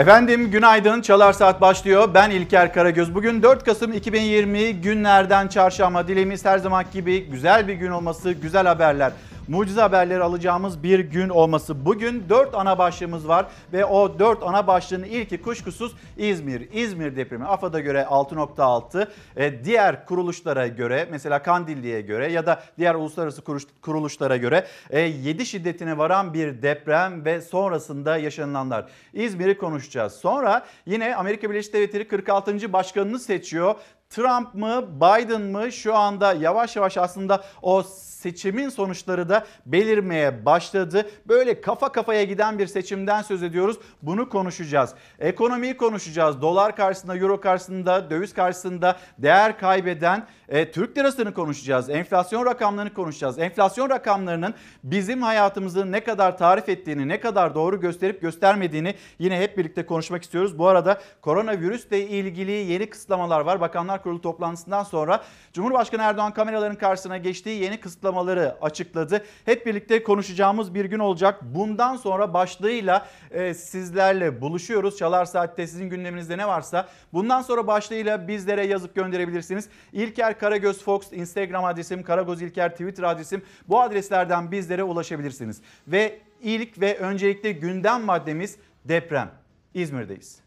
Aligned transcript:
Efendim 0.00 0.50
günaydın 0.50 1.00
Çalar 1.00 1.32
Saat 1.32 1.60
başlıyor. 1.60 2.08
Ben 2.14 2.30
İlker 2.30 2.72
Karagöz. 2.72 3.14
Bugün 3.14 3.42
4 3.42 3.64
Kasım 3.64 3.92
2020 3.92 4.72
günlerden 4.72 5.48
çarşamba. 5.48 6.08
Dileğimiz 6.08 6.44
her 6.44 6.58
zaman 6.58 6.84
gibi 6.92 7.24
güzel 7.24 7.68
bir 7.68 7.74
gün 7.74 7.90
olması, 7.90 8.32
güzel 8.32 8.66
haberler. 8.66 9.12
Mucize 9.50 9.80
haberleri 9.80 10.22
alacağımız 10.22 10.82
bir 10.82 10.98
gün 10.98 11.28
olması. 11.28 11.86
Bugün 11.86 12.28
4 12.28 12.54
ana 12.54 12.78
başlığımız 12.78 13.28
var 13.28 13.46
ve 13.72 13.84
o 13.84 14.18
4 14.18 14.42
ana 14.42 14.66
başlığın 14.66 15.02
ilki 15.02 15.42
kuşkusuz 15.42 15.96
İzmir. 16.16 16.72
İzmir 16.72 17.16
depremi 17.16 17.44
AFAD'a 17.44 17.80
göre 17.80 18.06
6.6, 18.10 19.08
e, 19.36 19.64
diğer 19.64 20.06
kuruluşlara 20.06 20.66
göre 20.66 21.08
mesela 21.10 21.42
Kandilli'ye 21.42 22.00
göre 22.00 22.32
ya 22.32 22.46
da 22.46 22.62
diğer 22.78 22.94
uluslararası 22.94 23.42
kuruluşlara 23.82 24.36
göre 24.36 24.66
7 24.92 25.42
e, 25.42 25.44
şiddetine 25.44 25.98
varan 25.98 26.34
bir 26.34 26.62
deprem 26.62 27.24
ve 27.24 27.40
sonrasında 27.40 28.16
yaşanılanlar. 28.16 28.90
İzmir'i 29.12 29.58
konuşacağız. 29.58 30.12
Sonra 30.12 30.66
yine 30.86 31.16
Amerika 31.16 31.50
Birleşik 31.50 31.74
Devletleri 31.74 32.08
46. 32.08 32.72
başkanını 32.72 33.18
seçiyor. 33.18 33.74
Trump 34.10 34.54
mı 34.54 34.84
Biden 34.96 35.42
mı 35.42 35.72
şu 35.72 35.96
anda 35.96 36.32
yavaş 36.32 36.76
yavaş 36.76 36.96
aslında 36.96 37.44
o 37.62 37.82
seçimin 38.20 38.68
sonuçları 38.68 39.28
da 39.28 39.46
belirmeye 39.66 40.44
başladı. 40.44 41.10
Böyle 41.28 41.60
kafa 41.60 41.92
kafaya 41.92 42.24
giden 42.24 42.58
bir 42.58 42.66
seçimden 42.66 43.22
söz 43.22 43.42
ediyoruz. 43.42 43.76
Bunu 44.02 44.28
konuşacağız. 44.28 44.94
Ekonomiyi 45.18 45.76
konuşacağız. 45.76 46.42
Dolar 46.42 46.76
karşısında, 46.76 47.16
euro 47.16 47.40
karşısında, 47.40 48.10
döviz 48.10 48.34
karşısında 48.34 48.96
değer 49.18 49.58
kaybeden 49.58 50.26
e, 50.50 50.70
Türk 50.70 50.98
lirasını 50.98 51.34
konuşacağız. 51.34 51.90
Enflasyon 51.90 52.46
rakamlarını 52.46 52.94
konuşacağız. 52.94 53.38
Enflasyon 53.38 53.90
rakamlarının 53.90 54.54
bizim 54.84 55.22
hayatımızı 55.22 55.92
ne 55.92 56.04
kadar 56.04 56.38
tarif 56.38 56.68
ettiğini, 56.68 57.08
ne 57.08 57.20
kadar 57.20 57.54
doğru 57.54 57.80
gösterip 57.80 58.20
göstermediğini 58.20 58.94
yine 59.18 59.40
hep 59.40 59.58
birlikte 59.58 59.86
konuşmak 59.86 60.22
istiyoruz. 60.22 60.58
Bu 60.58 60.68
arada 60.68 61.00
koronavirüsle 61.20 62.08
ilgili 62.08 62.50
yeni 62.50 62.90
kısıtlamalar 62.90 63.40
var. 63.40 63.60
Bakanlar 63.60 64.02
Kurulu 64.02 64.20
toplantısından 64.20 64.82
sonra 64.82 65.22
Cumhurbaşkanı 65.52 66.02
Erdoğan 66.02 66.34
kameraların 66.34 66.76
karşısına 66.76 67.18
geçtiği 67.18 67.62
yeni 67.62 67.80
kısıtlamaları 67.80 68.56
açıkladı. 68.62 69.24
Hep 69.44 69.66
birlikte 69.66 70.02
konuşacağımız 70.02 70.74
bir 70.74 70.84
gün 70.84 70.98
olacak. 70.98 71.40
Bundan 71.42 71.96
sonra 71.96 72.34
başlığıyla 72.34 73.06
e, 73.30 73.54
sizlerle 73.54 74.40
buluşuyoruz. 74.40 74.96
Çalar 74.96 75.24
Saat'te 75.24 75.66
sizin 75.66 75.90
gündeminizde 75.90 76.38
ne 76.38 76.46
varsa 76.46 76.88
bundan 77.12 77.42
sonra 77.42 77.66
başlığıyla 77.66 78.28
bizlere 78.28 78.66
yazıp 78.66 78.94
gönderebilirsiniz. 78.94 79.68
İlker 79.92 80.39
Karagöz 80.40 80.82
Fox 80.82 81.12
Instagram 81.12 81.64
adresim, 81.64 82.02
Karagöz 82.02 82.42
İlker 82.42 82.70
Twitter 82.70 83.02
adresim. 83.02 83.42
Bu 83.68 83.80
adreslerden 83.80 84.52
bizlere 84.52 84.82
ulaşabilirsiniz. 84.82 85.60
Ve 85.88 86.20
ilk 86.42 86.80
ve 86.80 86.98
öncelikle 86.98 87.52
gündem 87.52 88.02
maddemiz 88.02 88.56
deprem. 88.84 89.30
İzmir'deyiz. 89.74 90.40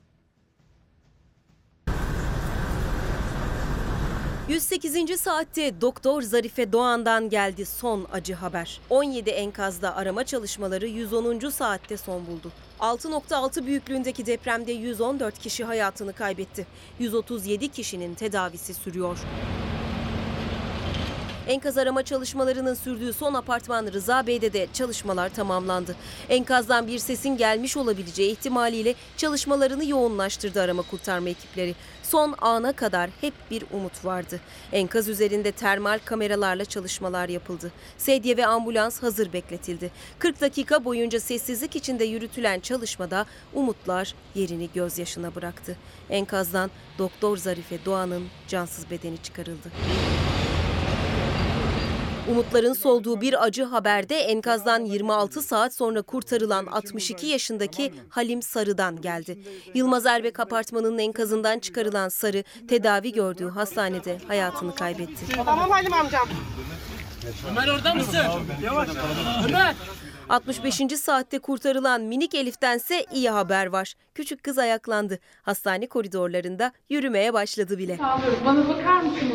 108. 4.50 5.20
saatte 5.20 5.82
Doktor 5.82 6.22
Zarife 6.22 6.72
Doğan'dan 6.72 7.30
geldi 7.30 7.66
son 7.66 8.08
acı 8.12 8.34
haber. 8.34 8.82
17 8.90 9.30
enkazda 9.30 9.96
arama 9.96 10.24
çalışmaları 10.24 10.88
110. 10.88 11.50
saatte 11.50 11.98
son 11.98 12.28
buldu. 12.28 12.52
6.6 12.80 13.66
büyüklüğündeki 13.66 14.26
depremde 14.26 14.72
114 14.72 15.40
kişi 15.40 15.64
hayatını 15.64 16.14
kaybetti. 16.14 16.68
137 17.00 17.68
kişinin 17.68 18.14
tedavisi 18.14 18.74
sürüyor. 18.74 19.18
Enkaz 21.48 21.78
arama 21.78 22.04
çalışmalarının 22.04 22.74
sürdüğü 22.74 23.14
son 23.14 23.34
apartman 23.34 23.88
Rıza 23.94 24.28
Bey'de 24.28 24.54
de 24.54 24.68
çalışmalar 24.74 25.30
tamamlandı. 25.30 25.96
Enkazdan 26.30 26.88
bir 26.88 27.00
sesin 27.00 27.38
gelmiş 27.38 27.78
olabileceği 27.78 28.32
ihtimaliyle 28.32 28.96
çalışmalarını 29.18 29.86
yoğunlaştırdı 29.86 30.62
arama 30.62 30.82
kurtarma 30.82 31.30
ekipleri. 31.30 31.76
Son 32.04 32.36
ana 32.42 32.74
kadar 32.74 33.10
hep 33.22 33.34
bir 33.52 33.64
umut 33.72 34.06
vardı. 34.06 34.40
Enkaz 34.72 35.10
üzerinde 35.10 35.52
termal 35.52 36.00
kameralarla 36.06 36.66
çalışmalar 36.66 37.30
yapıldı. 37.30 37.72
Sedye 37.98 38.38
ve 38.38 38.46
ambulans 38.46 39.04
hazır 39.04 39.34
bekletildi. 39.34 39.92
40 40.20 40.42
dakika 40.42 40.86
boyunca 40.86 41.20
sessizlik 41.20 41.76
içinde 41.76 42.04
yürütülen 42.04 42.60
çalışmada 42.60 43.26
umutlar 43.54 44.16
yerini 44.36 44.70
gözyaşına 44.74 45.36
bıraktı. 45.36 45.78
Enkazdan 46.10 46.72
Doktor 46.98 47.38
Zarife 47.38 47.86
Doğan'ın 47.86 48.28
cansız 48.48 48.90
bedeni 48.92 49.18
çıkarıldı. 49.18 49.72
Umutların 52.32 52.74
solduğu 52.74 53.22
bir 53.22 53.44
acı 53.44 53.64
haberde 53.64 54.16
enkazdan 54.18 54.86
26 54.86 55.42
saat 55.42 55.74
sonra 55.74 56.02
kurtarılan 56.02 56.66
62 56.66 57.28
yaşındaki 57.28 57.94
Halim 58.10 58.42
Sarı'dan 58.42 59.02
geldi. 59.02 59.40
Yılmaz 59.74 60.06
Erbek 60.06 60.40
apartmanının 60.40 60.98
enkazından 60.98 61.60
çıkarılan 61.60 62.10
Sarı 62.10 62.44
tedavi 62.68 63.12
gördüğü 63.12 63.50
hastanede 63.50 64.18
hayatını 64.28 64.76
kaybetti. 64.76 65.26
Tamam 65.46 65.70
Halim 65.70 65.94
amcam. 65.94 66.28
Ömer 67.52 67.68
orada 67.68 67.94
mısın? 67.94 68.20
Yavaş. 68.64 68.90
Ömer. 69.50 69.76
65. 70.30 70.82
saatte 71.00 71.40
kurtarılan 71.40 72.02
minik 72.02 72.36
Elif'tense 72.36 73.06
iyi 73.14 73.30
haber 73.30 73.66
var. 73.66 73.94
Küçük 74.16 74.44
kız 74.44 74.58
ayaklandı. 74.58 75.20
Hastane 75.42 75.88
koridorlarında 75.88 76.72
yürümeye 76.90 77.34
başladı 77.34 77.78
bile. 77.78 78.00
Bana 78.46 78.70
bakar 78.70 79.02
mısınız? 79.02 79.34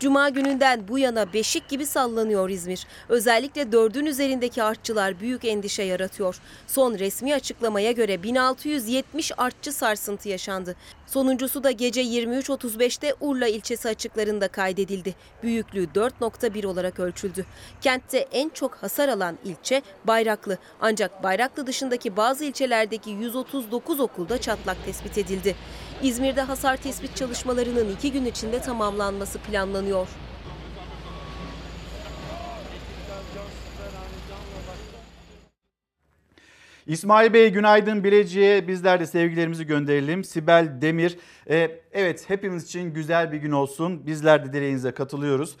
Cuma 0.00 0.28
gününden 0.28 0.88
bu 0.88 0.98
yana 0.98 1.32
beşik 1.32 1.68
gibi 1.68 1.86
sallanıyor 1.86 2.50
İzmir. 2.50 2.86
Özellikle 3.08 3.72
dördün 3.72 4.06
üzerindeki 4.06 4.62
artçılar 4.62 5.20
büyük 5.20 5.44
endişe 5.44 5.82
yaratıyor. 5.82 6.40
Son 6.66 6.98
resmi 6.98 7.34
açıklamaya 7.34 7.92
göre 7.92 8.22
1670 8.22 9.32
artçı 9.38 9.72
sarsıntı 9.72 10.28
yaşandı. 10.28 10.76
Sonuncusu 11.10 11.64
da 11.64 11.70
gece 11.70 12.02
23.35'te 12.02 13.14
Urla 13.20 13.46
ilçesi 13.48 13.88
açıklarında 13.88 14.48
kaydedildi. 14.48 15.14
Büyüklüğü 15.42 15.84
4.1 15.84 16.66
olarak 16.66 17.00
ölçüldü. 17.00 17.46
Kentte 17.80 18.18
en 18.18 18.48
çok 18.48 18.74
hasar 18.74 19.08
alan 19.08 19.38
ilçe 19.44 19.82
Bayraklı. 20.04 20.58
Ancak 20.80 21.22
Bayraklı 21.22 21.66
dışındaki 21.66 22.16
bazı 22.16 22.44
ilçelerdeki 22.44 23.10
139 23.10 24.00
okulda 24.00 24.40
çatlak 24.40 24.84
tespit 24.84 25.18
edildi. 25.18 25.56
İzmir'de 26.02 26.42
hasar 26.42 26.76
tespit 26.76 27.16
çalışmalarının 27.16 27.92
iki 27.92 28.12
gün 28.12 28.24
içinde 28.24 28.60
tamamlanması 28.60 29.38
planlanıyor. 29.38 30.08
İsmail 36.86 37.32
Bey 37.32 37.50
günaydın 37.50 38.04
Bilecik'e 38.04 38.68
bizler 38.68 39.00
de 39.00 39.06
sevgilerimizi 39.06 39.66
gönderelim. 39.66 40.24
Sibel 40.24 40.80
Demir 40.80 41.18
e, 41.50 41.80
evet 41.92 42.30
hepimiz 42.30 42.64
için 42.64 42.94
güzel 42.94 43.32
bir 43.32 43.38
gün 43.38 43.52
olsun 43.52 44.06
bizler 44.06 44.44
de 44.44 44.52
dileğinize 44.52 44.90
katılıyoruz. 44.90 45.56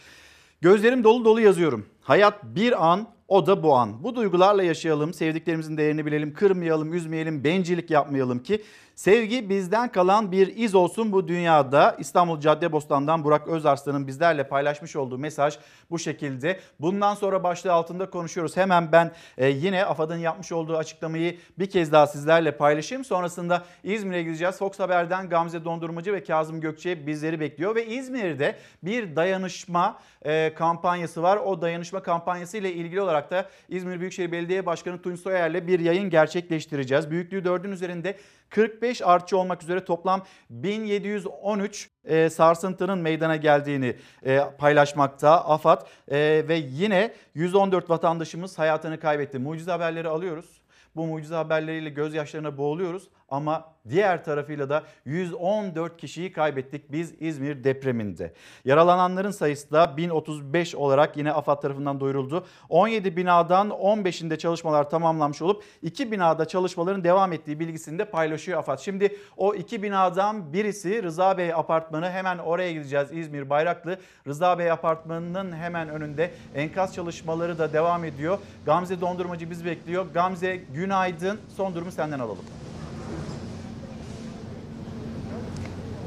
Gözlerim 0.60 1.04
dolu 1.04 1.24
dolu 1.24 1.40
yazıyorum. 1.40 1.86
Hayat 2.00 2.44
bir 2.44 2.90
an 2.90 3.08
o 3.28 3.46
da 3.46 3.62
bu 3.62 3.76
an. 3.76 4.04
Bu 4.04 4.16
duygularla 4.16 4.62
yaşayalım, 4.62 5.14
sevdiklerimizin 5.14 5.76
değerini 5.76 6.06
bilelim, 6.06 6.34
kırmayalım, 6.34 6.94
üzmeyelim, 6.94 7.44
bencillik 7.44 7.90
yapmayalım 7.90 8.38
ki 8.38 8.62
Sevgi 9.00 9.48
bizden 9.48 9.92
kalan 9.92 10.32
bir 10.32 10.56
iz 10.56 10.74
olsun 10.74 11.12
bu 11.12 11.28
dünyada. 11.28 11.96
İstanbul 11.98 12.40
Caddebostan'dan 12.40 13.24
Burak 13.24 13.48
Özarslan'ın 13.48 14.06
bizlerle 14.06 14.48
paylaşmış 14.48 14.96
olduğu 14.96 15.18
mesaj 15.18 15.58
bu 15.90 15.98
şekilde. 15.98 16.60
Bundan 16.80 17.14
sonra 17.14 17.42
başlığı 17.42 17.72
altında 17.72 18.10
konuşuyoruz. 18.10 18.56
Hemen 18.56 18.92
ben 18.92 19.12
e, 19.38 19.48
yine 19.48 19.84
AFAD'ın 19.84 20.16
yapmış 20.16 20.52
olduğu 20.52 20.76
açıklamayı 20.76 21.38
bir 21.58 21.70
kez 21.70 21.92
daha 21.92 22.06
sizlerle 22.06 22.56
paylaşayım. 22.56 23.04
Sonrasında 23.04 23.64
İzmir'e 23.84 24.22
gideceğiz. 24.22 24.58
Fox 24.58 24.80
Haber'den 24.80 25.28
Gamze 25.28 25.64
Dondurmacı 25.64 26.12
ve 26.12 26.24
Kazım 26.24 26.60
Gökçe 26.60 27.06
bizleri 27.06 27.40
bekliyor. 27.40 27.74
Ve 27.74 27.86
İzmir'de 27.86 28.56
bir 28.82 29.16
dayanışma 29.16 29.98
e, 30.22 30.54
kampanyası 30.54 31.22
var. 31.22 31.36
O 31.36 31.62
dayanışma 31.62 32.02
kampanyası 32.02 32.56
ile 32.56 32.72
ilgili 32.72 33.00
olarak 33.00 33.30
da 33.30 33.48
İzmir 33.68 34.00
Büyükşehir 34.00 34.32
Belediye 34.32 34.66
Başkanı 34.66 35.02
Tunç 35.02 35.20
Soyer'le 35.20 35.66
bir 35.66 35.80
yayın 35.80 36.10
gerçekleştireceğiz. 36.10 37.10
Büyüklüğü 37.10 37.42
4'ün 37.42 37.72
üzerinde 37.72 38.16
45 38.50 38.89
artçı 39.02 39.38
olmak 39.38 39.62
üzere 39.62 39.84
toplam 39.84 40.22
1713 40.50 41.90
e, 42.04 42.30
sarsıntının 42.30 42.98
meydana 42.98 43.36
geldiğini 43.36 43.96
e, 44.26 44.40
paylaşmakta 44.58 45.44
AFAD 45.44 45.86
e, 46.08 46.44
ve 46.48 46.54
yine 46.54 47.14
114 47.34 47.90
vatandaşımız 47.90 48.58
hayatını 48.58 49.00
kaybetti. 49.00 49.38
Mucize 49.38 49.70
haberleri 49.70 50.08
alıyoruz. 50.08 50.60
Bu 50.96 51.06
mucize 51.06 51.34
haberleriyle 51.34 51.90
gözyaşlarına 51.90 52.56
boğuluyoruz 52.56 53.08
ama 53.30 53.64
diğer 53.88 54.24
tarafıyla 54.24 54.70
da 54.70 54.82
114 55.04 55.96
kişiyi 55.96 56.32
kaybettik 56.32 56.92
biz 56.92 57.14
İzmir 57.20 57.64
depreminde. 57.64 58.32
Yaralananların 58.64 59.30
sayısı 59.30 59.72
da 59.72 59.96
1035 59.96 60.74
olarak 60.74 61.16
yine 61.16 61.32
AFAD 61.32 61.60
tarafından 61.60 62.00
duyuruldu. 62.00 62.46
17 62.68 63.16
binadan 63.16 63.68
15'inde 63.68 64.38
çalışmalar 64.38 64.90
tamamlanmış 64.90 65.42
olup 65.42 65.64
2 65.82 66.12
binada 66.12 66.44
çalışmaların 66.44 67.04
devam 67.04 67.32
ettiği 67.32 67.60
bilgisini 67.60 67.98
de 67.98 68.04
paylaşıyor 68.04 68.58
AFAD. 68.58 68.78
Şimdi 68.78 69.16
o 69.36 69.54
2 69.54 69.82
binadan 69.82 70.52
birisi 70.52 71.02
Rıza 71.02 71.38
Bey 71.38 71.54
apartmanı 71.54 72.10
hemen 72.10 72.38
oraya 72.38 72.72
gideceğiz 72.72 73.08
İzmir 73.12 73.50
Bayraklı. 73.50 73.98
Rıza 74.26 74.58
Bey 74.58 74.70
apartmanının 74.70 75.52
hemen 75.52 75.88
önünde 75.88 76.30
enkaz 76.54 76.94
çalışmaları 76.94 77.58
da 77.58 77.72
devam 77.72 78.04
ediyor. 78.04 78.38
Gamze 78.66 79.00
Dondurmacı 79.00 79.50
bizi 79.50 79.64
bekliyor. 79.64 80.06
Gamze 80.14 80.56
günaydın 80.56 81.40
son 81.56 81.74
durumu 81.74 81.92
senden 81.92 82.18
alalım. 82.18 82.44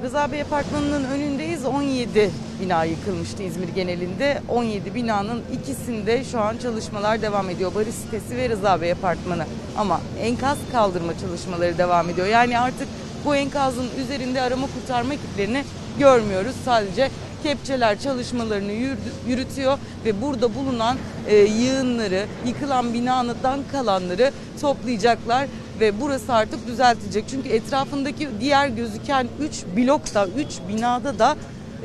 Rıza 0.03 0.31
Bey 0.31 0.41
Apartmanı'nın 0.41 1.03
önündeyiz. 1.03 1.65
17 1.65 2.31
bina 2.61 2.83
yıkılmıştı 2.83 3.43
İzmir 3.43 3.67
genelinde. 3.67 4.41
17 4.49 4.95
binanın 4.95 5.41
ikisinde 5.53 6.23
şu 6.23 6.39
an 6.39 6.57
çalışmalar 6.57 7.21
devam 7.21 7.49
ediyor. 7.49 7.75
Barış 7.75 7.95
sitesi 7.95 8.37
ve 8.37 8.49
Rıza 8.49 8.81
Bey 8.81 8.91
Apartmanı. 8.91 9.45
Ama 9.77 10.01
enkaz 10.21 10.57
kaldırma 10.71 11.19
çalışmaları 11.19 11.77
devam 11.77 12.09
ediyor. 12.09 12.27
Yani 12.27 12.59
artık 12.59 12.87
bu 13.25 13.35
enkazın 13.35 13.85
üzerinde 14.03 14.41
arama 14.41 14.67
kurtarma 14.67 15.13
ekiplerini 15.13 15.63
görmüyoruz. 15.99 16.55
Sadece 16.65 17.09
kepçeler 17.43 17.99
çalışmalarını 17.99 18.71
yürü- 18.71 18.97
yürütüyor 19.27 19.77
ve 20.05 20.21
burada 20.21 20.55
bulunan 20.55 20.97
e, 21.27 21.35
yığınları, 21.35 22.25
yıkılan 22.45 22.93
binadan 22.93 23.59
kalanları 23.71 24.31
toplayacaklar 24.61 25.47
ve 25.83 26.01
burası 26.01 26.33
artık 26.33 26.67
düzeltilecek. 26.67 27.25
Çünkü 27.29 27.49
etrafındaki 27.49 28.29
diğer 28.39 28.67
gözüken 28.67 29.27
3 29.39 29.63
blokta, 29.77 30.27
3 30.27 30.47
binada 30.69 31.19
da 31.19 31.35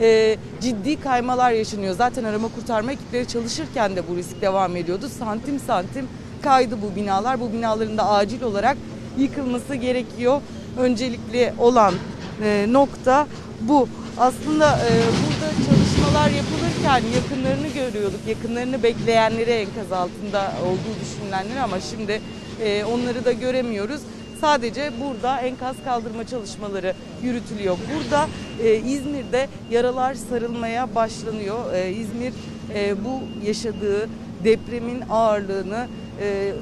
e, 0.00 0.36
ciddi 0.60 1.00
kaymalar 1.00 1.52
yaşanıyor. 1.52 1.94
Zaten 1.94 2.24
arama 2.24 2.48
kurtarma 2.48 2.92
ekipleri 2.92 3.28
çalışırken 3.28 3.96
de 3.96 4.08
bu 4.08 4.16
risk 4.16 4.40
devam 4.40 4.76
ediyordu. 4.76 5.08
Santim 5.18 5.60
santim 5.60 6.08
kaydı 6.42 6.82
bu 6.82 6.96
binalar. 6.96 7.40
Bu 7.40 7.52
binaların 7.52 7.98
da 7.98 8.10
acil 8.10 8.42
olarak 8.42 8.76
yıkılması 9.18 9.74
gerekiyor. 9.74 10.40
Öncelikli 10.78 11.52
olan 11.58 11.94
e, 12.42 12.66
nokta 12.70 13.26
bu. 13.60 13.88
Aslında 14.18 14.66
e, 14.66 14.90
burada 15.24 15.50
çalışmalar 15.66 16.30
yapılırken 16.30 17.02
yakınlarını 17.14 17.68
görüyorduk. 17.68 18.20
Yakınlarını 18.28 18.82
bekleyenleri 18.82 19.50
enkaz 19.50 19.92
altında 19.92 20.52
olduğu 20.66 21.00
düşünülenleri 21.00 21.60
ama 21.60 21.80
şimdi 21.80 22.20
e, 22.64 22.84
onları 22.84 23.24
da 23.24 23.32
göremiyoruz. 23.32 24.00
Sadece 24.40 24.92
burada 25.04 25.40
enkaz 25.40 25.76
kaldırma 25.84 26.26
çalışmaları 26.26 26.94
yürütülüyor. 27.22 27.76
Burada 27.94 28.28
e, 28.62 28.76
İzmir'de 28.76 29.48
yaralar 29.70 30.14
sarılmaya 30.14 30.94
başlanıyor. 30.94 31.74
E, 31.74 31.90
İzmir 31.90 32.32
e, 32.74 33.04
bu 33.04 33.46
yaşadığı 33.46 34.08
depremin 34.44 35.02
ağırlığını 35.10 35.86
e, 36.20 36.52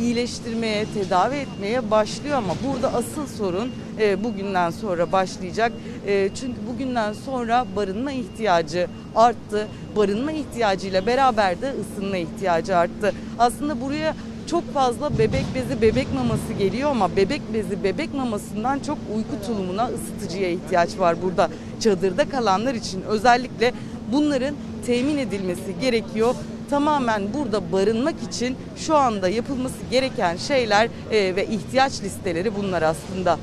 iyileştirmeye, 0.00 0.86
tedavi 0.94 1.34
etmeye 1.34 1.90
başlıyor 1.90 2.38
ama 2.38 2.54
burada 2.66 2.94
asıl 2.94 3.26
sorun 3.26 3.72
e, 4.00 4.24
bugünden 4.24 4.70
sonra 4.70 5.12
başlayacak. 5.12 5.72
E, 6.06 6.30
çünkü 6.40 6.56
bugünden 6.72 7.12
sonra 7.12 7.66
barınma 7.76 8.12
ihtiyacı 8.12 8.86
arttı. 9.16 9.68
Barınma 9.96 10.32
ihtiyacıyla 10.32 11.06
beraber 11.06 11.60
de 11.60 11.74
ısınma 11.80 12.16
ihtiyacı 12.16 12.76
arttı. 12.76 13.14
Aslında 13.38 13.80
buraya 13.80 14.14
çok 14.46 14.74
fazla 14.74 15.18
bebek 15.18 15.44
bezi, 15.54 15.82
bebek 15.82 16.14
maması 16.14 16.52
geliyor 16.58 16.90
ama 16.90 17.16
bebek 17.16 17.42
bezi, 17.54 17.84
bebek 17.84 18.14
mamasından 18.14 18.78
çok 18.78 18.98
uyku 19.16 19.46
tulumuna, 19.46 19.88
ısıtıcıya 19.88 20.50
ihtiyaç 20.50 20.98
var 20.98 21.22
burada. 21.22 21.48
Çadırda 21.80 22.28
kalanlar 22.28 22.74
için 22.74 23.02
özellikle 23.02 23.72
bunların 24.12 24.54
temin 24.86 25.18
edilmesi 25.18 25.80
gerekiyor. 25.80 26.34
Tamamen 26.70 27.22
burada 27.34 27.72
barınmak 27.72 28.14
için 28.22 28.56
şu 28.76 28.96
anda 28.96 29.28
yapılması 29.28 29.86
gereken 29.90 30.36
şeyler 30.36 30.88
e, 31.10 31.36
ve 31.36 31.46
ihtiyaç 31.46 32.02
listeleri 32.02 32.56
bunlar 32.56 32.82
aslında. 32.82 33.38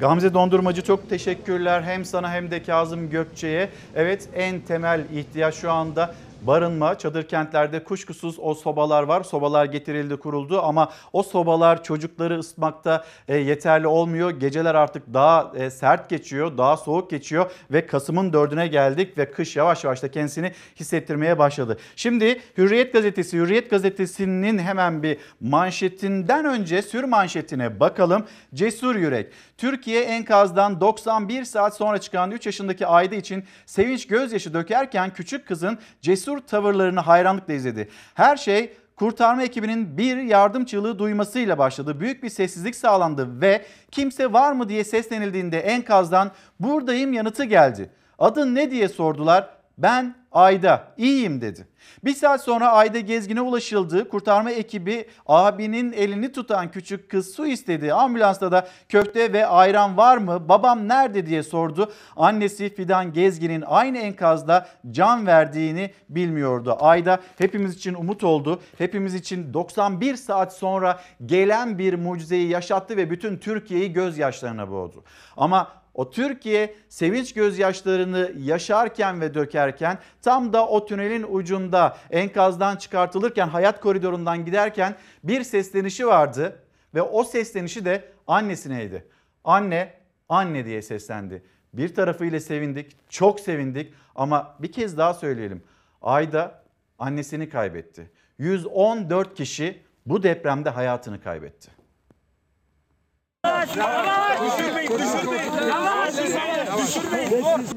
Gamze 0.00 0.34
Dondurmacı 0.34 0.82
çok 0.82 1.10
teşekkürler 1.10 1.82
hem 1.82 2.04
sana 2.04 2.32
hem 2.32 2.50
de 2.50 2.62
Kazım 2.62 3.10
Gökçe'ye. 3.10 3.68
Evet 3.94 4.28
en 4.34 4.60
temel 4.60 5.00
ihtiyaç 5.14 5.54
şu 5.54 5.72
anda 5.72 6.14
barınma. 6.46 6.98
Çadır 6.98 7.22
kentlerde 7.22 7.84
kuşkusuz 7.84 8.38
o 8.38 8.54
sobalar 8.54 9.02
var. 9.02 9.22
Sobalar 9.22 9.64
getirildi 9.64 10.16
kuruldu 10.16 10.62
ama 10.62 10.90
o 11.12 11.22
sobalar 11.22 11.84
çocukları 11.84 12.38
ısıtmakta 12.38 13.04
e, 13.28 13.36
yeterli 13.36 13.86
olmuyor. 13.86 14.30
Geceler 14.30 14.74
artık 14.74 15.14
daha 15.14 15.52
e, 15.56 15.70
sert 15.70 16.10
geçiyor, 16.10 16.58
daha 16.58 16.76
soğuk 16.76 17.10
geçiyor 17.10 17.50
ve 17.70 17.86
Kasım'ın 17.86 18.32
dördüne 18.32 18.66
geldik 18.66 19.18
ve 19.18 19.30
kış 19.30 19.56
yavaş 19.56 19.84
yavaş 19.84 20.02
da 20.02 20.10
kendisini 20.10 20.52
hissettirmeye 20.76 21.38
başladı. 21.38 21.78
Şimdi 21.96 22.40
Hürriyet 22.58 22.92
Gazetesi, 22.92 23.38
Hürriyet 23.38 23.70
Gazetesi'nin 23.70 24.58
hemen 24.58 25.02
bir 25.02 25.18
manşetinden 25.40 26.44
önce 26.44 26.82
sür 26.82 27.04
manşetine 27.04 27.80
bakalım. 27.80 28.24
Cesur 28.54 28.96
Yürek. 28.96 29.26
Türkiye 29.58 30.02
enkazdan 30.02 30.80
91 30.80 31.44
saat 31.44 31.76
sonra 31.76 31.98
çıkan 31.98 32.30
3 32.30 32.46
yaşındaki 32.46 32.86
Ayda 32.86 33.14
için 33.14 33.44
sevinç 33.66 34.06
gözyaşı 34.06 34.54
dökerken 34.54 35.10
küçük 35.14 35.48
kızın 35.48 35.78
cesur 36.00 36.29
tavırlarını 36.38 37.00
hayranlıkla 37.00 37.52
izledi. 37.52 37.88
Her 38.14 38.36
şey 38.36 38.72
kurtarma 38.96 39.42
ekibinin 39.42 39.98
bir 39.98 40.16
yardım 40.16 40.64
çığlığı 40.64 40.98
duymasıyla 40.98 41.58
başladı. 41.58 42.00
Büyük 42.00 42.22
bir 42.22 42.28
sessizlik 42.28 42.76
sağlandı 42.76 43.40
ve 43.40 43.64
kimse 43.90 44.32
var 44.32 44.52
mı 44.52 44.68
diye 44.68 44.84
seslenildiğinde 44.84 45.60
enkazdan 45.60 46.30
buradayım 46.60 47.12
yanıtı 47.12 47.44
geldi. 47.44 47.90
Adın 48.18 48.54
ne 48.54 48.70
diye 48.70 48.88
sordular. 48.88 49.50
Ben 49.78 50.14
Ayda 50.32 50.94
iyiyim 50.96 51.40
dedi. 51.40 51.66
Bir 52.04 52.14
saat 52.14 52.44
sonra 52.44 52.72
Ayda 52.72 53.00
Gezgin'e 53.00 53.40
ulaşıldı. 53.40 54.08
Kurtarma 54.08 54.50
ekibi 54.50 55.08
abinin 55.26 55.92
elini 55.92 56.32
tutan 56.32 56.70
küçük 56.70 57.10
kız 57.10 57.34
su 57.34 57.46
istedi. 57.46 57.92
Ambulansta 57.92 58.52
da 58.52 58.68
köfte 58.88 59.32
ve 59.32 59.46
ayran 59.46 59.96
var 59.96 60.16
mı? 60.16 60.48
Babam 60.48 60.88
nerede 60.88 61.26
diye 61.26 61.42
sordu. 61.42 61.92
Annesi 62.16 62.74
Fidan 62.74 63.12
Gezgin'in 63.12 63.64
aynı 63.66 63.98
enkazda 63.98 64.68
can 64.90 65.26
verdiğini 65.26 65.90
bilmiyordu. 66.08 66.76
Ayda 66.80 67.20
hepimiz 67.38 67.76
için 67.76 67.94
umut 67.94 68.24
oldu. 68.24 68.60
Hepimiz 68.78 69.14
için 69.14 69.54
91 69.54 70.16
saat 70.16 70.52
sonra 70.52 71.00
gelen 71.26 71.78
bir 71.78 71.94
mucizeyi 71.94 72.48
yaşattı 72.48 72.96
ve 72.96 73.10
bütün 73.10 73.36
Türkiye'yi 73.36 73.92
gözyaşlarına 73.92 74.70
boğdu. 74.70 75.04
Ama 75.36 75.79
o 76.00 76.10
Türkiye 76.10 76.74
sevinç 76.88 77.34
gözyaşlarını 77.34 78.32
yaşarken 78.38 79.20
ve 79.20 79.34
dökerken 79.34 79.98
tam 80.22 80.52
da 80.52 80.68
o 80.68 80.86
tünelin 80.86 81.26
ucunda 81.30 81.96
enkazdan 82.10 82.76
çıkartılırken 82.76 83.48
hayat 83.48 83.80
koridorundan 83.80 84.44
giderken 84.44 84.94
bir 85.24 85.42
seslenişi 85.42 86.06
vardı 86.06 86.62
ve 86.94 87.02
o 87.02 87.24
seslenişi 87.24 87.84
de 87.84 88.04
annesineydi. 88.26 89.06
Anne, 89.44 89.94
anne 90.28 90.64
diye 90.64 90.82
seslendi. 90.82 91.42
Bir 91.74 91.94
tarafıyla 91.94 92.40
sevindik, 92.40 92.96
çok 93.08 93.40
sevindik 93.40 93.94
ama 94.14 94.56
bir 94.58 94.72
kez 94.72 94.98
daha 94.98 95.14
söyleyelim. 95.14 95.62
Ayda 96.02 96.62
annesini 96.98 97.48
kaybetti. 97.48 98.10
114 98.38 99.34
kişi 99.34 99.82
bu 100.06 100.22
depremde 100.22 100.70
hayatını 100.70 101.22
kaybetti. 101.22 101.79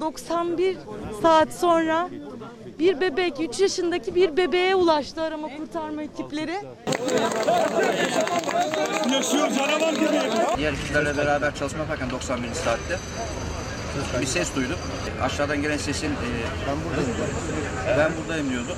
91 0.02 0.78
saat 1.22 1.54
sonra 1.54 2.10
bir 2.80 3.02
bebek, 3.02 3.40
3 3.40 3.60
yaşındaki 3.60 4.16
bir 4.16 4.38
bebeğe 4.38 4.76
ulaştı 4.76 5.22
arama 5.22 5.48
kurtarma 5.58 6.04
ekipleri. 6.04 6.56
Diğer 10.58 10.74
ekiplerle 10.74 11.18
beraber 11.18 11.56
çalışma 11.56 11.80
yaparken 11.80 12.10
91 12.10 12.54
saatte 12.54 13.00
bir 14.22 14.26
ses 14.26 14.56
duydum. 14.56 14.78
Aşağıdan 15.22 15.62
gelen 15.62 15.78
sesin 15.78 16.08
e, 16.08 16.12
ben 16.68 16.76
buradayım 16.86 17.18
ben 17.98 18.12
buradayım 18.22 18.50
diyordu. 18.50 18.76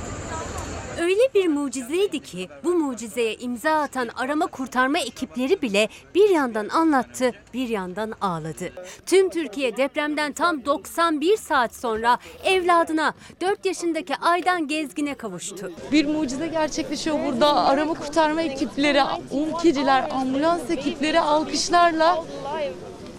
Öyle 1.01 1.33
bir 1.35 1.47
mucizeydi 1.47 2.19
ki 2.19 2.49
bu 2.63 2.75
mucizeye 2.75 3.35
imza 3.35 3.71
atan 3.71 4.09
arama 4.15 4.47
kurtarma 4.47 4.99
ekipleri 4.99 5.61
bile 5.61 5.87
bir 6.15 6.29
yandan 6.29 6.69
anlattı, 6.69 7.31
bir 7.53 7.69
yandan 7.69 8.13
ağladı. 8.21 8.71
Tüm 9.05 9.29
Türkiye 9.29 9.77
depremden 9.77 10.33
tam 10.33 10.65
91 10.65 11.37
saat 11.37 11.75
sonra 11.75 12.17
evladına 12.43 13.13
4 13.41 13.65
yaşındaki 13.65 14.15
Aydan 14.15 14.67
Gezgin'e 14.67 15.13
kavuştu. 15.13 15.71
Bir 15.91 16.05
mucize 16.05 16.47
gerçekleşiyor 16.47 17.17
burada. 17.25 17.65
Arama 17.65 17.93
kurtarma 17.93 18.41
ekipleri, 18.41 19.01
umkiciler, 19.31 20.09
ambulans 20.11 20.71
ekipleri 20.71 21.19
alkışlarla 21.19 22.23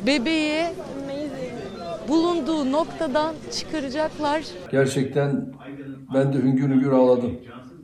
bebeği 0.06 0.64
bulunduğu 2.08 2.72
noktadan 2.72 3.34
çıkaracaklar. 3.52 4.44
Gerçekten 4.72 5.46
ben 6.14 6.32
de 6.32 6.38
hüngür 6.38 6.68
hüngür 6.68 6.92
ağladım 6.92 7.40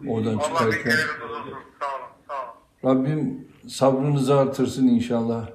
oradan 0.09 0.39
çıkarken. 0.39 0.97
Rabbim 2.85 3.49
sabrınızı 3.69 4.39
artırsın 4.39 4.89
inşallah. 4.89 5.49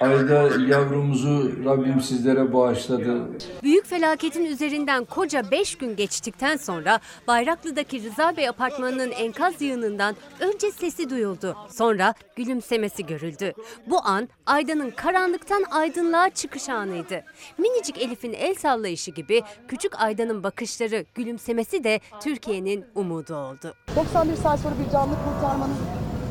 Ayda 0.00 0.48
yavrumuzu 0.68 1.64
Rabbim 1.64 2.00
sizlere 2.00 2.52
bağışladı. 2.52 3.28
Büyük 3.62 3.86
felaketin 3.86 4.44
üzerinden 4.44 5.04
koca 5.04 5.50
5 5.50 5.78
gün 5.78 5.96
geçtikten 5.96 6.56
sonra 6.56 7.00
Bayraklı'daki 7.26 8.02
Rıza 8.04 8.36
Bey 8.36 8.48
apartmanının 8.48 9.10
enkaz 9.10 9.62
yığınından 9.62 10.16
önce 10.40 10.70
sesi 10.70 11.10
duyuldu. 11.10 11.56
Sonra 11.70 12.14
gülümsemesi 12.36 13.06
görüldü. 13.06 13.52
Bu 13.86 14.04
an 14.04 14.28
Ayda'nın 14.46 14.90
karanlıktan 14.90 15.64
aydınlığa 15.70 16.30
çıkış 16.30 16.68
anıydı. 16.68 17.24
Minicik 17.58 18.02
Elif'in 18.02 18.32
el 18.32 18.54
sallayışı 18.54 19.10
gibi 19.10 19.42
küçük 19.68 20.00
Ayda'nın 20.00 20.42
bakışları, 20.42 21.04
gülümsemesi 21.14 21.84
de 21.84 22.00
Türkiye'nin 22.22 22.84
umudu 22.94 23.34
oldu. 23.34 23.74
91 23.96 24.34
saat 24.36 24.60
sonra 24.60 24.74
bir 24.86 24.92
canlı 24.92 25.14
kurtarmanın 25.14 25.76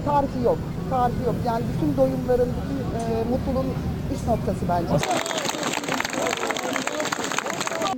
tarifi 0.05 0.39
yok. 0.45 0.57
Tarifi 0.89 1.23
yok. 1.25 1.35
Yani 1.47 1.63
bütün 1.75 1.97
doyumların, 1.97 2.49
bütün 2.63 2.76
mutluluğun 3.29 3.73
çıkış 4.09 4.27
noktası 4.27 4.59
bence. 4.69 5.05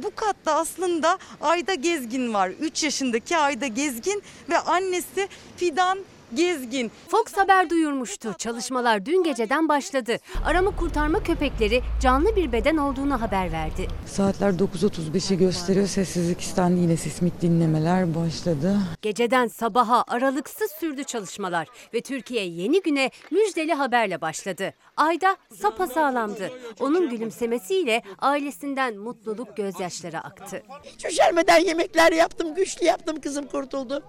Bu 0.04 0.12
katta 0.16 0.54
aslında 0.54 1.18
Ayda 1.42 1.74
Gezgin 1.74 2.34
var. 2.34 2.50
3 2.50 2.84
yaşındaki 2.84 3.38
Ayda 3.38 3.68
Gezgin 3.68 4.24
ve 4.50 4.60
annesi 4.60 5.28
Fidan 5.58 6.00
Gezgin. 6.34 6.92
Fox 7.08 7.38
Haber 7.38 7.70
duyurmuştu. 7.70 8.34
Çalışmalar 8.38 9.06
dün 9.06 9.24
geceden 9.24 9.70
başladı. 9.70 10.18
Arama 10.46 10.76
kurtarma 10.76 11.24
köpekleri 11.24 11.82
canlı 12.02 12.36
bir 12.36 12.52
beden 12.52 12.78
olduğunu 12.78 13.22
haber 13.22 13.52
verdi. 13.52 13.88
Saatler 14.06 14.52
9.35'i 14.52 15.38
gösteriyor. 15.38 15.88
Sessizlik 15.88 16.42
istendi. 16.42 16.80
Yine 16.80 16.98
sismik 16.98 17.42
dinlemeler 17.42 18.16
başladı. 18.16 18.78
Geceden 19.02 19.48
sabaha 19.48 20.04
aralıksız 20.08 20.72
sürdü 20.72 21.04
çalışmalar 21.04 21.68
ve 21.94 22.02
Türkiye 22.02 22.46
yeni 22.46 22.82
güne 22.82 23.12
müjdeli 23.32 23.74
haberle 23.74 24.22
başladı. 24.22 24.74
Ayda 24.98 25.38
sapasağlamdı. 25.62 26.52
Onun 26.80 27.10
gülümsemesiyle 27.10 28.02
ailesinden 28.20 28.98
mutluluk 28.98 29.58
gözyaşları 29.58 30.20
aktı. 30.20 30.64
Hiç 30.84 31.06
üşenmeden 31.06 31.60
yemekler 31.60 32.12
yaptım, 32.12 32.56
güçlü 32.56 32.86
yaptım. 32.86 33.22
Kızım 33.22 33.46
kurtuldu. 33.48 34.04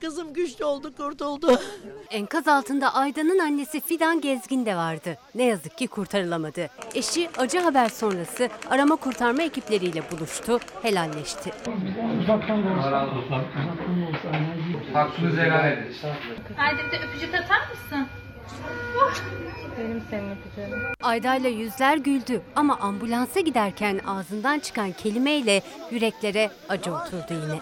Kızım 0.00 0.32
güçlü 0.32 0.64
oldu, 0.64 0.92
kurtuldu. 0.96 1.60
Enkaz 2.10 2.48
altında 2.48 2.94
Ayda'nın 2.94 3.38
annesi 3.38 3.80
Fidan 3.80 4.20
Gezgin 4.20 4.66
de 4.66 4.76
vardı. 4.76 5.18
Ne 5.34 5.44
yazık 5.44 5.78
ki 5.78 5.86
kurtarılamadı. 5.86 6.68
Eşi 6.94 7.28
acı 7.38 7.58
haber 7.60 7.88
sonrası 7.88 8.48
arama 8.70 8.96
kurtarma 8.96 9.42
ekipleriyle 9.42 10.02
buluştu, 10.10 10.58
helalleşti. 10.82 11.50
Hakkınızı 14.94 15.40
helal 15.40 15.72
edin. 15.72 15.94
Haydi 16.56 16.78
bir 16.86 16.92
de 16.92 17.04
öpücük 17.04 17.34
atar 17.34 17.60
mısın? 17.70 18.06
Ayda 21.02 21.34
ile 21.34 21.48
yüzler 21.48 21.96
güldü 21.96 22.42
ama 22.56 22.76
ambulansa 22.78 23.40
giderken 23.40 24.00
ağzından 24.06 24.58
çıkan 24.58 24.92
kelimeyle 24.92 25.62
yüreklere 25.90 26.50
acı 26.68 26.94
oturdu 26.94 27.32
yine. 27.46 27.60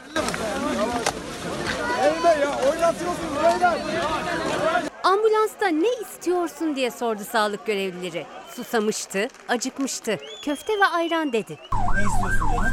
Ambulansta 5.04 5.66
ne 5.66 5.88
istiyorsun 6.02 6.76
diye 6.76 6.90
sordu 6.90 7.22
sağlık 7.32 7.66
görevlileri. 7.66 8.26
Susamıştı, 8.54 9.28
acıkmıştı. 9.48 10.18
Köfte 10.44 10.72
ve 10.72 10.84
ayran 10.86 11.32
dedi. 11.32 11.58
Ne 11.94 12.02
istiyorsun 12.02 12.48
canım? 12.52 12.72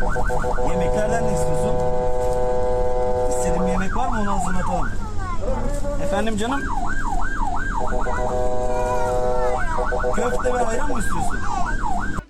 Yemeklerden 0.70 1.24
ne 1.27 1.34
istiyorsun? 1.34 1.75
İstediğin 3.29 3.65
bir 3.65 3.72
yemek 3.72 3.96
var 3.98 4.08
mı 4.08 4.22
onu 4.22 4.32
hazırlatalım. 4.32 4.89
Efendim 6.03 6.38
canım? 6.38 6.62
Köfte 10.15 10.53
ve 10.53 10.65
ayran 10.65 10.91
mı 10.91 11.00
istiyorsun? 11.00 11.38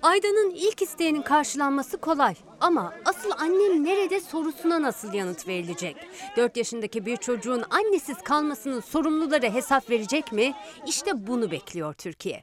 Ayda'nın 0.02 0.50
ilk 0.54 0.82
isteğinin 0.82 1.22
karşılanması 1.22 1.96
kolay. 2.00 2.34
Ama 2.60 2.94
asıl 3.04 3.30
annem 3.38 3.84
nerede 3.84 4.20
sorusuna 4.20 4.82
nasıl 4.82 5.12
yanıt 5.12 5.48
verilecek? 5.48 5.96
4 6.36 6.56
yaşındaki 6.56 7.06
bir 7.06 7.16
çocuğun 7.16 7.64
annesiz 7.70 8.18
kalmasının 8.18 8.80
sorumluları 8.80 9.50
hesap 9.50 9.90
verecek 9.90 10.32
mi? 10.32 10.54
İşte 10.86 11.26
bunu 11.26 11.50
bekliyor 11.50 11.94
Türkiye. 11.94 12.42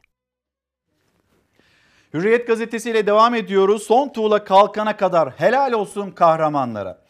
Hürriyet 2.14 2.46
gazetesiyle 2.46 3.06
devam 3.06 3.34
ediyoruz. 3.34 3.82
Son 3.82 4.08
tuğla 4.08 4.44
kalkana 4.44 4.96
kadar 4.96 5.30
helal 5.30 5.72
olsun 5.72 6.10
kahramanlara. 6.10 7.05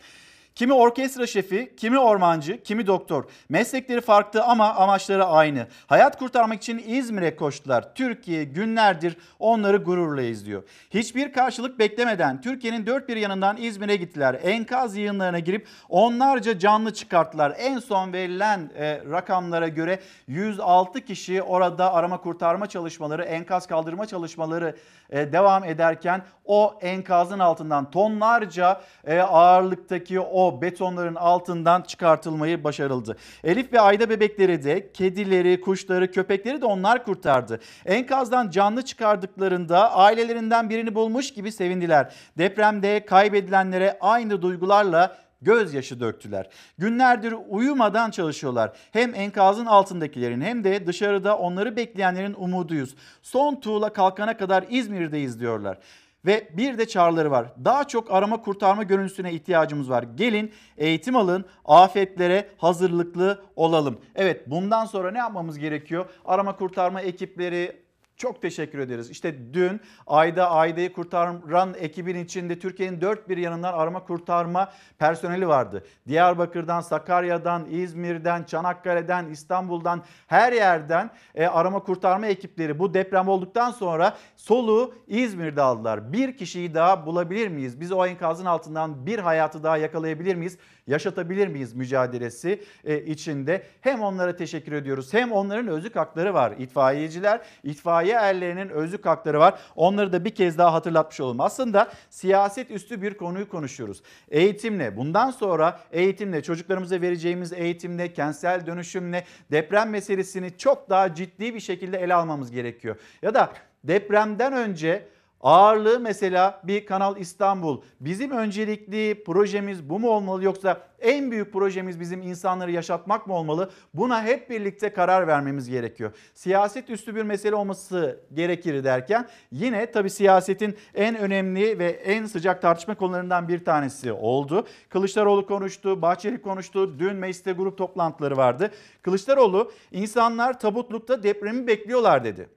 Kimi 0.57 0.73
orkestra 0.73 1.27
şefi, 1.27 1.77
kimi 1.77 1.99
ormancı, 1.99 2.63
kimi 2.63 2.87
doktor. 2.87 3.25
Meslekleri 3.49 4.01
farklı 4.01 4.43
ama 4.45 4.75
amaçları 4.75 5.25
aynı. 5.25 5.67
Hayat 5.87 6.19
kurtarmak 6.19 6.59
için 6.63 6.85
İzmir'e 6.87 7.37
koştular. 7.37 7.95
Türkiye 7.95 8.45
günlerdir 8.45 9.17
onları 9.39 9.77
gururla 9.77 10.23
izliyor. 10.23 10.63
Hiçbir 10.91 11.33
karşılık 11.33 11.79
beklemeden 11.79 12.41
Türkiye'nin 12.41 12.87
dört 12.87 13.09
bir 13.09 13.17
yanından 13.17 13.57
İzmir'e 13.57 13.97
gittiler. 13.97 14.41
Enkaz 14.43 14.97
yığınlarına 14.97 15.39
girip 15.39 15.67
onlarca 15.89 16.59
canlı 16.59 16.95
çıkarttılar. 16.95 17.55
En 17.59 17.79
son 17.79 18.13
verilen 18.13 18.71
e, 18.77 19.01
rakamlara 19.11 19.69
göre 19.69 20.01
106 20.27 21.01
kişi 21.01 21.43
orada 21.43 21.95
arama 21.95 22.21
kurtarma 22.21 22.67
çalışmaları, 22.67 23.25
enkaz 23.25 23.67
kaldırma 23.67 24.07
çalışmaları 24.07 24.77
devam 25.13 25.65
ederken 25.65 26.23
o 26.45 26.79
enkazın 26.81 27.39
altından 27.39 27.91
tonlarca 27.91 28.81
e, 29.07 29.19
ağırlıktaki 29.19 30.21
o 30.21 30.63
betonların 30.63 31.15
altından 31.15 31.83
çıkartılmayı 31.83 32.65
başarıldı. 32.65 33.17
Elif 33.45 33.73
ve 33.73 33.81
Ayda 33.81 34.11
bebekleri 34.11 34.65
de 34.65 34.93
kedileri, 34.93 35.61
kuşları, 35.61 36.11
köpekleri 36.11 36.61
de 36.61 36.67
onlar 36.67 37.05
kurtardı. 37.05 37.61
Enkazdan 37.87 38.51
canlı 38.51 38.83
çıkardıklarında 38.83 39.93
ailelerinden 39.93 40.71
birini 40.71 40.95
bulmuş 40.95 41.35
gibi 41.35 41.53
sevindiler. 41.53 42.13
Depremde 42.39 43.07
kaybedilenlere 43.07 43.99
aynı 44.01 44.43
duygularla 44.43 45.26
gözyaşı 45.47 46.01
döktüler. 46.01 46.49
Günlerdir 46.79 47.35
uyumadan 47.49 48.11
çalışıyorlar. 48.11 48.73
Hem 48.93 49.15
enkazın 49.15 49.67
altındakilerin 49.67 50.41
hem 50.41 50.65
de 50.65 50.87
dışarıda 50.87 51.39
onları 51.39 51.77
bekleyenlerin 51.77 52.35
umuduyuz. 52.39 52.95
Son 53.23 53.61
tuğla 53.61 53.93
kalkana 53.93 54.37
kadar 54.37 54.65
İzmir'deyiz 54.71 55.41
diyorlar. 55.41 55.79
Ve 56.27 56.49
bir 56.57 56.79
de 56.79 56.89
çağrıları 56.89 57.31
var. 57.31 57.47
Daha 57.65 57.89
çok 57.89 58.11
arama 58.11 58.43
kurtarma 58.43 58.83
görüntüsüne 58.83 59.33
ihtiyacımız 59.33 59.91
var. 59.91 60.05
Gelin 60.15 60.53
eğitim 60.77 61.17
alın, 61.17 61.45
afetlere 61.65 62.49
hazırlıklı 62.59 63.41
olalım. 63.57 64.01
Evet 64.15 64.51
bundan 64.51 64.85
sonra 64.85 65.11
ne 65.11 65.19
yapmamız 65.19 65.59
gerekiyor? 65.59 66.11
Arama 66.25 66.57
kurtarma 66.57 67.01
ekipleri 67.01 67.86
çok 68.17 68.43
teşekkür 68.43 68.79
ederiz. 68.79 69.11
İşte 69.11 69.55
dün 69.55 69.81
Ayda 70.07 70.51
Ayda'yı 70.51 70.93
kurtaran 70.93 71.75
ekibin 71.79 72.25
içinde 72.25 72.59
Türkiye'nin 72.59 73.01
dört 73.01 73.29
bir 73.29 73.37
yanından 73.37 73.73
arama 73.73 74.05
kurtarma 74.05 74.73
personeli 74.99 75.49
vardı. 75.49 75.85
Diyarbakır'dan, 76.09 76.81
Sakarya'dan, 76.81 77.67
İzmir'den, 77.71 78.45
Çanakkale'den, 78.45 79.27
İstanbul'dan 79.27 80.03
her 80.27 80.53
yerden 80.53 81.11
e, 81.35 81.47
arama 81.47 81.83
kurtarma 81.83 82.27
ekipleri 82.27 82.79
bu 82.79 82.95
deprem 82.95 83.29
olduktan 83.29 83.71
sonra 83.71 84.17
soluğu 84.37 84.95
İzmir'de 85.07 85.63
aldılar. 85.63 86.13
Bir 86.13 86.37
kişiyi 86.37 86.75
daha 86.75 87.07
bulabilir 87.07 87.49
miyiz? 87.49 87.81
Biz 87.81 87.93
o 87.93 88.07
enkazın 88.07 88.47
altından 88.47 89.07
bir 89.07 89.19
hayatı 89.19 89.63
daha 89.63 89.77
yakalayabilir 89.77 90.35
miyiz? 90.35 90.59
Yaşatabilir 90.87 91.49
miyiz 91.49 91.75
mücadelesi 91.75 92.63
e, 92.85 93.05
içinde? 93.05 93.63
Hem 93.81 94.03
onlara 94.03 94.37
teşekkür 94.37 94.73
ediyoruz 94.73 95.15
hem 95.15 95.33
onların 95.33 95.69
özlük 95.69 95.97
hakları 95.97 96.35
var. 96.35 96.55
İtfaiyeciler, 96.59 97.41
itfaiye 97.65 98.15
erlerinin 98.15 98.69
özlük 98.69 99.07
hakları 99.07 99.39
var. 99.41 99.59
Onları 99.77 100.13
da 100.13 100.25
bir 100.25 100.35
kez 100.35 100.59
daha 100.59 100.73
hatırlatmış 100.73 101.21
olalım. 101.21 101.41
Aslında 101.41 101.93
siyaset 102.11 102.71
üstü 102.71 103.03
bir 103.03 103.15
konuyu 103.15 103.49
konuşuyoruz. 103.49 104.03
Eğitimle, 104.29 104.97
bundan 104.97 105.31
sonra 105.31 105.81
eğitimle, 105.93 106.43
çocuklarımıza 106.43 107.01
vereceğimiz 107.01 107.53
eğitimle, 107.53 108.13
kentsel 108.13 108.67
dönüşümle 108.67 109.25
deprem 109.51 109.91
meselesini 109.91 110.59
çok 110.59 110.91
daha 110.91 111.15
ciddi 111.15 111.55
bir 111.55 111.61
şekilde 111.61 111.99
ele 111.99 112.15
almamız 112.15 112.51
gerekiyor. 112.51 112.97
Ya 113.23 113.35
da 113.35 113.53
depremden 113.85 114.53
önce 114.53 115.09
Ağırlığı 115.41 116.01
mesela 116.01 116.61
bir 116.65 116.87
Kanal 116.87 117.17
İstanbul. 117.17 117.81
Bizim 118.01 118.31
öncelikli 118.31 119.25
projemiz 119.25 119.91
bu 119.91 119.99
mu 119.99 120.11
olmalı 120.11 120.45
yoksa 120.45 120.81
en 121.01 121.31
büyük 121.31 121.53
projemiz 121.53 122.01
bizim 122.01 122.23
insanları 122.23 122.73
yaşatmak 122.73 123.27
mı 123.27 123.35
olmalı? 123.35 123.71
Buna 123.95 124.25
hep 124.25 124.51
birlikte 124.51 124.93
karar 124.93 125.27
vermemiz 125.27 125.69
gerekiyor. 125.69 126.13
Siyaset 126.35 126.91
üstü 126.91 127.15
bir 127.15 127.23
mesele 127.23 127.55
olması 127.55 128.21
gerekir 128.35 128.85
derken 128.85 129.29
yine 129.53 129.91
tabii 129.91 130.11
siyasetin 130.11 130.77
en 130.95 131.17
önemli 131.17 131.79
ve 131.79 131.87
en 131.87 132.27
sıcak 132.27 132.63
tartışma 132.63 132.95
konularından 132.95 133.49
bir 133.49 133.65
tanesi 133.65 134.13
oldu. 134.13 134.67
Kılıçdaroğlu 134.89 135.47
konuştu, 135.47 136.03
Bahçeli 136.03 136.43
konuştu. 136.43 136.99
Dün 136.99 137.17
mecliste 137.17 137.53
grup 137.53 137.79
toplantıları 137.79 138.37
vardı. 138.37 138.71
Kılıçdaroğlu 139.03 139.73
insanlar 139.93 140.61
tabutlukta 140.61 141.23
depremi 141.23 141.67
bekliyorlar 141.67 142.25
dedi. 142.25 142.49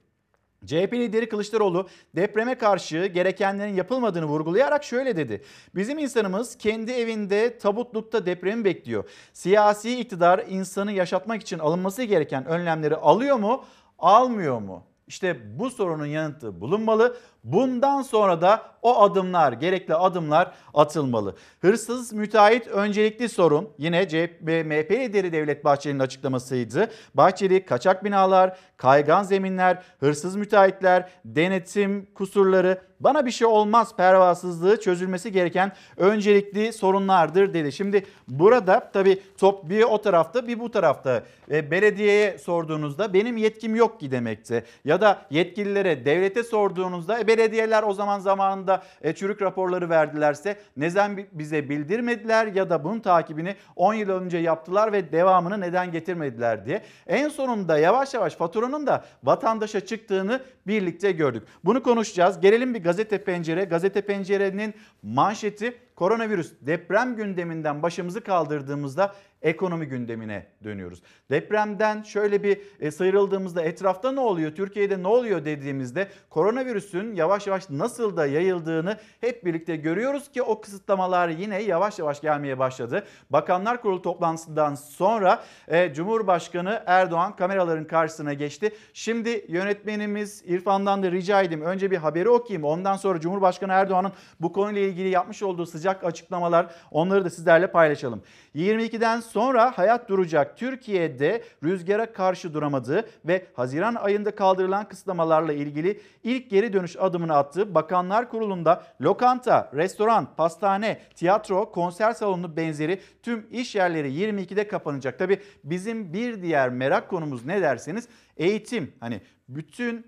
CHP 0.66 0.92
lideri 0.92 1.28
Kılıçdaroğlu 1.28 1.88
depreme 2.16 2.54
karşı 2.54 3.06
gerekenlerin 3.06 3.74
yapılmadığını 3.74 4.24
vurgulayarak 4.24 4.84
şöyle 4.84 5.16
dedi. 5.16 5.42
Bizim 5.74 5.98
insanımız 5.98 6.58
kendi 6.58 6.92
evinde 6.92 7.58
tabutlukta 7.58 8.26
depremi 8.26 8.64
bekliyor. 8.64 9.04
Siyasi 9.32 10.00
iktidar 10.00 10.44
insanı 10.48 10.92
yaşatmak 10.92 11.42
için 11.42 11.58
alınması 11.58 12.02
gereken 12.02 12.46
önlemleri 12.46 12.96
alıyor 12.96 13.36
mu, 13.36 13.64
almıyor 13.98 14.58
mu? 14.58 14.89
İşte 15.10 15.58
bu 15.58 15.70
sorunun 15.70 16.06
yanıtı 16.06 16.60
bulunmalı. 16.60 17.16
Bundan 17.44 18.02
sonra 18.02 18.40
da 18.40 18.62
o 18.82 19.02
adımlar, 19.02 19.52
gerekli 19.52 19.94
adımlar 19.94 20.52
atılmalı. 20.74 21.36
Hırsız 21.60 22.12
müteahhit 22.12 22.66
öncelikli 22.66 23.28
sorun 23.28 23.68
yine 23.78 24.08
CHP 24.08 24.42
MHP 24.42 24.90
lideri 24.90 25.32
Devlet 25.32 25.64
Bahçeli'nin 25.64 25.98
açıklamasıydı. 25.98 26.90
Bahçeli 27.14 27.64
kaçak 27.64 28.04
binalar, 28.04 28.58
kaygan 28.76 29.22
zeminler, 29.22 29.82
hırsız 30.00 30.36
müteahhitler, 30.36 31.08
denetim 31.24 32.06
kusurları 32.14 32.89
bana 33.00 33.26
bir 33.26 33.30
şey 33.30 33.46
olmaz 33.46 33.96
pervasızlığı 33.96 34.80
çözülmesi 34.80 35.32
gereken 35.32 35.72
öncelikli 35.96 36.72
sorunlardır 36.72 37.54
dedi. 37.54 37.72
Şimdi 37.72 38.06
burada 38.28 38.90
tabii 38.92 39.22
top 39.38 39.70
bir 39.70 39.82
o 39.82 40.02
tarafta 40.02 40.48
bir 40.48 40.60
bu 40.60 40.70
tarafta. 40.70 41.22
E, 41.50 41.70
belediyeye 41.70 42.38
sorduğunuzda 42.38 43.14
benim 43.14 43.36
yetkim 43.36 43.76
yok 43.76 44.00
ki 44.00 44.10
demekti. 44.10 44.64
Ya 44.84 45.00
da 45.00 45.22
yetkililere 45.30 46.04
devlete 46.04 46.42
sorduğunuzda 46.42 47.20
e, 47.20 47.26
belediyeler 47.26 47.82
o 47.82 47.94
zaman 47.94 48.20
zamanında 48.20 48.82
e, 49.02 49.12
çürük 49.12 49.42
raporları 49.42 49.90
verdilerse 49.90 50.56
neden 50.76 51.26
bize 51.32 51.68
bildirmediler 51.68 52.46
ya 52.46 52.70
da 52.70 52.84
bunun 52.84 53.00
takibini 53.00 53.54
10 53.76 53.94
yıl 53.94 54.08
önce 54.08 54.38
yaptılar 54.38 54.92
ve 54.92 55.12
devamını 55.12 55.60
neden 55.60 55.92
getirmediler 55.92 56.66
diye. 56.66 56.82
En 57.06 57.28
sonunda 57.28 57.78
yavaş 57.78 58.14
yavaş 58.14 58.34
faturanın 58.34 58.86
da 58.86 59.04
vatandaşa 59.24 59.80
çıktığını 59.80 60.40
birlikte 60.66 61.12
gördük. 61.12 61.42
Bunu 61.64 61.82
konuşacağız. 61.82 62.40
Gelelim 62.40 62.74
bir 62.74 62.78
gazete 62.90 63.18
pencere. 63.18 63.64
Gazete 63.64 64.00
pencerenin 64.00 64.74
manşeti 65.02 65.74
koronavirüs 65.94 66.52
deprem 66.60 67.16
gündeminden 67.16 67.82
başımızı 67.82 68.20
kaldırdığımızda 68.20 69.14
ekonomi 69.42 69.86
gündemine 69.86 70.46
dönüyoruz. 70.64 71.02
Depremden 71.30 72.02
şöyle 72.02 72.42
bir 72.42 72.60
e, 72.80 72.90
sıyrıldığımızda 72.90 73.62
etrafta 73.62 74.12
ne 74.12 74.20
oluyor, 74.20 74.54
Türkiye'de 74.54 75.02
ne 75.02 75.08
oluyor 75.08 75.44
dediğimizde 75.44 76.08
koronavirüsün 76.30 77.14
yavaş 77.14 77.46
yavaş 77.46 77.70
nasıl 77.70 78.16
da 78.16 78.26
yayıldığını 78.26 78.96
hep 79.20 79.44
birlikte 79.44 79.76
görüyoruz 79.76 80.30
ki 80.30 80.42
o 80.42 80.60
kısıtlamalar 80.60 81.28
yine 81.28 81.62
yavaş 81.62 81.98
yavaş 81.98 82.20
gelmeye 82.20 82.58
başladı. 82.58 83.04
Bakanlar 83.30 83.82
Kurulu 83.82 84.02
toplantısından 84.02 84.74
sonra 84.74 85.42
e, 85.68 85.94
Cumhurbaşkanı 85.94 86.82
Erdoğan 86.86 87.36
kameraların 87.36 87.86
karşısına 87.86 88.32
geçti. 88.32 88.74
Şimdi 88.92 89.44
yönetmenimiz 89.48 90.42
İrfan'dan 90.46 91.02
da 91.02 91.10
rica 91.10 91.42
edeyim 91.42 91.64
önce 91.64 91.90
bir 91.90 91.96
haberi 91.96 92.28
okuyayım. 92.28 92.64
Ondan 92.64 92.96
sonra 92.96 93.20
Cumhurbaşkanı 93.20 93.72
Erdoğan'ın 93.72 94.12
bu 94.40 94.52
konuyla 94.52 94.80
ilgili 94.80 95.08
yapmış 95.08 95.42
olduğu 95.42 95.66
sıcak 95.66 96.04
açıklamalar 96.04 96.66
onları 96.90 97.24
da 97.24 97.30
sizlerle 97.30 97.66
paylaşalım. 97.66 98.22
22'den 98.54 99.20
sonra 99.20 99.78
hayat 99.78 100.08
duracak. 100.08 100.56
Türkiye'de 100.56 101.44
rüzgara 101.64 102.12
karşı 102.12 102.54
duramadığı 102.54 103.08
ve 103.24 103.46
Haziran 103.54 103.94
ayında 103.94 104.34
kaldırılan 104.34 104.88
kısıtlamalarla 104.88 105.52
ilgili 105.52 106.00
ilk 106.24 106.50
geri 106.50 106.72
dönüş 106.72 106.96
adımını 106.96 107.36
attı. 107.36 107.74
Bakanlar 107.74 108.28
Kurulu'nda 108.28 108.84
lokanta, 109.00 109.70
restoran, 109.74 110.28
pastane, 110.36 111.00
tiyatro, 111.14 111.72
konser 111.72 112.12
salonu 112.12 112.56
benzeri 112.56 113.00
tüm 113.22 113.46
iş 113.50 113.74
yerleri 113.74 114.12
22'de 114.12 114.68
kapanacak. 114.68 115.18
Tabi 115.18 115.40
bizim 115.64 116.12
bir 116.12 116.42
diğer 116.42 116.68
merak 116.68 117.08
konumuz 117.08 117.44
ne 117.44 117.62
derseniz 117.62 118.08
eğitim. 118.36 118.92
Hani 119.00 119.20
bütün 119.48 120.06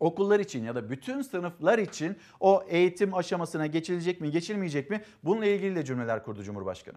okullar 0.00 0.40
için 0.40 0.64
ya 0.64 0.74
da 0.74 0.90
bütün 0.90 1.22
sınıflar 1.22 1.78
için 1.78 2.16
o 2.40 2.64
eğitim 2.68 3.14
aşamasına 3.14 3.66
geçilecek 3.66 4.20
mi 4.20 4.30
geçilmeyecek 4.30 4.90
mi? 4.90 5.02
Bununla 5.24 5.46
ilgili 5.46 5.76
de 5.76 5.84
cümleler 5.84 6.24
kurdu 6.24 6.42
Cumhurbaşkanı. 6.42 6.96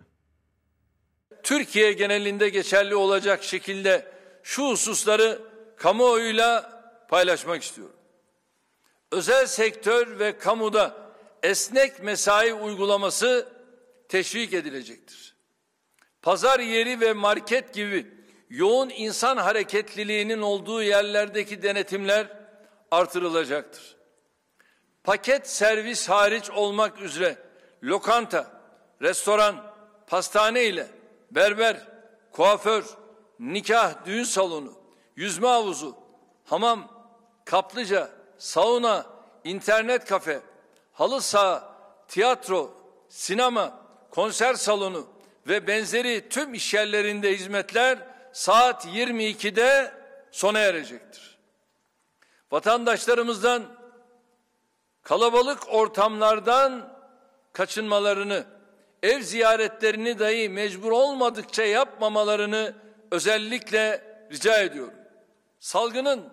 Türkiye 1.43 1.93
genelinde 1.93 2.50
geçerli 2.50 2.96
olacak 2.96 3.43
şekilde 3.43 4.12
şu 4.43 4.69
hususları 4.69 5.41
kamuoyuyla 5.77 6.81
paylaşmak 7.10 7.63
istiyorum. 7.63 7.96
Özel 9.12 9.46
sektör 9.46 10.19
ve 10.19 10.38
kamuda 10.38 11.13
esnek 11.43 12.03
mesai 12.03 12.53
uygulaması 12.53 13.47
teşvik 14.10 14.54
edilecektir. 14.54 15.36
Pazar 16.21 16.60
yeri 16.60 17.02
ve 17.02 17.13
market 17.13 17.73
gibi 17.73 18.08
yoğun 18.49 18.89
insan 18.89 19.38
hareketliliğinin 19.38 20.41
olduğu 20.41 20.84
yerlerdeki 20.84 21.62
denetimler 21.62 22.28
artırılacaktır. 22.91 23.95
Paket 25.04 25.49
servis 25.49 26.10
hariç 26.10 26.49
olmak 26.49 27.02
üzere 27.02 27.36
lokanta, 27.84 28.62
restoran, 29.02 29.73
pastane 30.08 30.63
ile 30.65 30.88
berber, 31.31 31.87
kuaför, 32.31 32.83
nikah, 33.39 34.05
düğün 34.05 34.23
salonu, 34.23 34.73
yüzme 35.15 35.47
havuzu, 35.47 35.97
hamam, 36.45 36.91
kaplıca, 37.45 38.09
sauna, 38.37 39.05
internet 39.43 40.05
kafe, 40.05 40.41
halı 40.93 41.21
saha, 41.21 41.75
tiyatro, 42.07 42.73
sinema, 43.09 43.79
konser 44.11 44.53
salonu 44.53 45.07
ve 45.47 45.67
benzeri 45.67 46.29
tüm 46.29 46.53
işyerlerinde 46.53 47.33
hizmetler 47.33 47.99
saat 48.33 48.85
22'de 48.85 49.93
sona 50.31 50.59
erecektir. 50.59 51.37
Vatandaşlarımızdan 52.51 53.63
kalabalık 55.03 55.73
ortamlardan 55.73 56.93
kaçınmalarını 57.53 58.45
ev 59.03 59.21
ziyaretlerini 59.21 60.19
dahi 60.19 60.49
mecbur 60.49 60.91
olmadıkça 60.91 61.63
yapmamalarını 61.63 62.73
özellikle 63.12 64.01
rica 64.31 64.62
ediyorum. 64.62 64.93
Salgının 65.59 66.29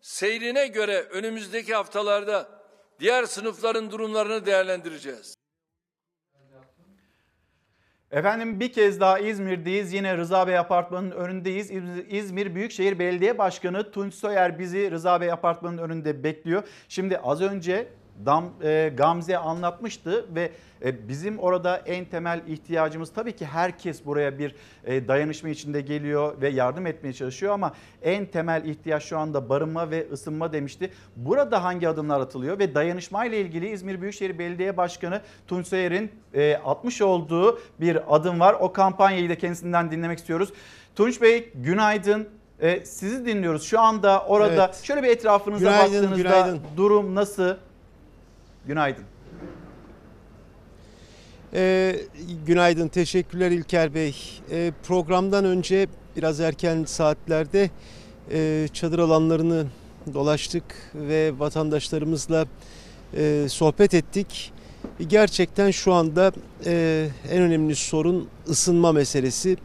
seyrine 0.00 0.66
göre 0.66 1.02
önümüzdeki 1.02 1.74
haftalarda 1.74 2.48
diğer 3.00 3.24
sınıfların 3.24 3.90
durumlarını 3.90 4.46
değerlendireceğiz. 4.46 5.40
Efendim 8.10 8.60
bir 8.60 8.72
kez 8.72 9.00
daha 9.00 9.18
İzmir'deyiz. 9.18 9.92
Yine 9.92 10.16
Rıza 10.16 10.46
Bey 10.46 10.58
Apartmanı'nın 10.58 11.10
önündeyiz. 11.10 11.70
İzmir 12.08 12.54
Büyükşehir 12.54 12.98
Belediye 12.98 13.38
Başkanı 13.38 13.90
Tunç 13.90 14.14
Soyer 14.14 14.58
bizi 14.58 14.90
Rıza 14.90 15.20
Bey 15.20 15.32
Apartmanı'nın 15.32 15.82
önünde 15.82 16.24
bekliyor. 16.24 16.62
Şimdi 16.88 17.18
az 17.18 17.40
önce 17.42 17.88
Dam, 18.26 18.44
e, 18.62 18.92
Gamze 18.96 19.38
anlatmıştı 19.38 20.26
ve 20.34 20.50
e, 20.84 21.08
bizim 21.08 21.38
orada 21.38 21.76
en 21.76 22.04
temel 22.04 22.40
ihtiyacımız 22.48 23.12
tabii 23.12 23.32
ki 23.32 23.46
herkes 23.46 24.06
buraya 24.06 24.38
bir 24.38 24.54
e, 24.84 25.08
dayanışma 25.08 25.48
içinde 25.48 25.80
geliyor 25.80 26.40
ve 26.40 26.48
yardım 26.48 26.86
etmeye 26.86 27.12
çalışıyor 27.12 27.52
ama 27.52 27.72
en 28.02 28.26
temel 28.26 28.64
ihtiyaç 28.64 29.04
şu 29.04 29.18
anda 29.18 29.48
barınma 29.48 29.90
ve 29.90 30.06
ısınma 30.12 30.52
demişti. 30.52 30.90
Burada 31.16 31.64
hangi 31.64 31.88
adımlar 31.88 32.20
atılıyor 32.20 32.58
ve 32.58 32.74
dayanışma 32.74 33.24
ile 33.24 33.40
ilgili 33.40 33.68
İzmir 33.68 34.00
Büyükşehir 34.00 34.38
Belediye 34.38 34.76
Başkanı 34.76 35.20
Tunç 35.46 35.66
Soyer'in 35.66 36.10
e, 36.34 36.54
atmış 36.64 37.02
olduğu 37.02 37.60
bir 37.80 38.16
adım 38.16 38.40
var. 38.40 38.56
O 38.60 38.72
kampanyayı 38.72 39.30
da 39.30 39.38
kendisinden 39.38 39.90
dinlemek 39.90 40.18
istiyoruz. 40.18 40.52
Tunç 40.96 41.22
Bey 41.22 41.52
günaydın. 41.54 42.28
E, 42.60 42.84
sizi 42.84 43.26
dinliyoruz. 43.26 43.62
Şu 43.62 43.80
anda 43.80 44.24
orada 44.24 44.64
evet. 44.64 44.80
şöyle 44.82 45.02
bir 45.02 45.08
etrafınıza 45.08 45.70
günaydın, 45.70 45.94
baktığınızda 45.94 46.16
günaydın. 46.16 46.60
durum 46.76 47.14
nasıl? 47.14 47.54
Günaydın. 48.66 49.04
Ee, 51.54 51.96
günaydın, 52.46 52.88
teşekkürler 52.88 53.50
İlker 53.50 53.94
Bey. 53.94 54.16
Ee, 54.50 54.72
programdan 54.82 55.44
önce 55.44 55.86
biraz 56.16 56.40
erken 56.40 56.84
saatlerde 56.84 57.70
e, 58.30 58.68
çadır 58.72 58.98
alanlarını 58.98 59.66
dolaştık 60.14 60.64
ve 60.94 61.38
vatandaşlarımızla 61.38 62.46
e, 63.16 63.46
sohbet 63.48 63.94
ettik. 63.94 64.52
Gerçekten 65.06 65.70
şu 65.70 65.92
anda 65.92 66.32
e, 66.66 67.06
en 67.30 67.42
önemli 67.42 67.76
sorun 67.76 68.28
ısınma 68.48 68.92
meselesi. 68.92 69.56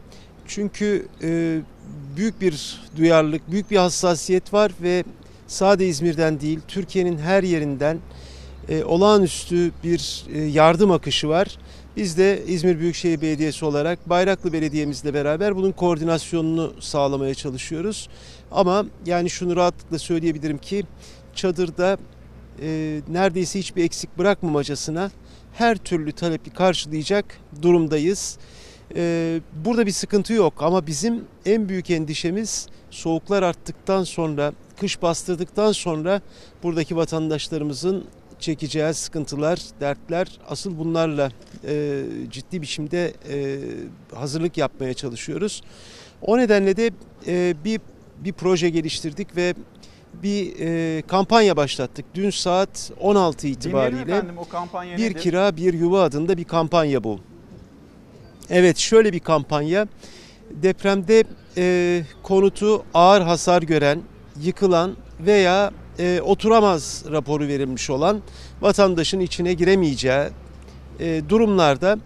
Çünkü 0.46 1.08
e, 1.22 1.60
büyük 2.16 2.40
bir 2.40 2.80
duyarlılık, 2.96 3.50
büyük 3.50 3.70
bir 3.70 3.76
hassasiyet 3.76 4.52
var 4.52 4.72
ve 4.82 5.04
sadece 5.46 5.88
İzmir'den 5.88 6.40
değil 6.40 6.60
Türkiye'nin 6.68 7.18
her 7.18 7.42
yerinden 7.42 7.98
e, 8.68 8.84
olağanüstü 8.84 9.72
bir 9.84 10.24
e, 10.34 10.40
yardım 10.40 10.90
akışı 10.90 11.28
var. 11.28 11.58
Biz 11.96 12.18
de 12.18 12.42
İzmir 12.46 12.78
Büyükşehir 12.78 13.20
Belediyesi 13.20 13.64
olarak 13.64 14.08
Bayraklı 14.08 14.52
Belediye'mizle 14.52 15.14
beraber 15.14 15.56
bunun 15.56 15.72
koordinasyonunu 15.72 16.72
sağlamaya 16.80 17.34
çalışıyoruz. 17.34 18.08
Ama 18.50 18.86
yani 19.06 19.30
şunu 19.30 19.56
rahatlıkla 19.56 19.98
söyleyebilirim 19.98 20.58
ki 20.58 20.84
çadırda 21.34 21.98
e, 22.62 23.00
neredeyse 23.08 23.58
hiçbir 23.58 23.84
eksik 23.84 24.18
bırakmamacasına 24.18 25.10
her 25.52 25.76
türlü 25.76 26.12
talebi 26.12 26.50
karşılayacak 26.50 27.24
durumdayız. 27.62 28.38
E, 28.96 29.40
burada 29.64 29.86
bir 29.86 29.92
sıkıntı 29.92 30.32
yok 30.32 30.54
ama 30.62 30.86
bizim 30.86 31.24
en 31.46 31.68
büyük 31.68 31.90
endişemiz 31.90 32.68
soğuklar 32.90 33.42
arttıktan 33.42 34.04
sonra, 34.04 34.52
kış 34.80 35.02
bastırdıktan 35.02 35.72
sonra 35.72 36.20
buradaki 36.62 36.96
vatandaşlarımızın 36.96 38.04
çekeceği 38.40 38.94
sıkıntılar, 38.94 39.60
dertler 39.80 40.28
asıl 40.48 40.78
bunlarla 40.78 41.30
e, 41.68 42.02
ciddi 42.30 42.62
biçimde 42.62 43.12
e, 43.30 43.58
hazırlık 44.14 44.58
yapmaya 44.58 44.94
çalışıyoruz. 44.94 45.62
O 46.22 46.38
nedenle 46.38 46.76
de 46.76 46.90
e, 47.26 47.54
bir 47.64 47.80
bir 48.24 48.32
proje 48.32 48.70
geliştirdik 48.70 49.36
ve 49.36 49.54
bir 50.22 50.54
e, 50.60 51.02
kampanya 51.02 51.56
başlattık. 51.56 52.06
Dün 52.14 52.30
saat 52.30 52.92
16 53.00 53.46
itibariyle 53.46 54.00
efendim, 54.02 54.38
o 54.38 54.48
kampanya 54.48 54.96
bir 54.96 55.10
nedir? 55.10 55.20
kira 55.20 55.56
bir 55.56 55.74
yuva 55.74 56.02
adında 56.02 56.36
bir 56.36 56.44
kampanya 56.44 57.04
bu. 57.04 57.20
Evet 58.50 58.78
şöyle 58.78 59.12
bir 59.12 59.20
kampanya 59.20 59.86
depremde 60.50 61.24
e, 61.56 62.02
konutu 62.22 62.84
ağır 62.94 63.20
hasar 63.20 63.62
gören, 63.62 64.02
yıkılan 64.42 64.96
veya 65.20 65.70
e, 65.98 66.20
oturamaz 66.20 67.04
raporu 67.10 67.48
verilmiş 67.48 67.90
olan 67.90 68.22
vatandaşın 68.60 69.20
içine 69.20 69.52
giremeyeceği 69.52 70.28
e, 71.00 71.22
durumlarda 71.28 71.98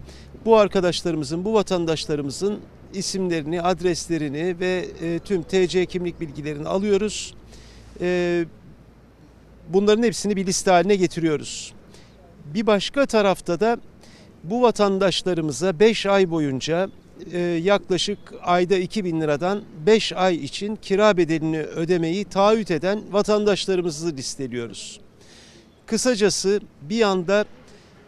bu 0.45 0.57
arkadaşlarımızın, 0.57 1.45
bu 1.45 1.53
vatandaşlarımızın 1.53 2.59
isimlerini, 2.93 3.61
adreslerini 3.61 4.59
ve 4.59 4.85
e, 5.01 5.19
tüm 5.19 5.43
TC 5.43 5.85
kimlik 5.85 6.21
bilgilerini 6.21 6.67
alıyoruz. 6.67 7.33
E, 8.01 8.45
bunların 9.69 10.03
hepsini 10.03 10.35
bir 10.35 10.45
liste 10.45 10.71
haline 10.71 10.95
getiriyoruz. 10.95 11.73
Bir 12.45 12.67
başka 12.67 13.05
tarafta 13.05 13.59
da 13.59 13.77
bu 14.43 14.61
vatandaşlarımıza 14.61 15.79
5 15.79 16.05
ay 16.05 16.31
boyunca 16.31 16.89
e, 17.33 17.39
yaklaşık 17.39 18.19
ayda 18.41 18.77
2000 18.77 19.21
liradan 19.21 19.61
5 19.85 20.13
ay 20.13 20.35
için 20.35 20.75
kira 20.75 21.17
bedelini 21.17 21.59
ödemeyi 21.59 22.25
taahhüt 22.25 22.71
eden 22.71 23.01
vatandaşlarımızı 23.11 24.17
listeliyoruz. 24.17 24.99
Kısacası 25.85 26.61
bir 26.81 27.01
anda 27.01 27.45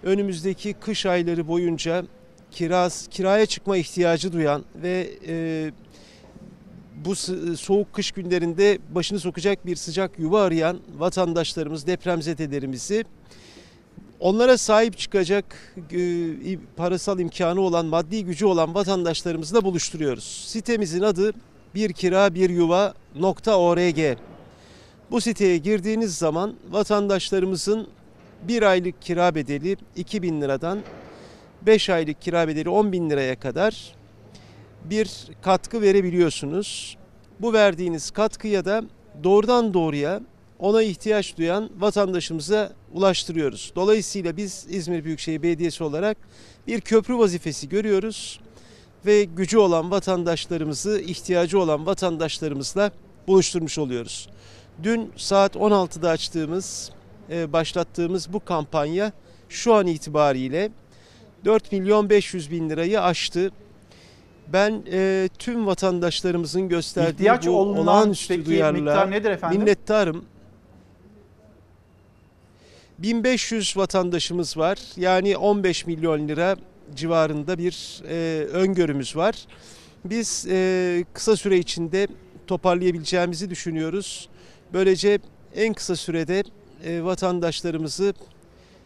önümüzdeki 0.04 0.74
kış 0.74 1.06
ayları 1.06 1.48
boyunca 1.48 2.06
kiraz, 2.52 3.08
kiraya 3.08 3.46
çıkma 3.46 3.78
ihtiyacı 3.78 4.34
duyan 4.34 4.64
ve 4.76 5.10
e, 5.28 5.72
bu 7.06 7.16
soğuk 7.58 7.94
kış 7.94 8.12
günlerinde 8.12 8.80
başını 8.96 9.20
sokacak 9.20 9.66
bir 9.66 9.76
sıcak 9.76 10.20
yuva 10.20 10.42
arayan 10.42 10.80
vatandaşlarımız, 10.98 11.88
depremzedelerimizi 11.88 13.04
onlara 14.24 14.58
sahip 14.58 14.98
çıkacak 14.98 15.46
e, 15.92 16.00
parasal 16.76 17.20
imkanı 17.20 17.62
olan, 17.62 17.86
maddi 17.86 18.26
gücü 18.26 18.46
olan 18.46 18.76
vatandaşlarımızla 18.76 19.64
buluşturuyoruz. 19.64 20.46
Sitemizin 20.48 21.02
adı 21.02 21.34
bir 21.76 21.94
kira 21.94 22.34
bir 22.34 22.50
yuva 22.50 22.94
nokta 23.16 23.60
org. 23.60 24.18
Bu 25.12 25.22
siteye 25.22 25.58
girdiğiniz 25.58 26.18
zaman 26.18 26.56
vatandaşlarımızın 26.72 27.88
bir 28.48 28.62
aylık 28.62 29.02
kira 29.02 29.36
bedeli 29.36 29.78
2000 29.96 30.42
liradan 30.42 30.80
5 31.62 31.90
aylık 31.90 32.22
kira 32.22 32.48
bedeli 32.48 32.70
10 32.70 32.92
bin 32.92 33.10
liraya 33.10 33.40
kadar 33.40 33.96
bir 34.86 35.28
katkı 35.42 35.82
verebiliyorsunuz. 35.82 36.98
Bu 37.40 37.54
verdiğiniz 37.54 38.12
katkıya 38.12 38.66
da 38.66 38.84
doğrudan 39.24 39.74
doğruya 39.74 40.22
ona 40.64 40.84
ihtiyaç 40.84 41.38
duyan 41.38 41.70
vatandaşımıza 41.78 42.72
ulaştırıyoruz. 42.94 43.72
Dolayısıyla 43.76 44.38
biz 44.38 44.66
İzmir 44.70 45.04
Büyükşehir 45.04 45.44
Belediyesi 45.44 45.84
olarak 45.84 46.18
bir 46.68 46.82
köprü 46.82 47.18
vazifesi 47.18 47.70
görüyoruz 47.70 48.40
ve 49.06 49.24
gücü 49.24 49.58
olan 49.58 49.92
vatandaşlarımızı, 49.92 51.00
ihtiyacı 51.00 51.60
olan 51.60 51.86
vatandaşlarımızla 51.86 52.92
buluşturmuş 53.28 53.78
oluyoruz. 53.78 54.30
Dün 54.84 55.12
saat 55.18 55.56
16'da 55.56 56.10
açtığımız, 56.10 56.92
e, 57.30 57.54
başlattığımız 57.54 58.34
bu 58.34 58.40
kampanya 58.40 59.12
şu 59.50 59.74
an 59.74 59.88
itibariyle 59.88 60.72
4 61.46 61.72
milyon 61.72 62.10
500 62.10 62.52
bin 62.52 62.70
lirayı 62.70 63.02
aştı. 63.02 63.52
Ben 64.48 64.84
e, 64.92 65.30
tüm 65.40 65.66
vatandaşlarımızın 65.66 66.70
gösterdiği 66.70 67.14
İhtiyaç 67.14 67.48
bu 67.48 67.52
olağanüstü 67.52 68.46
duyarlılığa 68.46 68.94
miktar 68.94 69.12
nedir 69.12 69.32
efendim? 69.32 69.60
minnettarım. 69.60 70.26
1500 73.04 73.78
vatandaşımız 73.78 74.58
var. 74.58 74.78
Yani 74.98 75.38
15 75.38 75.86
milyon 75.86 76.28
lira 76.28 76.56
civarında 76.96 77.58
bir 77.58 78.02
e, 78.10 78.46
öngörümüz 78.46 79.16
var. 79.16 79.46
Biz 80.06 80.46
e, 80.50 81.06
kısa 81.14 81.36
süre 81.36 81.58
içinde 81.58 82.08
toparlayabileceğimizi 82.48 83.50
düşünüyoruz. 83.50 84.30
Böylece 84.74 85.20
en 85.56 85.74
kısa 85.74 85.96
sürede 85.96 86.44
e, 86.86 87.04
vatandaşlarımızı 87.04 88.14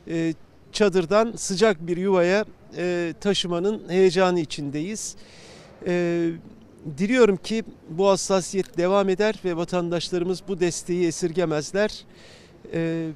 e, 0.07 0.33
çadırdan 0.71 1.33
sıcak 1.35 1.87
bir 1.87 1.97
yuvaya 1.97 2.45
e, 2.77 3.13
taşımanın 3.21 3.89
heyecanı 3.89 4.39
içindeyiz. 4.39 5.15
E, 5.87 6.29
diliyorum 6.97 7.37
ki 7.37 7.63
bu 7.89 8.07
hassasiyet 8.07 8.77
devam 8.77 9.09
eder 9.09 9.35
ve 9.45 9.57
vatandaşlarımız 9.57 10.43
bu 10.47 10.59
desteği 10.59 11.07
esirgemezler. 11.07 12.05
E, 12.73 13.09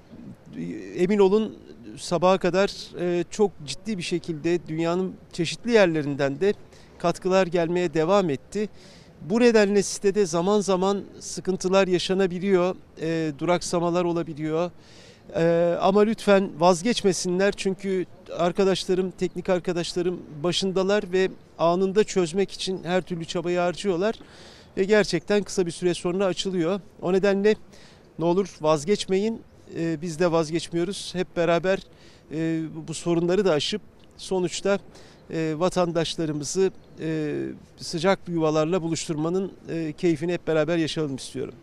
emin 0.96 1.20
olun 1.20 1.58
sabaha 1.98 2.38
kadar 2.38 3.00
e, 3.00 3.24
çok 3.30 3.52
ciddi 3.66 3.98
bir 3.98 4.04
şekilde 4.04 4.68
dünyanın 4.68 5.14
çeşitli 5.34 5.72
yerlerinden 5.72 6.40
de 6.40 6.54
katkılar 6.98 7.48
gelmeye 7.48 7.94
devam 7.94 8.30
etti. 8.30 8.70
Bu 9.22 9.40
nedenle 9.40 9.84
sitede 9.84 10.26
zaman 10.26 10.60
zaman 10.60 11.04
sıkıntılar 11.20 11.88
yaşanabiliyor, 11.88 12.76
e, 13.02 13.32
duraksamalar 13.40 14.04
olabiliyor. 14.04 14.72
E, 15.36 15.76
ama 15.82 16.02
lütfen 16.02 16.50
vazgeçmesinler 16.60 17.54
çünkü 17.58 18.06
arkadaşlarım, 18.38 19.12
teknik 19.12 19.50
arkadaşlarım 19.50 20.22
başındalar 20.44 21.04
ve 21.12 21.30
anında 21.60 22.04
çözmek 22.04 22.52
için 22.52 22.84
her 22.84 23.02
türlü 23.02 23.26
çabayı 23.26 23.60
harcıyorlar. 23.60 24.16
Ve 24.78 24.84
gerçekten 24.84 25.44
kısa 25.44 25.66
bir 25.66 25.72
süre 25.72 25.94
sonra 25.94 26.26
açılıyor. 26.26 26.80
O 27.02 27.14
nedenle 27.14 27.56
ne 28.22 28.26
olur 28.26 28.48
vazgeçmeyin. 28.62 29.42
E, 29.78 30.02
biz 30.02 30.20
de 30.20 30.32
vazgeçmiyoruz. 30.32 31.10
Hep 31.16 31.38
beraber 31.38 31.80
e, 32.32 32.64
bu 32.88 32.94
sorunları 32.94 33.46
da 33.46 33.52
aşıp 33.52 33.82
sonuçta 34.18 34.80
e, 35.34 35.54
vatandaşlarımızı 35.58 36.72
e, 37.00 37.34
sıcak 37.78 38.20
yuvalarla 38.28 38.82
buluşturmanın 38.82 39.52
e, 39.70 39.94
keyfini 39.98 40.34
hep 40.34 40.48
beraber 40.48 40.78
yaşayalım 40.78 41.16
istiyorum. 41.16 41.54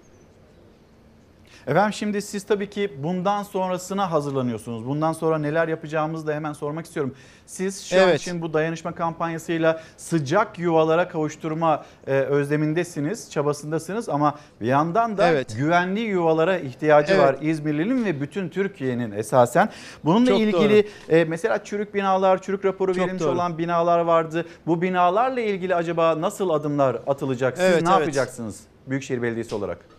Efendim 1.68 1.92
şimdi 1.92 2.22
siz 2.22 2.42
tabii 2.44 2.70
ki 2.70 2.90
bundan 3.02 3.42
sonrasına 3.42 4.12
hazırlanıyorsunuz. 4.12 4.86
Bundan 4.86 5.12
sonra 5.12 5.38
neler 5.38 5.68
yapacağımızı 5.68 6.26
da 6.26 6.34
hemen 6.34 6.52
sormak 6.52 6.86
istiyorum. 6.86 7.14
Siz 7.46 7.84
şu 7.86 7.96
an 7.96 8.02
Evet. 8.08 8.20
için 8.20 8.42
bu 8.42 8.52
dayanışma 8.52 8.94
kampanyasıyla 8.94 9.80
sıcak 9.96 10.58
yuvalara 10.58 11.08
kavuşturma 11.08 11.84
e, 12.06 12.12
özlemindesiniz, 12.12 13.30
çabasındasınız 13.30 14.08
ama 14.08 14.38
bir 14.60 14.66
yandan 14.66 15.18
da 15.18 15.28
Evet. 15.28 15.56
güvenli 15.56 16.00
yuvalara 16.00 16.58
ihtiyacı 16.58 17.12
Evet. 17.12 17.22
var 17.22 17.36
İzmirli'nin 17.40 18.04
ve 18.04 18.20
bütün 18.20 18.48
Türkiye'nin 18.48 19.10
esasen. 19.12 19.68
Bununla 20.04 20.26
Çok 20.30 20.40
ilgili 20.40 20.88
e, 21.08 21.24
mesela 21.24 21.64
çürük 21.64 21.94
binalar, 21.94 22.42
çürük 22.42 22.64
raporu 22.64 22.94
Çok 22.94 23.04
verilmiş 23.04 23.22
doğru. 23.22 23.30
olan 23.30 23.58
binalar 23.58 23.98
vardı. 24.00 24.46
Bu 24.66 24.82
binalarla 24.82 25.40
ilgili 25.40 25.74
acaba 25.74 26.20
nasıl 26.20 26.50
adımlar 26.50 26.98
atılacak? 27.06 27.56
Siz 27.56 27.64
Evet, 27.66 27.82
ne 27.82 27.88
evet. 27.90 28.00
yapacaksınız 28.00 28.60
Büyükşehir 28.86 29.22
Belediyesi 29.22 29.54
olarak? 29.54 29.97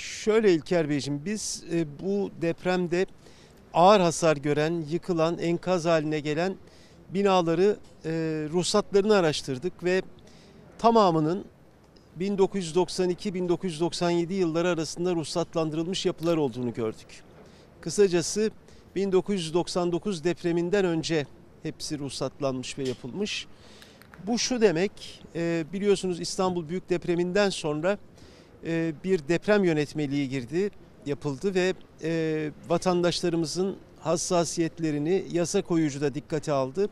Şöyle 0.00 0.54
İlker 0.54 0.88
Beyciğim 0.88 1.24
biz 1.24 1.64
e, 1.72 1.86
bu 2.00 2.30
depremde 2.42 3.06
ağır 3.74 4.00
hasar 4.00 4.36
gören, 4.36 4.84
yıkılan, 4.90 5.38
enkaz 5.38 5.84
haline 5.84 6.20
gelen 6.20 6.56
binaları 7.14 7.76
e, 8.04 8.10
ruhsatlarını 8.52 9.14
araştırdık 9.14 9.84
ve 9.84 10.02
tamamının 10.78 11.44
1992-1997 12.20 14.32
yılları 14.32 14.68
arasında 14.68 15.14
ruhsatlandırılmış 15.14 16.06
yapılar 16.06 16.36
olduğunu 16.36 16.74
gördük. 16.74 17.22
Kısacası 17.80 18.50
1999 18.96 20.24
depreminden 20.24 20.84
önce 20.84 21.26
hepsi 21.62 21.98
ruhsatlanmış 21.98 22.78
ve 22.78 22.88
yapılmış. 22.88 23.46
Bu 24.26 24.38
şu 24.38 24.60
demek, 24.60 25.22
e, 25.34 25.64
biliyorsunuz 25.72 26.20
İstanbul 26.20 26.68
Büyük 26.68 26.90
Depreminden 26.90 27.50
sonra 27.50 27.98
e, 28.66 28.92
bir 29.04 29.28
deprem 29.28 29.64
yönetmeliği 29.64 30.28
girdi, 30.28 30.70
yapıldı 31.06 31.54
ve 31.54 31.74
e, 32.02 32.50
vatandaşlarımızın 32.68 33.76
hassasiyetlerini 34.00 35.24
yasa 35.32 35.62
koyucu 35.62 36.00
da 36.00 36.14
dikkate 36.14 36.52
aldı 36.52 36.88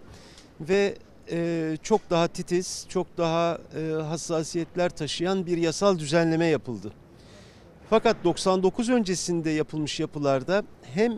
ve 0.61 0.95
e, 1.31 1.77
çok 1.83 2.11
daha 2.11 2.29
titiz, 2.29 2.87
çok 2.89 3.19
daha 3.19 3.59
hassasiyetler 4.11 4.91
taşıyan 4.91 5.47
bir 5.47 5.59
yasal 5.59 5.99
düzenleme 5.99 6.47
yapıldı. 6.47 6.93
Fakat 7.91 8.25
99 8.25 8.89
öncesinde 8.89 9.51
yapılmış 9.51 10.01
yapılarda 10.01 10.63
hem 10.83 11.13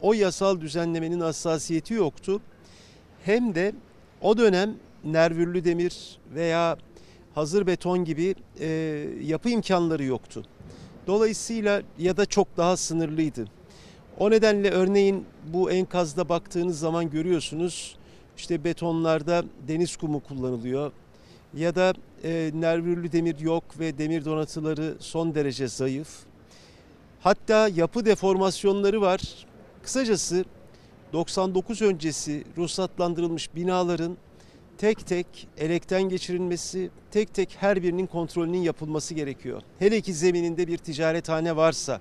o 0.00 0.12
yasal 0.12 0.60
düzenlemenin 0.60 1.20
hassasiyeti 1.20 1.94
yoktu 1.94 2.40
hem 3.24 3.54
de 3.54 3.72
o 4.20 4.38
dönem 4.38 4.74
nervürlü 5.04 5.64
demir 5.64 6.18
veya 6.34 6.76
hazır 7.34 7.66
beton 7.66 8.04
gibi 8.04 8.34
e, 8.60 8.66
yapı 9.22 9.48
imkanları 9.48 10.04
yoktu. 10.04 10.42
Dolayısıyla 11.06 11.82
ya 11.98 12.16
da 12.16 12.26
çok 12.26 12.56
daha 12.56 12.76
sınırlıydı. 12.76 13.44
O 14.18 14.30
nedenle 14.30 14.70
örneğin 14.70 15.24
bu 15.52 15.70
enkazda 15.70 16.28
baktığınız 16.28 16.78
zaman 16.78 17.10
görüyorsunuz 17.10 17.96
işte 18.36 18.64
betonlarda 18.64 19.44
deniz 19.68 19.96
kumu 19.96 20.20
kullanılıyor 20.20 20.92
ya 21.54 21.74
da 21.74 21.94
e, 22.24 22.50
nervürlü 22.54 23.12
demir 23.12 23.38
yok 23.38 23.64
ve 23.78 23.98
demir 23.98 24.24
donatıları 24.24 24.94
son 25.00 25.34
derece 25.34 25.68
zayıf. 25.68 26.08
Hatta 27.20 27.68
yapı 27.68 28.04
deformasyonları 28.04 29.00
var. 29.00 29.20
Kısacası 29.82 30.44
99 31.12 31.82
öncesi 31.82 32.44
ruhsatlandırılmış 32.56 33.54
binaların 33.54 34.16
tek 34.82 35.06
tek 35.06 35.48
elekten 35.58 36.02
geçirilmesi, 36.02 36.90
tek 37.10 37.34
tek 37.34 37.56
her 37.60 37.82
birinin 37.82 38.06
kontrolünün 38.06 38.58
yapılması 38.58 39.14
gerekiyor. 39.14 39.62
Hele 39.78 40.00
ki 40.00 40.14
zemininde 40.14 40.68
bir 40.68 40.78
ticarethane 40.78 41.56
varsa, 41.56 42.00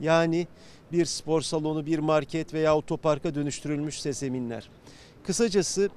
yani 0.00 0.46
bir 0.92 1.04
spor 1.04 1.42
salonu, 1.42 1.86
bir 1.86 1.98
market 1.98 2.54
veya 2.54 2.76
otoparka 2.76 3.34
dönüştürülmüşse 3.34 4.12
zeminler. 4.12 4.70
Kısacası 5.26 5.90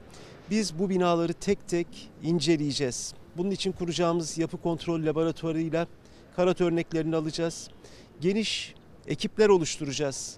biz 0.50 0.80
bu 0.80 0.89
binaları 0.89 1.34
tek 1.34 1.67
tek 1.67 1.88
inceleyeceğiz. 2.24 3.13
Bunun 3.38 3.52
için 3.52 3.72
kuracağımız 3.72 4.38
yapı 4.38 4.58
kontrol 4.58 5.06
laboratuvarıyla 5.06 5.88
karat 6.36 6.62
örneklerini 6.62 7.15
alacağız. 7.15 7.70
Geniş 8.22 8.76
ekipler 9.08 9.50
oluşturacağız. 9.50 10.38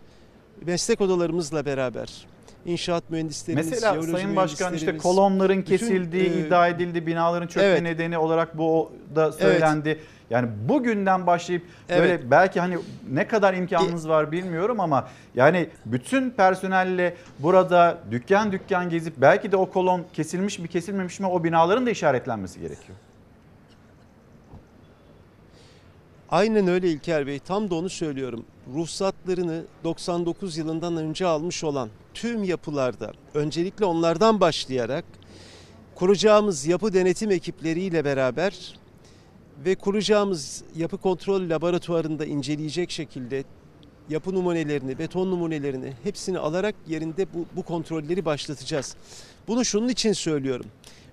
Meslek 0.65 1.01
odalarımızla 1.01 1.65
beraber. 1.65 2.32
İnşaat 2.65 3.09
mühendislerimiz, 3.09 3.69
Mesela 3.69 4.01
Sayın 4.01 4.35
Başkan 4.35 4.73
işte 4.73 4.97
kolonların 4.97 5.57
bütün, 5.57 5.77
kesildiği 5.77 6.23
e, 6.23 6.39
iddia 6.39 6.67
edildi. 6.67 7.07
Binaların 7.07 7.47
çökme 7.47 7.63
evet. 7.63 7.81
nedeni 7.81 8.17
olarak 8.17 8.57
bu 8.57 8.91
da 9.15 9.31
söylendi. 9.31 9.99
Yani 10.29 10.49
bugünden 10.69 11.27
başlayıp 11.27 11.63
böyle 11.89 12.07
Evet. 12.07 12.23
belki 12.31 12.59
hani 12.59 12.77
ne 13.11 13.27
kadar 13.27 13.53
imkanınız 13.53 14.09
var 14.09 14.31
bilmiyorum 14.31 14.79
ama 14.79 15.07
yani 15.35 15.69
bütün 15.85 16.29
personelle 16.29 17.15
burada 17.39 17.97
dükkan 18.11 18.51
dükkan 18.51 18.89
gezip 18.89 19.13
belki 19.17 19.51
de 19.51 19.57
o 19.57 19.69
kolon 19.69 20.05
kesilmiş 20.13 20.59
mi 20.59 20.67
kesilmemiş 20.67 21.19
mi 21.19 21.27
o 21.27 21.43
binaların 21.43 21.85
da 21.85 21.89
işaretlenmesi 21.89 22.59
gerekiyor. 22.59 22.97
Aynen 26.29 26.67
öyle 26.67 26.91
İlker 26.91 27.27
Bey. 27.27 27.39
Tam 27.39 27.69
da 27.69 27.75
onu 27.75 27.89
söylüyorum. 27.89 28.45
Ruhsatlarını 28.73 29.63
99 29.83 30.57
yılından 30.57 30.97
önce 30.97 31.25
almış 31.25 31.63
olan 31.63 31.89
tüm 32.13 32.43
yapılarda 32.43 33.11
öncelikle 33.33 33.85
onlardan 33.85 34.39
başlayarak 34.39 35.05
kuracağımız 35.95 36.65
yapı 36.65 36.93
denetim 36.93 37.31
ekipleriyle 37.31 38.05
beraber 38.05 38.79
ve 39.65 39.75
kuracağımız 39.75 40.63
yapı 40.75 40.97
kontrol 40.97 41.49
laboratuvarında 41.49 42.25
inceleyecek 42.25 42.91
şekilde 42.91 43.43
yapı 44.09 44.33
numunelerini, 44.33 44.99
beton 44.99 45.31
numunelerini 45.31 45.93
hepsini 46.03 46.39
alarak 46.39 46.75
yerinde 46.87 47.33
bu, 47.33 47.45
bu 47.55 47.63
kontrolleri 47.63 48.25
başlatacağız. 48.25 48.95
Bunu 49.47 49.65
şunun 49.65 49.89
için 49.89 50.13
söylüyorum. 50.13 50.65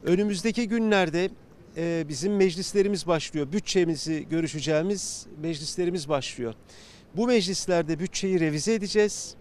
Önümüzdeki 0.04 0.68
günlerde 0.68 1.30
e, 1.76 2.04
bizim 2.08 2.36
meclislerimiz 2.36 3.06
başlıyor. 3.06 3.52
Bütçemizi 3.52 4.28
görüşeceğimiz 4.30 5.26
meclislerimiz 5.42 6.08
başlıyor. 6.08 6.54
Bu 7.16 7.26
meclislerde 7.26 7.98
bütçeyi 7.98 8.40
revize 8.40 8.74
edeceğiz 8.74 9.34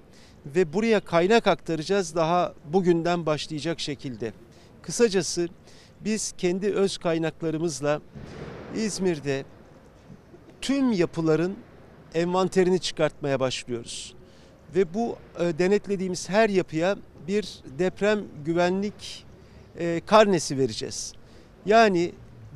ve 0.46 0.74
buraya 0.74 1.00
kaynak 1.00 1.48
aktaracağız 1.48 2.16
daha 2.16 2.54
bugünden 2.74 3.26
başlayacak 3.26 3.80
şekilde. 3.80 4.34
Kısacası 4.82 5.50
biz 6.02 6.34
kendi 6.38 6.74
öz 6.74 6.98
kaynaklarımızla 6.98 8.02
İzmir'de 8.76 9.46
tüm 10.62 10.92
yapıların 10.92 11.56
envanterini 12.14 12.80
çıkartmaya 12.80 13.40
başlıyoruz. 13.40 14.14
Ve 14.76 14.94
bu 14.94 15.16
e, 15.40 15.60
denetlediğimiz 15.60 16.30
her 16.30 16.50
yapıya 16.50 16.98
bir 17.28 17.60
deprem 17.80 18.24
güvenlik 18.46 19.26
e, 19.80 20.02
karnesi 20.06 20.58
vereceğiz. 20.58 21.14
Yani 21.70 22.12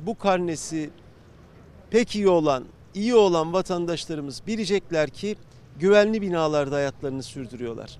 bu 0.06 0.18
karnesi 0.18 0.90
pek 1.90 2.14
iyi 2.14 2.28
olan, 2.28 2.64
iyi 2.94 3.14
olan 3.14 3.52
vatandaşlarımız 3.52 4.42
bilecekler 4.46 5.10
ki 5.10 5.36
güvenli 5.78 6.22
binalarda 6.22 6.76
hayatlarını 6.76 7.22
sürdürüyorlar. 7.22 7.98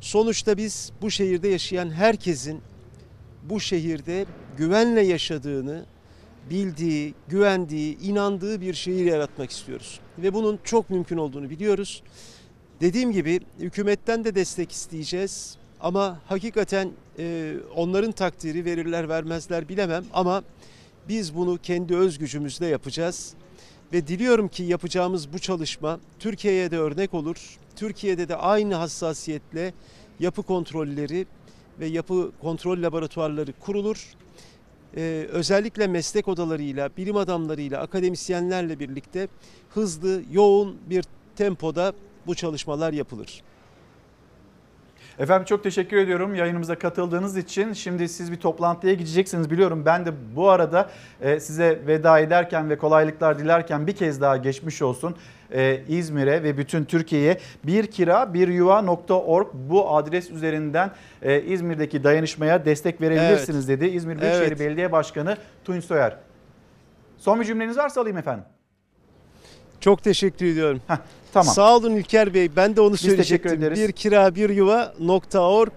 Sonuçta 0.00 0.56
biz 0.56 0.92
bu 1.02 1.10
şehirde 1.10 1.48
yaşayan 1.48 1.90
herkesin 1.90 2.60
bu 3.42 3.60
şehirde 3.60 4.26
güvenle 4.56 5.00
yaşadığını 5.00 5.84
bildiği, 6.50 7.14
güvendiği, 7.28 7.98
inandığı 7.98 8.60
bir 8.60 8.74
şehir 8.74 9.04
yaratmak 9.04 9.50
istiyoruz. 9.50 10.00
Ve 10.18 10.34
bunun 10.34 10.58
çok 10.64 10.90
mümkün 10.90 11.16
olduğunu 11.16 11.50
biliyoruz. 11.50 12.02
Dediğim 12.80 13.12
gibi 13.12 13.40
hükümetten 13.60 14.24
de 14.24 14.34
destek 14.34 14.72
isteyeceğiz. 14.72 15.57
Ama 15.80 16.18
hakikaten 16.26 16.90
e, 17.18 17.54
onların 17.76 18.12
takdiri 18.12 18.64
verirler 18.64 19.08
vermezler 19.08 19.68
bilemem 19.68 20.04
ama 20.12 20.42
biz 21.08 21.36
bunu 21.36 21.58
kendi 21.62 21.96
öz 21.96 22.18
gücümüzle 22.18 22.66
yapacağız. 22.66 23.34
Ve 23.92 24.06
diliyorum 24.06 24.48
ki 24.48 24.62
yapacağımız 24.62 25.32
bu 25.32 25.38
çalışma 25.38 26.00
Türkiye'ye 26.18 26.70
de 26.70 26.78
örnek 26.78 27.14
olur. 27.14 27.58
Türkiye'de 27.76 28.28
de 28.28 28.36
aynı 28.36 28.74
hassasiyetle 28.74 29.72
yapı 30.20 30.42
kontrolleri 30.42 31.26
ve 31.80 31.86
yapı 31.86 32.32
kontrol 32.40 32.82
laboratuvarları 32.82 33.52
kurulur. 33.52 34.14
Ee, 34.96 35.26
özellikle 35.30 35.86
meslek 35.86 36.28
odalarıyla, 36.28 36.90
bilim 36.96 37.16
adamlarıyla, 37.16 37.80
akademisyenlerle 37.80 38.78
birlikte 38.78 39.28
hızlı, 39.70 40.22
yoğun 40.32 40.76
bir 40.90 41.04
tempoda 41.36 41.92
bu 42.26 42.34
çalışmalar 42.34 42.92
yapılır. 42.92 43.42
Efendim 45.18 45.44
çok 45.44 45.62
teşekkür 45.62 45.96
ediyorum 45.96 46.34
yayınımıza 46.34 46.74
katıldığınız 46.74 47.36
için. 47.36 47.72
Şimdi 47.72 48.08
siz 48.08 48.32
bir 48.32 48.36
toplantıya 48.36 48.94
gideceksiniz 48.94 49.50
biliyorum. 49.50 49.82
Ben 49.86 50.06
de 50.06 50.12
bu 50.36 50.48
arada 50.48 50.90
e, 51.20 51.40
size 51.40 51.80
veda 51.86 52.18
ederken 52.18 52.70
ve 52.70 52.78
kolaylıklar 52.78 53.38
dilerken 53.38 53.86
bir 53.86 53.92
kez 53.92 54.20
daha 54.20 54.36
geçmiş 54.36 54.82
olsun. 54.82 55.16
E, 55.52 55.80
İzmir'e 55.88 56.42
ve 56.42 56.58
bütün 56.58 56.84
Türkiye'ye 56.84 57.38
bir 57.64 57.86
kira 57.86 58.34
bir 58.34 58.48
yuva.org 58.48 59.46
bu 59.54 59.96
adres 59.96 60.30
üzerinden 60.30 60.90
e, 61.22 61.42
İzmir'deki 61.42 62.04
dayanışmaya 62.04 62.64
destek 62.64 63.00
verebilirsiniz 63.00 63.68
dedi. 63.68 63.86
İzmir 63.86 64.20
Büyükşehir 64.20 64.46
Evet. 64.46 64.60
Belediye 64.60 64.92
Başkanı 64.92 65.36
Tunç 65.64 65.84
Soyer. 65.84 66.16
Son 67.16 67.40
bir 67.40 67.44
cümleniz 67.44 67.78
varsa 67.78 68.00
alayım 68.00 68.18
efendim. 68.18 68.44
Çok 69.80 70.02
teşekkür 70.02 70.46
ediyorum. 70.46 70.80
Heh, 70.86 70.96
tamam. 71.32 71.54
Sağ 71.54 71.76
olun 71.76 71.96
İlker 71.96 72.34
Bey. 72.34 72.56
Ben 72.56 72.76
de 72.76 72.80
onu 72.80 72.92
Biz 72.92 73.00
söyleyecektim. 73.00 73.60
Bir 73.60 73.92
kira 73.92 74.34
bir 74.34 74.50
yuva.org 74.50 75.72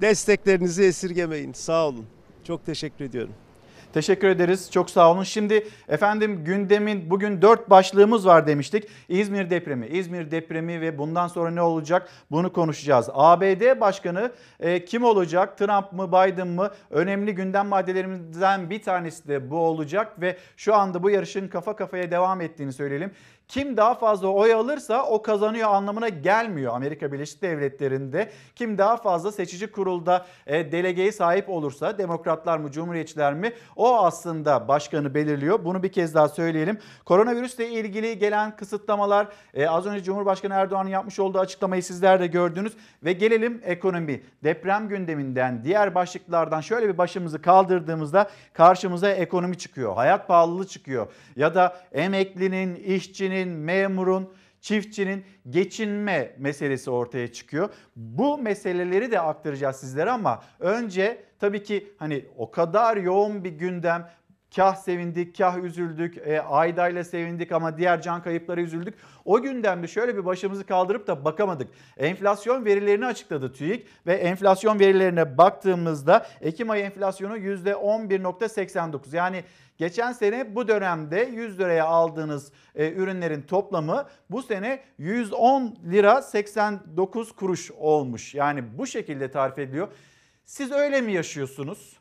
desteklerinizi 0.00 0.84
esirgemeyin. 0.84 1.52
Sağ 1.52 1.88
olun. 1.88 2.06
Çok 2.44 2.66
teşekkür 2.66 3.04
ediyorum. 3.04 3.32
Teşekkür 3.96 4.28
ederiz. 4.28 4.70
Çok 4.70 4.90
sağ 4.90 5.10
olun. 5.12 5.22
Şimdi 5.22 5.66
efendim 5.88 6.44
gündemin 6.44 7.10
bugün 7.10 7.42
dört 7.42 7.70
başlığımız 7.70 8.26
var 8.26 8.46
demiştik. 8.46 8.88
İzmir 9.08 9.50
depremi, 9.50 9.86
İzmir 9.86 10.30
depremi 10.30 10.80
ve 10.80 10.98
bundan 10.98 11.28
sonra 11.28 11.50
ne 11.50 11.62
olacak 11.62 12.08
bunu 12.30 12.52
konuşacağız. 12.52 13.08
ABD 13.12 13.80
Başkanı 13.80 14.32
e, 14.60 14.84
kim 14.84 15.04
olacak? 15.04 15.58
Trump 15.58 15.92
mı 15.92 16.08
Biden 16.08 16.48
mı? 16.48 16.70
Önemli 16.90 17.34
gündem 17.34 17.66
maddelerimizden 17.66 18.70
bir 18.70 18.82
tanesi 18.82 19.28
de 19.28 19.50
bu 19.50 19.58
olacak 19.58 20.20
ve 20.20 20.36
şu 20.56 20.74
anda 20.74 21.02
bu 21.02 21.10
yarışın 21.10 21.48
kafa 21.48 21.76
kafaya 21.76 22.10
devam 22.10 22.40
ettiğini 22.40 22.72
söyleyelim. 22.72 23.10
Kim 23.48 23.76
daha 23.76 23.94
fazla 23.94 24.28
oy 24.28 24.52
alırsa 24.52 25.06
o 25.06 25.22
kazanıyor 25.22 25.70
anlamına 25.70 26.08
gelmiyor 26.08 26.74
Amerika 26.74 27.12
Birleşik 27.12 27.42
Devletleri'nde. 27.42 28.30
Kim 28.54 28.78
daha 28.78 28.96
fazla 28.96 29.32
seçici 29.32 29.66
kurulda 29.66 30.26
e, 30.46 30.72
delegeye 30.72 31.12
sahip 31.12 31.48
olursa 31.48 31.98
demokratlar 31.98 32.58
mı 32.58 32.70
cumhuriyetçiler 32.70 33.34
mi 33.34 33.52
o 33.76 33.98
aslında 33.98 34.68
başkanı 34.68 35.14
belirliyor. 35.14 35.64
Bunu 35.64 35.82
bir 35.82 35.92
kez 35.92 36.14
daha 36.14 36.28
söyleyelim. 36.28 36.78
Koronavirüsle 37.04 37.68
ilgili 37.68 38.18
gelen 38.18 38.56
kısıtlamalar 38.56 39.28
e, 39.54 39.68
az 39.68 39.86
önce 39.86 40.04
Cumhurbaşkanı 40.04 40.54
Erdoğan'ın 40.54 40.90
yapmış 40.90 41.18
olduğu 41.18 41.38
açıklamayı 41.38 41.82
sizler 41.82 42.20
de 42.20 42.26
gördünüz. 42.26 42.72
Ve 43.04 43.12
gelelim 43.12 43.60
ekonomi. 43.64 44.22
Deprem 44.44 44.88
gündeminden 44.88 45.64
diğer 45.64 45.94
başlıklardan 45.94 46.60
şöyle 46.60 46.88
bir 46.88 46.98
başımızı 46.98 47.42
kaldırdığımızda 47.42 48.30
karşımıza 48.52 49.10
ekonomi 49.10 49.58
çıkıyor. 49.58 49.94
Hayat 49.94 50.28
pahalılığı 50.28 50.66
çıkıyor. 50.66 51.06
Ya 51.36 51.54
da 51.54 51.76
emeklinin, 51.92 52.74
işçinin, 52.74 53.35
memurun, 53.44 54.32
çiftçinin 54.60 55.24
geçinme 55.50 56.36
meselesi 56.38 56.90
ortaya 56.90 57.32
çıkıyor. 57.32 57.68
Bu 57.96 58.38
meseleleri 58.38 59.10
de 59.10 59.20
aktaracağız 59.20 59.76
sizlere 59.76 60.10
ama 60.10 60.42
önce 60.60 61.24
tabii 61.38 61.62
ki 61.62 61.92
hani 61.98 62.24
o 62.36 62.50
kadar 62.50 62.96
yoğun 62.96 63.44
bir 63.44 63.52
gündem 63.52 64.10
Kah 64.54 64.74
sevindik, 64.74 65.38
kah 65.38 65.58
üzüldük, 65.58 66.18
e, 66.18 66.40
Ayda'yla 66.40 67.04
sevindik 67.04 67.52
ama 67.52 67.78
diğer 67.78 68.02
can 68.02 68.22
kayıpları 68.22 68.62
üzüldük. 68.62 68.94
O 69.24 69.42
gündemde 69.42 69.88
şöyle 69.88 70.16
bir 70.16 70.24
başımızı 70.24 70.66
kaldırıp 70.66 71.06
da 71.06 71.24
bakamadık. 71.24 71.68
Enflasyon 71.96 72.64
verilerini 72.64 73.06
açıkladı 73.06 73.52
TÜİK 73.52 73.86
ve 74.06 74.14
enflasyon 74.14 74.78
verilerine 74.78 75.38
baktığımızda 75.38 76.26
Ekim 76.40 76.70
ayı 76.70 76.84
enflasyonu 76.84 77.38
%11.89. 77.38 79.16
Yani 79.16 79.44
geçen 79.78 80.12
sene 80.12 80.54
bu 80.54 80.68
dönemde 80.68 81.30
100 81.32 81.58
liraya 81.58 81.84
aldığınız 81.84 82.52
e, 82.74 82.92
ürünlerin 82.92 83.42
toplamı 83.42 84.06
bu 84.30 84.42
sene 84.42 84.80
110 84.98 85.78
lira 85.90 86.22
89 86.22 87.32
kuruş 87.32 87.70
olmuş. 87.70 88.34
Yani 88.34 88.78
bu 88.78 88.86
şekilde 88.86 89.30
tarif 89.30 89.58
ediliyor. 89.58 89.88
Siz 90.44 90.72
öyle 90.72 91.00
mi 91.00 91.12
yaşıyorsunuz? 91.12 91.96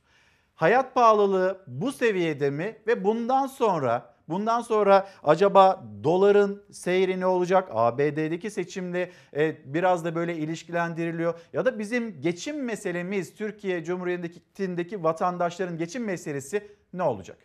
Hayat 0.55 0.95
pahalılığı 0.95 1.63
bu 1.67 1.91
seviyede 1.91 2.49
mi 2.49 2.77
ve 2.87 3.03
bundan 3.03 3.47
sonra 3.47 4.15
Bundan 4.29 4.61
sonra 4.61 5.09
acaba 5.23 5.83
doların 6.03 6.63
seyri 6.71 7.19
ne 7.19 7.25
olacak? 7.25 7.69
ABD'deki 7.71 8.51
seçimle 8.51 9.11
e, 9.35 9.73
biraz 9.73 10.05
da 10.05 10.15
böyle 10.15 10.37
ilişkilendiriliyor. 10.37 11.39
Ya 11.53 11.65
da 11.65 11.79
bizim 11.79 12.21
geçim 12.21 12.63
meselemiz 12.63 13.35
Türkiye 13.35 13.83
Cumhuriyeti'ndeki 13.83 15.03
vatandaşların 15.03 15.77
geçim 15.77 16.03
meselesi 16.03 16.67
ne 16.93 17.03
olacak? 17.03 17.37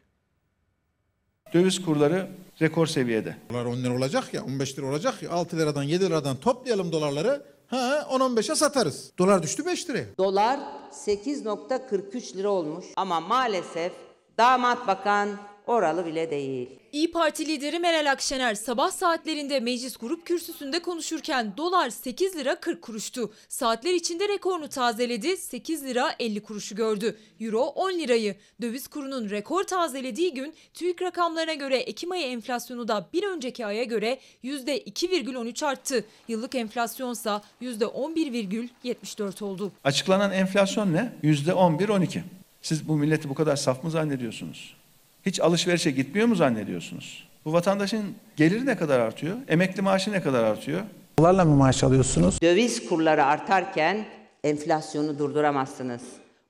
Döviz 1.55 1.83
kurları 1.83 2.29
rekor 2.61 2.87
seviyede. 2.87 3.37
Dolar 3.51 3.65
10 3.65 3.77
lira 3.77 3.95
olacak 3.95 4.35
ya 4.35 4.45
15 4.45 4.79
lira 4.79 4.87
olacak 4.87 5.23
ya 5.23 5.31
6 5.31 5.59
liradan 5.59 5.83
7 5.83 6.07
liradan 6.07 6.37
toplayalım 6.37 6.93
dolarları. 6.93 7.43
Ha 7.71 8.07
10-15'e 8.11 8.55
satarız. 8.55 9.13
Dolar 9.19 9.43
düştü 9.43 9.67
5 9.67 9.91
liraya. 9.91 10.05
Dolar 10.19 10.61
8.43 10.93 12.37
lira 12.37 12.51
olmuş 12.51 12.87
ama 12.97 13.21
maalesef 13.21 13.93
damat 14.39 14.87
bakan 14.87 15.29
oralı 15.71 16.07
bile 16.07 16.31
değil. 16.31 16.69
İyi 16.93 17.11
Parti 17.11 17.47
lideri 17.47 17.79
Meral 17.79 18.11
Akşener 18.11 18.55
sabah 18.55 18.91
saatlerinde 18.91 19.61
meclis 19.61 19.97
grup 19.97 20.27
kürsüsünde 20.27 20.79
konuşurken 20.83 21.53
dolar 21.57 21.91
8 21.91 22.37
lira 22.37 22.61
40 22.61 22.83
kuruştu. 22.83 23.33
Saatler 23.49 23.95
içinde 23.95 24.29
rekorunu 24.29 24.69
tazeledi 24.69 25.37
8 25.37 25.85
lira 25.85 26.15
50 26.19 26.43
kuruşu 26.43 26.75
gördü. 26.75 27.17
Euro 27.41 27.61
10 27.61 27.93
lirayı. 27.93 28.37
Döviz 28.63 28.89
kurunun 28.89 29.31
rekor 29.31 29.65
tazelediği 29.65 30.35
gün 30.35 30.55
TÜİK 30.75 31.03
rakamlarına 31.03 31.55
göre 31.55 31.77
Ekim 31.79 32.11
ayı 32.13 32.27
enflasyonu 32.27 32.89
da 32.89 33.09
bir 33.13 33.25
önceki 33.25 33.67
aya 33.67 33.85
göre 33.85 34.19
%2,13 34.45 35.67
arttı. 35.67 36.05
Yıllık 36.29 36.55
enflasyonsa 36.55 37.43
%11,74 37.63 39.45
oldu. 39.45 39.73
Açıklanan 39.85 40.33
enflasyon 40.33 40.93
ne? 40.93 41.13
Yüzde 41.23 41.51
11-12. 41.51 42.21
Siz 42.63 42.89
bu 42.89 42.97
milleti 42.97 43.29
bu 43.29 43.35
kadar 43.35 43.57
saf 43.57 43.85
mı 43.85 43.91
zannediyorsunuz? 43.91 44.80
Hiç 45.27 45.41
alışverişe 45.41 45.91
gitmiyor 45.91 46.29
mu 46.29 46.35
zannediyorsunuz? 46.35 47.29
Bu 47.45 47.53
vatandaşın 47.53 48.05
geliri 48.37 48.67
ne 48.67 48.77
kadar 48.77 49.01
artıyor? 49.01 49.37
Emekli 49.49 49.83
maaşı 49.83 50.13
ne 50.13 50.23
kadar 50.23 50.45
artıyor? 50.45 50.81
Dolarla 51.19 51.45
mı 51.45 51.57
maaş 51.57 51.85
alıyorsunuz? 51.85 52.43
Döviz 52.43 52.89
kurları 52.89 53.25
artarken 53.25 54.05
enflasyonu 54.45 55.19
durduramazsınız. 55.19 56.03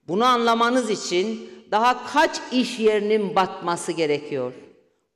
Bunu 0.09 0.25
anlamanız 0.25 0.91
için 0.91 1.51
daha 1.71 2.07
kaç 2.07 2.41
iş 2.53 2.79
yerinin 2.79 3.37
batması 3.37 3.93
gerekiyor? 3.93 4.53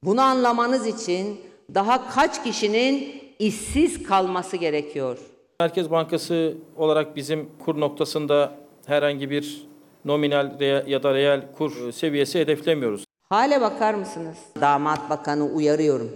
Bunu 0.05 0.21
anlamanız 0.21 0.87
için 0.87 1.41
daha 1.75 2.11
kaç 2.11 2.45
kişinin 2.45 3.23
işsiz 3.39 4.03
kalması 4.03 4.57
gerekiyor? 4.57 5.19
Merkez 5.61 5.91
Bankası 5.91 6.55
olarak 6.77 7.17
bizim 7.17 7.49
kur 7.65 7.81
noktasında 7.81 8.55
herhangi 8.87 9.31
bir 9.31 9.67
nominal 10.05 10.61
ya 10.87 11.03
da 11.03 11.15
reel 11.15 11.53
kur 11.59 11.93
seviyesi 11.93 12.41
hedeflemiyoruz. 12.41 13.05
Hale 13.35 13.61
bakar 13.61 13.95
mısınız? 13.95 14.37
Damat 14.61 15.11
bakanı 15.11 15.45
uyarıyorum. 15.45 16.11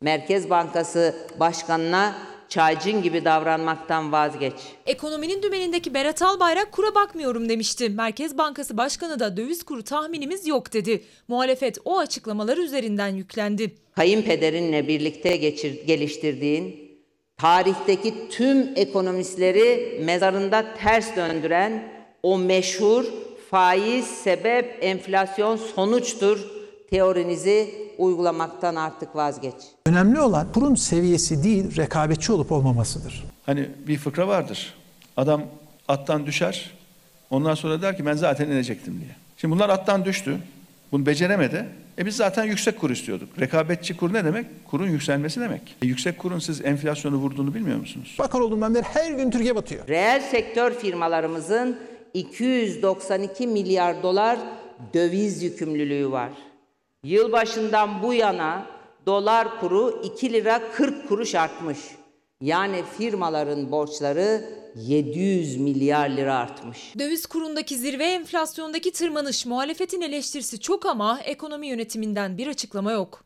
Merkez 0.00 0.50
Bankası 0.50 1.14
başkanına 1.40 2.14
çaycın 2.48 3.02
gibi 3.02 3.24
davranmaktan 3.24 4.12
vazgeç. 4.12 4.54
Ekonominin 4.86 5.42
dümenindeki 5.42 5.94
Berat 5.94 6.22
Albayrak 6.22 6.72
kura 6.72 6.94
bakmıyorum 6.94 7.48
demişti. 7.48 7.90
Merkez 7.90 8.38
Bankası 8.38 8.76
Başkanı 8.76 9.20
da 9.20 9.36
döviz 9.36 9.62
kuru 9.62 9.82
tahminimiz 9.84 10.46
yok 10.46 10.72
dedi. 10.72 11.02
Muhalefet 11.28 11.78
o 11.84 11.98
açıklamalar 11.98 12.56
üzerinden 12.56 13.08
yüklendi. 13.08 13.74
Kayınpederinle 13.96 14.88
birlikte 14.88 15.36
geçir, 15.36 15.86
geliştirdiğin, 15.86 16.90
tarihteki 17.36 18.28
tüm 18.30 18.72
ekonomistleri 18.76 20.00
mezarında 20.04 20.64
ters 20.74 21.16
döndüren 21.16 21.92
o 22.22 22.38
meşhur 22.38 23.04
faiz 23.52 24.06
sebep 24.06 24.78
enflasyon 24.80 25.56
sonuçtur 25.56 26.38
teorinizi 26.90 27.74
uygulamaktan 27.98 28.76
artık 28.76 29.16
vazgeç. 29.16 29.54
Önemli 29.86 30.20
olan 30.20 30.52
kurun 30.52 30.74
seviyesi 30.74 31.44
değil, 31.44 31.76
rekabetçi 31.76 32.32
olup 32.32 32.52
olmamasıdır. 32.52 33.24
Hani 33.46 33.68
bir 33.86 33.98
fıkra 33.98 34.28
vardır. 34.28 34.74
Adam 35.16 35.42
attan 35.88 36.26
düşer. 36.26 36.70
Ondan 37.30 37.54
sonra 37.54 37.82
der 37.82 37.96
ki 37.96 38.06
ben 38.06 38.14
zaten 38.14 38.46
inecektim 38.46 39.00
diye. 39.00 39.16
Şimdi 39.36 39.54
bunlar 39.54 39.68
attan 39.68 40.04
düştü. 40.04 40.38
Bunu 40.92 41.06
beceremedi. 41.06 41.66
E 41.98 42.06
biz 42.06 42.16
zaten 42.16 42.44
yüksek 42.44 42.80
kur 42.80 42.90
istiyorduk. 42.90 43.28
Rekabetçi 43.40 43.96
kur 43.96 44.12
ne 44.12 44.24
demek? 44.24 44.46
Kurun 44.70 44.88
yükselmesi 44.88 45.40
demek. 45.40 45.76
E 45.82 45.86
yüksek 45.86 46.18
kurun 46.18 46.38
siz 46.38 46.64
enflasyonu 46.64 47.16
vurduğunu 47.16 47.54
bilmiyor 47.54 47.78
musunuz? 47.78 48.16
Bakan 48.18 48.42
olduğumdan 48.42 48.74
beri 48.74 48.82
her 48.82 49.10
gün 49.12 49.30
Türkiye 49.30 49.56
batıyor. 49.56 49.88
Reel 49.88 50.20
sektör 50.20 50.74
firmalarımızın 50.74 51.78
292 52.14 53.46
milyar 53.46 54.02
dolar 54.02 54.38
döviz 54.94 55.42
yükümlülüğü 55.42 56.10
var. 56.10 56.32
Yılbaşından 57.04 58.02
bu 58.02 58.14
yana 58.14 58.66
dolar 59.06 59.60
kuru 59.60 60.00
2 60.04 60.32
lira 60.32 60.70
40 60.72 61.08
kuruş 61.08 61.34
artmış. 61.34 61.78
Yani 62.40 62.82
firmaların 62.98 63.72
borçları 63.72 64.44
700 64.76 65.56
milyar 65.56 66.08
lira 66.10 66.34
artmış. 66.34 66.92
Döviz 66.98 67.26
kurundaki 67.26 67.78
zirve 67.78 68.04
enflasyondaki 68.04 68.92
tırmanış 68.92 69.46
muhalefetin 69.46 70.00
eleştirisi 70.00 70.60
çok 70.60 70.86
ama 70.86 71.20
ekonomi 71.20 71.66
yönetiminden 71.66 72.38
bir 72.38 72.46
açıklama 72.46 72.92
yok. 72.92 73.24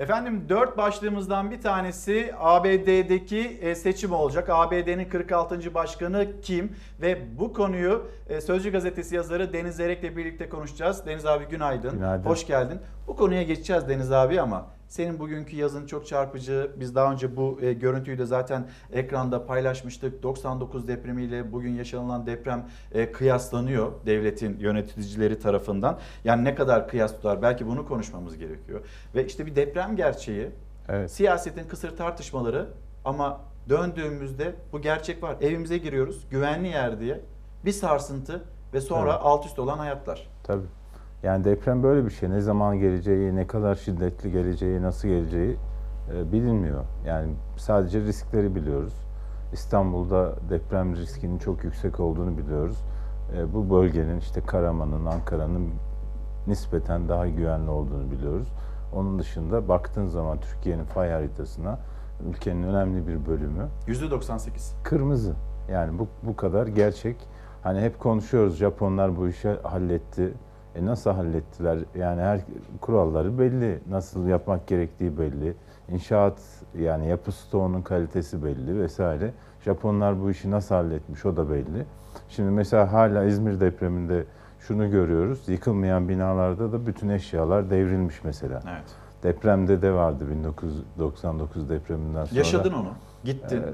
Efendim 0.00 0.46
dört 0.48 0.78
başlığımızdan 0.78 1.50
bir 1.50 1.60
tanesi 1.60 2.32
ABD'deki 2.38 3.58
e, 3.60 3.74
seçim 3.74 4.12
olacak. 4.12 4.48
ABD'nin 4.50 5.08
46. 5.08 5.74
başkanı 5.74 6.26
kim? 6.42 6.76
Ve 7.00 7.38
bu 7.38 7.52
konuyu 7.52 8.10
e, 8.28 8.40
Sözcü 8.40 8.72
Gazetesi 8.72 9.16
yazarı 9.16 9.52
Deniz 9.52 9.76
Zerek'le 9.76 10.16
birlikte 10.16 10.48
konuşacağız. 10.48 11.06
Deniz 11.06 11.26
abi 11.26 11.44
günaydın. 11.44 11.90
Günaydın. 11.90 12.24
Hoş 12.24 12.46
geldin. 12.46 12.80
Bu 13.06 13.16
konuya 13.16 13.42
geçeceğiz 13.42 13.88
Deniz 13.88 14.12
abi 14.12 14.40
ama 14.40 14.66
senin 14.90 15.18
bugünkü 15.18 15.56
yazın 15.56 15.86
çok 15.86 16.06
çarpıcı. 16.06 16.70
Biz 16.76 16.94
daha 16.94 17.12
önce 17.12 17.36
bu 17.36 17.58
e, 17.62 17.72
görüntüyü 17.72 18.18
de 18.18 18.26
zaten 18.26 18.68
ekranda 18.92 19.46
paylaşmıştık. 19.46 20.22
99 20.22 20.88
depremiyle 20.88 21.52
bugün 21.52 21.70
yaşanılan 21.74 22.26
deprem 22.26 22.66
e, 22.92 23.12
kıyaslanıyor 23.12 23.92
devletin 24.06 24.58
yöneticileri 24.58 25.38
tarafından. 25.38 25.98
Yani 26.24 26.44
ne 26.44 26.54
kadar 26.54 26.88
kıyas 26.88 27.12
tutar 27.12 27.42
belki 27.42 27.66
bunu 27.66 27.86
konuşmamız 27.86 28.38
gerekiyor. 28.38 28.80
Ve 29.14 29.26
işte 29.26 29.46
bir 29.46 29.56
deprem 29.56 29.96
gerçeği, 29.96 30.50
Evet. 30.88 31.10
siyasetin 31.10 31.68
kısır 31.68 31.96
tartışmaları 31.96 32.68
ama 33.04 33.40
döndüğümüzde 33.68 34.54
bu 34.72 34.80
gerçek 34.80 35.22
var. 35.22 35.36
Evimize 35.40 35.78
giriyoruz 35.78 36.26
güvenli 36.30 36.68
yer 36.68 37.00
diye 37.00 37.20
bir 37.64 37.72
sarsıntı 37.72 38.44
ve 38.74 38.80
sonra 38.80 39.10
Evet. 39.12 39.20
alt 39.24 39.46
üst 39.46 39.58
olan 39.58 39.78
hayatlar. 39.78 40.28
Tabii. 40.44 40.66
Yani 41.22 41.44
deprem 41.44 41.82
böyle 41.82 42.04
bir 42.04 42.10
şey. 42.10 42.30
Ne 42.30 42.40
zaman 42.40 42.78
geleceği, 42.78 43.36
ne 43.36 43.46
kadar 43.46 43.74
şiddetli 43.74 44.32
geleceği, 44.32 44.82
nasıl 44.82 45.08
geleceği 45.08 45.56
e, 46.14 46.32
bilinmiyor. 46.32 46.84
Yani 47.06 47.28
sadece 47.56 48.00
riskleri 48.00 48.54
biliyoruz. 48.54 48.94
İstanbul'da 49.52 50.34
deprem 50.50 50.96
riskinin 50.96 51.38
çok 51.38 51.64
yüksek 51.64 52.00
olduğunu 52.00 52.38
biliyoruz. 52.38 52.84
E, 53.36 53.54
bu 53.54 53.70
bölgenin 53.70 54.18
işte 54.18 54.40
Karaman'ın, 54.40 55.06
Ankara'nın 55.06 55.70
nispeten 56.46 57.08
daha 57.08 57.28
güvenli 57.28 57.70
olduğunu 57.70 58.10
biliyoruz. 58.10 58.48
Onun 58.94 59.18
dışında 59.18 59.68
baktığın 59.68 60.06
zaman 60.06 60.38
Türkiye'nin 60.40 60.84
fay 60.84 61.10
haritasına 61.10 61.78
ülkenin 62.28 62.62
önemli 62.62 63.06
bir 63.06 63.26
bölümü 63.26 63.68
%98. 63.86 64.82
kırmızı. 64.82 65.34
Yani 65.72 65.98
bu 65.98 66.08
bu 66.22 66.36
kadar 66.36 66.66
gerçek. 66.66 67.16
Hani 67.62 67.80
hep 67.80 67.98
konuşuyoruz 67.98 68.56
Japonlar 68.56 69.16
bu 69.16 69.28
işi 69.28 69.48
halletti. 69.48 70.34
E 70.74 70.86
nasıl 70.86 71.10
hallettiler? 71.10 71.78
Yani 71.94 72.20
her 72.20 72.40
kuralları 72.80 73.38
belli. 73.38 73.78
Nasıl 73.90 74.26
yapmak 74.26 74.66
gerektiği 74.66 75.18
belli. 75.18 75.54
İnşaat 75.88 76.40
yani 76.78 77.08
yapı 77.08 77.32
stoğunun 77.32 77.82
kalitesi 77.82 78.44
belli 78.44 78.80
vesaire. 78.80 79.32
Japonlar 79.64 80.22
bu 80.22 80.30
işi 80.30 80.50
nasıl 80.50 80.74
halletmiş 80.74 81.26
o 81.26 81.36
da 81.36 81.50
belli. 81.50 81.86
Şimdi 82.28 82.50
mesela 82.50 82.92
hala 82.92 83.24
İzmir 83.24 83.60
depreminde 83.60 84.24
şunu 84.58 84.90
görüyoruz. 84.90 85.48
Yıkılmayan 85.48 86.08
binalarda 86.08 86.72
da 86.72 86.86
bütün 86.86 87.08
eşyalar 87.08 87.70
devrilmiş 87.70 88.24
mesela. 88.24 88.62
Evet. 88.70 88.84
Depremde 89.22 89.82
de 89.82 89.92
vardı 89.92 90.24
1999 90.30 91.68
depreminden 91.68 92.24
sonra. 92.24 92.38
Yaşadın 92.38 92.72
onu. 92.72 92.88
Gittin. 93.24 93.62
Ee, 93.62 93.66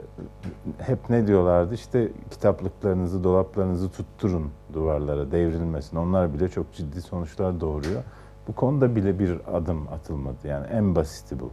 hep 0.78 1.11
ne 1.11 1.26
diyorlardı 1.26 1.74
işte 1.74 2.12
kitaplıklarınızı, 2.30 3.24
dolaplarınızı 3.24 3.90
tutturun 3.90 4.51
duvarlara 4.72 5.30
devrilmesin. 5.30 5.97
Onlar 5.97 6.34
bile 6.34 6.49
çok 6.49 6.72
ciddi 6.72 7.03
sonuçlar 7.03 7.61
doğuruyor. 7.61 8.03
Bu 8.49 8.55
konuda 8.55 8.97
bile 8.97 9.18
bir 9.18 9.40
adım 9.53 9.88
atılmadı. 9.88 10.49
Yani 10.49 10.66
en 10.66 10.94
basiti 10.94 11.40
bu. 11.40 11.51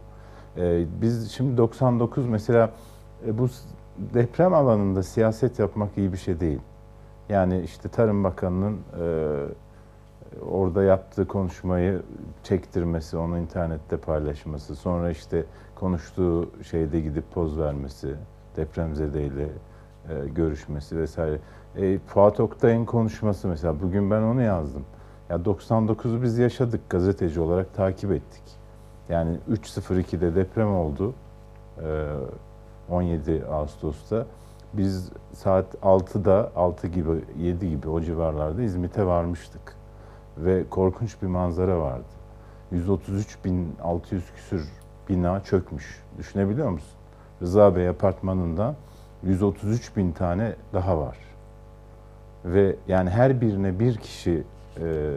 Ee, 0.56 0.84
biz 1.00 1.30
şimdi 1.30 1.56
99 1.56 2.26
mesela 2.26 2.70
e, 3.26 3.38
bu 3.38 3.48
deprem 3.98 4.54
alanında 4.54 5.02
siyaset 5.02 5.58
yapmak 5.58 5.98
iyi 5.98 6.12
bir 6.12 6.18
şey 6.18 6.40
değil. 6.40 6.60
Yani 7.28 7.60
işte 7.60 7.88
Tarım 7.88 8.24
Bakanı'nın 8.24 8.78
e, 9.00 9.06
orada 10.50 10.82
yaptığı 10.82 11.28
konuşmayı 11.28 12.02
çektirmesi, 12.42 13.16
onu 13.16 13.38
internette 13.38 13.96
paylaşması, 13.96 14.76
sonra 14.76 15.10
işte 15.10 15.44
konuştuğu 15.84 16.50
şeyde 16.62 17.00
gidip 17.00 17.32
poz 17.34 17.58
vermesi, 17.58 18.14
depremzedeyle 18.56 19.48
e, 20.08 20.28
görüşmesi 20.28 20.98
vesaire. 20.98 21.38
E, 21.76 21.98
Fuat 21.98 22.40
Oktay'ın 22.40 22.84
konuşması 22.84 23.48
mesela, 23.48 23.80
bugün 23.80 24.10
ben 24.10 24.22
onu 24.22 24.42
yazdım. 24.42 24.84
Ya 25.30 25.36
99'u 25.36 26.22
biz 26.22 26.38
yaşadık 26.38 26.90
gazeteci 26.90 27.40
olarak 27.40 27.74
takip 27.74 28.12
ettik. 28.12 28.42
Yani 29.08 29.38
3.02'de 29.50 30.34
deprem 30.34 30.74
oldu. 30.74 31.14
Ee, 31.82 32.06
17 32.90 33.44
Ağustos'ta. 33.46 34.26
Biz 34.72 35.10
saat 35.32 35.74
6'da 35.74 36.52
6 36.56 36.86
gibi 36.86 37.10
7 37.38 37.70
gibi 37.70 37.88
o 37.88 38.00
civarlarda 38.00 38.62
İzmit'e 38.62 39.06
varmıştık. 39.06 39.76
Ve 40.38 40.64
korkunç 40.70 41.22
bir 41.22 41.26
manzara 41.26 41.78
vardı. 41.80 42.04
133.600 42.72 44.20
küsür 44.36 44.83
bina 45.08 45.44
çökmüş. 45.44 46.02
Düşünebiliyor 46.18 46.70
musun? 46.70 46.98
Rıza 47.42 47.76
Bey 47.76 47.88
apartmanında 47.88 48.74
133 49.22 49.96
bin 49.96 50.12
tane 50.12 50.54
daha 50.72 50.98
var. 50.98 51.16
Ve 52.44 52.76
yani 52.88 53.10
her 53.10 53.40
birine 53.40 53.78
bir 53.78 53.96
kişi 53.96 54.44
e, 54.80 55.14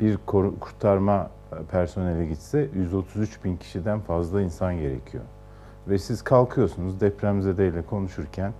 bir 0.00 0.16
kurtarma 0.60 1.30
personeli 1.70 2.28
gitse 2.28 2.68
133 2.74 3.44
bin 3.44 3.56
kişiden 3.56 4.00
fazla 4.00 4.42
insan 4.42 4.78
gerekiyor. 4.78 5.24
Ve 5.88 5.98
siz 5.98 6.22
kalkıyorsunuz 6.22 7.00
depremzedeyle 7.00 7.82
konuşurken 7.82 8.52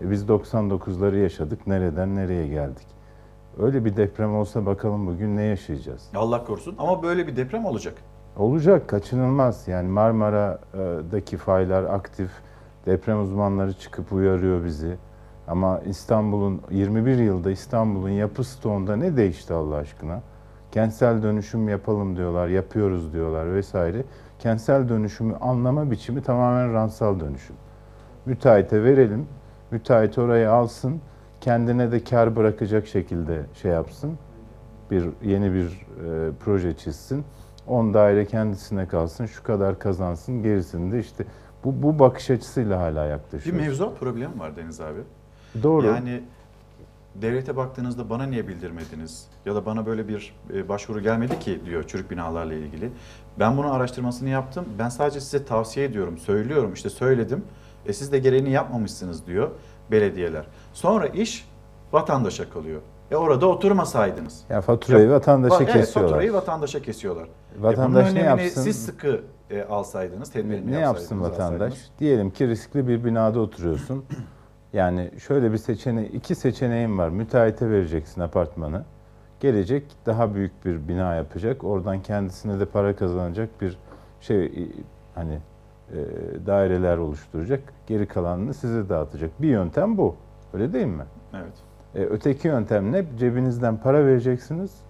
e, 0.00 0.10
biz 0.10 0.24
99'ları 0.24 1.16
yaşadık 1.16 1.66
nereden 1.66 2.16
nereye 2.16 2.48
geldik. 2.48 2.86
Öyle 3.58 3.84
bir 3.84 3.96
deprem 3.96 4.34
olsa 4.34 4.66
bakalım 4.66 5.06
bugün 5.06 5.36
ne 5.36 5.42
yaşayacağız? 5.42 6.08
Allah 6.14 6.44
korusun 6.44 6.74
ama 6.78 7.02
böyle 7.02 7.26
bir 7.26 7.36
deprem 7.36 7.64
olacak. 7.64 7.94
Olacak, 8.36 8.88
kaçınılmaz. 8.88 9.68
Yani 9.68 9.88
Marmara'daki 9.88 11.36
faylar 11.36 11.84
aktif. 11.84 12.30
Deprem 12.86 13.22
uzmanları 13.22 13.72
çıkıp 13.72 14.12
uyarıyor 14.12 14.64
bizi. 14.64 14.96
Ama 15.48 15.80
İstanbul'un 15.80 16.60
21 16.70 17.18
yılda 17.18 17.50
İstanbul'un 17.50 18.08
yapı 18.08 18.44
stoğunda 18.44 18.96
ne 18.96 19.16
değişti 19.16 19.54
Allah 19.54 19.76
aşkına? 19.76 20.20
Kentsel 20.72 21.22
dönüşüm 21.22 21.68
yapalım 21.68 22.16
diyorlar, 22.16 22.48
yapıyoruz 22.48 23.12
diyorlar 23.12 23.54
vesaire. 23.54 24.04
Kentsel 24.38 24.88
dönüşümü 24.88 25.34
anlama 25.36 25.90
biçimi 25.90 26.22
tamamen 26.22 26.72
ransal 26.72 27.20
dönüşüm. 27.20 27.56
Müteahhite 28.26 28.84
verelim, 28.84 29.26
müteahhit 29.70 30.18
orayı 30.18 30.50
alsın, 30.50 31.00
kendine 31.40 31.92
de 31.92 32.04
kar 32.04 32.36
bırakacak 32.36 32.86
şekilde 32.86 33.40
şey 33.54 33.72
yapsın. 33.72 34.18
Bir 34.90 35.08
yeni 35.22 35.54
bir 35.54 35.66
e, 35.66 36.30
proje 36.44 36.76
çizsin. 36.76 37.24
10 37.66 37.94
daire 37.94 38.26
kendisine 38.26 38.88
kalsın, 38.88 39.26
şu 39.26 39.42
kadar 39.42 39.78
kazansın, 39.78 40.42
gerisini 40.42 40.92
de 40.92 41.00
işte 41.00 41.24
bu, 41.64 41.82
bu 41.82 41.98
bakış 41.98 42.30
açısıyla 42.30 42.80
hala 42.80 43.04
Bir 43.04 43.10
yaklaşıyoruz. 43.10 43.62
mevzuat 43.62 44.00
problemi 44.00 44.38
var 44.38 44.56
Deniz 44.56 44.80
abi. 44.80 45.00
Doğru. 45.62 45.86
Yani 45.86 46.22
devlete 47.14 47.56
baktığınızda 47.56 48.10
bana 48.10 48.24
niye 48.26 48.48
bildirmediniz? 48.48 49.26
Ya 49.46 49.54
da 49.54 49.66
bana 49.66 49.86
böyle 49.86 50.08
bir 50.08 50.34
e, 50.54 50.68
başvuru 50.68 51.00
gelmedi 51.00 51.38
ki 51.38 51.60
diyor 51.66 51.84
çürük 51.86 52.10
binalarla 52.10 52.54
ilgili. 52.54 52.90
Ben 53.38 53.56
bunun 53.56 53.70
araştırmasını 53.70 54.28
yaptım. 54.28 54.64
Ben 54.78 54.88
sadece 54.88 55.20
size 55.20 55.44
tavsiye 55.44 55.86
ediyorum, 55.86 56.18
söylüyorum. 56.18 56.72
işte 56.72 56.90
söyledim. 56.90 57.44
E 57.86 57.92
siz 57.92 58.12
de 58.12 58.18
gereğini 58.18 58.50
yapmamışsınız 58.50 59.26
diyor 59.26 59.50
belediyeler. 59.90 60.46
Sonra 60.72 61.06
iş 61.06 61.48
vatandaşa 61.92 62.50
kalıyor. 62.50 62.80
E 63.10 63.16
orada 63.16 63.46
oturmasaydınız. 63.46 64.44
Ya 64.50 64.60
faturayı 64.60 65.10
vatandaşa 65.10 65.56
evet, 65.56 65.72
kesiyorlar. 65.72 66.10
faturayı 66.10 66.32
vatandaşa 66.32 66.82
kesiyorlar. 66.82 67.28
Vatandaş 67.60 68.10
e 68.10 68.14
ne 68.14 68.22
yapsın? 68.22 68.62
Siz 68.62 68.84
sıkı 68.84 69.20
e, 69.50 69.62
alsaydınız, 69.62 70.30
tedbirini 70.30 70.72
Ne 70.72 70.78
yapsın 70.78 71.20
vatandaş? 71.20 71.40
alsaydınız. 71.40 71.90
Diyelim 71.98 72.30
ki 72.30 72.48
riskli 72.48 72.88
bir 72.88 73.04
binada 73.04 73.40
oturuyorsun. 73.40 74.04
Yani 74.72 75.10
şöyle 75.26 75.52
bir 75.52 75.56
seçeneği, 75.56 76.08
iki 76.08 76.34
seçeneğin 76.34 76.98
var. 76.98 77.08
Müteahhite 77.08 77.70
vereceksin 77.70 78.20
apartmanı. 78.20 78.84
Gelecek 79.40 79.84
daha 80.06 80.34
büyük 80.34 80.64
bir 80.64 80.88
bina 80.88 81.14
yapacak. 81.14 81.64
Oradan 81.64 82.02
kendisine 82.02 82.60
de 82.60 82.64
para 82.66 82.96
kazanacak 82.96 83.60
bir 83.60 83.78
şey 84.20 84.68
hani 85.14 85.38
e, 85.92 85.96
daireler 86.46 86.96
oluşturacak. 86.96 87.60
Geri 87.86 88.06
kalanını 88.06 88.54
size 88.54 88.88
dağıtacak. 88.88 89.42
Bir 89.42 89.48
yöntem 89.48 89.96
bu. 89.96 90.16
Öyle 90.54 90.72
değil 90.72 90.86
mi? 90.86 91.04
Evet. 91.34 91.54
E, 91.94 92.12
öteki 92.14 92.48
yöntem 92.48 92.92
ne? 92.92 93.04
Cebinizden 93.18 93.76
para 93.76 94.06
vereceksiniz. 94.06 94.80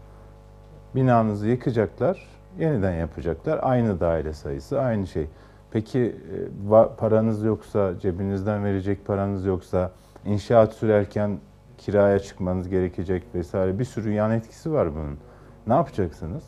Binanızı 0.94 1.48
yıkacaklar. 1.48 2.28
Yeniden 2.58 2.92
yapacaklar. 2.92 3.60
Aynı 3.62 4.00
daire 4.00 4.32
sayısı, 4.32 4.80
aynı 4.80 5.06
şey. 5.06 5.26
Peki 5.70 6.16
e, 6.70 6.96
paranız 6.96 7.42
yoksa, 7.42 7.98
cebinizden 7.98 8.64
verecek 8.64 9.06
paranız 9.06 9.44
yoksa, 9.44 9.90
inşaat 10.24 10.72
sürerken 10.72 11.38
kiraya 11.78 12.18
çıkmanız 12.18 12.68
gerekecek 12.68 13.22
vesaire 13.34 13.78
bir 13.78 13.84
sürü 13.84 14.12
yan 14.12 14.30
etkisi 14.30 14.72
var 14.72 14.94
bunun. 14.94 15.18
Ne 15.66 15.74
yapacaksınız? 15.74 16.44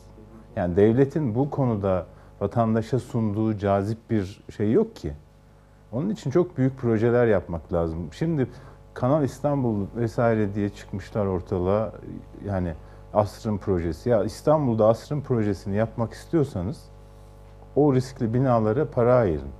Yani 0.55 0.75
devletin 0.75 1.35
bu 1.35 1.49
konuda 1.49 2.05
vatandaşa 2.41 2.99
sunduğu 2.99 3.57
cazip 3.57 3.97
bir 4.09 4.43
şey 4.57 4.71
yok 4.71 4.95
ki. 4.95 5.13
Onun 5.91 6.09
için 6.09 6.31
çok 6.31 6.57
büyük 6.57 6.77
projeler 6.77 7.27
yapmak 7.27 7.73
lazım. 7.73 8.09
Şimdi 8.11 8.47
Kanal 8.93 9.23
İstanbul 9.23 9.85
vesaire 9.95 10.55
diye 10.55 10.69
çıkmışlar 10.69 11.25
ortalığa. 11.25 11.91
Yani 12.45 12.73
asrın 13.15 13.57
projesi. 13.57 14.09
Ya 14.09 14.23
İstanbul'da 14.23 14.87
asrın 14.87 15.21
projesini 15.21 15.75
yapmak 15.75 16.13
istiyorsanız 16.13 16.83
o 17.75 17.93
riskli 17.93 18.33
binalara 18.33 18.91
para 18.91 19.15
ayırın. 19.15 19.51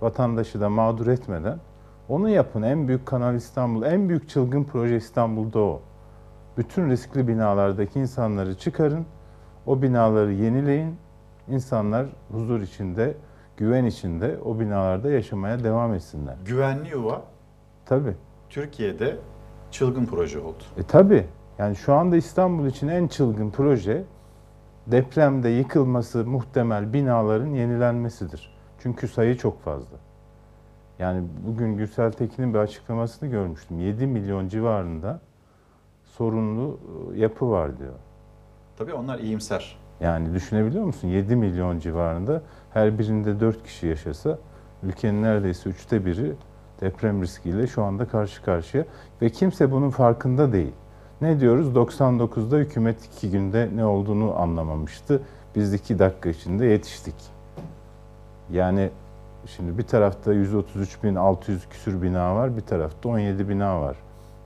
Vatandaşı 0.00 0.60
da 0.60 0.68
mağdur 0.70 1.06
etmeden 1.06 1.58
onu 2.08 2.28
yapın. 2.28 2.62
En 2.62 2.88
büyük 2.88 3.06
Kanal 3.06 3.34
İstanbul, 3.34 3.82
en 3.82 4.08
büyük 4.08 4.28
çılgın 4.28 4.64
proje 4.64 4.96
İstanbul'da 4.96 5.58
o. 5.58 5.80
Bütün 6.56 6.90
riskli 6.90 7.28
binalardaki 7.28 8.00
insanları 8.00 8.58
çıkarın. 8.58 9.06
O 9.66 9.82
binaları 9.82 10.32
yenileyin. 10.32 10.96
İnsanlar 11.48 12.06
huzur 12.30 12.60
içinde, 12.60 13.14
güven 13.56 13.84
içinde 13.84 14.38
o 14.44 14.60
binalarda 14.60 15.10
yaşamaya 15.10 15.64
devam 15.64 15.94
etsinler. 15.94 16.36
Güvenli 16.44 16.90
yuva 16.90 17.22
Tabii. 17.86 18.14
Türkiye'de 18.50 19.16
çılgın 19.70 20.06
proje 20.06 20.38
oldu. 20.38 20.62
E 20.76 20.82
tabii. 20.82 21.26
Yani 21.58 21.76
şu 21.76 21.94
anda 21.94 22.16
İstanbul 22.16 22.66
için 22.66 22.88
en 22.88 23.08
çılgın 23.08 23.50
proje 23.50 24.04
depremde 24.86 25.48
yıkılması 25.48 26.24
muhtemel 26.26 26.92
binaların 26.92 27.46
yenilenmesidir. 27.46 28.56
Çünkü 28.78 29.08
sayı 29.08 29.36
çok 29.36 29.62
fazla. 29.62 29.96
Yani 30.98 31.28
bugün 31.46 31.76
Gürsel 31.76 32.12
Tekin'in 32.12 32.54
bir 32.54 32.58
açıklamasını 32.58 33.28
görmüştüm. 33.28 33.80
7 33.80 34.06
milyon 34.06 34.48
civarında 34.48 35.20
sorunlu 36.04 36.78
e, 37.14 37.18
yapı 37.18 37.50
var 37.50 37.78
diyor. 37.78 37.94
Tabii 38.76 38.94
onlar 38.94 39.18
iyimser. 39.18 39.78
Yani 40.00 40.34
düşünebiliyor 40.34 40.84
musun? 40.84 41.08
7 41.08 41.36
milyon 41.36 41.78
civarında 41.78 42.42
her 42.70 42.98
birinde 42.98 43.40
4 43.40 43.64
kişi 43.64 43.86
yaşasa 43.86 44.38
ülkenin 44.82 45.22
neredeyse 45.22 45.70
üçte 45.70 46.06
biri 46.06 46.34
deprem 46.80 47.22
riskiyle 47.22 47.66
şu 47.66 47.82
anda 47.82 48.08
karşı 48.08 48.42
karşıya 48.42 48.84
ve 49.22 49.30
kimse 49.30 49.72
bunun 49.72 49.90
farkında 49.90 50.52
değil. 50.52 50.72
Ne 51.20 51.40
diyoruz? 51.40 51.68
99'da 51.68 52.56
hükümet 52.56 53.04
iki 53.04 53.30
günde 53.30 53.68
ne 53.74 53.84
olduğunu 53.84 54.38
anlamamıştı. 54.38 55.22
Biz 55.56 55.74
iki 55.74 55.98
dakika 55.98 56.28
içinde 56.28 56.66
yetiştik. 56.66 57.14
Yani 58.50 58.90
şimdi 59.46 59.78
bir 59.78 59.82
tarafta 59.82 60.34
133.600 60.34 61.68
küsür 61.70 62.02
bina 62.02 62.34
var, 62.34 62.56
bir 62.56 62.60
tarafta 62.60 63.08
17 63.08 63.48
bina 63.48 63.80
var. 63.80 63.96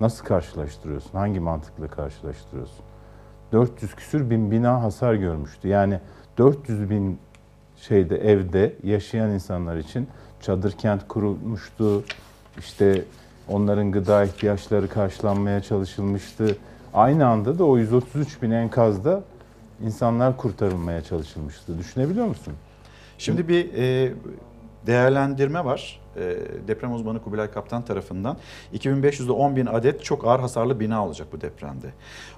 Nasıl 0.00 0.24
karşılaştırıyorsun? 0.24 1.18
Hangi 1.18 1.40
mantıkla 1.40 1.88
karşılaştırıyorsun? 1.88 2.84
400 3.52 3.94
küsür 3.94 4.30
bin 4.30 4.50
bina 4.50 4.82
hasar 4.82 5.14
görmüştü. 5.14 5.68
Yani 5.68 6.00
400 6.38 6.90
bin 6.90 7.18
şeyde 7.76 8.16
evde 8.16 8.74
yaşayan 8.82 9.30
insanlar 9.30 9.76
için 9.76 10.08
çadır 10.40 10.72
kent 10.72 11.08
kurulmuştu. 11.08 12.02
İşte 12.58 13.04
onların 13.52 13.92
gıda 13.92 14.24
ihtiyaçları 14.24 14.88
karşılanmaya 14.88 15.62
çalışılmıştı. 15.62 16.56
Aynı 16.94 17.26
anda 17.26 17.58
da 17.58 17.64
o 17.64 17.78
133 17.78 18.42
bin 18.42 18.50
enkazda 18.50 19.22
insanlar 19.84 20.36
kurtarılmaya 20.36 21.02
çalışılmıştı. 21.02 21.78
Düşünebiliyor 21.78 22.26
musun? 22.26 22.54
Şimdi 23.18 23.48
bir 23.48 23.74
e, 23.74 24.12
değerlendirme 24.86 25.64
var. 25.64 26.01
E, 26.16 26.36
deprem 26.68 26.94
uzmanı 26.94 27.22
Kubilay 27.22 27.50
Kaptan 27.50 27.82
tarafından. 27.84 28.36
2500'de 28.74 29.32
10 29.32 29.56
bin 29.56 29.66
adet 29.66 30.04
çok 30.04 30.26
ağır 30.26 30.40
hasarlı 30.40 30.80
bina 30.80 31.06
olacak 31.06 31.28
bu 31.32 31.40
depremde. 31.40 31.86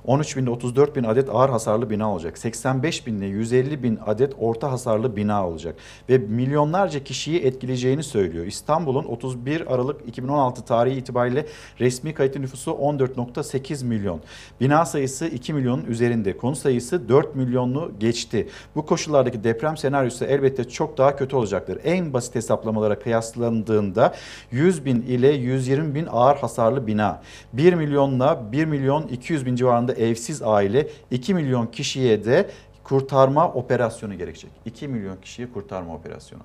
13 0.04 0.36
binde 0.36 0.50
34 0.50 0.96
bin 0.96 1.04
adet 1.04 1.28
ağır 1.32 1.50
hasarlı 1.50 1.90
bina 1.90 2.12
olacak. 2.12 2.38
85 2.38 3.06
binde 3.06 3.26
150 3.26 3.82
bin 3.82 3.98
adet 4.06 4.32
orta 4.38 4.72
hasarlı 4.72 5.16
bina 5.16 5.48
olacak. 5.48 5.76
Ve 6.08 6.18
milyonlarca 6.18 7.04
kişiyi 7.04 7.40
etkileyeceğini 7.40 8.02
söylüyor. 8.02 8.46
İstanbul'un 8.46 9.04
31 9.04 9.74
Aralık 9.74 10.08
2016 10.08 10.64
tarihi 10.64 10.96
itibariyle 10.96 11.46
resmi 11.80 12.14
kayıtlı 12.14 12.42
nüfusu 12.42 12.70
14.8 12.70 13.84
milyon. 13.84 14.20
Bina 14.60 14.86
sayısı 14.86 15.26
2 15.26 15.52
milyonun 15.52 15.84
üzerinde. 15.84 16.36
Konu 16.36 16.56
sayısı 16.56 17.08
4 17.08 17.34
milyonlu 17.34 17.92
geçti. 18.00 18.48
Bu 18.76 18.86
koşullardaki 18.86 19.44
deprem 19.44 19.76
senaryosu 19.76 20.24
elbette 20.24 20.64
çok 20.64 20.98
daha 20.98 21.16
kötü 21.16 21.36
olacaktır. 21.36 21.78
En 21.84 22.12
basit 22.12 22.34
hesaplamalara 22.34 22.98
kıyaslandığında 22.98 23.63
alındığında 23.70 24.14
100 24.50 24.84
bin 24.84 25.02
ile 25.02 25.28
120 25.32 25.94
bin 25.94 26.06
ağır 26.10 26.36
hasarlı 26.36 26.86
bina, 26.86 27.22
1 27.52 27.74
milyonla 27.74 28.52
1 28.52 28.64
milyon 28.64 29.02
200 29.08 29.46
bin 29.46 29.56
civarında 29.56 29.92
evsiz 29.92 30.42
aile, 30.42 30.88
2 31.10 31.34
milyon 31.34 31.66
kişiye 31.66 32.24
de 32.24 32.50
kurtarma 32.84 33.52
operasyonu 33.52 34.18
gerekecek. 34.18 34.50
2 34.64 34.88
milyon 34.88 35.16
kişiyi 35.16 35.52
kurtarma 35.52 35.94
operasyonu. 35.94 36.42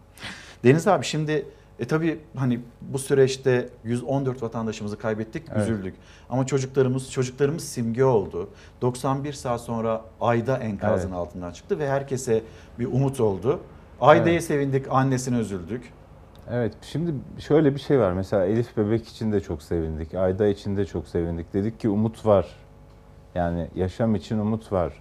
Deniz 0.63 0.87
abi 0.87 1.05
şimdi 1.05 1.45
e 1.79 1.85
tabii 1.85 2.19
hani 2.35 2.59
bu 2.81 2.99
süreçte 2.99 3.69
114 3.83 4.43
vatandaşımızı 4.43 4.97
kaybettik, 4.97 5.43
Evet. 5.51 5.61
üzüldük. 5.61 5.95
Ama 6.29 6.45
çocuklarımız 6.45 7.11
çocuklarımız 7.11 7.63
simge 7.63 8.03
oldu. 8.03 8.49
91 8.81 9.33
saat 9.33 9.61
sonra 9.61 10.01
Ayda 10.21 10.57
enkazın 10.57 11.07
Evet. 11.07 11.17
altından 11.17 11.51
çıktı 11.51 11.79
ve 11.79 11.89
herkese 11.89 12.41
bir 12.79 12.85
umut 12.85 13.19
oldu. 13.19 13.59
Ayda'ya 14.01 14.33
Evet. 14.33 14.43
sevindik, 14.43 14.85
annesine 14.89 15.37
üzüldük. 15.37 15.93
Evet 16.51 16.73
şimdi 16.81 17.13
şöyle 17.39 17.75
bir 17.75 17.79
şey 17.79 17.99
var. 17.99 18.13
Mesela 18.13 18.45
Elif 18.45 18.77
bebek 18.77 19.07
için 19.07 19.31
de 19.31 19.39
çok 19.39 19.61
sevindik. 19.61 20.13
Ayda 20.13 20.47
için 20.47 20.77
de 20.77 20.85
çok 20.85 21.07
sevindik. 21.07 21.53
Dedik 21.53 21.79
ki 21.79 21.89
umut 21.89 22.25
var. 22.25 22.47
Yani 23.35 23.67
yaşam 23.75 24.15
için 24.15 24.39
umut 24.39 24.71
var. 24.71 24.93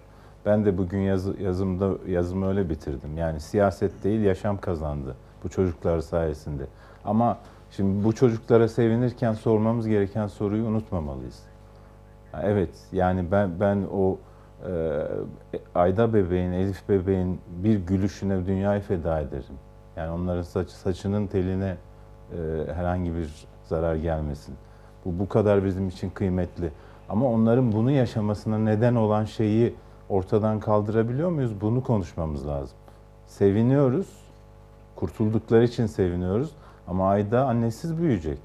Ben 0.47 0.65
de 0.65 0.79
bugün 0.79 0.99
yazı, 0.99 1.43
yazımda 1.43 1.91
yazımı 2.07 2.49
öyle 2.49 2.71
bitirdim. 2.71 3.19
Yani 3.19 3.41
siyaset 3.41 4.05
değil 4.05 4.21
yaşam 4.21 4.61
kazandı 4.61 5.17
bu 5.45 5.49
çocuklar 5.49 6.01
sayesinde. 6.01 6.67
Ama 7.05 7.39
şimdi 7.71 8.05
bu 8.05 8.15
çocuklara 8.15 8.69
sevinirken 8.69 9.33
sormamız 9.33 9.89
gereken 9.89 10.27
soruyu 10.27 10.65
unutmamalıyız. 10.65 11.43
Evet 12.43 12.71
yani 12.93 13.31
ben 13.33 13.61
ben 13.61 13.87
o 13.93 14.19
e, 14.69 15.03
Ayda 15.75 16.15
bebeğin, 16.15 16.53
Elif 16.53 16.89
bebeğin 16.89 17.41
bir 17.49 17.79
gülüşüne 17.79 18.47
dünyayı 18.47 18.81
feda 18.81 19.21
ederim. 19.21 19.68
Yani 19.99 20.11
onların 20.11 20.43
saç, 20.43 20.71
saçının 20.71 21.27
teline 21.27 21.77
e, 22.33 22.37
herhangi 22.75 23.15
bir 23.15 23.47
zarar 23.65 23.95
gelmesin. 23.95 24.55
Bu 25.05 25.19
bu 25.19 25.29
kadar 25.29 25.65
bizim 25.65 25.89
için 25.89 26.11
kıymetli. 26.11 26.71
Ama 27.09 27.27
onların 27.27 27.73
bunu 27.73 27.91
yaşamasına 27.91 28.59
neden 28.59 28.95
olan 28.95 29.25
şeyi 29.25 29.75
ortadan 30.09 30.61
kaldırabiliyor 30.61 31.31
muyuz? 31.31 31.61
Bunu 31.61 31.83
konuşmamız 31.83 32.47
lazım. 32.47 32.77
Seviniyoruz. 33.27 34.07
Kurtuldukları 34.97 35.65
için 35.65 35.87
seviniyoruz. 35.87 36.51
Ama 36.89 37.11
Ayda 37.11 37.47
annesiz 37.47 37.99
büyüyecek. 37.99 38.41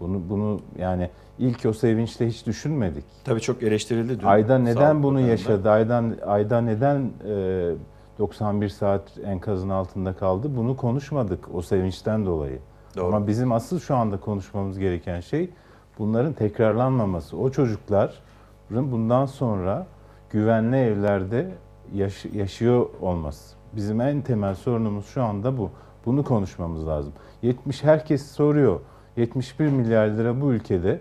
Bunu 0.00 0.22
bunu 0.30 0.60
yani 0.78 1.10
ilk 1.38 1.66
o 1.66 1.72
sevinçle 1.72 2.28
hiç 2.28 2.46
düşünmedik. 2.46 3.04
Tabii 3.24 3.40
çok 3.40 3.62
eleştirildi 3.62 4.20
dün. 4.20 4.26
Ayda 4.26 4.58
neden 4.58 5.02
bunu 5.02 5.20
yaşadı? 5.20 5.70
Ayda, 5.70 6.04
Ayda 6.26 6.60
neden 6.60 7.10
e, 7.28 7.72
91 8.20 8.68
saat 8.68 9.02
enkazın 9.24 9.68
altında 9.68 10.12
kaldı? 10.12 10.56
Bunu 10.56 10.76
konuşmadık 10.76 11.54
o 11.54 11.62
sevinçten 11.62 12.26
dolayı. 12.26 12.58
Doğru. 12.96 13.06
Ama 13.06 13.26
bizim 13.26 13.52
asıl 13.52 13.80
şu 13.80 13.96
anda 13.96 14.20
konuşmamız 14.20 14.78
gereken 14.78 15.20
şey 15.20 15.50
bunların 15.98 16.32
tekrarlanmaması. 16.32 17.36
O 17.36 17.50
çocukların 17.50 18.12
bundan 18.70 19.26
sonra 19.26 19.86
güvenli 20.30 20.76
evlerde 20.76 21.50
yaş- 21.94 22.24
yaşıyor 22.24 22.86
olması. 23.00 23.56
Bizim 23.72 24.00
en 24.00 24.22
temel 24.22 24.54
sorunumuz 24.54 25.06
şu 25.06 25.22
anda 25.22 25.58
bu. 25.58 25.70
Bunu 26.06 26.24
konuşmamız 26.24 26.86
lazım. 26.86 27.12
70 27.42 27.84
herkes 27.84 28.30
soruyor. 28.32 28.80
71 29.16 29.66
milyar 29.66 30.06
lira 30.06 30.40
bu 30.40 30.52
ülkede 30.52 31.00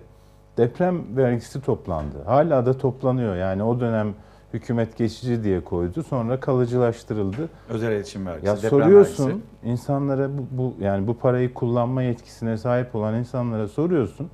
deprem 0.58 1.18
vergisi 1.18 1.62
toplandı. 1.62 2.24
Hala 2.26 2.66
da 2.66 2.78
toplanıyor. 2.78 3.36
Yani 3.36 3.64
o 3.64 3.80
dönem 3.80 4.14
hükümet 4.54 4.98
geçici 4.98 5.44
diye 5.44 5.64
koydu. 5.64 6.04
Sonra 6.04 6.40
kalıcılaştırıldı. 6.40 7.50
Özel 7.70 7.92
iletişim 7.92 8.26
vergisi, 8.26 8.48
Ya 8.48 8.56
deprem 8.58 8.70
soruyorsun 8.70 9.28
vergisi. 9.28 9.44
insanlara 9.64 10.30
bu, 10.38 10.46
bu 10.52 10.76
yani 10.80 11.08
bu 11.08 11.18
parayı 11.18 11.54
kullanma 11.54 12.02
yetkisine 12.02 12.58
sahip 12.58 12.96
olan 12.96 13.16
insanlara 13.16 13.68
soruyorsun. 13.68 14.30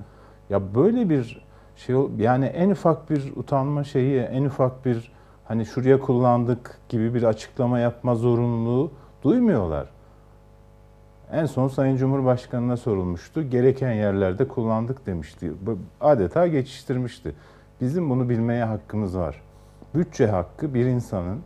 Ya 0.50 0.74
böyle 0.74 1.10
bir 1.10 1.46
şey 1.76 1.96
yani 2.18 2.46
en 2.46 2.70
ufak 2.70 3.10
bir 3.10 3.32
utanma 3.36 3.84
şeyi, 3.84 4.20
en 4.20 4.44
ufak 4.44 4.84
bir 4.84 5.12
hani 5.44 5.66
şuraya 5.66 6.00
kullandık 6.00 6.78
gibi 6.88 7.14
bir 7.14 7.22
açıklama 7.22 7.78
yapma 7.78 8.14
zorunluluğu 8.14 8.90
duymuyorlar. 9.22 9.86
En 11.32 11.46
son 11.46 11.68
Sayın 11.68 11.96
Cumhurbaşkanı'na 11.96 12.76
sorulmuştu. 12.76 13.42
Gereken 13.42 13.92
yerlerde 13.92 14.48
kullandık 14.48 15.06
demişti. 15.06 15.52
Adeta 16.00 16.46
geçiştirmişti. 16.46 17.34
Bizim 17.80 18.10
bunu 18.10 18.28
bilmeye 18.28 18.64
hakkımız 18.64 19.16
var. 19.16 19.42
Bütçe 19.96 20.26
hakkı 20.26 20.74
bir 20.74 20.84
insanın 20.84 21.40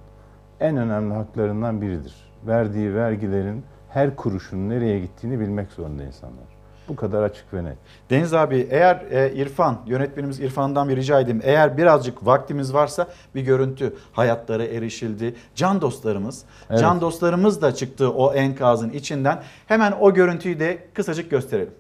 en 0.61 0.77
önemli 0.77 1.15
haklarından 1.15 1.83
biridir. 1.83 2.15
Verdiği 2.47 2.95
vergilerin 2.95 3.65
her 3.89 4.17
kuruşun 4.17 4.69
nereye 4.69 5.01
gittiğini 5.01 5.41
bilmek 5.41 5.73
zorunda 5.73 6.03
insanlar. 6.03 6.45
Bu 6.89 6.97
kadar 6.97 7.23
açık 7.23 7.55
ve 7.55 7.65
net. 7.65 7.77
Deniz 8.11 8.35
abi 8.35 8.69
eğer 8.71 8.97
e, 9.11 9.33
İrfan, 9.33 9.79
yönetmenimiz 9.87 10.41
İrfan'dan 10.41 10.89
bir 10.89 10.97
rica 10.97 11.21
edeyim. 11.21 11.41
Eğer 11.45 11.77
birazcık 11.77 12.27
vaktimiz 12.27 12.75
varsa 12.75 13.09
bir 13.35 13.43
görüntü 13.43 13.95
hayatlara 14.13 14.65
erişildi. 14.65 15.35
Can 15.55 15.81
dostlarımız, 15.81 16.45
Evet. 16.71 16.81
can 16.81 17.01
dostlarımız 17.01 17.63
da 17.63 17.75
çıktı 17.75 18.11
o 18.11 18.35
enkazın 18.35 18.91
içinden. 18.91 19.43
Hemen 19.67 19.93
o 19.93 20.15
görüntüyü 20.15 20.61
de 20.61 20.79
kısacık 20.95 21.31
gösterelim. 21.31 21.75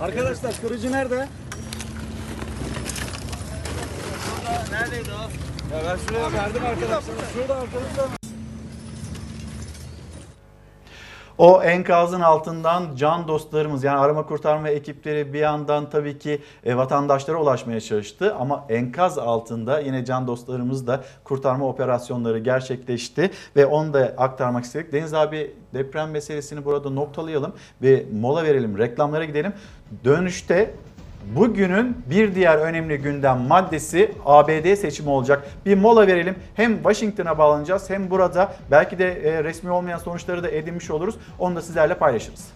Arkadaşlar 0.00 0.54
kırıcı 0.62 0.92
nerede? 0.92 1.28
Neredeydi 4.72 5.10
o? 5.10 5.22
Ya 5.74 5.82
ben 5.86 5.96
şuraya 5.96 6.32
verdim 6.32 6.62
arkadaşlar. 6.66 7.14
Şurada 7.34 7.54
arkadaşlar. 7.54 8.18
O 11.38 11.62
enkazın 11.62 12.20
altından 12.20 12.96
can 12.96 13.28
dostlarımız 13.28 13.84
yani 13.84 13.98
arama 13.98 14.26
kurtarma 14.26 14.68
ekipleri 14.68 15.32
bir 15.32 15.38
yandan 15.38 15.90
tabii 15.90 16.18
ki 16.18 16.42
e, 16.64 16.76
vatandaşlara 16.76 17.38
ulaşmaya 17.38 17.80
çalıştı 17.80 18.34
ama 18.34 18.64
enkaz 18.68 19.18
altında 19.18 19.80
yine 19.80 20.04
can 20.04 20.26
dostlarımız 20.26 20.86
da 20.86 21.04
kurtarma 21.24 21.68
operasyonları 21.68 22.38
gerçekleşti 22.38 23.30
ve 23.56 23.66
onu 23.66 23.94
da 23.94 24.14
aktarmak 24.16 24.64
istedik. 24.64 24.92
Deniz 24.92 25.14
abi 25.14 25.54
deprem 25.74 26.10
meselesini 26.10 26.64
burada 26.64 26.90
noktalayalım 26.90 27.52
ve 27.82 28.06
mola 28.20 28.44
verelim, 28.44 28.78
reklamlara 28.78 29.24
gidelim. 29.24 29.52
Dönüşte 30.04 30.74
Bugünün 31.24 31.96
bir 32.10 32.34
diğer 32.34 32.58
önemli 32.58 32.98
gündem 32.98 33.38
maddesi 33.38 34.12
ABD 34.26 34.74
seçimi 34.74 35.10
olacak. 35.10 35.48
Bir 35.66 35.74
mola 35.74 36.06
verelim. 36.06 36.34
Hem 36.54 36.76
Washington'a 36.76 37.38
bağlanacağız 37.38 37.90
hem 37.90 38.10
burada 38.10 38.52
belki 38.70 38.98
de 38.98 39.12
e, 39.12 39.44
resmi 39.44 39.70
olmayan 39.70 39.98
sonuçları 39.98 40.42
da 40.42 40.50
edinmiş 40.50 40.90
oluruz. 40.90 41.14
Onu 41.38 41.56
da 41.56 41.62
sizlerle 41.62 41.94
paylaşırız. 41.94 42.52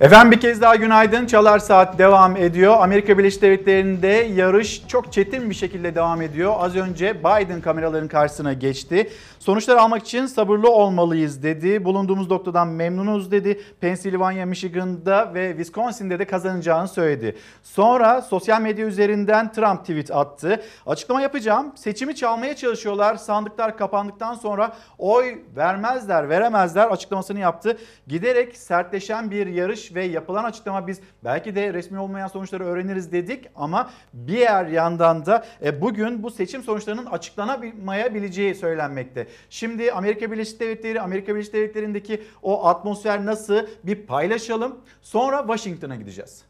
Efendim 0.00 0.30
bir 0.30 0.40
kez 0.40 0.60
daha 0.60 0.76
günaydın. 0.76 1.26
Çalar 1.26 1.58
Saat 1.58 1.98
devam 1.98 2.36
ediyor. 2.36 2.76
Amerika 2.80 3.18
Birleşik 3.18 3.42
Devletleri'nde 3.42 4.08
yarış 4.34 4.82
çok 4.88 5.12
çetin 5.12 5.50
bir 5.50 5.54
şekilde 5.54 5.94
devam 5.94 6.22
ediyor. 6.22 6.54
Az 6.58 6.76
önce 6.76 7.18
Biden 7.20 7.60
kameraların 7.60 8.08
karşısına 8.08 8.52
geçti. 8.52 9.10
Sonuçları 9.38 9.80
almak 9.80 10.02
için 10.02 10.26
sabırlı 10.26 10.70
olmalıyız 10.70 11.42
dedi. 11.42 11.84
Bulunduğumuz 11.84 12.30
noktadan 12.30 12.68
memnunuz 12.68 13.30
dedi. 13.30 13.60
Pennsylvania, 13.80 14.46
Michigan'da 14.46 15.34
ve 15.34 15.50
Wisconsin'de 15.50 16.18
de 16.18 16.24
kazanacağını 16.24 16.88
söyledi. 16.88 17.36
Sonra 17.62 18.22
sosyal 18.22 18.60
medya 18.60 18.86
üzerinden 18.86 19.52
Trump 19.52 19.80
tweet 19.80 20.10
attı. 20.10 20.62
Açıklama 20.86 21.20
yapacağım. 21.20 21.72
Seçimi 21.76 22.16
çalmaya 22.16 22.56
çalışıyorlar. 22.56 23.16
Sandıklar 23.16 23.78
kapandıktan 23.78 24.34
sonra 24.34 24.72
oy 24.98 25.38
vermezler, 25.56 26.28
veremezler 26.28 26.86
açıklamasını 26.86 27.38
yaptı. 27.38 27.78
Giderek 28.06 28.56
sertleşen 28.56 29.30
bir 29.30 29.46
yarış 29.46 29.89
ve 29.94 30.04
yapılan 30.04 30.44
açıklama 30.44 30.86
biz 30.86 31.00
belki 31.24 31.54
de 31.54 31.74
resmi 31.74 31.98
olmayan 31.98 32.28
sonuçları 32.28 32.64
öğreniriz 32.64 33.12
dedik 33.12 33.46
ama 33.56 33.90
bir 34.12 34.38
yer 34.38 34.66
yandan 34.66 35.26
da 35.26 35.44
e, 35.64 35.80
bugün 35.80 36.22
bu 36.22 36.30
seçim 36.30 36.62
sonuçlarının 36.62 37.06
açıklanamayabileceği 37.06 38.54
söylenmekte. 38.54 39.26
Şimdi 39.50 39.92
Amerika 39.92 40.32
Birleşik 40.32 40.60
Devletleri, 40.60 41.00
Amerika 41.00 41.34
Birleşik 41.34 41.52
Devletleri'ndeki 41.52 42.22
o 42.42 42.66
atmosfer 42.66 43.26
nasıl 43.26 43.66
bir 43.84 44.06
paylaşalım. 44.06 44.80
Sonra 45.02 45.38
Washington'a 45.38 45.96
gideceğiz. 45.96 46.44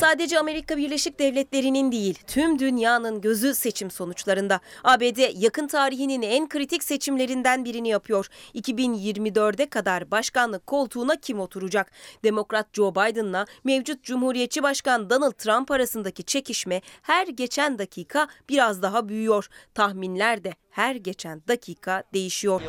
Sadece 0.00 0.38
Amerika 0.38 0.76
Birleşik 0.76 1.18
Devletleri'nin 1.18 1.92
değil, 1.92 2.18
tüm 2.26 2.58
dünyanın 2.58 3.20
gözü 3.20 3.54
seçim 3.54 3.90
sonuçlarında. 3.90 4.60
ABD 4.84 5.42
yakın 5.42 5.66
tarihinin 5.66 6.22
en 6.22 6.48
kritik 6.48 6.84
seçimlerinden 6.84 7.64
birini 7.64 7.88
yapıyor. 7.88 8.26
2024'e 8.54 9.66
kadar 9.66 10.10
başkanlık 10.10 10.66
koltuğuna 10.66 11.16
kim 11.16 11.40
oturacak? 11.40 11.92
Demokrat 12.24 12.66
Joe 12.72 12.94
Biden'la 12.94 13.46
mevcut 13.64 14.02
Cumhuriyetçi 14.04 14.62
Başkan 14.62 15.10
Donald 15.10 15.32
Trump 15.32 15.70
arasındaki 15.70 16.24
çekişme 16.24 16.80
her 17.02 17.26
geçen 17.26 17.78
dakika 17.78 18.28
biraz 18.48 18.82
daha 18.82 19.08
büyüyor. 19.08 19.48
Tahminler 19.74 20.44
de 20.44 20.52
her 20.70 20.94
geçen 20.94 21.42
dakika 21.48 22.04
değişiyor. 22.14 22.62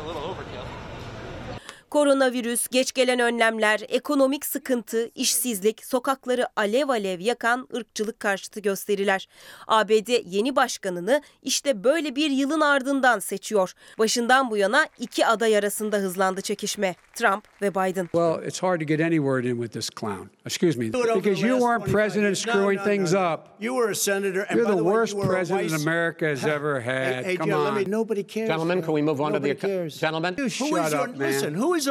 Koronavirüs, 1.92 2.68
geç 2.68 2.92
gelen 2.92 3.18
önlemler, 3.18 3.80
ekonomik 3.88 4.46
sıkıntı, 4.46 5.10
işsizlik, 5.14 5.84
sokakları 5.84 6.46
alev 6.56 6.88
alev 6.88 7.20
yakan 7.20 7.68
ırkçılık 7.76 8.20
karşıtı 8.20 8.60
gösteriler. 8.60 9.28
ABD 9.66 10.08
yeni 10.24 10.56
başkanını 10.56 11.22
işte 11.42 11.84
böyle 11.84 12.16
bir 12.16 12.30
yılın 12.30 12.60
ardından 12.60 13.18
seçiyor. 13.18 13.72
Başından 13.98 14.50
bu 14.50 14.56
yana 14.56 14.86
iki 14.98 15.26
aday 15.26 15.56
arasında 15.56 15.96
hızlandı 15.96 16.40
çekişme. 16.40 16.94
Trump 17.14 17.44
ve 17.62 17.70
Biden. 17.70 18.04
Well, 18.04 18.46
it's 18.46 18.62
hard 18.62 18.80
to 18.80 18.86
get 18.86 19.00
any 19.00 19.16
word 19.16 19.44
in 19.44 19.62
with 19.62 19.72
this 19.72 19.90
clown. 20.00 20.30
Excuse 20.46 20.78
me. 20.78 20.86
Because 20.86 21.46
you 21.46 21.58
weren't 21.58 21.86
25 21.86 21.92
president 21.92 22.38
screwing 22.38 22.84
things 22.84 23.12
up. 23.12 23.40
You 23.60 23.74
were 23.74 23.90
a 23.90 23.94
senator. 23.94 24.46
And 24.48 24.58
You're 24.58 24.76
the 24.76 24.84
worst 24.84 25.20
president 25.20 25.72
America 25.82 26.26
has 26.26 26.44
ever 26.44 26.80
had. 26.80 27.38
Come 27.38 27.52
on. 27.52 27.74
me, 27.74 27.84
nobody 27.84 28.24
cares. 28.24 28.48
Gentlemen, 28.48 28.82
can 28.82 28.94
we 28.94 29.02
move 29.02 29.20
on 29.20 29.32
to 29.32 29.40
the 29.40 29.54
gentlemen? 30.00 30.34
Who 30.36 30.76
is 30.76 30.92
man. 30.92 31.18
Listen, 31.18 31.54
who 31.54 31.74
is 31.74 31.81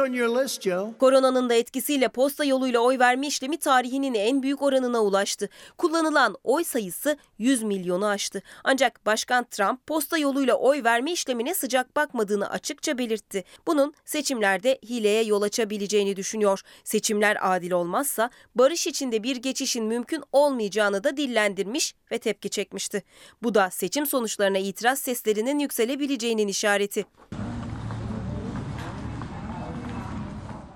Koronanın 0.98 1.48
da 1.48 1.54
etkisiyle 1.54 2.08
posta 2.08 2.44
yoluyla 2.44 2.80
oy 2.80 2.98
verme 2.98 3.26
işlemi 3.26 3.56
tarihinin 3.56 4.14
en 4.14 4.42
büyük 4.42 4.62
oranına 4.62 5.00
ulaştı. 5.00 5.48
Kullanılan 5.78 6.36
oy 6.44 6.64
sayısı 6.64 7.16
100 7.38 7.62
milyonu 7.62 8.06
aştı. 8.06 8.42
Ancak 8.64 9.06
Başkan 9.06 9.44
Trump 9.44 9.86
posta 9.86 10.18
yoluyla 10.18 10.54
oy 10.54 10.84
verme 10.84 11.12
işlemine 11.12 11.54
sıcak 11.54 11.96
bakmadığını 11.96 12.50
açıkça 12.50 12.98
belirtti. 12.98 13.44
Bunun 13.66 13.94
seçimlerde 14.04 14.78
hileye 14.88 15.22
yol 15.22 15.42
açabileceğini 15.42 16.16
düşünüyor. 16.16 16.60
Seçimler 16.84 17.36
adil 17.40 17.70
olmazsa 17.70 18.30
barış 18.54 18.86
içinde 18.86 19.22
bir 19.22 19.36
geçişin 19.36 19.84
mümkün 19.84 20.22
olmayacağını 20.32 21.04
da 21.04 21.16
dillendirmiş 21.16 21.94
ve 22.12 22.18
tepki 22.18 22.50
çekmişti. 22.50 23.02
Bu 23.42 23.54
da 23.54 23.70
seçim 23.70 24.06
sonuçlarına 24.06 24.58
itiraz 24.58 24.98
seslerinin 24.98 25.58
yükselebileceğinin 25.58 26.48
işareti. 26.48 27.04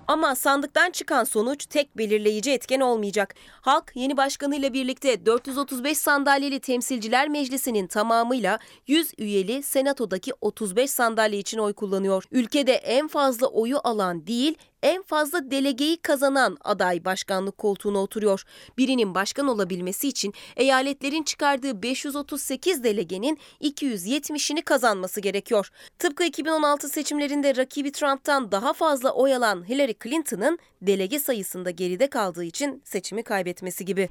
Ama 0.08 0.34
sandıktan 0.34 0.90
çıkan 0.90 1.24
sonuç 1.24 1.66
tek 1.66 1.98
belirleyici 1.98 2.50
etken 2.52 2.80
olmayacak. 2.80 3.34
Halk 3.60 3.92
yeni 3.94 4.16
başkanıyla 4.16 4.72
birlikte 4.72 5.26
435 5.26 5.98
sandalyeli 5.98 6.60
temsilciler 6.60 7.28
meclisinin 7.28 7.86
tamamıyla 7.86 8.58
100 8.86 9.12
üyeli 9.18 9.62
senatodaki 9.62 10.32
35 10.40 10.90
sandalye 10.90 11.38
için 11.38 11.58
oy 11.58 11.72
kullanıyor. 11.72 12.24
Ülkede 12.32 12.72
en 12.72 13.08
fazla 13.08 13.46
oyu 13.46 13.78
alan 13.84 14.26
değil, 14.26 14.54
en 14.86 15.02
fazla 15.02 15.50
delegeyi 15.50 15.96
kazanan 15.96 16.56
aday 16.64 17.04
başkanlık 17.04 17.58
koltuğuna 17.58 17.98
oturuyor. 17.98 18.42
Birinin 18.78 19.14
başkan 19.14 19.48
olabilmesi 19.48 20.08
için 20.08 20.34
eyaletlerin 20.56 21.22
çıkardığı 21.22 21.82
538 21.82 22.84
delegenin 22.84 23.38
270'ini 23.60 24.62
kazanması 24.62 25.20
gerekiyor. 25.20 25.70
Tıpkı 25.98 26.24
2016 26.24 26.88
seçimlerinde 26.88 27.56
rakibi 27.56 27.92
Trump'tan 27.92 28.52
daha 28.52 28.72
fazla 28.72 29.10
oy 29.12 29.34
alan 29.34 29.68
Hillary 29.68 29.94
Clinton'ın 30.02 30.58
delege 30.82 31.18
sayısında 31.18 31.70
geride 31.70 32.06
kaldığı 32.10 32.44
için 32.44 32.82
seçimi 32.84 33.22
kaybetmesi 33.22 33.84
gibi. 33.84 34.08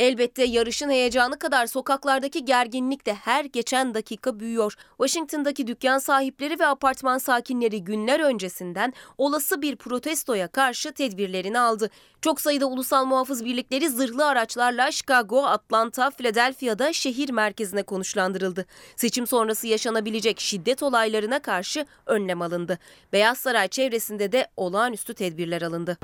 Elbette 0.00 0.44
yarışın 0.44 0.90
heyecanı 0.90 1.38
kadar 1.38 1.66
sokaklardaki 1.66 2.44
gerginlik 2.44 3.06
de 3.06 3.14
her 3.14 3.44
geçen 3.44 3.94
dakika 3.94 4.40
büyüyor. 4.40 4.74
Washington'daki 4.98 5.66
dükkan 5.66 5.98
sahipleri 5.98 6.58
ve 6.60 6.66
apartman 6.66 7.18
sakinleri 7.18 7.84
günler 7.84 8.20
öncesinden 8.20 8.92
olası 9.18 9.62
bir 9.62 9.76
protestoya 9.76 10.48
karşı 10.48 10.92
tedbirlerini 10.92 11.60
aldı. 11.60 11.90
Çok 12.22 12.40
sayıda 12.40 12.66
ulusal 12.66 13.04
muhafız 13.04 13.44
birlikleri 13.44 13.88
zırhlı 13.88 14.26
araçlarla 14.26 14.92
Chicago, 14.92 15.44
Atlanta, 15.44 16.10
Philadelphia'da 16.10 16.92
şehir 16.92 17.30
merkezine 17.30 17.82
konuşlandırıldı. 17.82 18.66
Seçim 18.96 19.26
sonrası 19.26 19.66
yaşanabilecek 19.66 20.40
şiddet 20.40 20.82
olaylarına 20.82 21.38
karşı 21.38 21.86
önlem 22.06 22.42
alındı. 22.42 22.78
Beyaz 23.12 23.38
Saray 23.38 23.68
çevresinde 23.68 24.32
de 24.32 24.46
olağanüstü 24.56 25.14
tedbirler 25.14 25.62
alındı. 25.62 25.98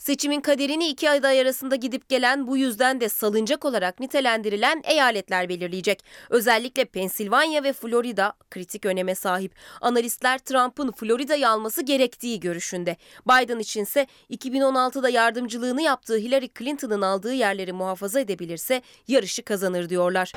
Seçimin 0.00 0.40
kaderini 0.40 0.88
iki 0.88 1.10
aday 1.10 1.40
arasında 1.40 1.76
gidip 1.76 2.08
gelen 2.08 2.46
bu 2.46 2.56
yüzden 2.56 3.00
de 3.00 3.08
salıncak 3.08 3.64
olarak 3.64 4.00
nitelendirilen 4.00 4.82
eyaletler 4.84 5.48
belirleyecek. 5.48 6.04
Özellikle 6.30 6.84
Pensilvanya 6.84 7.64
ve 7.64 7.72
Florida 7.72 8.32
kritik 8.50 8.86
öneme 8.86 9.14
sahip. 9.14 9.54
Analistler 9.80 10.38
Trump'ın 10.38 10.92
Florida'yı 10.92 11.48
alması 11.48 11.82
gerektiği 11.82 12.40
görüşünde. 12.40 12.96
Biden 13.28 13.58
içinse 13.58 14.06
2016'da 14.30 15.08
yardımcılığını 15.08 15.82
yaptığı 15.82 16.16
Hillary 16.16 16.48
Clinton'ın 16.58 17.02
aldığı 17.02 17.34
yerleri 17.34 17.72
muhafaza 17.72 18.20
edebilirse 18.20 18.82
yarışı 19.08 19.42
kazanır 19.42 19.88
diyorlar. 19.88 20.32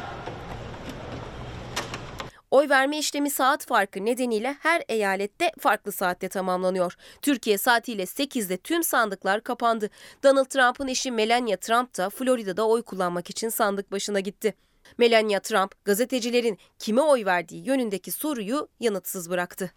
Oy 2.53 2.69
verme 2.69 2.97
işlemi 2.97 3.29
saat 3.29 3.65
farkı 3.65 4.05
nedeniyle 4.05 4.55
her 4.59 4.83
eyalette 4.89 5.51
farklı 5.59 5.91
saatte 5.91 6.29
tamamlanıyor. 6.29 6.95
Türkiye 7.21 7.57
saatiyle 7.57 8.03
8'de 8.03 8.57
tüm 8.57 8.83
sandıklar 8.83 9.41
kapandı. 9.41 9.89
Donald 10.23 10.45
Trump'ın 10.45 10.87
eşi 10.87 11.11
Melania 11.11 11.57
Trump 11.57 11.97
da 11.97 12.09
Florida'da 12.09 12.67
oy 12.67 12.81
kullanmak 12.81 13.29
için 13.29 13.49
sandık 13.49 13.91
başına 13.91 14.19
gitti. 14.19 14.53
Melania 14.97 15.39
Trump 15.39 15.85
gazetecilerin 15.85 16.57
kime 16.79 17.01
oy 17.01 17.25
verdiği 17.25 17.67
yönündeki 17.67 18.11
soruyu 18.11 18.67
yanıtsız 18.79 19.29
bıraktı. 19.29 19.71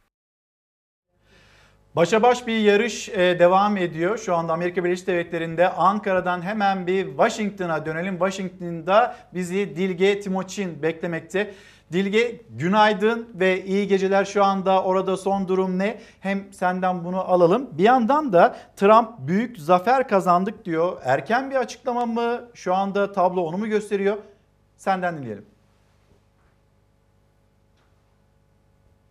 Başa 1.97 2.23
baş 2.23 2.47
bir 2.47 2.57
yarış 2.57 3.09
e, 3.09 3.39
devam 3.39 3.77
ediyor. 3.77 4.19
Şu 4.19 4.35
anda 4.35 4.53
Amerika 4.53 4.85
Birleşik 4.85 5.07
Devletleri'nde 5.07 5.69
Ankara'dan 5.69 6.43
hemen 6.43 6.87
bir 6.87 7.07
Washington'a 7.07 7.87
dönelim. 7.87 8.19
Washington'da 8.19 9.17
bizi 9.35 9.77
Dilge 9.77 10.21
Timoçin 10.21 10.83
beklemekte. 10.83 11.55
Dilge 11.93 12.41
günaydın 12.51 13.29
ve 13.35 13.65
iyi 13.65 13.89
geceler 13.89 14.25
şu 14.25 14.45
anda 14.45 14.83
orada 14.83 15.17
son 15.17 15.49
durum 15.49 15.79
ne? 15.79 15.99
Hem 16.21 16.53
senden 16.53 17.05
bunu 17.05 17.21
alalım. 17.21 17.71
Bir 17.73 17.85
yandan 17.85 18.33
da 18.33 18.57
Trump 18.77 19.09
büyük 19.19 19.59
zafer 19.59 20.09
kazandık 20.09 20.65
diyor. 20.65 20.99
Erken 21.05 21.51
bir 21.51 21.57
açıklama 21.57 22.07
mı? 22.07 22.41
Şu 22.55 22.75
anda 22.75 23.13
tablo 23.13 23.41
onu 23.41 23.59
mu 23.59 23.67
gösteriyor? 23.67 24.17
Senden 24.77 25.17
dinleyelim. 25.17 25.45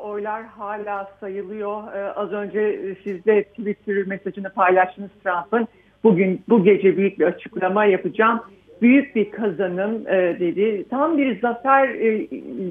oylar 0.06 0.44
hala 0.46 1.12
sayılıyor. 1.20 1.94
Ee, 1.94 2.14
az 2.14 2.32
önce 2.32 2.96
siz 3.04 3.26
de 3.26 3.44
Twitter 3.44 4.08
mesajını 4.08 4.50
paylaştınız 4.50 5.10
Trump'ın. 5.24 5.68
Bugün 6.04 6.42
bu 6.50 6.64
gece 6.64 6.98
büyük 6.98 7.20
bir 7.20 7.26
açıklama 7.26 7.86
yapacağım. 7.86 8.44
Büyük 8.82 9.16
bir 9.16 9.32
kazanım 9.32 10.08
e, 10.08 10.40
dedi. 10.40 10.86
Tam 10.90 11.18
bir 11.18 11.42
zafer 11.42 11.90
e, 11.90 12.28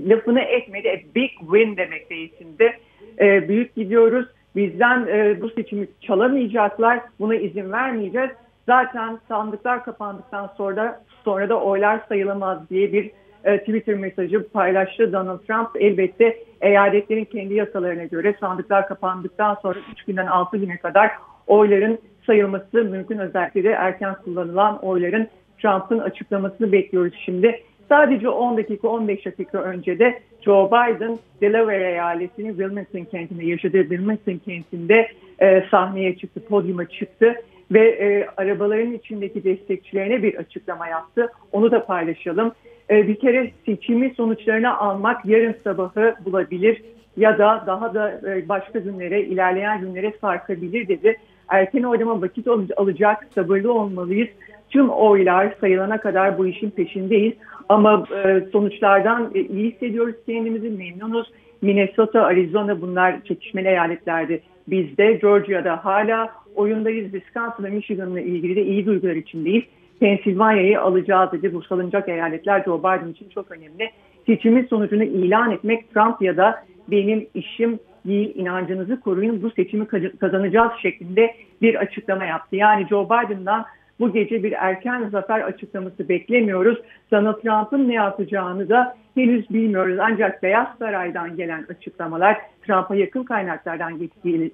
lafını 0.09 0.41
etmedi. 0.41 0.91
A 0.91 1.15
big 1.15 1.31
win 1.41 1.77
demek 1.77 2.11
değilsinde. 2.11 2.77
E, 3.21 3.49
büyük 3.49 3.75
gidiyoruz. 3.75 4.27
Bizden 4.57 5.07
e, 5.07 5.41
bu 5.41 5.51
seçimi 5.51 5.89
çalamayacaklar. 6.01 7.01
Buna 7.21 7.35
izin 7.35 7.73
vermeyeceğiz. 7.73 8.31
Zaten 8.67 9.19
sandıklar 9.29 9.85
kapandıktan 9.85 10.51
sonra 10.57 11.01
sonra 11.25 11.49
da 11.49 11.61
oylar 11.61 12.01
sayılamaz 12.09 12.71
diye 12.71 12.93
bir 12.93 13.11
e, 13.45 13.59
Twitter 13.59 13.95
mesajı 13.95 14.49
paylaştı 14.49 15.13
Donald 15.13 15.39
Trump. 15.39 15.69
Elbette 15.75 16.39
eyaletlerin 16.61 17.25
kendi 17.25 17.55
yasalarına 17.55 18.05
göre 18.05 18.35
sandıklar 18.41 18.89
kapandıktan 18.89 19.55
sonra 19.55 19.79
3 19.93 20.05
günden 20.05 20.27
6 20.27 20.57
güne 20.57 20.77
kadar 20.77 21.11
oyların 21.47 21.99
sayılması 22.27 22.85
mümkün. 22.85 23.19
Özellikle 23.19 23.65
de 23.65 23.71
erken 23.71 24.15
kullanılan 24.25 24.85
oyların 24.85 25.29
Trump'ın 25.65 25.99
açıklamasını 25.99 26.73
bekliyoruz 26.73 27.15
şimdi. 27.25 27.61
Sadece 27.89 28.29
10 28.29 28.57
dakika 28.57 28.89
15 28.89 29.27
dakika 29.27 29.59
önce 29.59 29.99
de 29.99 30.21
Joe 30.41 30.67
Biden 30.67 31.19
Delaware 31.41 31.91
eyaletinin 31.91 32.49
Wilmington 32.49 33.05
kentinde 33.05 33.47
yaşadığı 33.47 33.81
Wilmington 33.81 34.41
kentinde 34.45 35.09
e, 35.41 35.65
sahneye 35.71 36.17
çıktı, 36.17 36.41
podyuma 36.49 36.89
çıktı 36.89 37.35
ve 37.71 37.89
e, 37.89 38.29
arabaların 38.37 38.93
içindeki 38.93 39.45
destekçilerine 39.45 40.23
bir 40.23 40.35
açıklama 40.35 40.89
yaptı. 40.89 41.33
Onu 41.53 41.71
da 41.71 41.87
paylaşalım. 41.87 42.53
E, 42.91 43.09
bir 43.09 43.15
kere 43.15 43.51
seçimi 43.67 44.15
sonuçlarını 44.17 44.79
almak 44.79 45.27
yarın 45.27 45.55
sabahı 45.65 46.15
bulabilir 46.25 46.83
ya 47.17 47.39
da 47.39 47.65
daha 47.67 47.95
da 47.95 48.21
e, 48.27 48.49
başka 48.49 48.79
günlere, 48.79 49.23
ilerleyen 49.23 49.81
günlere 49.81 50.13
sarkabilir 50.21 50.89
dedi. 50.89 51.17
Erken 51.49 51.83
oylama 51.83 52.23
vakit 52.23 52.49
alacak, 52.77 53.27
sabırlı 53.35 53.73
olmalıyız. 53.73 54.29
Tüm 54.75 54.89
oylar 54.89 55.55
sayılana 55.61 56.01
kadar 56.01 56.39
bu 56.39 56.47
işin 56.47 56.71
peşindeyiz. 56.71 57.33
Ama 57.69 58.05
e, 58.25 58.41
sonuçlardan 58.53 59.31
e, 59.35 59.41
iyi 59.41 59.71
hissediyoruz 59.71 60.15
kendimizi, 60.27 60.71
memnunuz. 60.71 61.33
Minnesota, 61.63 62.23
Arizona 62.23 62.81
bunlar 62.81 63.25
çekişmeli 63.25 63.69
eyaletlerdi. 63.69 64.43
Bizde 64.69 65.13
Georgia'da 65.13 65.85
hala 65.85 66.31
oyundayız. 66.55 67.13
Wisconsin 67.13 67.65
ve 67.65 67.71
Michigan'la 67.71 68.21
ilgili 68.21 68.57
de 68.57 68.63
iyi 68.63 68.87
duygular 68.87 69.15
içindeyiz. 69.15 69.65
Pensilvanya'yı 70.01 70.81
alacağız 70.81 71.33
dedi. 71.33 71.55
Bu 71.55 71.63
salınacak 71.63 72.09
eyaletler 72.09 72.65
Joe 72.65 72.79
Biden 72.79 73.09
için 73.09 73.29
çok 73.29 73.51
önemli. 73.51 73.91
Seçimin 74.27 74.67
sonucunu 74.67 75.05
ilan 75.05 75.51
etmek 75.51 75.95
Trump 75.95 76.23
ya 76.23 76.37
da 76.37 76.65
benim 76.91 77.27
işim 77.35 77.79
değil 78.07 78.33
inancınızı 78.35 79.01
koruyun 79.01 79.43
bu 79.43 79.51
seçimi 79.51 79.87
kazanacağız 80.21 80.73
şeklinde 80.83 81.35
bir 81.63 81.75
açıklama 81.75 82.25
yaptı. 82.25 82.57
Yani 82.57 82.87
Joe 82.89 83.07
Biden'dan 83.07 83.65
bu 84.01 84.13
gece 84.13 84.43
bir 84.43 84.53
erken 84.53 85.09
zafer 85.09 85.41
açıklaması 85.41 86.09
beklemiyoruz. 86.09 86.79
Donald 87.13 87.41
Trump'ın 87.41 87.89
ne 87.89 87.95
yapacağını 87.95 88.69
da 88.69 88.97
henüz 89.15 89.51
bilmiyoruz. 89.51 89.99
Ancak 90.01 90.43
Beyaz 90.43 90.69
Saray'dan 90.79 91.37
gelen 91.37 91.67
açıklamalar, 91.69 92.39
Trump'a 92.67 92.95
yakın 92.95 93.25
kaynaklardan 93.25 94.01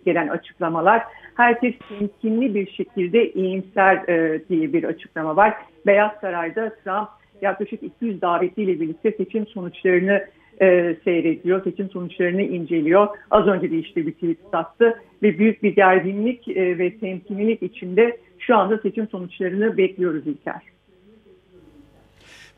gelen 0.04 0.28
açıklamalar, 0.28 1.02
herkes 1.36 1.74
temkinli 1.88 2.54
bir 2.54 2.70
şekilde 2.70 3.32
iyimser 3.32 4.08
e, 4.08 4.42
diye 4.48 4.72
bir 4.72 4.84
açıklama 4.84 5.36
var. 5.36 5.54
Beyaz 5.86 6.12
Saray'da 6.20 6.74
Trump 6.84 7.08
yaklaşık 7.42 7.82
200 7.82 8.22
davetiyle 8.22 8.80
birlikte 8.80 9.12
seçim 9.12 9.46
sonuçlarını 9.46 10.24
e, 10.60 10.96
seyrediyor, 11.04 11.64
seçim 11.64 11.90
sonuçlarını 11.90 12.42
inceliyor. 12.42 13.08
Az 13.30 13.46
önce 13.46 13.70
de 13.70 13.78
işte 13.78 14.06
bir 14.06 14.12
tweet 14.12 14.38
attı 14.52 15.00
ve 15.22 15.38
büyük 15.38 15.62
bir 15.62 15.74
gerginlik 15.74 16.48
e, 16.48 16.78
ve 16.78 16.98
temkinlilik 16.98 17.62
içinde 17.62 18.16
şu 18.40 18.56
anda 18.56 18.78
seçim 18.78 19.08
sonuçlarını 19.08 19.76
bekliyoruz 19.76 20.26
İlker. 20.26 20.62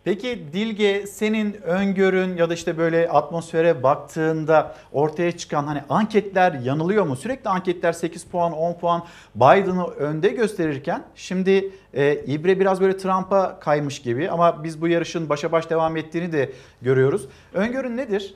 Peki 0.04 0.38
Dilge 0.52 1.06
senin 1.06 1.52
öngörün 1.52 2.36
ya 2.36 2.50
da 2.50 2.54
işte 2.54 2.78
böyle 2.78 3.08
atmosfere 3.08 3.82
baktığında 3.82 4.74
ortaya 4.92 5.32
çıkan 5.32 5.64
hani 5.64 5.82
anketler 5.88 6.52
yanılıyor 6.52 7.06
mu? 7.06 7.16
Sürekli 7.16 7.50
anketler 7.50 7.92
8 7.92 8.24
puan 8.24 8.52
10 8.52 8.78
puan 8.78 9.04
Biden'ı 9.34 9.86
önde 9.86 10.28
gösterirken 10.28 11.02
şimdi 11.14 11.70
e, 11.94 12.24
İbre 12.26 12.60
biraz 12.60 12.80
böyle 12.80 12.96
Trump'a 12.96 13.60
kaymış 13.60 14.02
gibi 14.02 14.30
ama 14.30 14.64
biz 14.64 14.82
bu 14.82 14.88
yarışın 14.88 15.28
başa 15.28 15.52
baş 15.52 15.70
devam 15.70 15.96
ettiğini 15.96 16.32
de 16.32 16.52
görüyoruz. 16.82 17.28
Öngörün 17.54 17.96
nedir? 17.96 18.34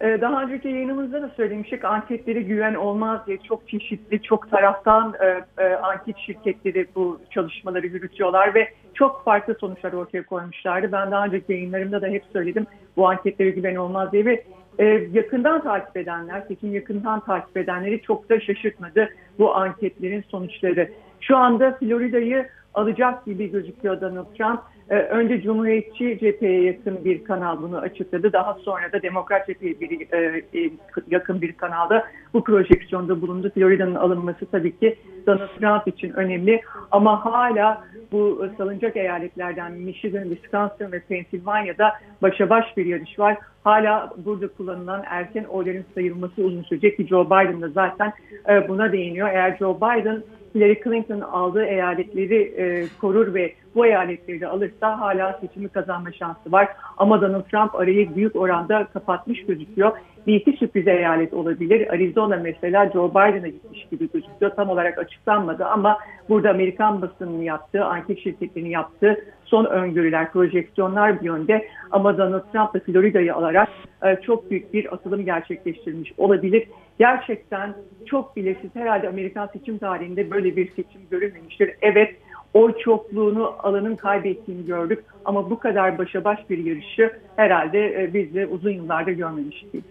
Ee, 0.00 0.18
daha 0.20 0.42
önceki 0.42 0.68
yayınımızda 0.68 1.22
da 1.22 1.28
söylemiştik 1.36 1.84
anketlere 1.84 2.40
güven 2.40 2.74
olmaz 2.74 3.20
diye 3.26 3.38
çok 3.38 3.68
çeşitli, 3.68 4.22
çok 4.22 4.50
taraftan 4.50 5.14
e, 5.20 5.44
e, 5.62 5.74
anket 5.74 6.18
şirketleri 6.18 6.86
bu 6.94 7.20
çalışmaları 7.30 7.86
yürütüyorlar 7.86 8.54
ve 8.54 8.68
çok 8.94 9.24
farklı 9.24 9.54
sonuçlar 9.60 9.92
ortaya 9.92 10.26
koymuşlardı. 10.26 10.92
Ben 10.92 11.10
daha 11.10 11.24
önceki 11.24 11.52
yayınlarımda 11.52 12.02
da 12.02 12.06
hep 12.06 12.24
söyledim 12.32 12.66
bu 12.96 13.08
anketlere 13.08 13.50
güven 13.50 13.76
olmaz 13.76 14.12
diye 14.12 14.24
ve 14.24 14.44
e, 14.78 14.84
yakından 15.12 15.62
takip 15.62 15.96
edenler, 15.96 16.42
seçim 16.48 16.74
yakından 16.74 17.20
takip 17.20 17.56
edenleri 17.56 18.02
çok 18.02 18.30
da 18.30 18.40
şaşırtmadı 18.40 19.08
bu 19.38 19.54
anketlerin 19.54 20.24
sonuçları. 20.28 20.90
Şu 21.20 21.36
anda 21.36 21.72
Florida'yı 21.72 22.48
alacak 22.74 23.24
gibi 23.24 23.50
gözüküyor 23.50 24.00
Donald 24.00 24.34
Trump. 24.34 24.60
Ee, 24.90 24.94
önce 24.94 25.42
Cumhuriyetçi 25.42 26.18
cepheye 26.20 26.62
yakın 26.62 27.04
bir 27.04 27.24
kanal 27.24 27.62
bunu 27.62 27.78
açıkladı. 27.78 28.32
Daha 28.32 28.54
sonra 28.54 28.92
da 28.92 29.02
Demokrat 29.02 29.46
cepheye 29.46 29.80
bir, 29.80 30.12
e, 30.12 30.42
e, 30.54 30.70
yakın 31.10 31.40
bir 31.40 31.52
kanalda 31.52 32.04
bu 32.34 32.44
projeksiyonda 32.44 33.20
bulundu. 33.20 33.50
Florida'nın 33.54 33.94
alınması 33.94 34.46
tabii 34.46 34.78
ki 34.78 34.98
Donald 35.26 35.48
Trump 35.60 35.88
için 35.88 36.12
önemli. 36.12 36.60
Ama 36.90 37.24
hala 37.24 37.84
bu 38.12 38.48
salınacak 38.58 38.96
eyaletlerden 38.96 39.72
Michigan, 39.72 40.22
Wisconsin 40.22 40.92
ve 40.92 41.00
Pennsylvania'da 41.00 41.92
başa 42.22 42.50
baş 42.50 42.76
bir 42.76 42.86
yarış 42.86 43.18
var. 43.18 43.36
Hala 43.64 44.12
burada 44.24 44.48
kullanılan 44.48 45.02
erken 45.06 45.44
oyların 45.44 45.84
sayılması 45.94 46.42
uzun 46.42 46.62
sürecek 46.62 46.96
ki 46.96 47.06
Joe 47.06 47.26
Biden 47.26 47.62
da 47.62 47.68
zaten 47.68 48.12
e, 48.48 48.68
buna 48.68 48.92
değiniyor. 48.92 49.28
Eğer 49.28 49.56
Joe 49.56 49.76
Biden 49.76 50.22
Hillary 50.56 50.82
Clinton 50.84 51.20
aldığı 51.20 51.64
eyaletleri 51.64 52.42
e, 52.42 52.86
korur 53.00 53.34
ve 53.34 53.52
bu 53.74 53.86
eyaletleri 53.86 54.40
de 54.40 54.46
alırsa 54.46 55.00
hala 55.00 55.38
seçimi 55.40 55.68
kazanma 55.68 56.12
şansı 56.12 56.52
var. 56.52 56.68
Ama 56.96 57.22
Donald 57.22 57.42
Trump 57.42 57.74
arayı 57.74 58.16
büyük 58.16 58.36
oranda 58.36 58.86
kapatmış 58.92 59.46
gözüküyor. 59.46 59.92
Bir 60.26 60.34
iki 60.34 60.52
sürpriz 60.52 60.86
eyalet 60.86 61.34
olabilir. 61.34 61.90
Arizona 61.90 62.36
mesela 62.36 62.90
Joe 62.92 63.10
Biden'a 63.10 63.48
gitmiş 63.48 63.86
gibi 63.90 64.08
gözüküyor. 64.12 64.52
Tam 64.56 64.70
olarak 64.70 64.98
açıklanmadı 64.98 65.64
ama 65.64 65.98
burada 66.28 66.50
Amerikan 66.50 67.02
basınının 67.02 67.42
yaptığı, 67.42 67.84
anket 67.84 68.18
şirketlerinin 68.18 68.70
yaptığı 68.70 69.16
son 69.46 69.64
öngörüler, 69.64 70.32
projeksiyonlar 70.32 71.20
bir 71.20 71.26
yönde. 71.26 71.68
Ama 71.90 72.18
Donald 72.18 72.52
Trump 72.52 72.74
da 72.74 72.80
Florida'yı 72.80 73.34
alarak 73.34 73.68
e, 74.04 74.16
çok 74.16 74.50
büyük 74.50 74.74
bir 74.74 74.94
atılım 74.94 75.24
gerçekleştirmiş 75.24 76.12
olabilir. 76.18 76.68
Gerçekten 76.98 77.74
çok 78.06 78.36
bilesiz 78.36 78.70
herhalde 78.74 79.08
Amerikan 79.08 79.46
seçim 79.46 79.78
tarihinde 79.78 80.30
böyle 80.30 80.56
bir 80.56 80.68
seçim 80.68 81.00
görülmemiştir. 81.10 81.74
Evet 81.82 82.16
oy 82.54 82.78
çokluğunu 82.78 83.54
alanın 83.58 83.96
kaybettiğini 83.96 84.66
gördük 84.66 85.04
ama 85.24 85.50
bu 85.50 85.58
kadar 85.58 85.98
başa 85.98 86.24
baş 86.24 86.50
bir 86.50 86.58
yarışı 86.58 87.12
herhalde 87.36 88.02
e, 88.02 88.14
biz 88.14 88.34
de 88.34 88.46
uzun 88.46 88.70
yıllardır 88.70 89.12
görmemiştik. 89.12 89.84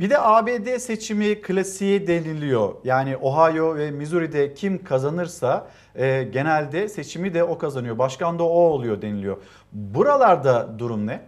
Bir 0.00 0.10
de 0.10 0.18
ABD 0.18 0.78
seçimi 0.78 1.40
klasiği 1.40 2.06
deniliyor. 2.06 2.74
Yani 2.84 3.16
Ohio 3.16 3.76
ve 3.76 3.90
Missouri'de 3.90 4.54
kim 4.54 4.84
kazanırsa 4.84 5.66
e, 5.94 6.22
genelde 6.22 6.88
seçimi 6.88 7.34
de 7.34 7.44
o 7.44 7.58
kazanıyor. 7.58 7.98
Başkan 7.98 8.38
da 8.38 8.42
o 8.42 8.58
oluyor 8.58 9.02
deniliyor. 9.02 9.36
Buralarda 9.72 10.78
durum 10.78 11.06
ne? 11.06 11.20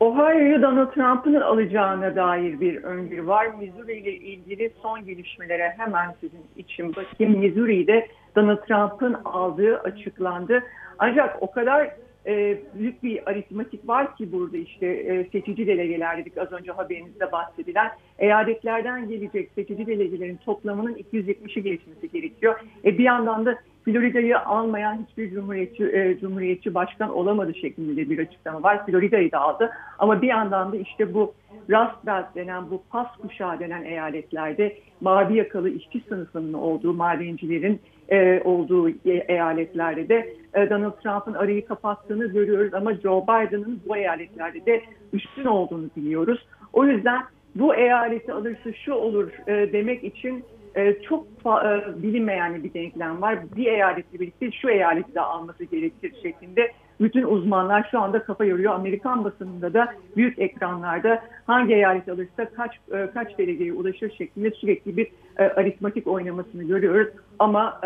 Ohio'yu 0.00 0.62
Donald 0.62 0.92
Trump'ın 0.92 1.34
alacağına 1.34 2.16
dair 2.16 2.60
bir 2.60 2.84
öngörü 2.84 3.26
var. 3.26 3.46
Missouri 3.46 3.92
ile 3.92 4.12
ilgili 4.12 4.72
son 4.82 5.04
gelişmelere 5.04 5.74
hemen 5.78 6.14
sizin 6.20 6.46
için 6.56 6.96
bakayım. 6.96 7.38
Missouri'de 7.38 8.08
Donald 8.36 8.66
Trump'ın 8.66 9.16
aldığı 9.24 9.78
açıklandı. 9.78 10.62
Ancak 10.98 11.42
o 11.42 11.50
kadar 11.50 11.90
e, 12.26 12.58
büyük 12.78 13.02
bir 13.02 13.30
aritmatik 13.30 13.88
var 13.88 14.16
ki 14.16 14.32
burada 14.32 14.56
işte 14.56 14.86
e, 14.86 15.28
seçici 15.32 15.66
delegeler 15.66 16.18
dedik 16.18 16.38
az 16.38 16.52
önce 16.52 16.72
haberinizde 16.72 17.32
bahsedilen 17.32 17.90
eyaletlerden 18.18 19.08
gelecek 19.08 19.50
seçici 19.54 19.86
delegelerin 19.86 20.36
toplamının 20.36 20.94
270'i 20.94 21.62
geçmesi 21.62 22.10
gerekiyor. 22.10 22.60
E, 22.84 22.98
bir 22.98 23.04
yandan 23.04 23.46
da 23.46 23.58
Florida'yı 23.84 24.38
almayan 24.38 25.06
hiçbir 25.08 25.30
cumhuriyetçi, 25.30 25.84
e, 25.84 26.18
cumhuriyetçi 26.20 26.74
başkan 26.74 27.10
olamadı 27.10 27.54
şeklinde 27.54 28.10
bir 28.10 28.18
açıklama 28.18 28.62
var. 28.62 28.86
Florida'yı 28.86 29.32
da 29.32 29.40
aldı 29.40 29.70
ama 29.98 30.22
bir 30.22 30.28
yandan 30.28 30.72
da 30.72 30.76
işte 30.76 31.14
bu 31.14 31.34
Rust 31.70 32.06
Belt 32.06 32.34
denen 32.34 32.70
bu 32.70 32.82
pas 32.90 33.16
kuşağı 33.16 33.60
denen 33.60 33.84
eyaletlerde 33.84 34.76
mavi 35.00 35.36
yakalı 35.36 35.70
işçi 35.70 36.00
sınıfının 36.08 36.52
olduğu 36.52 36.94
madencilerin 36.94 37.80
e, 38.08 38.40
olduğu 38.44 38.90
eyaletlerde 39.28 40.08
de 40.08 40.14
e, 40.14 40.43
Donald 40.54 40.92
Trump'ın 41.02 41.34
arayı 41.34 41.66
kapattığını 41.66 42.26
görüyoruz 42.26 42.74
ama 42.74 42.94
Joe 42.94 43.22
Biden'ın 43.22 43.80
bu 43.88 43.96
eyaletlerde 43.96 44.66
de 44.66 44.82
üstün 45.12 45.44
olduğunu 45.44 45.90
biliyoruz. 45.96 46.46
O 46.72 46.84
yüzden 46.84 47.22
bu 47.54 47.74
eyaleti 47.74 48.32
alırsa 48.32 48.72
şu 48.72 48.92
olur 48.92 49.30
e, 49.46 49.72
demek 49.72 50.04
için 50.04 50.44
e, 50.76 51.02
çok 51.02 51.26
e, 51.46 52.02
bilinmeyen 52.02 52.64
bir 52.64 52.74
denklem 52.74 53.22
var. 53.22 53.38
Bir 53.56 53.66
eyaletle 53.66 54.20
birlikte 54.20 54.52
şu 54.52 54.68
eyaleti 54.68 55.14
de 55.14 55.20
alması 55.20 55.64
gerekir 55.64 56.12
şeklinde 56.22 56.72
bütün 57.00 57.22
uzmanlar 57.22 57.88
şu 57.90 58.00
anda 58.00 58.22
kafa 58.22 58.44
yoruyor. 58.44 58.74
Amerikan 58.74 59.24
basınında 59.24 59.74
da 59.74 59.94
büyük 60.16 60.38
ekranlarda 60.38 61.22
hangi 61.46 61.74
eyalet 61.74 62.08
alırsa 62.08 62.50
kaç 62.56 62.72
e, 62.92 63.10
kaç 63.14 63.38
delegeye 63.38 63.72
ulaşır 63.72 64.10
şeklinde 64.10 64.50
sürekli 64.50 64.96
bir 64.96 65.06
e, 65.38 65.42
aritmatik 65.44 66.06
oynamasını 66.06 66.62
görüyoruz. 66.64 67.08
Ama 67.38 67.80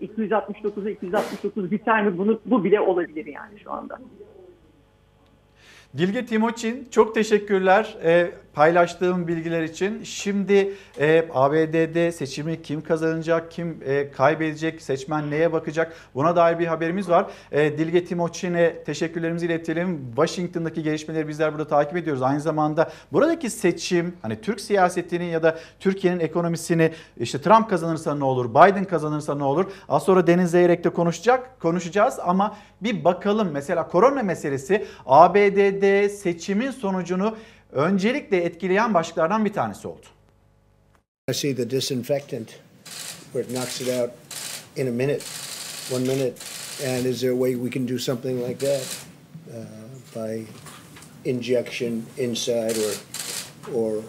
e, 0.00 0.06
269'a 0.06 0.90
269 0.90 1.70
biter 1.70 2.04
mi? 2.04 2.18
Bunu, 2.18 2.40
bu 2.46 2.64
bile 2.64 2.80
olabilir 2.80 3.26
yani 3.26 3.60
şu 3.64 3.72
anda. 3.72 3.98
Dilge 5.98 6.26
Timoçin 6.26 6.88
çok 6.90 7.14
teşekkürler 7.14 7.96
e, 8.04 8.30
paylaştığım 8.54 9.28
bilgiler 9.28 9.62
için. 9.62 10.04
Şimdi 10.04 10.74
e, 11.00 11.24
ABD'de 11.34 12.12
seçimi 12.12 12.62
kim 12.62 12.82
kazanacak, 12.82 13.50
kim 13.50 13.78
e, 13.86 14.10
kaybedecek, 14.10 14.82
seçmen 14.82 15.30
neye 15.30 15.52
bakacak 15.52 15.92
buna 16.14 16.36
dair 16.36 16.58
bir 16.58 16.66
haberimiz 16.66 17.08
var. 17.08 17.26
E, 17.52 17.78
Dilge 17.78 18.04
Timoçin'e 18.04 18.84
teşekkürlerimizi 18.84 19.46
iletelim. 19.46 20.06
Washington'daki 20.16 20.82
gelişmeleri 20.82 21.28
bizler 21.28 21.52
burada 21.52 21.68
takip 21.68 21.96
ediyoruz. 21.96 22.22
Aynı 22.22 22.40
zamanda 22.40 22.90
buradaki 23.12 23.50
seçim 23.50 24.16
hani 24.22 24.40
Türk 24.40 24.60
siyasetini 24.60 25.26
ya 25.26 25.42
da 25.42 25.58
Türkiye'nin 25.80 26.20
ekonomisini 26.20 26.92
işte 27.16 27.40
Trump 27.40 27.70
kazanırsa 27.70 28.14
ne 28.14 28.24
olur, 28.24 28.50
Biden 28.50 28.84
kazanırsa 28.84 29.34
ne 29.34 29.44
olur? 29.44 29.64
Az 29.88 30.02
sonra 30.02 30.26
Deniz 30.26 30.50
Zeyrek'te 30.50 30.88
konuşacak, 30.88 31.60
konuşacağız 31.60 32.18
ama 32.22 32.56
bir 32.80 33.04
bakalım 33.04 33.48
mesela 33.52 33.88
korona 33.88 34.22
meselesi 34.22 34.86
ABD'de 35.06 36.08
seçimin 36.08 36.70
sonucunu 36.70 37.36
öncelikle 37.72 38.36
etkileyen 38.36 38.94
başlıklardan 38.94 39.44
bir 39.44 39.52
tanesi 39.52 39.88
oldu. 39.88 40.06
I 41.30 41.34
see 41.34 41.54
the 41.54 41.70
disinfectant 41.70 42.48
where 43.32 43.42
it 43.42 43.50
knocks 43.50 43.80
it 43.80 43.88
out 43.88 44.10
in 44.76 44.86
a 44.86 44.90
minute, 44.90 45.22
one 45.92 46.06
minute. 46.06 46.34
And 46.86 47.06
is 47.06 47.20
there 47.20 47.32
a 47.32 47.36
way 47.36 47.54
we 47.54 47.70
can 47.70 47.86
do 47.86 47.98
something 47.98 48.48
like 48.48 48.58
that 48.58 48.82
uh, 49.52 49.64
by 50.14 50.46
injection 51.24 52.06
inside 52.16 52.76
or 52.78 52.94
or 53.74 54.02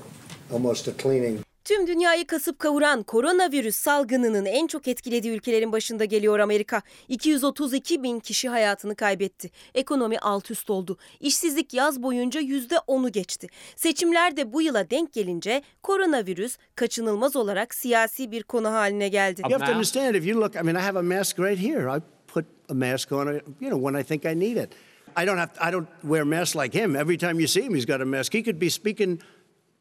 almost 0.52 0.88
a 0.88 0.92
cleaning? 0.92 1.44
Tüm 1.66 1.88
dünyayı 1.88 2.28
kasıp 2.28 2.60
kavuran 2.60 3.04
koronavirüs 3.04 3.76
salgınının 3.76 4.46
en 4.46 4.68
çok 4.68 4.88
etkilediği 4.88 5.34
ülkelerin 5.34 5.72
başında 5.72 6.06
geliyor 6.06 6.40
Amerika. 6.40 6.82
232 7.08 8.04
bin 8.04 8.20
kişi 8.20 8.50
hayatını 8.50 8.96
kaybetti. 8.96 9.52
Ekonomi 9.76 10.20
alt 10.20 10.52
üst 10.52 10.70
oldu. 10.70 10.98
İşsizlik 11.20 11.74
yaz 11.74 12.04
boyunca 12.04 12.42
%10'u 12.42 13.10
geçti. 13.12 13.48
Seçimler 13.76 14.38
de 14.38 14.54
bu 14.54 14.62
yıla 14.62 14.90
denk 14.90 15.14
gelince 15.14 15.62
koronavirüs 15.84 16.58
kaçınılmaz 16.76 17.36
olarak 17.36 17.76
siyasi 17.76 18.32
bir 18.32 18.44
konu 18.44 18.72
haline 18.72 19.08
geldi. 19.08 19.42
You 19.42 19.60
have 19.60 19.66
to 19.66 19.72
understand 19.72 20.16
if 20.16 20.28
you 20.28 20.42
look, 20.42 20.56
I 20.56 20.62
mean, 20.64 20.76
I 20.76 20.82
have 20.82 21.00
a 21.00 21.04
mask 21.04 21.40
right 21.40 21.60
here. 21.60 21.98
I 21.98 22.02
put 22.28 22.46
a 22.70 22.74
mask 22.74 23.12
on, 23.12 23.28
you 23.60 23.70
know, 23.70 23.88
when 23.88 24.02
I 24.02 24.04
think 24.04 24.26
I 24.26 24.40
need 24.40 24.58
it. 24.58 24.70
I 25.16 25.26
don't 25.26 25.38
have, 25.38 25.52
I 25.70 25.72
don't 25.74 25.88
wear 26.04 26.24
masks 26.24 26.56
like 26.56 26.78
him. 26.80 26.96
Every 26.96 27.18
time 27.18 27.40
you 27.40 27.48
see 27.48 27.62
him, 27.62 27.76
he's 27.76 27.86
got 27.86 28.02
a 28.02 28.06
mask. 28.06 28.34
He 28.34 28.44
could 28.44 28.60
be 28.60 28.70
speaking 28.70 29.20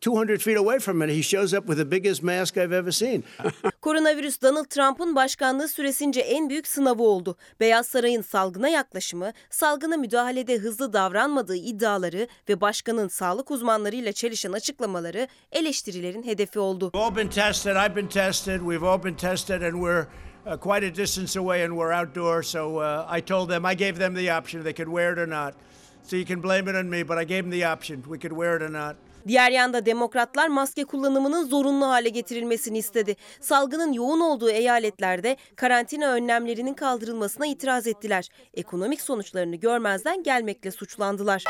200 0.01 0.43
feet 0.43 0.57
away 0.57 0.79
from 0.79 1.03
it. 1.03 1.11
He 1.11 1.23
shows 1.23 1.53
up 1.55 1.67
with 1.67 1.79
the 1.79 1.91
biggest 1.91 2.23
mask 2.23 2.57
I've 2.57 2.73
ever 2.73 2.93
seen. 2.93 3.25
Koronavirüs 3.83 4.43
Donald 4.43 4.65
Trump'ın 4.65 5.17
başkanlığı 5.17 5.69
süresince 5.69 6.21
en 6.21 6.51
büyük 6.51 6.67
sınavı 6.67 7.03
oldu. 7.03 7.37
Beyaz 7.61 7.87
Saray'ın 7.87 8.23
salgına 8.23 8.69
yaklaşımı, 8.69 9.33
salgına 9.51 9.97
müdahalede 9.97 10.59
hızlı 10.59 10.93
davranmadığı 10.93 11.57
iddiaları 11.57 12.29
ve 12.49 12.61
başkanın 12.61 13.09
sağlık 13.09 13.51
uzmanlarıyla 13.51 14.13
çelişen 14.13 14.53
açıklamaları 14.53 15.29
eleştirilerin 15.53 16.23
hedefi 16.23 16.59
oldu. 16.59 16.91
We've 16.93 17.05
all 17.05 17.17
been 17.17 17.29
tested. 17.29 17.77
I've 17.77 17.97
been 17.97 18.09
tested. 18.09 18.61
We've 18.61 18.87
all 18.87 19.05
been 19.05 19.17
tested, 19.17 19.63
and 19.63 19.75
we're 19.75 20.07
uh, 20.47 20.57
quite 20.57 20.87
a 20.87 20.95
distance 20.95 21.41
away, 21.41 21.65
and 21.65 21.73
we're 21.73 21.93
outdoors. 22.01 22.47
So 22.47 22.77
uh, 22.77 23.19
I 23.19 23.21
told 23.21 23.51
them, 23.51 23.65
I 23.73 23.75
gave 23.77 23.99
them 23.99 24.15
the 24.15 24.31
option. 24.31 24.65
They 24.65 24.73
could 24.73 24.89
wear 24.89 25.13
it 25.13 25.19
or 25.19 25.27
not. 25.27 25.55
So 26.03 26.17
you 26.17 26.25
can 26.25 26.41
blame 26.41 26.69
it 26.69 26.77
on 26.77 26.89
me, 26.91 27.03
but 27.03 27.19
I 27.19 27.25
gave 27.25 27.43
them 27.43 27.51
the 27.51 27.65
option. 27.65 28.03
We 28.09 28.19
could 28.19 28.33
wear 28.33 28.57
it 28.57 28.63
or 28.63 28.71
not. 28.71 28.97
Diğer 29.29 29.51
yanda 29.51 29.87
demokratlar 29.87 30.49
maske 30.49 30.85
kullanımının 30.85 31.45
zorunlu 31.45 31.87
hale 31.87 32.09
getirilmesini 32.09 32.79
istedi. 32.79 33.17
Salgının 33.41 33.93
yoğun 33.93 34.21
olduğu 34.21 34.51
eyaletlerde 34.51 35.37
karantina 35.57 36.07
önlemlerinin 36.07 36.75
kaldırılmasına 36.75 37.47
itiraz 37.47 37.87
ettiler. 37.87 38.29
Ekonomik 38.55 39.01
sonuçlarını 39.01 39.57
görmezden 39.57 40.23
gelmekle 40.23 40.71
suçlandılar. 40.71 41.45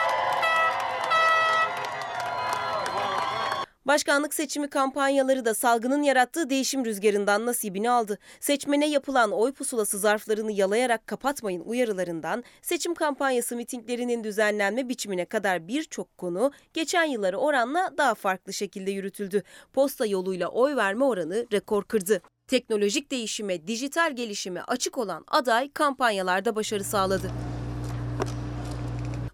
Başkanlık 3.87 4.35
seçimi 4.35 4.71
kampanyaları 4.71 5.45
da 5.45 5.55
salgının 5.55 6.03
yarattığı 6.03 6.51
değişim 6.51 6.85
rüzgarından 6.85 7.47
nasibini 7.47 7.91
aldı. 7.91 8.19
Seçmene 8.41 8.89
yapılan 8.89 9.33
oy 9.33 9.53
pusulası 9.53 9.99
zarflarını 9.99 10.53
yalayarak 10.53 11.07
kapatmayın 11.07 11.61
uyarılarından 11.61 12.45
seçim 12.63 12.95
kampanyası 12.95 13.57
mitinglerinin 13.57 14.25
düzenlenme 14.25 14.89
biçimine 14.89 15.25
kadar 15.25 15.69
birçok 15.69 16.19
konu 16.19 16.53
geçen 16.75 17.05
yıllara 17.05 17.37
oranla 17.37 17.91
daha 17.99 18.15
farklı 18.15 18.53
şekilde 18.53 18.91
yürütüldü. 18.91 19.43
Posta 19.73 20.07
yoluyla 20.07 20.49
oy 20.49 20.77
verme 20.77 21.05
oranı 21.05 21.47
rekor 21.53 21.85
kırdı. 21.85 22.23
Teknolojik 22.47 23.11
değişime, 23.11 23.67
dijital 23.67 24.17
gelişime 24.17 24.61
açık 24.61 24.99
olan 24.99 25.25
aday 25.29 25.73
kampanyalarda 25.73 26.57
başarı 26.57 26.85
sağladı. 26.85 27.31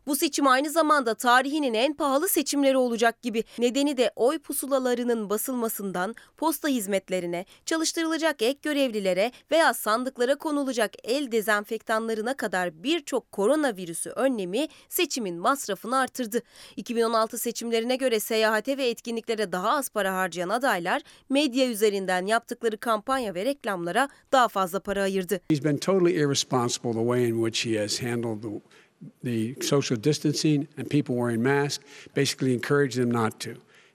Bu 0.06 0.16
seçim 0.16 0.46
aynı 0.46 0.70
zamanda 0.70 1.14
tarihinin 1.14 1.74
en 1.74 1.94
pahalı 1.94 2.28
seçimleri 2.28 2.76
olacak 2.76 3.22
gibi. 3.22 3.44
Nedeni 3.58 3.96
de 3.96 4.10
oy 4.16 4.38
pusulalarının 4.38 5.30
basılmasından 5.30 6.14
posta 6.36 6.68
hizmetlerine, 6.68 7.44
çalıştırılacak 7.64 8.42
ek 8.42 8.58
görevlilere 8.62 9.32
veya 9.50 9.74
sandıklara 9.74 10.34
konulacak 10.34 10.92
el 11.04 11.32
dezenfektanlarına 11.32 12.36
kadar 12.36 12.82
birçok 12.82 13.32
koronavirüsü 13.32 14.10
önlemi 14.10 14.66
seçimin 14.88 15.36
masrafını 15.36 15.98
artırdı. 15.98 16.42
2016 16.76 17.38
seçimlerine 17.38 17.96
göre 17.96 18.20
seyahate 18.20 18.76
ve 18.76 18.88
etkinliklere 18.88 19.52
daha 19.52 19.70
az 19.70 19.88
para 19.88 20.16
harcayan 20.16 20.48
adaylar 20.48 21.02
medya 21.28 21.70
üzerinden 21.70 22.26
yaptıkları 22.26 22.76
kampanya 22.76 23.34
ve 23.34 23.44
reklamlara 23.44 24.08
daha 24.32 24.48
fazla 24.48 24.80
para 24.80 25.02
ayırdı. 25.02 25.40
He's 25.48 25.64
been 25.64 25.76
totally 25.76 26.16
irresponsible 26.16 26.92
the 26.92 27.04
way 27.04 27.28
in 27.28 27.44
which 27.44 27.66
he 27.66 27.82
has 27.82 28.02
handled 28.02 28.42
the, 28.42 28.48
the 29.24 29.54
social 29.62 30.04
distancing 30.04 30.66
and 30.78 30.88
people 30.88 31.14
wearing 31.14 31.42
masks, 31.42 31.84
basically 32.16 32.54
encouraged 32.54 32.96
them 32.96 33.12
not 33.12 33.40
to. 33.40 33.50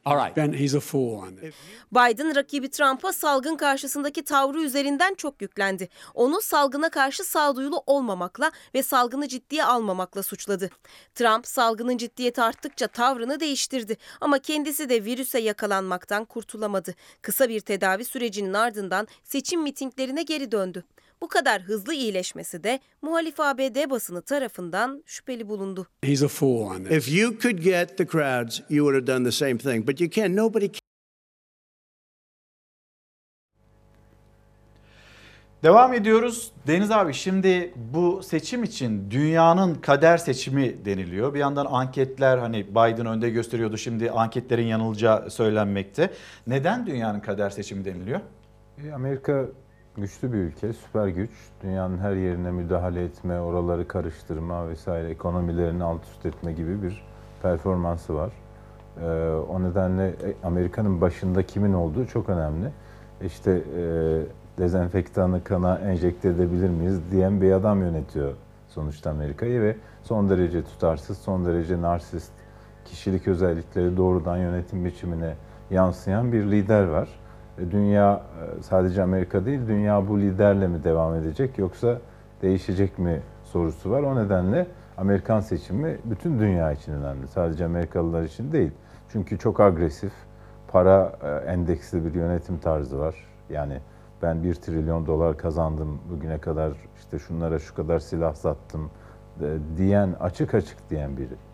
All 0.05 0.17
right. 0.17 0.35
Ben, 0.35 0.53
he's 0.53 0.75
a 0.75 0.79
fool 0.79 1.19
on 1.19 1.35
this. 1.35 1.55
Biden 1.91 2.35
rakibi 2.35 2.69
Trump'a 2.69 3.13
salgın 3.13 3.55
karşısındaki 3.55 4.23
tavrı 4.23 4.61
üzerinden 4.61 5.13
çok 5.13 5.41
yüklendi. 5.41 5.89
Onu 6.13 6.41
salgına 6.41 6.89
karşı 6.89 7.23
sağduyulu 7.23 7.83
olmamakla 7.85 8.51
ve 8.75 8.83
salgını 8.83 9.27
ciddiye 9.27 9.63
almamakla 9.63 10.23
suçladı. 10.23 10.69
Trump 11.15 11.47
salgının 11.47 11.97
ciddiyeti 11.97 12.41
arttıkça 12.41 12.87
tavrını 12.87 13.39
değiştirdi 13.39 13.97
ama 14.21 14.39
kendisi 14.39 14.89
de 14.89 15.05
virüse 15.05 15.39
yakalanmaktan 15.39 16.25
kurtulamadı. 16.25 16.95
Kısa 17.21 17.49
bir 17.49 17.59
tedavi 17.59 18.05
sürecinin 18.05 18.53
ardından 18.53 19.07
seçim 19.23 19.61
mitinglerine 19.61 20.23
geri 20.23 20.51
döndü. 20.51 20.83
Bu 21.22 21.28
kadar 21.28 21.61
hızlı 21.61 21.93
iyileşmesi 21.93 22.63
de 22.63 22.80
muhalif 23.01 23.39
ABD 23.39 23.89
basını 23.89 24.22
tarafından 24.22 25.03
şüpheli 25.05 25.49
bulundu. 25.49 25.88
He's 26.03 26.24
a 26.24 26.28
fool 26.28 26.61
on 26.61 26.84
this. 26.84 27.07
If 27.07 27.17
you 27.17 27.39
could 27.39 27.57
get 27.57 27.97
the 27.97 28.07
crowds, 28.07 28.59
you 28.69 28.86
would 28.86 28.93
have 28.95 29.17
done 29.17 29.26
the 29.26 29.32
same 29.32 29.57
thing. 29.57 29.88
But 29.88 30.01
you 30.01 30.09
can't. 30.09 30.36
Nobody 30.36 30.67
Devam 35.63 35.93
ediyoruz. 35.93 36.51
Deniz 36.67 36.91
abi 36.91 37.13
şimdi 37.13 37.74
bu 37.93 38.24
seçim 38.24 38.63
için 38.63 39.11
dünyanın 39.11 39.76
kader 39.76 40.17
seçimi 40.17 40.86
deniliyor. 40.86 41.34
Bir 41.34 41.39
yandan 41.39 41.67
anketler 41.69 42.38
hani 42.38 42.67
Biden 42.67 43.05
önde 43.05 43.30
gösteriyordu 43.30 43.78
şimdi 43.78 44.11
anketlerin 44.11 44.65
yanılacağı 44.65 45.32
söylenmekte. 45.32 46.13
Neden 46.47 46.88
dünyanın 46.88 47.19
kader 47.19 47.49
seçimi 47.49 47.86
deniliyor? 47.86 48.19
E, 48.84 48.91
Amerika 48.91 49.45
güçlü 49.97 50.33
bir 50.33 50.37
ülke, 50.37 50.73
süper 50.73 51.07
güç. 51.07 51.31
Dünyanın 51.63 51.97
her 51.97 52.15
yerine 52.15 52.51
müdahale 52.51 53.03
etme, 53.03 53.39
oraları 53.39 53.87
karıştırma 53.87 54.69
vesaire, 54.69 55.09
ekonomilerini 55.09 55.83
alt 55.83 56.03
üst 56.03 56.25
etme 56.25 56.53
gibi 56.53 56.83
bir 56.83 57.03
performansı 57.41 58.15
var. 58.15 58.31
Ee, 59.01 59.05
o 59.49 59.63
nedenle 59.63 60.07
e, 60.07 60.13
Amerika'nın 60.43 61.01
başında 61.01 61.43
kimin 61.43 61.73
olduğu 61.73 62.07
çok 62.07 62.29
önemli. 62.29 62.71
İşte 63.25 63.51
e, 63.51 63.83
dezenfektanı 64.57 65.43
kana 65.43 65.77
enjekte 65.77 66.29
edebilir 66.29 66.69
miyiz 66.69 66.99
diyen 67.11 67.41
bir 67.41 67.51
adam 67.51 67.81
yönetiyor 67.81 68.33
sonuçta 68.69 69.09
Amerika'yı 69.09 69.61
ve 69.61 69.75
son 70.03 70.29
derece 70.29 70.63
tutarsız, 70.63 71.17
son 71.17 71.45
derece 71.45 71.81
narsist 71.81 72.31
kişilik 72.85 73.27
özellikleri 73.27 73.97
doğrudan 73.97 74.37
yönetim 74.37 74.85
biçimine 74.85 75.35
yansıyan 75.71 76.31
bir 76.31 76.43
lider 76.51 76.83
var. 76.83 77.09
E, 77.57 77.71
dünya 77.71 78.13
e, 78.59 78.63
sadece 78.63 79.03
Amerika 79.03 79.45
değil, 79.45 79.59
dünya 79.67 80.07
bu 80.07 80.19
liderle 80.19 80.67
mi 80.67 80.83
devam 80.83 81.15
edecek 81.15 81.57
yoksa 81.57 81.97
değişecek 82.41 82.99
mi 82.99 83.21
sorusu 83.43 83.91
var. 83.91 84.03
O 84.03 84.15
nedenle 84.15 84.67
Amerikan 84.97 85.39
seçimi 85.39 85.97
bütün 86.05 86.39
dünya 86.39 86.71
için 86.71 86.93
önemli. 86.93 87.27
Sadece 87.27 87.65
Amerikalılar 87.65 88.23
için 88.23 88.51
değil. 88.51 88.71
Çünkü 89.09 89.37
çok 89.37 89.59
agresif, 89.59 90.13
para 90.67 91.13
e, 91.23 91.51
endeksli 91.51 92.05
bir 92.05 92.13
yönetim 92.13 92.57
tarzı 92.57 92.99
var. 92.99 93.15
Yani 93.49 93.79
ben 94.21 94.43
1 94.43 94.53
trilyon 94.53 95.05
dolar 95.05 95.37
kazandım 95.37 95.99
bugüne 96.09 96.37
kadar 96.37 96.73
işte 96.97 97.19
şunlara 97.19 97.59
şu 97.59 97.75
kadar 97.75 97.99
silah 97.99 98.33
sattım 98.33 98.91
diyen 99.77 100.15
açık 100.19 100.53
açık 100.53 100.89
diyen 100.89 101.17
biri. 101.17 101.50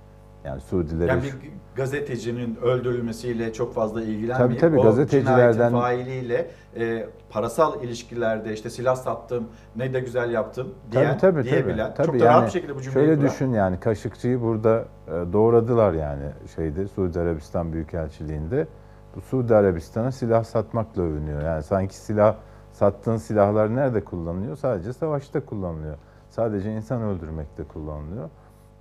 Yani 0.48 0.62
Suudilere... 0.62 1.12
Yani 1.12 1.24
bir 1.24 1.34
gazetecinin 1.76 2.56
öldürülmesiyle 2.56 3.54
çok 3.54 3.74
fazla 3.74 4.02
ilgilenmeyip 4.02 4.62
tabii, 4.62 4.72
tabii, 4.72 4.80
o 4.80 4.84
gazetecilerden... 4.84 5.72
failiyle 5.72 6.48
e, 6.76 7.08
parasal 7.30 7.84
ilişkilerde 7.84 8.54
işte 8.54 8.70
silah 8.70 8.96
sattım 8.96 9.48
ne 9.76 9.94
de 9.94 10.00
güzel 10.00 10.32
yaptım 10.32 10.74
diyen, 10.92 11.18
tabii, 11.18 11.42
tabii, 11.42 11.44
diyebilen 11.44 11.94
tabii. 11.94 11.98
çok 11.98 12.06
tabii, 12.06 12.20
da 12.20 12.26
yani 12.26 12.34
rahat 12.34 12.46
bir 12.46 12.52
şekilde 12.52 12.76
bu 12.76 12.82
cümleyi 12.82 13.06
Şöyle 13.06 13.16
kuran. 13.16 13.32
düşün 13.32 13.52
yani 13.54 13.80
Kaşıkçı'yı 13.80 14.42
burada 14.42 14.86
e, 15.08 15.12
doğradılar 15.12 15.94
yani 15.94 16.26
şeyde 16.56 16.88
Suudi 16.88 17.20
Arabistan 17.20 17.74
Büyükelçiliğinde. 17.74 18.68
Bu 19.16 19.22
Suudi 19.22 19.56
Arabistan'a 19.56 20.12
silah 20.12 20.44
satmakla 20.44 21.02
övünüyor. 21.02 21.42
Yani 21.42 21.64
sanki 21.64 21.96
silah 21.96 22.36
sattığın 22.72 23.18
silahlar 23.18 23.76
nerede 23.76 24.04
kullanılıyor? 24.04 24.56
Sadece 24.56 24.94
savaşta 24.94 25.46
kullanılıyor. 25.46 25.98
Sadece 26.30 26.74
insan 26.74 27.02
öldürmekte 27.02 27.64
kullanılıyor. 27.64 28.30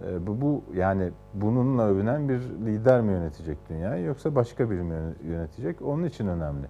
E, 0.04 0.26
bu, 0.26 0.40
bu 0.40 0.62
yani 0.74 1.10
bununla 1.34 1.86
övünen 1.86 2.28
bir 2.28 2.40
lider 2.40 3.00
mi 3.00 3.12
yönetecek 3.12 3.58
dünyayı 3.68 4.04
yoksa 4.04 4.34
başka 4.34 4.70
biri 4.70 4.82
mi 4.82 4.94
yönetecek? 5.24 5.82
Onun 5.82 6.04
için 6.04 6.26
önemli. 6.28 6.66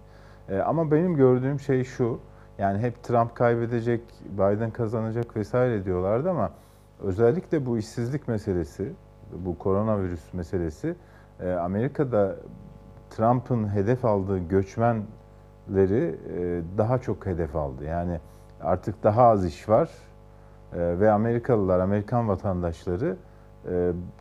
E, 0.49 0.59
ama 0.59 0.91
benim 0.91 1.17
gördüğüm 1.17 1.61
şey 1.61 1.85
şu. 1.85 2.19
Yani 2.59 2.79
hep 2.79 3.03
Trump 3.03 3.35
kaybedecek, 3.35 4.03
Biden 4.33 4.71
kazanacak 4.71 5.37
vesaire 5.37 5.85
diyorlardı 5.85 6.31
ama 6.31 6.51
özellikle 7.03 7.67
bu 7.67 7.79
işsizlik 7.79 8.29
meselesi, 8.29 8.93
bu 9.33 9.59
koronavirüs 9.59 10.35
meselesi 10.35 10.95
e, 11.41 11.53
Amerika'da 11.53 12.37
Trump'ın 13.11 13.69
hedef 13.75 14.05
aldığı 14.05 14.39
göçmenleri 14.39 16.17
daha 16.79 16.99
çok 16.99 17.27
hedef 17.27 17.57
aldı. 17.57 17.85
Yani 17.85 18.21
artık 18.61 19.03
daha 19.03 19.23
az 19.23 19.45
iş 19.45 19.69
var 19.69 19.91
ve 20.73 21.11
Amerikalılar, 21.11 21.81
Amerikan 21.81 22.29
vatandaşları 22.29 23.17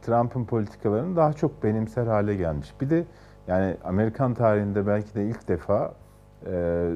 Trump'ın 0.01 0.45
politikalarını 0.45 1.15
daha 1.15 1.33
çok 1.33 1.63
benimser 1.63 2.07
hale 2.07 2.35
gelmiş. 2.35 2.73
Bir 2.81 2.89
de 2.89 3.05
Yani 3.47 3.77
Amerikan 3.83 4.33
tarihinde 4.33 4.87
belki 4.87 5.15
de 5.15 5.25
ilk 5.25 5.47
defa 5.47 5.93
e, 6.45 6.89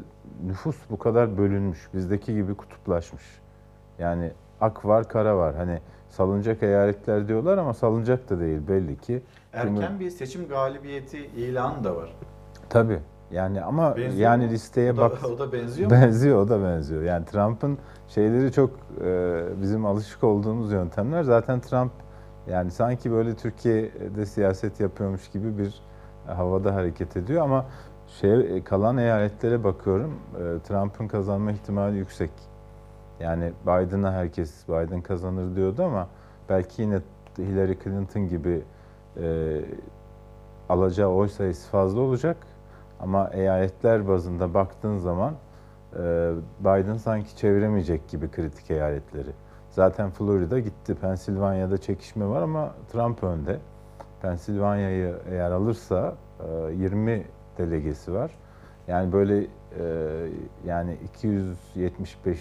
nüfus 0.45 0.76
bu 0.89 1.00
kadar 1.00 1.38
bölünmüş. 1.38 1.89
Bizdeki 1.93 2.34
gibi 2.34 2.56
kutuplaşmış. 2.56 3.24
Yani 4.00 4.32
ak 4.62 4.86
var, 4.86 5.10
kara 5.10 5.38
var. 5.38 5.56
Hani 5.56 5.80
salınacak 6.10 6.64
eyaletler 6.64 7.28
diyorlar 7.28 7.58
ama 7.58 7.74
salınacak 7.74 8.30
da 8.30 8.39
değil 8.39 8.68
belli 8.68 8.97
ki. 8.97 9.22
Erken 9.54 10.00
bir 10.00 10.10
seçim 10.10 10.47
galibiyeti 10.47 11.18
ilanı 11.18 11.84
da 11.84 11.95
var. 11.95 12.16
Tabii. 12.70 13.00
Yani 13.32 13.61
ama 13.61 13.95
Benziyor 13.97 14.32
yani 14.32 14.45
mu? 14.45 14.51
listeye 14.51 14.93
O 14.93 14.97
da- 14.97 15.01
bak. 15.01 15.11
o 15.25 15.39
da 15.39 15.51
benziyor 15.53 15.91
mu? 15.91 15.97
Benziyor, 15.97 16.38
o 16.41 16.49
da 16.49 16.63
benziyor. 16.63 17.01
Yani 17.03 17.25
Trump'ın 17.25 17.77
şeyleri 18.07 18.51
çok 18.51 18.69
e, 19.05 19.41
bizim 19.61 19.86
alışık 19.86 20.23
olduğumuz 20.23 20.71
yöntemler. 20.71 21.23
Zaten 21.23 21.59
Trump 21.59 21.91
yani 22.49 22.71
sanki 22.71 23.11
böyle 23.11 23.36
Türkiye'de 23.36 24.25
siyaset 24.25 24.80
yapıyormuş 24.80 25.30
gibi 25.30 25.57
bir 25.57 25.82
havada 26.27 26.75
hareket 26.75 27.17
ediyor 27.17 27.43
ama 27.43 27.65
şey 28.07 28.63
kalan 28.63 28.97
eyaletlere 28.97 29.63
bakıyorum. 29.63 30.13
e, 30.36 30.59
Trump'ın 30.67 31.07
kazanma 31.07 31.51
ihtimali 31.51 31.97
yüksek. 31.97 32.32
Yani 33.19 33.51
Biden'a 33.63 34.11
herkes 34.13 34.67
Biden 34.67 35.01
kazanır 35.01 35.55
diyordu 35.55 35.84
ama 35.84 36.07
belki 36.49 36.82
yine 36.82 36.99
Hillary 37.38 37.77
Clinton 37.84 38.27
gibi 38.30 38.61
e, 39.21 39.57
alacağı 40.69 41.09
oy 41.09 41.27
sayısı 41.27 41.69
fazla 41.69 41.99
olacak. 42.01 42.38
Ama 43.00 43.30
eyaletler 43.34 44.08
bazında 44.08 44.54
baktığın 44.54 44.97
zaman 44.97 45.34
e, 45.95 46.32
Biden 46.60 46.97
sanki 46.97 47.38
çeviremeyecek 47.38 48.08
gibi 48.08 48.32
kritik 48.32 48.72
eyaletleri. 48.72 49.30
Zaten 49.70 50.10
Florida 50.10 50.60
gitti. 50.60 50.95
Pensilvanya'da 50.95 51.78
çekişme 51.78 52.28
var 52.28 52.41
ama 52.41 52.74
Trump 52.91 53.24
önde. 53.24 53.60
Pensilvanya'yı 54.22 55.16
eğer 55.32 55.52
alırsa 55.52 56.16
e, 56.70 56.74
20 56.74 57.26
delegesi 57.58 58.14
var. 58.14 58.32
Yani 58.88 59.14
böyle 59.14 59.39
e, 59.43 59.47
yani 60.66 60.97
275 61.04 62.39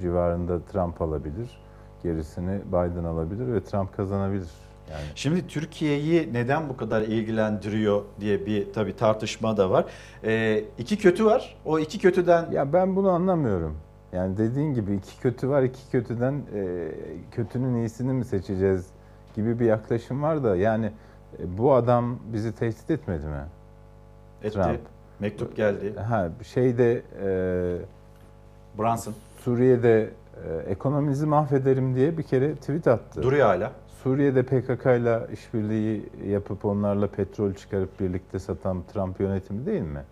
civarında 0.00 0.60
Trump 0.60 1.02
alabilir. 1.02 1.60
Gerisini 2.02 2.60
Biden 2.68 3.04
alabilir 3.04 3.52
ve 3.52 3.62
Trump 3.62 3.96
kazanabilir. 3.96 4.50
Yani 4.90 5.02
Şimdi 5.14 5.46
Türkiye'yi 5.46 6.32
neden 6.32 6.68
bu 6.68 6.76
kadar 6.76 7.02
ilgilendiriyor 7.02 8.02
diye 8.20 8.46
bir 8.46 8.72
tabii 8.72 8.96
tartışma 8.96 9.56
da 9.56 9.70
var. 9.70 9.84
Ee, 10.24 10.64
iki 10.78 10.98
kötü 10.98 11.24
var. 11.24 11.56
O 11.64 11.78
iki 11.78 11.98
kötüden 11.98 12.50
Ya 12.50 12.72
ben 12.72 12.96
bunu 12.96 13.10
anlamıyorum. 13.10 13.76
Yani 14.12 14.36
dediğin 14.36 14.74
gibi 14.74 14.94
iki 14.94 15.20
kötü 15.20 15.48
var, 15.48 15.62
iki 15.62 15.90
kötüden 15.92 16.42
e, 16.54 16.88
kötünün 17.30 17.74
iyisini 17.76 18.12
mi 18.12 18.24
seçeceğiz 18.24 18.86
gibi 19.36 19.60
bir 19.60 19.66
yaklaşım 19.66 20.22
var 20.22 20.44
da 20.44 20.56
yani 20.56 20.86
e, 21.38 21.58
bu 21.58 21.74
adam 21.74 22.18
bizi 22.32 22.54
tehdit 22.54 22.90
etmedi 22.90 23.26
mi? 23.26 23.44
etti. 24.44 24.54
Trump. 24.54 24.80
Mektup 25.20 25.56
geldi. 25.56 25.94
Ha 26.08 26.28
şeyde 26.42 27.02
e, 27.22 27.28
Brunson 28.78 29.14
Suriye'de 29.38 30.10
e, 30.48 30.70
ekonomimizi 30.70 31.26
mahvederim 31.26 31.94
diye 31.94 32.18
bir 32.18 32.22
kere 32.22 32.54
tweet 32.54 32.88
attı. 32.88 33.22
duruyor 33.22 33.46
hala. 33.46 33.72
Suriye'de 34.04 34.42
PKK 34.42 34.86
ile 34.86 35.20
işbirliği 35.32 36.08
yapıp 36.26 36.64
onlarla 36.64 37.06
petrol 37.06 37.54
çıkarıp 37.54 38.00
birlikte 38.00 38.38
satan 38.38 38.82
Trump 38.92 39.20
yönetimi 39.20 39.66
değil 39.66 39.82
mi? 39.82 40.02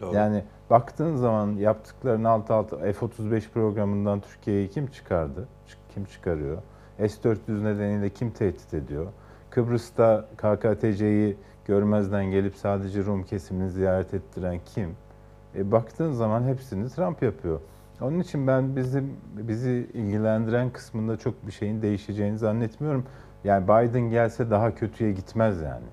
Doğru. 0.00 0.14
Yani 0.14 0.44
baktığın 0.70 1.16
zaman 1.16 1.52
yaptıklarının 1.52 2.24
alt 2.24 2.50
alta 2.50 2.76
F-35 2.76 3.50
programından 3.54 4.20
Türkiye'yi 4.20 4.70
kim 4.70 4.86
çıkardı? 4.86 5.48
Çık- 5.68 5.78
Kim 5.94 6.04
çıkarıyor? 6.04 6.58
S-400 6.98 7.64
nedeniyle 7.64 8.10
kim 8.10 8.30
tehdit 8.30 8.74
ediyor? 8.74 9.06
Kıbrıs'ta 9.50 10.28
KKTC'yi 10.36 11.36
görmezden 11.66 12.24
gelip 12.24 12.56
sadece 12.56 13.04
Rum 13.04 13.24
kesimini 13.24 13.70
ziyaret 13.70 14.14
ettiren 14.14 14.60
kim? 14.74 14.90
E, 15.56 15.72
baktığın 15.72 16.12
zaman 16.12 16.42
hepsini 16.42 16.88
Trump 16.88 17.22
yapıyor. 17.22 17.60
Onun 18.00 18.20
için 18.20 18.46
ben 18.46 18.76
bizim 18.76 19.16
bizi 19.36 19.88
ilgilendiren 19.94 20.70
kısmında 20.70 21.16
çok 21.16 21.46
bir 21.46 21.52
şeyin 21.52 21.82
değişeceğini 21.82 22.38
zannetmiyorum. 22.38 23.04
Yani 23.44 23.64
Biden 23.64 24.10
gelse 24.10 24.50
daha 24.50 24.74
kötüye 24.74 25.12
gitmez 25.12 25.62
yani. 25.62 25.86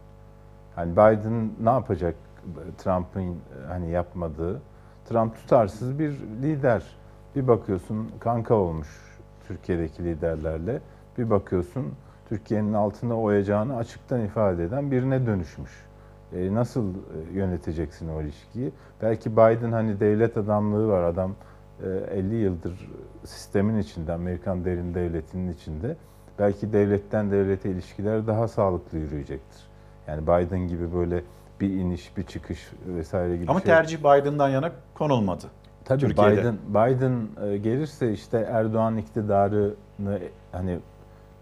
Hani 0.76 0.92
Biden 0.92 1.50
ne 1.64 1.70
yapacak 1.70 2.16
Trump'ın 2.78 3.22
e, 3.22 3.34
hani 3.68 3.90
yapmadığı? 3.90 4.62
Trump 5.06 5.36
tutarsız 5.36 6.00
bir 6.00 6.12
lider. 6.42 6.84
Bir 7.36 7.48
bakıyorsun 7.48 8.12
kanka 8.20 8.56
olmuş 8.56 8.88
Türkiye'deki 9.48 10.04
liderlerle. 10.04 10.82
Bir 11.18 11.30
bakıyorsun 11.30 11.94
Türkiye'nin 12.30 12.74
altına 12.74 13.22
oyacağını 13.22 13.76
açıktan 13.78 14.22
ifade 14.22 14.64
eden 14.64 14.92
birine 14.92 15.26
dönüşmüş. 15.26 15.72
E, 16.34 16.54
nasıl 16.54 16.94
e, 16.94 17.34
yöneteceksin 17.34 18.10
o 18.10 18.22
ilişkiyi? 18.22 18.72
Belki 19.02 19.32
Biden 19.32 19.72
hani 19.72 20.00
devlet 20.00 20.38
adamlığı 20.38 20.88
var. 20.88 21.04
Adam 21.04 21.36
e, 21.84 21.88
50 22.18 22.36
yıldır 22.36 22.90
sistemin 23.26 23.78
içinde, 23.78 24.14
Amerikan 24.14 24.66
derin 24.66 24.94
devletinin 24.94 25.54
içinde. 25.54 25.96
Belki 26.42 26.74
devletten 26.74 27.32
devlete 27.32 27.70
ilişkiler 27.70 28.28
daha 28.28 28.48
sağlıklı 28.48 28.98
yürüyecektir. 28.98 29.62
Yani 30.08 30.24
Biden 30.24 30.68
gibi 30.68 30.94
böyle 30.94 31.24
bir 31.60 31.70
iniş, 31.70 32.18
bir 32.18 32.24
çıkış 32.24 32.72
vesaire 32.88 33.38
gibi 33.38 33.52
Ama 33.52 33.60
şey. 33.60 33.66
tercih 33.66 34.00
Biden'dan 34.00 34.50
yana 34.50 34.72
konulmadı. 34.94 35.46
Tabii 35.86 36.00
Türkiye'de. 36.00 36.42
Biden 36.42 36.58
Biden 36.70 37.28
e, 37.48 37.58
gelirse 37.58 38.14
işte 38.14 38.38
Erdoğan 38.52 38.98
iktidarını 38.98 40.20
hani 40.52 40.80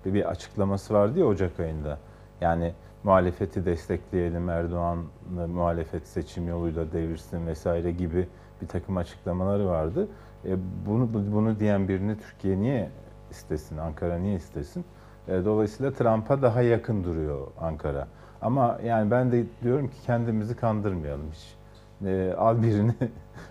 bir, 0.05 0.13
bir 0.13 0.29
açıklaması 0.29 0.93
vardı 0.93 1.19
ya 1.19 1.25
Ocak 1.25 1.59
ayında. 1.59 1.97
Yani 2.41 2.73
muhalefeti 3.03 3.65
destekleyelim, 3.65 4.49
Erdoğan'ı 4.49 5.47
muhalefet 5.47 6.07
seçim 6.07 6.47
yoluyla 6.47 6.91
devirsin 6.91 7.47
vesaire 7.47 7.91
gibi 7.91 8.27
bir 8.61 8.67
takım 8.67 8.97
açıklamaları 8.97 9.67
vardı. 9.67 10.07
E, 10.45 10.55
bunu 10.85 11.09
bunu 11.13 11.59
diyen 11.59 11.87
birini 11.87 12.17
Türkiye 12.17 12.59
niye 12.59 12.89
istesin, 13.31 13.77
Ankara 13.77 14.17
niye 14.17 14.35
istesin? 14.35 14.85
E, 15.27 15.45
dolayısıyla 15.45 15.91
Trump'a 15.91 16.41
daha 16.41 16.61
yakın 16.61 17.03
duruyor 17.03 17.47
Ankara. 17.61 18.07
Ama 18.41 18.79
yani 18.85 19.11
ben 19.11 19.31
de 19.31 19.45
diyorum 19.63 19.87
ki 19.87 19.95
kendimizi 20.05 20.55
kandırmayalım 20.55 21.31
hiç. 21.31 21.55
E, 22.07 22.33
al 22.37 22.61
birini 22.63 22.93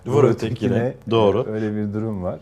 Vur 0.06 0.24
ötekine. 0.30 0.94
Doğru. 1.10 1.46
Öyle 1.48 1.76
bir 1.76 1.94
durum 1.94 2.22
var. 2.22 2.40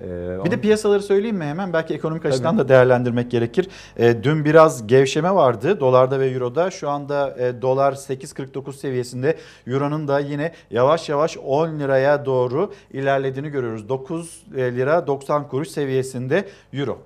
E, 0.00 0.44
Bir 0.44 0.50
de 0.50 0.60
piyasaları 0.60 1.02
söyleyeyim 1.02 1.36
mi 1.36 1.44
hemen? 1.44 1.72
Belki 1.72 1.94
ekonomik 1.94 2.26
açıdan 2.26 2.56
Tabii. 2.56 2.64
da 2.64 2.68
değerlendirmek 2.68 3.30
gerekir. 3.30 3.68
E, 3.96 4.22
dün 4.22 4.44
biraz 4.44 4.86
gevşeme 4.86 5.34
vardı 5.34 5.80
dolarda 5.80 6.20
ve 6.20 6.26
euroda. 6.30 6.70
Şu 6.70 6.90
anda 6.90 7.36
e, 7.38 7.62
dolar 7.62 7.92
8.49 7.92 8.72
seviyesinde. 8.72 9.36
Euronun 9.66 10.08
da 10.08 10.18
yine 10.20 10.52
yavaş 10.70 11.08
yavaş 11.08 11.36
10 11.38 11.78
liraya 11.78 12.24
doğru 12.26 12.72
ilerlediğini 12.92 13.48
görüyoruz. 13.48 13.88
9 13.88 14.44
lira 14.54 15.06
90 15.06 15.48
kuruş 15.48 15.68
seviyesinde 15.68 16.44
euro. 16.72 16.98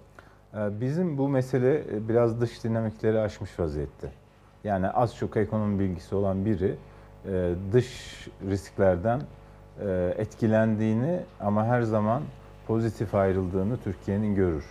Ee, 0.55 0.81
Bizim 0.81 1.19
bu 1.19 1.29
mesele 1.29 1.75
e, 1.75 2.09
biraz 2.09 2.41
dış 2.41 2.65
dinamikleri 2.65 3.21
aşmış 3.21 3.61
vaziyette. 3.61 4.09
Yani 4.65 4.89
az 4.91 5.17
çok 5.17 5.37
ekonomi 5.37 5.79
bilgisi 5.79 6.15
olan 6.15 6.45
biri 6.45 6.75
e, 7.27 7.51
dış 7.73 7.89
risklerden 8.51 9.21
e, 9.87 10.15
etkilendiğini 10.19 11.21
ama 11.41 11.65
her 11.67 11.83
zaman 11.83 12.23
pozitif 12.71 13.15
ayrıldığını 13.15 13.77
Türkiye'nin 13.77 14.35
görür. 14.35 14.65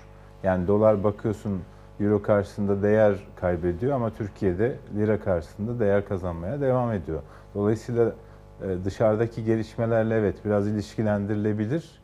Yani 0.44 0.68
dolar 0.68 1.04
bakıyorsun 1.04 1.62
euro 2.00 2.22
karşısında 2.22 2.84
değer 2.84 3.16
kaybediyor 3.36 3.96
ama 3.96 4.10
Türkiye'de 4.10 4.76
lira 4.98 5.20
karşısında 5.20 5.80
değer 5.80 6.06
kazanmaya 6.08 6.62
devam 6.62 6.92
ediyor. 6.92 7.22
Dolayısıyla 7.56 8.12
e, 8.62 8.78
dışarıdaki 8.86 9.44
gelişmelerle 9.44 10.16
evet 10.16 10.36
biraz 10.46 10.68
ilişkilendirilebilir 10.68 12.02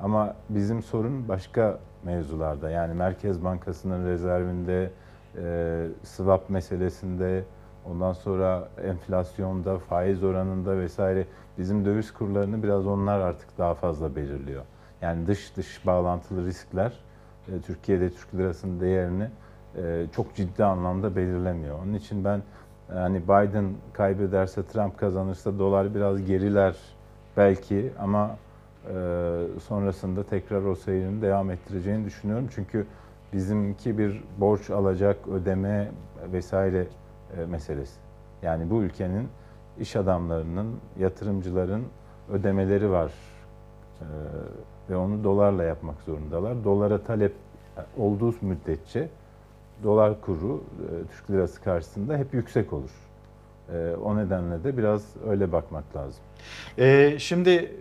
ama 0.00 0.34
bizim 0.48 0.82
sorun 0.82 1.28
başka 1.28 1.78
mevzularda. 2.04 2.70
Yani 2.70 2.94
Merkez 2.94 3.44
Bankası'nın 3.44 4.06
rezervinde, 4.06 4.90
e, 5.36 5.86
swap 6.02 6.50
meselesinde, 6.50 7.44
ondan 7.90 8.12
sonra 8.12 8.68
enflasyonda, 8.84 9.78
faiz 9.78 10.24
oranında 10.24 10.76
vesaire 10.76 11.26
bizim 11.58 11.84
döviz 11.84 12.12
kurlarını 12.12 12.62
biraz 12.62 12.86
onlar 12.86 13.20
artık 13.20 13.58
daha 13.58 13.74
fazla 13.74 14.16
belirliyor. 14.16 14.62
Yani 15.02 15.26
dış 15.26 15.56
dış 15.56 15.86
bağlantılı 15.86 16.46
riskler 16.46 16.92
e, 17.48 17.60
Türkiye'de 17.60 18.10
Türk 18.10 18.34
lirasının 18.34 18.80
değerini 18.80 19.28
e, 19.76 20.06
çok 20.16 20.34
ciddi 20.34 20.64
anlamda 20.64 21.16
belirlemiyor. 21.16 21.78
Onun 21.84 21.94
için 21.94 22.24
ben 22.24 22.42
yani 22.96 23.22
Biden 23.22 23.72
kaybederse, 23.92 24.62
Trump 24.66 24.98
kazanırsa 24.98 25.58
dolar 25.58 25.94
biraz 25.94 26.24
geriler 26.24 26.76
belki 27.36 27.92
ama 27.98 28.36
e, 28.88 28.94
sonrasında 29.62 30.24
tekrar 30.24 30.62
o 30.62 30.74
seyrini 30.74 31.22
devam 31.22 31.50
ettireceğini 31.50 32.04
düşünüyorum. 32.04 32.48
Çünkü 32.54 32.86
bizimki 33.32 33.98
bir 33.98 34.24
borç 34.38 34.70
alacak, 34.70 35.28
ödeme 35.28 35.90
vesaire 36.32 36.86
e, 37.38 37.44
meselesi. 37.44 38.00
Yani 38.42 38.70
bu 38.70 38.82
ülkenin 38.82 39.28
iş 39.80 39.96
adamlarının, 39.96 40.76
yatırımcıların 40.98 41.84
ödemeleri 42.30 42.90
var. 42.90 43.12
E, 44.00 44.04
ve 44.90 44.96
onu 44.96 45.24
dolarla 45.24 45.64
yapmak 45.64 46.00
zorundalar. 46.00 46.64
Dolara 46.64 46.98
talep 46.98 47.32
olduğu 47.98 48.34
müddetçe 48.40 49.08
dolar 49.82 50.20
kuru 50.20 50.56
e, 50.56 50.86
Türk 51.12 51.30
lirası 51.30 51.62
karşısında 51.62 52.16
hep 52.16 52.34
yüksek 52.34 52.72
olur. 52.72 52.90
E, 53.74 53.96
o 54.04 54.16
nedenle 54.16 54.64
de 54.64 54.76
biraz 54.76 55.02
öyle 55.28 55.52
bakmak 55.52 55.96
lazım. 55.96 56.20
Ee, 56.78 57.14
şimdi 57.18 57.76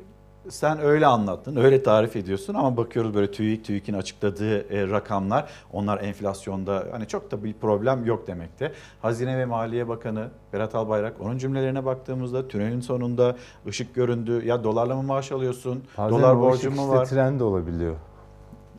sen 0.50 0.80
öyle 0.82 1.06
anlattın, 1.06 1.56
öyle 1.56 1.84
tarif 1.84 2.16
ediyorsun 2.16 2.54
ama 2.54 2.78
bakıyoruz 2.78 3.14
böyle 3.14 3.32
TÜİK, 3.32 3.66
TÜİK'in 3.66 3.94
açıkladığı 3.94 4.74
e, 4.74 4.90
rakamlar 4.90 5.50
onlar 5.74 6.04
enflasyonda 6.04 6.84
hani 6.92 7.08
çok 7.08 7.32
da 7.32 7.44
bir 7.44 7.54
problem 7.54 8.06
yok 8.06 8.28
demekte. 8.28 8.72
Hazine 9.02 9.38
ve 9.38 9.46
Maliye 9.46 9.88
Bakanı 9.88 10.28
Berat 10.54 10.76
Albayrak 10.76 11.14
onun 11.22 11.38
cümlelerine 11.38 11.86
baktığımızda 11.86 12.48
tünelin 12.48 12.82
sonunda 12.82 13.36
ışık 13.68 13.96
göründü. 13.96 14.46
Ya 14.46 14.64
dolarla 14.64 14.96
mı 14.96 15.04
maaş 15.04 15.32
alıyorsun? 15.32 15.84
Bazen 15.98 16.20
Dolar 16.20 16.54
ışık 16.54 16.76
mu 16.76 16.90
var? 16.90 17.06
trend 17.06 17.42
olabiliyor. 17.42 17.96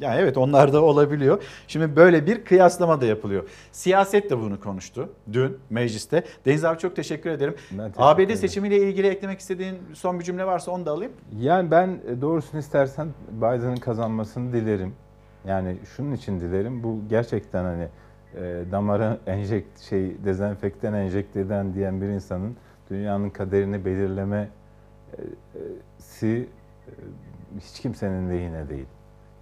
Yani 0.02 0.20
evet 0.20 0.36
onlar 0.36 0.72
da 0.72 0.82
olabiliyor. 0.82 1.42
Şimdi 1.68 1.96
böyle 1.96 2.26
bir 2.26 2.44
kıyaslama 2.44 3.00
da 3.00 3.06
yapılıyor. 3.06 3.48
Siyaset 3.72 4.30
de 4.30 4.38
bunu 4.38 4.60
konuştu 4.60 5.08
dün 5.32 5.58
mecliste. 5.70 6.24
Deniz 6.46 6.64
abi 6.64 6.78
çok 6.78 6.96
teşekkür 6.96 7.30
ederim. 7.30 7.54
teşekkür 7.68 7.92
ABD 7.98 8.18
ederim. 8.18 8.36
seçimiyle 8.36 8.76
ilgili 8.76 9.06
eklemek 9.06 9.40
istediğin 9.40 9.78
son 9.94 10.18
bir 10.18 10.24
cümle 10.24 10.46
varsa 10.46 10.70
onu 10.70 10.86
da 10.86 10.90
alayım. 10.90 11.12
Yani 11.40 11.70
ben 11.70 11.88
e, 11.88 12.20
doğrusunu 12.20 12.60
istersen 12.60 13.08
Biden'ın 13.32 13.76
kazanmasını 13.76 14.52
dilerim. 14.52 14.94
Yani 15.46 15.76
şunun 15.96 16.12
için 16.12 16.40
dilerim. 16.40 16.82
Bu 16.82 16.98
gerçekten 17.08 17.64
hani 17.64 17.88
e, 18.36 18.64
damara 18.72 19.18
enjekt 19.26 19.80
şey 19.80 20.24
dezenfektan 20.24 20.94
enjekte 20.94 21.40
eden 21.40 21.74
diyen 21.74 22.00
bir 22.00 22.06
insanın 22.06 22.56
dünyanın 22.90 23.30
kaderini 23.30 23.84
belirlemesi 23.84 24.48
e, 26.22 26.92
hiç 27.60 27.80
kimsenin 27.80 28.30
lehine 28.30 28.68
değil. 28.68 28.86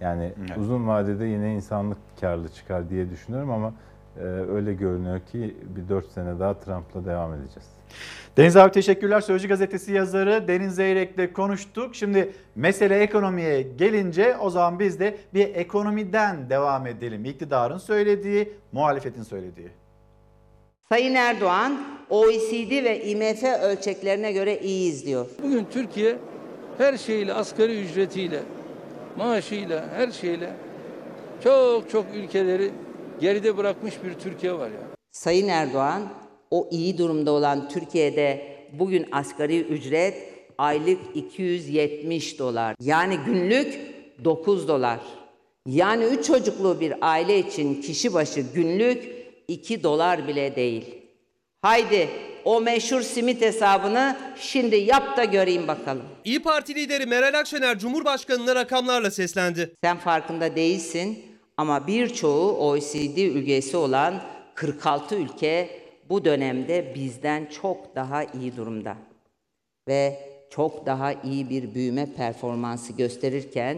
Yani 0.01 0.33
Evet. 0.39 0.57
uzun 0.57 0.87
vadede 0.87 1.25
yine 1.25 1.55
insanlık 1.55 1.97
karlı 2.21 2.49
çıkar 2.49 2.89
diye 2.89 3.09
düşünüyorum 3.09 3.51
ama 3.51 3.73
e, 4.17 4.23
öyle 4.23 4.73
görünüyor 4.73 5.19
ki 5.19 5.55
bir 5.75 5.89
4 5.89 6.11
sene 6.11 6.39
daha 6.39 6.59
Trump'la 6.59 7.05
devam 7.05 7.33
edeceğiz. 7.33 7.69
Deniz 8.37 8.57
abi 8.57 8.71
teşekkürler. 8.71 9.21
Sözcü 9.21 9.47
gazetesi 9.47 9.93
yazarı 9.93 10.47
Deniz 10.47 10.75
Zeyrek'le 10.75 11.33
konuştuk. 11.33 11.95
Şimdi 11.95 12.31
mesele 12.55 12.99
ekonomiye 12.99 13.61
gelince 13.61 14.37
o 14.37 14.49
zaman 14.49 14.79
biz 14.79 14.99
de 14.99 15.17
bir 15.33 15.55
ekonomiden 15.55 16.49
devam 16.49 16.87
edelim. 16.87 17.25
İktidarın 17.25 17.77
söylediği, 17.77 18.53
muhalefetin 18.71 19.23
söylediği. 19.23 19.69
Sayın 20.89 21.15
Erdoğan, 21.15 21.81
OECD 22.09 22.83
ve 22.83 23.05
IMF 23.05 23.43
ölçeklerine 23.43 24.31
göre 24.31 24.59
iyiyiz 24.59 25.05
diyor. 25.05 25.25
Bugün 25.43 25.67
Türkiye 25.71 26.17
her 26.77 26.97
şeyle, 26.97 27.33
asgari 27.33 27.81
ücretiyle, 27.81 28.39
maaşıyla, 29.17 29.89
her 29.93 30.11
şeyle 30.11 30.53
çok 31.43 31.89
çok 31.89 32.05
ülkeleri 32.15 32.71
geride 33.19 33.57
bırakmış 33.57 33.93
bir 34.03 34.13
Türkiye 34.13 34.53
var 34.53 34.67
ya. 34.67 34.81
Sayın 35.11 35.47
Erdoğan, 35.47 36.01
o 36.51 36.67
iyi 36.71 36.97
durumda 36.97 37.31
olan 37.31 37.69
Türkiye'de 37.69 38.57
bugün 38.79 39.05
asgari 39.11 39.61
ücret 39.61 40.15
aylık 40.57 40.99
270 41.15 42.39
dolar. 42.39 42.75
Yani 42.79 43.17
günlük 43.25 43.79
9 44.23 44.67
dolar. 44.67 44.99
Yani 45.67 46.03
3 46.03 46.25
çocuklu 46.25 46.79
bir 46.79 46.93
aile 47.01 47.39
için 47.39 47.81
kişi 47.81 48.13
başı 48.13 48.41
günlük 48.41 49.03
2 49.47 49.83
dolar 49.83 50.27
bile 50.27 50.55
değil. 50.55 50.95
Haydi 51.61 52.09
o 52.45 52.61
meşhur 52.61 53.01
simit 53.01 53.41
hesabını 53.41 54.17
şimdi 54.39 54.75
yap 54.75 55.17
da 55.17 55.23
göreyim 55.23 55.67
bakalım. 55.67 56.03
İyi 56.25 56.43
Parti 56.43 56.75
lideri 56.75 57.05
Meral 57.05 57.39
Akşener 57.39 57.79
Cumhurbaşkanı'na 57.79 58.55
rakamlarla 58.55 59.11
seslendi. 59.11 59.75
Sen 59.83 59.97
farkında 59.97 60.55
değilsin 60.55 61.25
ama 61.57 61.87
birçoğu 61.87 62.57
OECD 62.57 63.17
üyesi 63.17 63.77
olan 63.77 64.21
46 64.55 65.15
ülke 65.15 65.69
bu 66.09 66.25
dönemde 66.25 66.91
bizden 66.95 67.45
çok 67.45 67.95
daha 67.95 68.23
iyi 68.23 68.57
durumda. 68.57 68.97
Ve 69.87 70.19
çok 70.49 70.85
daha 70.85 71.13
iyi 71.13 71.49
bir 71.49 71.75
büyüme 71.75 72.13
performansı 72.13 72.93
gösterirken 72.93 73.77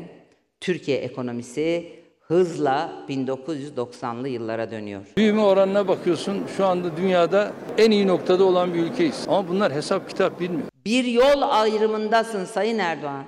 Türkiye 0.59 0.97
ekonomisi 0.97 2.02
hızla 2.33 2.91
1990'lı 3.09 4.29
yıllara 4.29 4.71
dönüyor. 4.71 5.01
Büyüme 5.17 5.41
oranına 5.41 5.87
bakıyorsun 5.87 6.43
şu 6.57 6.65
anda 6.65 6.97
dünyada 6.97 7.51
en 7.77 7.91
iyi 7.91 8.07
noktada 8.07 8.43
olan 8.43 8.73
bir 8.73 8.79
ülkeyiz. 8.79 9.25
Ama 9.27 9.47
bunlar 9.47 9.73
hesap 9.73 10.09
kitap 10.09 10.39
bilmiyor. 10.39 10.67
Bir 10.85 11.05
yol 11.05 11.41
ayrımındasın 11.41 12.45
Sayın 12.45 12.79
Erdoğan. 12.79 13.23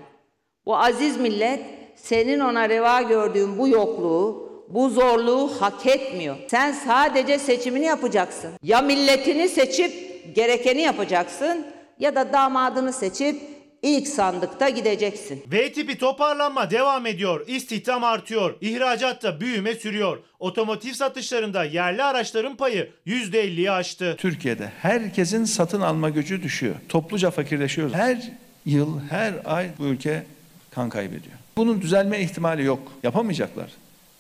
Bu 0.66 0.78
aziz 0.78 1.20
millet 1.20 1.60
senin 1.96 2.40
ona 2.40 2.70
reva 2.70 3.02
gördüğün 3.02 3.58
bu 3.58 3.68
yokluğu, 3.68 4.50
bu 4.70 4.90
zorluğu 4.90 5.50
hak 5.60 5.86
etmiyor. 5.86 6.36
Sen 6.48 6.72
sadece 6.72 7.40
seçimini 7.40 7.86
yapacaksın. 7.86 8.52
Ya 8.64 8.82
milletini 8.82 9.50
seçip 9.50 9.94
gerekeni 10.36 10.82
yapacaksın 10.82 11.66
ya 12.00 12.16
da 12.16 12.34
damadını 12.34 12.94
seçip 12.94 13.55
ilk 13.86 14.08
sandıkta 14.08 14.70
gideceksin. 14.70 15.44
V 15.52 15.74
tipi 15.74 15.98
toparlanma 15.98 16.72
devam 16.72 17.06
ediyor. 17.06 17.48
İstihdam 17.48 18.04
artıyor. 18.04 18.56
İhracatta 18.62 19.40
büyüme 19.40 19.76
sürüyor. 19.76 20.18
Otomotiv 20.40 20.94
satışlarında 20.94 21.64
yerli 21.64 22.04
araçların 22.04 22.56
payı 22.56 22.90
%50'yi 23.08 23.72
aştı. 23.72 24.16
Türkiye'de 24.18 24.72
herkesin 24.82 25.44
satın 25.44 25.82
alma 25.82 26.10
gücü 26.10 26.44
düşüyor. 26.44 26.76
Topluca 26.90 27.32
fakirleşiyoruz. 27.32 27.94
Her 27.96 28.32
yıl, 28.66 29.00
her 29.10 29.34
ay 29.46 29.70
bu 29.80 29.86
ülke 29.86 30.24
kan 30.72 30.90
kaybediyor. 30.90 31.36
Bunun 31.58 31.82
düzelme 31.82 32.20
ihtimali 32.20 32.64
yok. 32.64 32.92
Yapamayacaklar. 33.04 33.70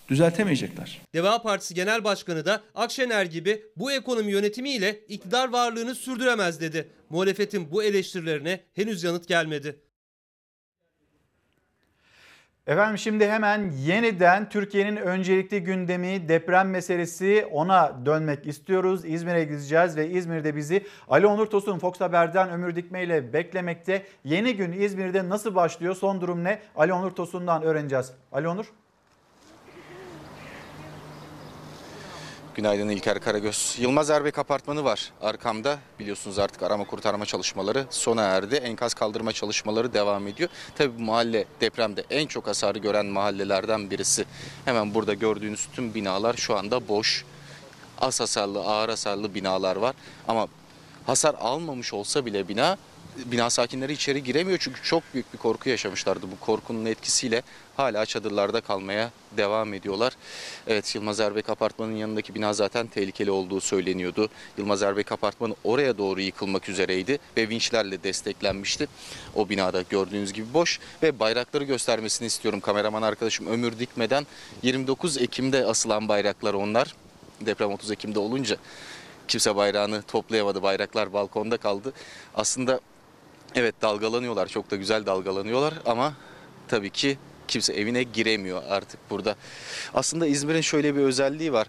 Düzeltemeyecekler. 0.07 1.01
Deva 1.13 1.41
Partisi 1.41 1.73
Genel 1.73 2.03
Başkanı 2.03 2.45
da 2.45 2.61
Akşener 2.75 3.25
gibi 3.25 3.63
bu 3.75 3.91
ekonomi 3.91 4.31
yönetimiyle 4.31 4.99
iktidar 5.07 5.51
varlığını 5.51 5.95
sürdüremez 5.95 6.61
dedi. 6.61 6.87
Muhalefetin 7.09 7.71
bu 7.71 7.83
eleştirilerine 7.83 8.59
henüz 8.73 9.03
yanıt 9.03 9.27
gelmedi. 9.27 9.79
Efendim 12.67 12.97
şimdi 12.97 13.27
hemen 13.27 13.71
yeniden 13.71 14.49
Türkiye'nin 14.49 14.95
öncelikli 14.95 15.63
gündemi 15.63 16.29
deprem 16.29 16.69
meselesi 16.69 17.47
ona 17.51 18.05
dönmek 18.05 18.47
istiyoruz. 18.47 19.05
İzmir'e 19.05 19.43
gideceğiz 19.43 19.97
ve 19.97 20.09
İzmir'de 20.09 20.55
bizi 20.55 20.85
Ali 21.07 21.27
Onur 21.27 21.45
Tosun 21.45 21.79
Fox 21.79 22.01
Haber'den 22.01 22.49
Ömür 22.49 22.75
Dikme 22.75 23.03
ile 23.03 23.33
beklemekte. 23.33 24.05
Yeni 24.23 24.55
gün 24.55 24.71
İzmir'de 24.71 25.29
nasıl 25.29 25.55
başlıyor? 25.55 25.95
Son 25.95 26.21
durum 26.21 26.43
ne? 26.43 26.59
Ali 26.75 26.93
Onur 26.93 27.11
Tosun'dan 27.11 27.63
öğreneceğiz. 27.63 28.11
Ali 28.31 28.47
Onur. 28.47 28.65
Günaydın 32.55 32.89
İlker 32.89 33.19
Karagöz. 33.21 33.75
Yılmaz 33.79 34.09
Erbek 34.09 34.39
apartmanı 34.39 34.83
var 34.83 35.11
arkamda. 35.21 35.79
Biliyorsunuz 35.99 36.39
artık 36.39 36.63
arama 36.63 36.85
kurtarma 36.85 37.25
çalışmaları 37.25 37.85
sona 37.89 38.21
erdi. 38.21 38.55
Enkaz 38.55 38.93
kaldırma 38.93 39.33
çalışmaları 39.33 39.93
devam 39.93 40.27
ediyor. 40.27 40.49
Tabii 40.75 40.99
bu 40.99 41.01
mahalle 41.01 41.45
depremde 41.61 42.03
en 42.09 42.27
çok 42.27 42.47
hasarı 42.47 42.79
gören 42.79 43.05
mahallelerden 43.05 43.91
birisi. 43.91 44.25
Hemen 44.65 44.93
burada 44.93 45.13
gördüğünüz 45.13 45.67
tüm 45.73 45.93
binalar 45.93 46.33
şu 46.33 46.57
anda 46.57 46.87
boş. 46.87 47.25
Az 48.01 48.19
hasarlı, 48.19 48.59
ağır 48.59 48.89
hasarlı 48.89 49.35
binalar 49.35 49.75
var. 49.75 49.95
Ama 50.27 50.47
hasar 51.05 51.35
almamış 51.39 51.93
olsa 51.93 52.25
bile 52.25 52.47
bina 52.47 52.77
bina 53.26 53.49
sakinleri 53.49 53.93
içeri 53.93 54.24
giremiyor 54.24 54.57
çünkü 54.61 54.84
çok 54.84 55.03
büyük 55.13 55.34
bir 55.34 55.38
korku 55.38 55.70
yaşamışlardı. 55.70 56.32
Bu 56.32 56.45
korkunun 56.45 56.86
etkisiyle 56.86 57.41
hala 57.78 58.05
çadırlarda 58.05 58.61
kalmaya 58.61 59.11
devam 59.38 59.74
ediyorlar. 59.74 60.13
Evet 60.68 60.95
Yılmaz 60.95 61.20
Erbek 61.20 61.49
Apartmanı'nın 61.49 61.95
yanındaki 61.95 62.36
bina 62.36 62.53
zaten 62.53 62.88
tehlikeli 62.88 63.32
olduğu 63.32 63.61
söyleniyordu. 63.61 64.30
Yılmaz 64.57 64.82
Erbek 64.82 65.11
Apartmanı 65.11 65.55
oraya 65.63 65.97
doğru 65.97 66.22
yıkılmak 66.22 66.70
üzereydi 66.70 67.20
ve 67.38 67.49
vinçlerle 67.49 68.03
desteklenmişti. 68.03 68.88
O 69.36 69.49
binada 69.49 69.82
gördüğünüz 69.82 70.34
gibi 70.34 70.53
boş 70.53 70.80
ve 71.03 71.20
bayrakları 71.20 71.63
göstermesini 71.63 72.26
istiyorum 72.26 72.59
kameraman 72.59 73.01
arkadaşım 73.01 73.47
Ömür 73.47 73.80
Dikmeden. 73.80 74.28
29 74.63 75.17
Ekim'de 75.17 75.66
asılan 75.66 76.08
bayraklar 76.08 76.54
onlar. 76.54 76.96
Deprem 77.42 77.71
30 77.71 77.92
Ekim'de 77.92 78.20
olunca 78.20 78.58
kimse 79.28 79.55
bayrağını 79.55 80.01
toplayamadı. 80.01 80.62
Bayraklar 80.62 81.13
balkonda 81.13 81.58
kaldı. 81.58 81.93
Aslında 82.36 82.79
Evet 83.55 83.82
dalgalanıyorlar 83.82 84.47
çok 84.47 84.71
da 84.71 84.75
güzel 84.75 85.05
dalgalanıyorlar 85.05 85.73
ama 85.86 86.13
tabii 86.67 86.89
ki 86.89 87.17
kimse 87.47 87.73
evine 87.73 88.03
giremiyor 88.03 88.63
artık 88.69 88.99
burada. 89.09 89.36
Aslında 89.93 90.27
İzmir'in 90.27 90.61
şöyle 90.61 90.95
bir 90.95 91.01
özelliği 91.01 91.53
var. 91.53 91.67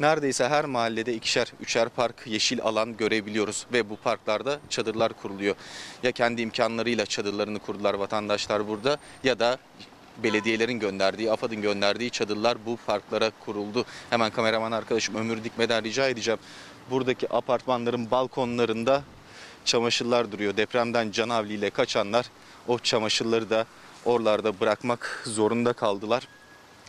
Neredeyse 0.00 0.48
her 0.48 0.64
mahallede 0.64 1.14
ikişer, 1.14 1.52
üçer 1.60 1.88
park, 1.88 2.14
yeşil 2.26 2.62
alan 2.62 2.96
görebiliyoruz 2.96 3.66
ve 3.72 3.90
bu 3.90 3.96
parklarda 3.96 4.60
çadırlar 4.68 5.12
kuruluyor. 5.12 5.54
Ya 6.02 6.12
kendi 6.12 6.42
imkanlarıyla 6.42 7.06
çadırlarını 7.06 7.58
kurdular 7.58 7.94
vatandaşlar 7.94 8.68
burada 8.68 8.96
ya 9.24 9.38
da 9.38 9.58
belediyelerin 10.22 10.78
gönderdiği, 10.78 11.32
AFAD'ın 11.32 11.62
gönderdiği 11.62 12.10
çadırlar 12.10 12.58
bu 12.66 12.78
parklara 12.86 13.30
kuruldu. 13.44 13.84
Hemen 14.10 14.30
kameraman 14.30 14.72
arkadaşım 14.72 15.14
Ömür 15.14 15.44
Dikmeden 15.44 15.84
rica 15.84 16.08
edeceğim. 16.08 16.40
Buradaki 16.90 17.34
apartmanların 17.34 18.10
balkonlarında 18.10 19.02
çamaşırlar 19.68 20.32
duruyor. 20.32 20.56
Depremden 20.56 21.10
canavliyle 21.10 21.70
kaçanlar 21.70 22.26
o 22.68 22.78
çamaşırları 22.78 23.50
da 23.50 23.66
oralarda 24.04 24.60
bırakmak 24.60 25.22
zorunda 25.26 25.72
kaldılar. 25.72 26.28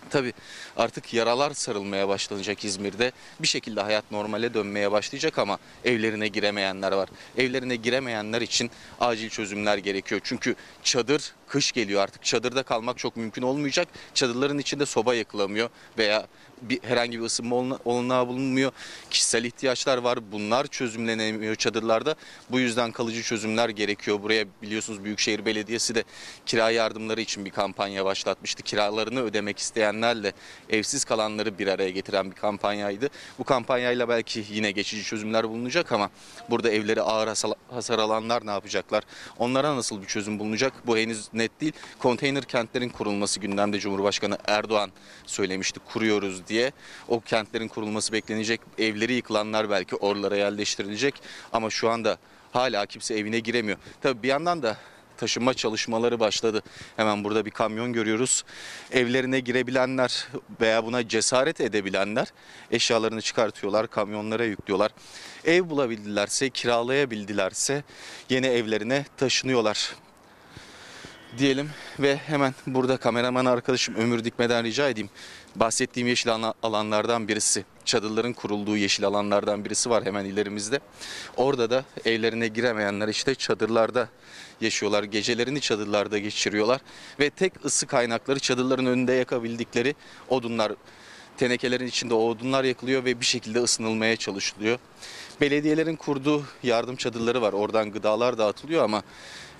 Tabii 0.09 0.33
artık 0.77 1.13
yaralar 1.13 1.51
sarılmaya 1.53 2.07
başlanacak 2.07 2.65
İzmir'de. 2.65 3.11
Bir 3.39 3.47
şekilde 3.47 3.81
hayat 3.81 4.11
normale 4.11 4.53
dönmeye 4.53 4.91
başlayacak 4.91 5.37
ama 5.39 5.57
evlerine 5.85 6.27
giremeyenler 6.27 6.91
var. 6.91 7.09
Evlerine 7.37 7.75
giremeyenler 7.75 8.41
için 8.41 8.71
acil 8.99 9.29
çözümler 9.29 9.77
gerekiyor. 9.77 10.21
Çünkü 10.23 10.55
çadır 10.83 11.33
kış 11.47 11.71
geliyor 11.71 12.01
artık. 12.01 12.23
Çadırda 12.23 12.63
kalmak 12.63 12.97
çok 12.97 13.17
mümkün 13.17 13.41
olmayacak. 13.41 13.87
Çadırların 14.13 14.57
içinde 14.57 14.85
soba 14.85 15.15
yakılamıyor 15.15 15.69
veya 15.97 16.27
bir 16.61 16.79
herhangi 16.83 17.19
bir 17.19 17.25
ısınma 17.25 17.79
olanağı 17.85 18.27
bulunmuyor. 18.27 18.71
Kişisel 19.09 19.43
ihtiyaçlar 19.43 19.97
var. 19.97 20.31
Bunlar 20.31 20.67
çözümlenemiyor 20.67 21.55
çadırlarda. 21.55 22.15
Bu 22.49 22.59
yüzden 22.59 22.91
kalıcı 22.91 23.23
çözümler 23.23 23.69
gerekiyor. 23.69 24.23
Buraya 24.23 24.45
biliyorsunuz 24.61 25.03
Büyükşehir 25.03 25.45
Belediyesi 25.45 25.95
de 25.95 26.03
kira 26.45 26.71
yardımları 26.71 27.21
için 27.21 27.45
bir 27.45 27.51
kampanya 27.51 28.05
başlatmıştı. 28.05 28.63
Kiralarını 28.63 29.21
ödemek 29.21 29.59
isteyenlerle 29.59 30.33
evsiz 30.69 31.05
kalanları 31.05 31.59
bir 31.59 31.67
araya 31.67 31.89
getiren 31.89 32.31
bir 32.31 32.35
kampanyaydı. 32.35 33.09
Bu 33.39 33.43
kampanyayla 33.43 34.09
belki 34.09 34.45
yine 34.49 34.71
geçici 34.71 35.03
çözümler 35.03 35.49
bulunacak 35.49 35.91
ama 35.91 36.09
burada 36.49 36.69
evleri 36.69 37.01
ağır 37.01 37.27
hasar 37.71 37.99
alanlar 37.99 38.45
ne 38.45 38.51
yapacaklar? 38.51 39.03
Onlara 39.37 39.75
nasıl 39.75 40.01
bir 40.01 40.07
çözüm 40.07 40.39
bulunacak? 40.39 40.73
Bu 40.87 40.97
henüz 40.97 41.33
net 41.33 41.61
değil. 41.61 41.73
Konteyner 41.99 42.43
kentlerin 42.43 42.89
kurulması 42.89 43.39
gündemde 43.39 43.79
Cumhurbaşkanı 43.79 44.37
Erdoğan 44.47 44.91
söylemişti. 45.25 45.79
Kuruyoruz 45.79 46.48
diye. 46.49 46.71
O 47.07 47.19
kentlerin 47.19 47.67
kurulması 47.67 48.13
beklenecek. 48.13 48.61
Evleri 48.77 49.13
yıkılanlar 49.13 49.69
belki 49.69 49.95
oralara 49.95 50.35
yerleştirilecek. 50.35 51.21
Ama 51.53 51.69
şu 51.69 51.89
anda 51.89 52.17
hala 52.51 52.85
kimse 52.85 53.15
evine 53.15 53.39
giremiyor. 53.39 53.77
Tabii 54.01 54.23
bir 54.23 54.27
yandan 54.27 54.63
da 54.63 54.77
taşınma 55.17 55.53
çalışmaları 55.53 56.19
başladı. 56.19 56.61
Hemen 56.95 57.23
burada 57.23 57.45
bir 57.45 57.51
kamyon 57.51 57.93
görüyoruz. 57.93 58.43
Evlerine 58.91 59.39
girebilenler 59.39 60.27
veya 60.61 60.85
buna 60.85 61.07
cesaret 61.07 61.61
edebilenler 61.61 62.27
eşyalarını 62.71 63.21
çıkartıyorlar, 63.21 63.87
kamyonlara 63.87 64.43
yüklüyorlar. 64.43 64.91
Ev 65.45 65.69
bulabildilerse, 65.69 66.49
kiralayabildilerse 66.49 67.83
yeni 68.29 68.47
evlerine 68.47 69.05
taşınıyorlar 69.17 69.95
diyelim 71.37 71.69
ve 71.99 72.17
hemen 72.17 72.53
burada 72.67 72.97
kameraman 72.97 73.45
arkadaşım 73.45 73.95
Ömür 73.95 74.23
Dikme'den 74.23 74.63
rica 74.63 74.89
edeyim. 74.89 75.09
Bahsettiğim 75.55 76.07
yeşil 76.07 76.31
alanlardan 76.63 77.27
birisi, 77.27 77.65
çadırların 77.85 78.33
kurulduğu 78.33 78.77
yeşil 78.77 79.05
alanlardan 79.05 79.65
birisi 79.65 79.89
var 79.89 80.05
hemen 80.05 80.25
ilerimizde. 80.25 80.79
Orada 81.37 81.69
da 81.69 81.85
evlerine 82.05 82.47
giremeyenler 82.47 83.07
işte 83.07 83.35
çadırlarda 83.35 84.09
yaşıyorlar. 84.61 85.03
Gecelerini 85.03 85.61
çadırlarda 85.61 86.17
geçiriyorlar 86.17 86.81
ve 87.19 87.29
tek 87.29 87.65
ısı 87.65 87.87
kaynakları 87.87 88.39
çadırların 88.39 88.85
önünde 88.85 89.13
yakabildikleri 89.13 89.95
odunlar. 90.29 90.71
Tenekelerin 91.37 91.87
içinde 91.87 92.13
o 92.13 92.29
odunlar 92.29 92.63
yakılıyor 92.63 93.05
ve 93.05 93.19
bir 93.19 93.25
şekilde 93.25 93.59
ısınılmaya 93.59 94.15
çalışılıyor. 94.15 94.79
Belediyelerin 95.41 95.95
kurduğu 95.95 96.43
yardım 96.63 96.95
çadırları 96.95 97.41
var. 97.41 97.53
Oradan 97.53 97.91
gıdalar 97.91 98.37
dağıtılıyor 98.37 98.83
ama 98.83 99.03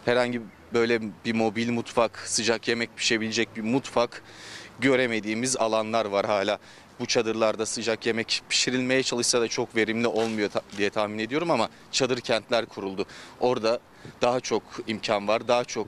herhangi 0.05 0.41
böyle 0.73 1.01
bir 1.25 1.33
mobil 1.33 1.69
mutfak, 1.69 2.19
sıcak 2.19 2.67
yemek 2.67 2.97
pişebilecek 2.97 3.55
bir 3.55 3.61
mutfak 3.61 4.23
göremediğimiz 4.81 5.57
alanlar 5.57 6.05
var 6.05 6.25
hala. 6.25 6.57
Bu 6.99 7.05
çadırlarda 7.05 7.65
sıcak 7.65 8.05
yemek 8.05 8.41
pişirilmeye 8.49 9.03
çalışsa 9.03 9.41
da 9.41 9.47
çok 9.47 9.75
verimli 9.75 10.07
olmuyor 10.07 10.49
diye 10.77 10.89
tahmin 10.89 11.19
ediyorum 11.19 11.51
ama 11.51 11.69
çadır 11.91 12.19
kentler 12.19 12.65
kuruldu. 12.65 13.05
Orada 13.39 13.79
daha 14.21 14.39
çok 14.39 14.63
imkan 14.87 15.27
var, 15.27 15.47
daha 15.47 15.63
çok 15.63 15.87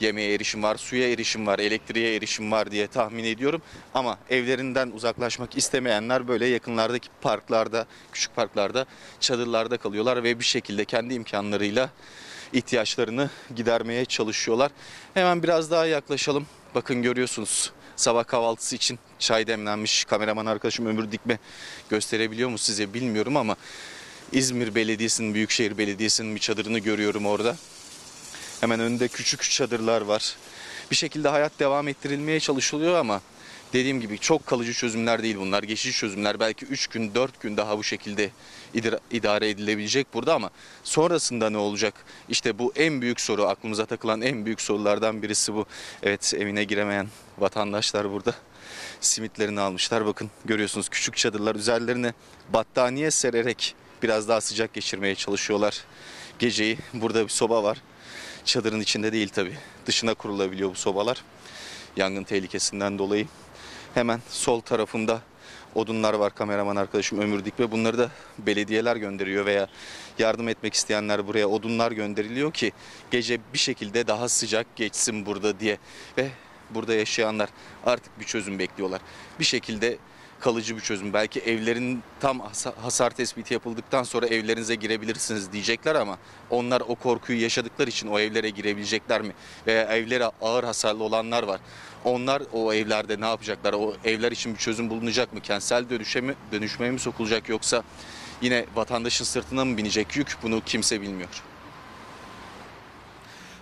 yemeğe 0.00 0.34
erişim 0.34 0.62
var, 0.62 0.76
suya 0.76 1.12
erişim 1.12 1.46
var, 1.46 1.58
elektriğe 1.58 2.16
erişim 2.16 2.52
var 2.52 2.70
diye 2.70 2.86
tahmin 2.86 3.24
ediyorum. 3.24 3.62
Ama 3.94 4.18
evlerinden 4.30 4.90
uzaklaşmak 4.90 5.56
istemeyenler 5.56 6.28
böyle 6.28 6.46
yakınlardaki 6.46 7.08
parklarda, 7.20 7.86
küçük 8.12 8.36
parklarda, 8.36 8.86
çadırlarda 9.20 9.76
kalıyorlar 9.76 10.22
ve 10.22 10.38
bir 10.38 10.44
şekilde 10.44 10.84
kendi 10.84 11.14
imkanlarıyla 11.14 11.90
ihtiyaçlarını 12.52 13.30
gidermeye 13.56 14.04
çalışıyorlar. 14.04 14.70
Hemen 15.14 15.42
biraz 15.42 15.70
daha 15.70 15.86
yaklaşalım. 15.86 16.46
Bakın 16.74 17.02
görüyorsunuz 17.02 17.72
sabah 17.96 18.26
kahvaltısı 18.26 18.76
için 18.76 18.98
çay 19.18 19.46
demlenmiş. 19.46 20.04
Kameraman 20.04 20.46
arkadaşım 20.46 20.86
Ömür 20.86 21.12
Dikme 21.12 21.38
gösterebiliyor 21.90 22.48
mu 22.48 22.58
size 22.58 22.94
bilmiyorum 22.94 23.36
ama 23.36 23.56
İzmir 24.32 24.74
Belediyesi'nin, 24.74 25.34
Büyükşehir 25.34 25.78
Belediyesi'nin 25.78 26.34
bir 26.34 26.40
çadırını 26.40 26.78
görüyorum 26.78 27.26
orada. 27.26 27.56
Hemen 28.60 28.80
önünde 28.80 29.08
küçük 29.08 29.42
çadırlar 29.42 30.00
var. 30.00 30.36
Bir 30.90 30.96
şekilde 30.96 31.28
hayat 31.28 31.52
devam 31.58 31.88
ettirilmeye 31.88 32.40
çalışılıyor 32.40 32.94
ama 32.94 33.20
dediğim 33.72 34.00
gibi 34.00 34.18
çok 34.18 34.46
kalıcı 34.46 34.72
çözümler 34.72 35.22
değil 35.22 35.36
bunlar. 35.36 35.62
Geçici 35.62 35.92
çözümler 35.98 36.40
belki 36.40 36.66
3 36.66 36.86
gün 36.86 37.14
4 37.14 37.40
gün 37.40 37.56
daha 37.56 37.78
bu 37.78 37.84
şekilde 37.84 38.30
idare 39.10 39.50
edilebilecek 39.50 40.06
burada 40.14 40.34
ama 40.34 40.50
sonrasında 40.84 41.50
ne 41.50 41.58
olacak? 41.58 41.94
İşte 42.28 42.58
bu 42.58 42.72
en 42.76 43.02
büyük 43.02 43.20
soru 43.20 43.46
aklımıza 43.46 43.86
takılan 43.86 44.22
en 44.22 44.44
büyük 44.44 44.60
sorulardan 44.60 45.22
birisi 45.22 45.54
bu. 45.54 45.66
Evet 46.02 46.34
evine 46.38 46.64
giremeyen 46.64 47.08
vatandaşlar 47.38 48.12
burada 48.12 48.34
simitlerini 49.00 49.60
almışlar. 49.60 50.06
Bakın 50.06 50.30
görüyorsunuz 50.44 50.88
küçük 50.88 51.16
çadırlar 51.16 51.54
üzerlerine 51.54 52.12
battaniye 52.52 53.10
sererek 53.10 53.74
biraz 54.02 54.28
daha 54.28 54.40
sıcak 54.40 54.74
geçirmeye 54.74 55.14
çalışıyorlar. 55.14 55.84
Geceyi 56.38 56.78
burada 56.94 57.24
bir 57.24 57.28
soba 57.28 57.62
var. 57.62 57.82
Çadırın 58.44 58.80
içinde 58.80 59.12
değil 59.12 59.28
tabi. 59.28 59.52
Dışına 59.86 60.14
kurulabiliyor 60.14 60.70
bu 60.70 60.74
sobalar. 60.74 61.24
Yangın 61.96 62.24
tehlikesinden 62.24 62.98
dolayı. 62.98 63.26
Hemen 63.96 64.20
sol 64.28 64.60
tarafımda 64.60 65.20
odunlar 65.74 66.14
var 66.14 66.34
kameraman 66.34 66.76
arkadaşım 66.76 67.20
Ömür 67.20 67.44
Dikme. 67.44 67.70
Bunları 67.70 67.98
da 67.98 68.10
belediyeler 68.38 68.96
gönderiyor 68.96 69.46
veya 69.46 69.68
yardım 70.18 70.48
etmek 70.48 70.74
isteyenler 70.74 71.26
buraya 71.26 71.48
odunlar 71.48 71.92
gönderiliyor 71.92 72.52
ki 72.52 72.72
gece 73.10 73.40
bir 73.52 73.58
şekilde 73.58 74.06
daha 74.06 74.28
sıcak 74.28 74.76
geçsin 74.76 75.26
burada 75.26 75.60
diye. 75.60 75.78
Ve 76.18 76.28
burada 76.70 76.94
yaşayanlar 76.94 77.48
artık 77.86 78.20
bir 78.20 78.24
çözüm 78.24 78.58
bekliyorlar. 78.58 79.00
Bir 79.40 79.44
şekilde 79.44 79.98
kalıcı 80.40 80.76
bir 80.76 80.80
çözüm. 80.80 81.12
Belki 81.12 81.40
evlerin 81.40 82.02
tam 82.20 82.40
hasar 82.82 83.10
tespiti 83.10 83.54
yapıldıktan 83.54 84.02
sonra 84.02 84.26
evlerinize 84.26 84.74
girebilirsiniz 84.74 85.52
diyecekler 85.52 85.94
ama 85.94 86.18
onlar 86.50 86.80
o 86.80 86.94
korkuyu 86.94 87.42
yaşadıkları 87.42 87.90
için 87.90 88.08
o 88.08 88.18
evlere 88.18 88.50
girebilecekler 88.50 89.22
mi? 89.22 89.32
Veya 89.66 89.82
evlere 89.82 90.24
ağır 90.42 90.64
hasarlı 90.64 91.04
olanlar 91.04 91.42
var. 91.42 91.60
Onlar 92.04 92.42
o 92.52 92.72
evlerde 92.72 93.20
ne 93.20 93.26
yapacaklar? 93.26 93.72
O 93.72 93.94
evler 94.04 94.32
için 94.32 94.54
bir 94.54 94.58
çözüm 94.58 94.90
bulunacak 94.90 95.32
mı? 95.32 95.40
Kentsel 95.40 95.90
dönüşe 95.90 96.20
mi, 96.20 96.34
dönüşmeye 96.52 96.90
mi 96.90 96.98
sokulacak 96.98 97.48
yoksa 97.48 97.82
yine 98.40 98.64
vatandaşın 98.74 99.24
sırtına 99.24 99.64
mı 99.64 99.76
binecek 99.76 100.16
yük? 100.16 100.36
Bunu 100.42 100.62
kimse 100.66 101.00
bilmiyor 101.00 101.55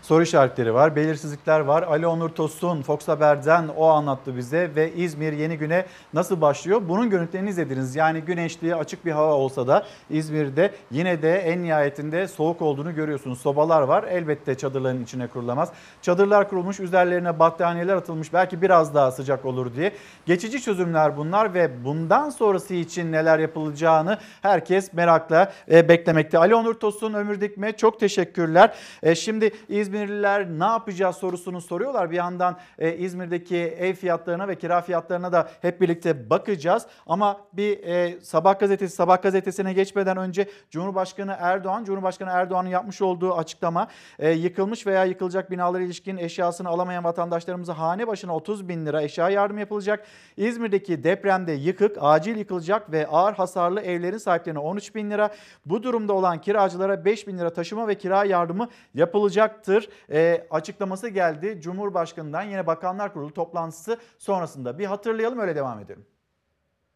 soru 0.05 0.23
işaretleri 0.23 0.75
var, 0.75 0.97
belirsizlikler 0.97 1.61
var. 1.61 1.83
Ali 1.83 2.07
Onur 2.07 2.29
Tosun 2.29 2.83
Fox 2.83 3.09
Haber'den 3.09 3.69
o 3.77 3.87
anlattı 3.87 4.37
bize 4.37 4.71
ve 4.77 4.93
İzmir 4.93 5.33
yeni 5.33 5.59
güne 5.59 5.87
nasıl 6.15 6.41
başlıyor? 6.41 6.83
Bunun 6.89 7.11
görüntülerini 7.11 7.51
izlediniz. 7.51 7.97
Yani 7.97 8.21
güneşli, 8.21 8.75
açık 8.75 9.05
bir 9.05 9.13
hava 9.13 9.33
olsa 9.33 9.67
da 9.67 9.87
İzmir'de 10.11 10.75
yine 10.91 11.23
de 11.23 11.37
en 11.37 11.63
nihayetinde 11.63 12.29
soğuk 12.29 12.63
olduğunu 12.63 12.95
görüyorsunuz. 12.95 13.41
Sobalar 13.41 13.83
var. 13.83 14.05
Elbette 14.05 14.55
çadırların 14.55 15.03
içine 15.03 15.27
kurulamaz. 15.27 15.73
Çadırlar 16.03 16.49
kurulmuş, 16.49 16.81
üzerlerine 16.81 17.39
battaniyeler 17.39 17.97
atılmış. 17.97 18.33
Belki 18.33 18.63
biraz 18.63 18.95
daha 18.95 19.11
sıcak 19.13 19.45
olur 19.45 19.75
diye. 19.77 19.93
Geçici 20.27 20.63
çözümler 20.63 21.17
bunlar 21.17 21.55
ve 21.55 21.85
bundan 21.85 22.31
sonrası 22.31 22.75
için 22.75 23.13
neler 23.13 23.39
yapılacağını 23.39 24.19
herkes 24.43 24.93
merakla 24.93 25.53
e, 25.71 25.89
beklemekte. 25.89 26.39
Ali 26.39 26.55
Onur 26.55 26.75
Tosun, 26.75 27.15
Ömür 27.15 27.41
Dikme 27.41 27.73
çok 27.73 28.01
teşekkürler. 28.01 28.75
E, 29.03 29.15
şimdi 29.15 29.51
İzmir 29.69 29.94
İzmirliler 29.95 30.47
ne 30.51 30.65
yapacağız 30.65 31.17
sorusunu 31.17 31.61
soruyorlar. 31.61 32.11
Bir 32.11 32.17
yandan 32.17 32.59
e, 32.79 32.97
İzmir'deki 32.97 33.57
ev 33.57 33.95
fiyatlarına 33.95 34.49
ve 34.49 34.59
kira 34.59 34.81
fiyatlarına 34.81 35.33
da 35.33 35.49
hep 35.63 35.81
birlikte 35.81 36.31
bakacağız. 36.31 36.87
Ama 37.07 37.41
bir 37.53 37.83
e, 37.83 38.21
Sabah 38.21 38.59
gazetesi, 38.59 38.95
Sabah 38.97 39.23
gazetesine 39.23 39.73
geçmeden 39.73 40.17
önce 40.17 40.49
Cumhurbaşkanı 40.71 41.37
Erdoğan, 41.39 41.85
Cumhurbaşkanı 41.85 42.31
Erdoğan'ın 42.31 42.69
yapmış 42.69 43.03
olduğu 43.03 43.35
açıklama 43.35 43.89
e, 44.19 44.31
yıkılmış 44.31 44.87
veya 44.87 45.05
yıkılacak 45.05 45.51
binalara 45.51 45.83
ilişkin 45.83 46.17
eşyasını 46.17 46.69
alamayan 46.69 47.05
vatandaşlarımıza 47.05 47.79
hane 47.79 48.07
başına 48.07 48.37
30 48.37 48.69
bin 48.69 48.87
lira 48.87 49.03
eşya 49.03 49.31
yardım 49.31 49.59
yapılacak. 49.59 50.07
İzmir'deki 50.37 51.05
depremde 51.05 51.53
yıkık, 51.53 51.97
acil 52.01 52.37
yıkılacak 52.37 52.93
ve 52.93 53.07
ağır 53.07 53.35
hasarlı 53.35 53.81
evlerin 53.81 54.19
sahiplerine 54.19 54.59
13 54.59 54.95
bin 54.95 55.11
lira. 55.11 55.31
Bu 55.67 55.83
durumda 55.83 56.13
olan 56.13 56.41
kiracılara 56.41 57.05
5 57.05 57.29
bin 57.29 57.39
lira 57.39 57.53
taşıma 57.53 57.89
ve 57.89 57.95
kira 57.95 58.25
yardımı 58.25 58.69
yapılacaktır 58.95 59.84
e, 60.11 60.47
açıklaması 60.51 61.09
geldi 61.09 61.59
Cumhurbaşkanı'ndan 61.61 62.43
yine 62.43 62.67
Bakanlar 62.67 63.13
Kurulu 63.13 63.35
toplantısı 63.35 63.99
sonrasında. 64.19 64.79
Bir 64.79 64.85
hatırlayalım 64.85 65.39
öyle 65.39 65.57
devam 65.57 65.81
edelim. 65.81 66.07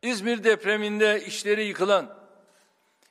İzmir 0.02 0.44
depreminde 0.44 1.24
işleri 1.26 1.64
yıkılan, 1.64 2.14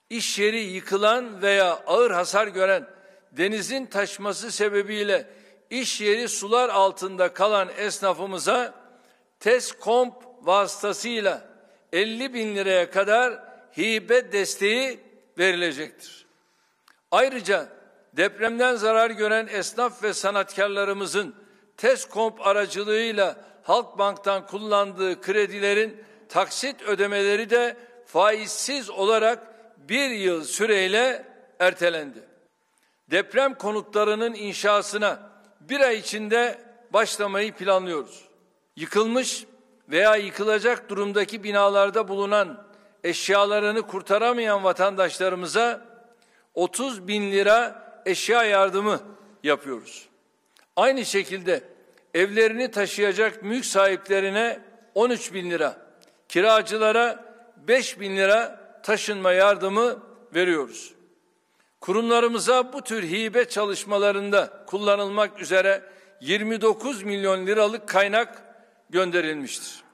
iş 0.10 0.40
yeri 0.40 0.60
yıkılan 0.60 1.42
veya 1.42 1.80
ağır 1.88 2.12
hasar 2.12 2.48
gören 2.48 2.88
denizin 3.32 3.86
taşması 3.86 4.52
sebebiyle 4.52 5.28
iş 5.70 6.02
yeri 6.02 6.30
sular 6.30 6.70
altında 6.70 7.34
kalan 7.34 7.70
esnafımıza 7.78 8.74
TESKOMP 9.40 10.14
vasıtasıyla 10.42 11.50
50 11.94 12.34
bin 12.34 12.56
liraya 12.56 12.92
kadar 12.92 13.40
hibe 13.78 14.32
desteği 14.32 15.00
verilecektir. 15.38 16.26
Ayrıca 17.12 17.77
depremden 18.18 18.76
zarar 18.76 19.10
gören 19.10 19.48
esnaf 19.48 20.04
ve 20.04 20.14
sanatkarlarımızın 20.14 21.36
TESKOMP 21.78 22.48
aracılığıyla 22.48 23.36
Halkbank'tan 23.64 24.46
kullandığı 24.46 25.22
kredilerin 25.22 26.04
taksit 26.30 26.82
ödemeleri 26.82 27.50
de 27.50 27.78
faizsiz 28.06 28.90
olarak 28.90 29.40
bir 29.78 30.10
yıl 30.10 30.44
süreyle 30.44 31.26
ertelendi. 31.60 32.20
Deprem 33.12 33.54
konutlarının 33.54 34.34
inşasına 34.34 35.20
bir 35.62 35.80
ay 35.80 35.98
içinde 35.98 36.60
başlamayı 36.94 37.54
planlıyoruz. 37.54 38.28
Yıkılmış 38.76 39.46
veya 39.90 40.16
yıkılacak 40.16 40.90
durumdaki 40.90 41.44
binalarda 41.44 42.08
bulunan 42.08 42.68
eşyalarını 43.04 43.82
kurtaramayan 43.82 44.64
vatandaşlarımıza 44.64 45.82
30 46.54 47.08
bin 47.08 47.32
lira 47.32 47.87
eşya 48.08 48.44
yardımı 48.44 49.00
yapıyoruz. 49.44 50.08
Aynı 50.76 51.06
şekilde 51.06 51.64
evlerini 52.14 52.72
taşıyacak 52.72 53.44
mülk 53.44 53.66
sahiplerine 53.66 54.60
13 54.96 55.34
bin 55.34 55.52
lira, 55.52 55.78
kiracılara 56.30 57.26
5 57.68 58.00
bin 58.00 58.18
lira 58.18 58.60
taşınma 58.84 59.32
yardımı 59.32 60.04
veriyoruz. 60.36 60.94
Kurumlarımıza 61.82 62.74
bu 62.74 62.82
tür 62.82 63.04
hibe 63.04 63.46
çalışmalarında 63.46 64.64
kullanılmak 64.68 65.42
üzere 65.42 65.84
29 66.22 67.04
milyon 67.04 67.48
liralık 67.48 67.88
kaynak 67.88 68.44
gönderilmiştir. 68.90 69.87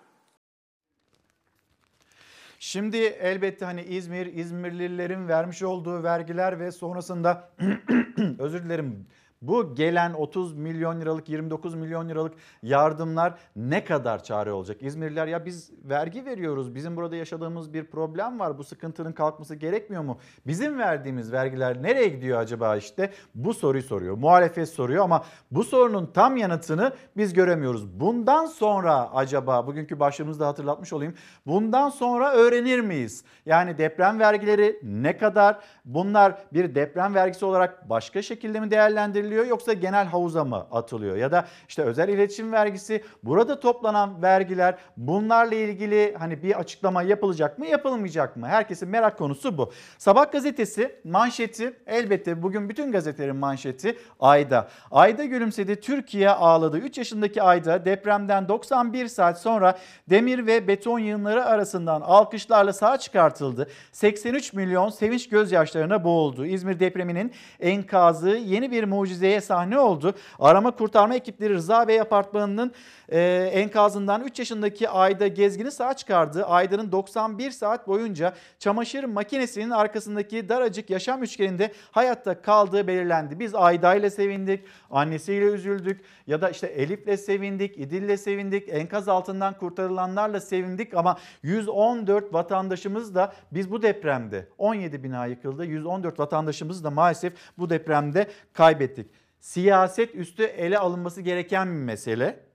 Şimdi 2.65 2.98
elbette 2.98 3.65
hani 3.65 3.81
İzmir, 3.81 4.26
İzmirlilerin 4.26 5.27
vermiş 5.27 5.64
olduğu 5.64 6.03
vergiler 6.03 6.60
ve 6.60 6.72
sonrasında 6.72 7.49
özür 8.40 8.64
dilerim 8.64 9.07
bu 9.48 9.76
gelen 9.76 10.14
30 10.14 10.53
milyon 10.53 11.02
liralık 11.02 11.30
29 11.30 11.76
milyon 11.76 12.10
liralık 12.10 12.34
yardımlar 12.64 13.34
ne 13.56 13.84
kadar 13.84 14.24
çare 14.24 14.52
olacak? 14.52 14.78
İzmirliler 14.82 15.28
ya 15.28 15.45
biz 15.45 15.72
vergi 15.84 16.26
veriyoruz. 16.26 16.76
Bizim 16.76 16.95
burada 16.95 17.15
yaşadığımız 17.15 17.74
bir 17.74 17.84
problem 17.84 18.40
var. 18.40 18.57
Bu 18.57 18.64
sıkıntının 18.64 19.11
kalkması 19.11 19.56
gerekmiyor 19.56 20.03
mu? 20.03 20.18
Bizim 20.48 20.80
verdiğimiz 20.80 21.32
vergiler 21.32 21.84
nereye 21.84 22.07
gidiyor 22.07 22.40
acaba 22.40 22.76
işte? 22.76 23.11
Bu 23.36 23.53
soruyu 23.53 23.84
soruyor. 23.84 24.18
Muhalefet 24.18 24.70
soruyor 24.70 25.03
ama 25.03 25.24
bu 25.52 25.64
sorunun 25.64 26.06
tam 26.14 26.38
yanıtını 26.38 26.94
biz 27.18 27.34
göremiyoruz. 27.34 27.99
Bundan 27.99 28.45
sonra 28.45 29.14
acaba 29.14 29.68
bugünkü 29.68 29.99
başlığımızda 29.99 30.48
hatırlatmış 30.48 30.94
olayım. 30.94 31.14
Bundan 31.45 31.90
sonra 31.90 32.34
öğrenir 32.34 32.80
miyiz? 32.80 33.24
Yani 33.45 33.78
deprem 33.78 34.20
vergileri 34.20 34.80
ne 34.84 35.18
kadar? 35.18 35.60
Bunlar 35.86 36.38
bir 36.53 36.76
deprem 36.76 37.15
vergisi 37.15 37.45
olarak 37.45 37.90
başka 37.90 38.22
şekilde 38.22 38.60
mi 38.60 38.72
değerlendiriliyor 38.72 39.32
yoksa 39.34 39.73
genel 39.73 40.05
havuza 40.05 40.43
mı 40.43 40.68
atılıyor? 40.72 41.15
Ya 41.15 41.31
da 41.31 41.45
işte 41.68 41.81
özel 41.81 42.10
iletişim 42.10 42.51
vergisi, 42.51 43.03
burada 43.23 43.60
toplanan 43.60 44.22
vergiler 44.22 44.76
bunlarla 44.97 45.55
ilgili 45.55 46.15
hani 46.19 46.43
bir 46.43 46.60
açıklama 46.60 47.03
yapılacak 47.03 47.60
mı, 47.60 47.65
yapılmayacak 47.65 48.38
mı? 48.38 48.47
Herkesin 48.47 48.89
merak 48.89 49.18
konusu 49.18 49.57
bu. 49.57 49.72
Sabah 49.97 50.31
gazetesi 50.31 50.95
manşeti 51.03 51.73
elbette 51.88 52.43
bugün 52.43 52.69
bütün 52.69 52.91
gazetelerin 52.91 53.35
manşeti 53.35 53.97
Ayda. 54.19 54.68
Ayda 54.91 55.26
gülümsedi, 55.26 55.76
Türkiye 55.76 56.30
ağladı. 56.30 56.77
3 56.77 56.97
yaşındaki 56.97 57.41
Ayda 57.41 57.85
depremden 57.85 58.47
91 58.47 59.07
saat 59.07 59.41
sonra 59.41 59.77
demir 60.10 60.47
ve 60.47 60.68
beton 60.68 60.99
yığınları 60.99 61.45
arasından 61.45 62.01
alkışlarla 62.01 62.73
sağ 62.73 62.97
çıkartıldı. 62.97 63.68
83 63.91 64.53
milyon 64.53 64.89
sevinç 64.89 65.30
gözyaşlarına 65.30 66.03
boğuldu. 66.03 66.45
İzmir 66.45 66.80
depreminin 66.80 67.31
enkazı 67.60 68.30
yeni 68.30 68.72
bir 68.72 68.84
mucizeye 69.24 69.41
sahne 69.41 69.80
oldu. 69.80 70.14
Arama 70.40 70.72
kurtarma 70.72 71.16
ekipleri 71.16 71.54
Rıza 71.54 71.88
Bey 71.88 72.02
apartmanının 72.02 72.72
e, 73.14 73.49
enkazından 73.53 74.23
3 74.23 74.40
yaşındaki 74.40 74.90
Ayda 74.90 75.27
Gezgin'i 75.27 75.72
sağ 75.72 75.94
çıkardı. 75.94 76.45
Ayda'nın 76.45 76.91
91 76.91 77.52
saat 77.52 77.88
boyunca 77.88 78.34
çamaşır 78.60 79.03
makinesinin 79.03 79.69
arkasındaki 79.69 80.49
daracık 80.49 80.90
yaşam 80.90 81.23
üçgeninde 81.23 81.72
hayatta 81.91 82.41
kaldığı 82.41 82.88
belirlendi. 82.88 83.40
Biz 83.40 83.56
Ayda 83.56 83.95
ile 83.95 84.10
sevindik, 84.10 84.64
annesiyle 84.91 85.45
üzüldük 85.45 86.02
ya 86.27 86.41
da 86.41 86.49
işte 86.49 86.68
Elif'le 86.68 87.19
sevindik, 87.19 87.77
İdil'le 87.77 88.18
sevindik, 88.18 88.69
enkaz 88.69 89.07
altından 89.07 89.57
kurtarılanlarla 89.57 90.40
sevindik 90.40 90.94
ama 90.94 91.18
114 91.44 92.34
vatandaşımız 92.34 93.15
da 93.15 93.34
biz 93.52 93.72
bu 93.72 93.81
depremde 93.81 94.48
17 94.57 95.03
bina 95.03 95.26
yıkıldı. 95.26 95.65
114 95.65 96.19
vatandaşımız 96.19 96.84
da 96.84 96.91
maalesef 96.91 97.34
bu 97.57 97.69
depremde 97.69 98.27
kaybettik. 98.53 99.07
Siyaset 99.40 100.15
üstü 100.15 100.44
ele 100.44 100.80
alınması 100.80 101.22
gereken 101.22 101.68
bir 101.68 101.84
mesele. 101.84 102.52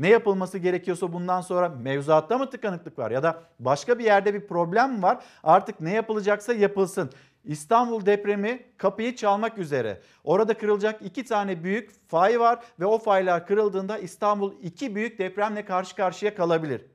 Ne 0.00 0.08
yapılması 0.08 0.58
gerekiyorsa 0.58 1.12
bundan 1.12 1.40
sonra 1.40 1.68
mevzuatta 1.68 2.38
mı 2.38 2.50
tıkanıklık 2.50 2.98
var 2.98 3.10
ya 3.10 3.22
da 3.22 3.42
başka 3.58 3.98
bir 3.98 4.04
yerde 4.04 4.34
bir 4.34 4.46
problem 4.46 5.02
var? 5.02 5.24
Artık 5.42 5.80
ne 5.80 5.92
yapılacaksa 5.92 6.52
yapılsın. 6.52 7.10
İstanbul 7.44 8.06
depremi 8.06 8.62
kapıyı 8.76 9.16
çalmak 9.16 9.58
üzere. 9.58 10.00
Orada 10.24 10.54
kırılacak 10.54 11.02
iki 11.02 11.24
tane 11.24 11.64
büyük 11.64 12.08
fay 12.08 12.40
var 12.40 12.64
ve 12.80 12.86
o 12.86 12.98
faylar 12.98 13.46
kırıldığında 13.46 13.98
İstanbul 13.98 14.52
iki 14.62 14.94
büyük 14.94 15.18
depremle 15.18 15.64
karşı 15.64 15.96
karşıya 15.96 16.34
kalabilir. 16.34 16.86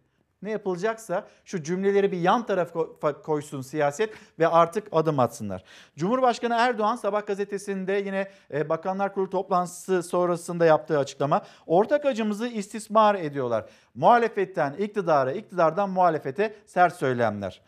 Ne 0.41 0.52
yapılacaksa 0.52 1.28
şu 1.45 1.64
cümleleri 1.64 2.12
bir 2.12 2.18
yan 2.18 2.45
tarafa 2.45 3.22
koysun 3.22 3.62
siyaset 3.62 4.14
ve 4.40 4.48
artık 4.48 4.88
adım 4.91 5.20
atsınlar. 5.20 5.64
Cumhurbaşkanı 5.98 6.56
Erdoğan 6.56 6.95
Sabah 6.95 7.26
gazetesinde 7.26 7.94
yine 7.94 8.32
e, 8.53 8.70
Bakanlar 8.70 9.14
Kurulu 9.14 9.30
toplantısı 9.30 10.03
sonrasında 10.03 10.66
yaptığı 10.66 10.99
açıklama. 10.99 11.41
Ortak 11.68 12.06
acımızı 12.06 12.48
istismar 12.48 13.16
ediyorlar. 13.16 13.66
Muhalefetten 13.95 14.74
iktidara, 14.74 15.32
iktidardan 15.32 15.90
muhalefete 15.90 16.56
sert 16.66 16.95
söylemler. 16.95 17.62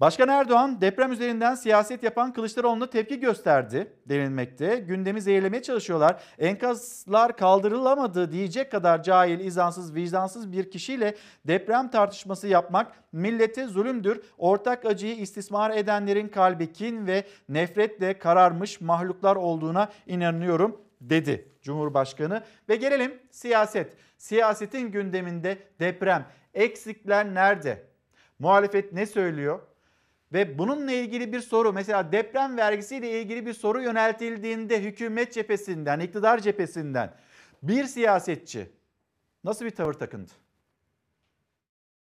Başkan 0.00 0.28
Erdoğan 0.28 0.80
deprem 0.80 1.12
üzerinden 1.12 1.54
siyaset 1.54 2.02
yapan 2.02 2.32
Kılıçdaroğlu'na 2.32 2.90
tepki 2.90 3.20
gösterdi 3.20 3.92
denilmekte. 4.06 4.76
Gündemi 4.76 5.22
zehirlemeye 5.22 5.62
çalışıyorlar. 5.62 6.22
Enkazlar 6.38 7.36
kaldırılamadı 7.36 8.32
diyecek 8.32 8.70
kadar 8.70 9.02
cahil, 9.02 9.40
izansız, 9.40 9.94
vicdansız 9.94 10.52
bir 10.52 10.70
kişiyle 10.70 11.14
deprem 11.46 11.90
tartışması 11.90 12.48
yapmak 12.48 12.92
millete 13.12 13.66
zulümdür. 13.66 14.22
Ortak 14.38 14.84
acıyı 14.84 15.16
istismar 15.16 15.70
edenlerin 15.70 16.28
kalbi 16.28 16.72
kin 16.72 17.06
ve 17.06 17.24
nefretle 17.48 18.18
kararmış 18.18 18.80
mahluklar 18.80 19.36
olduğuna 19.36 19.88
inanıyorum 20.06 20.80
dedi 21.00 21.52
Cumhurbaşkanı. 21.62 22.42
Ve 22.68 22.76
gelelim 22.76 23.18
siyaset. 23.30 23.96
Siyasetin 24.18 24.90
gündeminde 24.90 25.58
deprem. 25.80 26.26
Eksikler 26.54 27.34
nerede? 27.34 27.84
Muhalefet 28.38 28.92
ne 28.92 29.06
söylüyor? 29.06 29.60
Ve 30.32 30.58
bununla 30.58 30.92
ilgili 30.92 31.32
bir 31.32 31.40
soru 31.40 31.72
mesela 31.72 32.12
deprem 32.12 32.56
vergisiyle 32.56 33.20
ilgili 33.20 33.46
bir 33.46 33.52
soru 33.52 33.82
yöneltildiğinde 33.82 34.82
hükümet 34.82 35.32
cephesinden, 35.32 36.00
iktidar 36.00 36.38
cephesinden 36.38 37.14
bir 37.62 37.84
siyasetçi 37.84 38.70
nasıl 39.44 39.64
bir 39.64 39.70
tavır 39.70 39.94
takındı? 39.94 40.30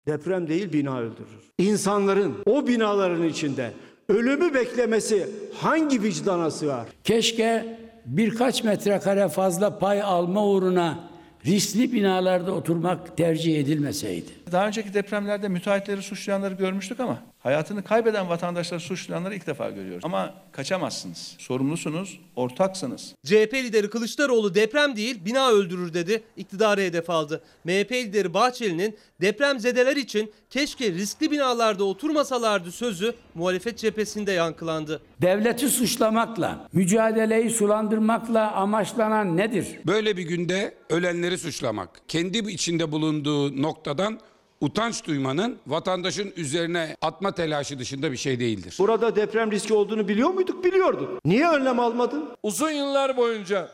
Deprem 0.08 0.48
değil 0.48 0.74
bina 0.74 0.99
öldürür. 0.99 1.52
İnsanların 1.58 2.38
o 2.45 2.68
binaların 2.68 3.24
içinde 3.24 3.74
ölümü 4.10 4.54
beklemesi 4.54 5.30
hangi 5.54 6.04
vicdana 6.04 6.52
sığar? 6.52 6.88
Keşke 7.04 7.80
birkaç 8.06 8.64
metrekare 8.64 9.28
fazla 9.30 9.80
pay 9.80 10.02
alma 10.02 10.48
uğruna 10.48 11.10
riskli 11.45 11.94
binalarda 11.94 12.52
oturmak 12.52 13.18
tercih 13.18 13.60
edilmeseydi. 13.60 14.32
Daha 14.52 14.68
önceki 14.68 14.94
depremlerde 14.94 15.48
müteahhitleri 15.48 16.02
suçlayanları 16.02 16.53
görmüştük 16.53 16.99
ama 16.99 17.24
hayatını 17.40 17.84
kaybeden 17.84 18.30
vatandaşları 18.30 18.80
suçlayanları 18.80 19.36
ilk 19.36 19.48
defa 19.48 19.69
görüyoruz. 19.69 20.06
Ama 20.06 20.34
kaçamazsınız. 20.52 21.36
Sorumlusunuz, 21.40 22.19
ortaksınız. 22.36 23.15
CHP 23.26 23.53
lideri 23.53 23.90
Kılıçdaroğlu 23.90 24.56
deprem 24.56 24.95
değil 24.95 25.26
bina 25.26 25.49
öldürür 25.49 25.94
dedi. 25.94 26.24
İktidarı 26.38 26.82
hedef 26.82 27.10
aldı. 27.10 27.41
MHP 27.64 27.91
lideri 27.91 28.34
Bahçeli'nin 28.34 28.98
depremzedeler 29.22 29.95
için 29.95 30.32
keşke 30.49 30.91
riskli 30.91 31.32
binalarda 31.32 31.84
oturmasalardı 31.84 32.72
sözü 32.72 33.14
muhalefet 33.34 33.78
cephesinde 33.78 34.32
yankılandı. 34.32 35.02
Devleti 35.22 35.69
suçlamakla, 35.69 36.68
mücadeleyi 36.74 37.49
sulandırmakla 37.49 38.52
amaçlanan 38.52 39.38
nedir? 39.38 39.68
Böyle 39.88 40.18
bir 40.18 40.24
günde 40.24 40.74
ölenleri 40.90 41.38
suçlamak, 41.38 41.90
kendi 42.07 42.38
içinde 42.38 42.91
bulunduğu 42.91 43.61
noktadan 43.61 44.19
utanç 44.61 45.05
duymanın 45.05 45.59
vatandaşın 45.67 46.34
üzerine 46.35 46.95
atma 47.01 47.31
telaşı 47.31 47.79
dışında 47.79 48.11
bir 48.11 48.17
şey 48.17 48.39
değildir. 48.39 48.75
Burada 48.79 49.15
deprem 49.15 49.51
riski 49.51 49.73
olduğunu 49.73 50.07
biliyor 50.07 50.29
muyduk? 50.29 50.63
Biliyorduk. 50.63 51.25
Niye 51.25 51.49
önlem 51.49 51.79
almadın? 51.79 52.29
Uzun 52.43 52.71
yıllar 52.71 53.17
boyunca 53.17 53.69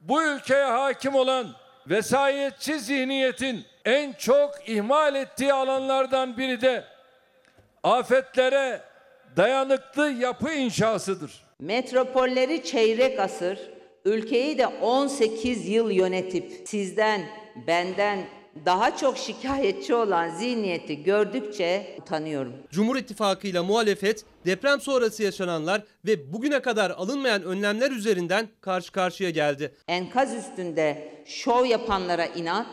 bu 0.00 0.22
ülkeye 0.22 0.64
hakim 0.64 1.14
olan 1.14 1.46
vesayetçi 1.86 2.80
zihniyetin 2.80 3.64
en 3.84 4.12
çok 4.12 4.50
ihmal 4.66 5.14
ettiği 5.14 5.52
alanlardan 5.52 6.38
biri 6.38 6.60
de 6.60 6.84
afetlere 7.82 8.80
dayanıklı 9.36 10.10
yapı 10.10 10.52
inşasıdır. 10.52 11.44
Metropolleri 11.60 12.64
çeyrek 12.64 13.20
asır, 13.20 13.58
ülkeyi 14.04 14.58
de 14.58 14.66
18 14.66 15.68
yıl 15.68 15.90
yönetip 15.90 16.68
sizden, 16.68 17.22
benden 17.66 18.24
daha 18.66 18.96
çok 18.96 19.18
şikayetçi 19.18 19.94
olan 19.94 20.28
zihniyeti 20.28 21.02
gördükçe 21.02 21.96
utanıyorum. 22.02 22.52
Cumhur 22.70 22.96
İttifakı 22.96 23.46
ile 23.46 23.60
muhalefet 23.60 24.24
deprem 24.46 24.80
sonrası 24.80 25.22
yaşananlar 25.22 25.82
ve 26.06 26.32
bugüne 26.32 26.62
kadar 26.62 26.90
alınmayan 26.90 27.42
önlemler 27.42 27.90
üzerinden 27.90 28.48
karşı 28.60 28.92
karşıya 28.92 29.30
geldi. 29.30 29.74
Enkaz 29.88 30.34
üstünde 30.34 31.12
şov 31.26 31.64
yapanlara 31.64 32.26
inat, 32.26 32.66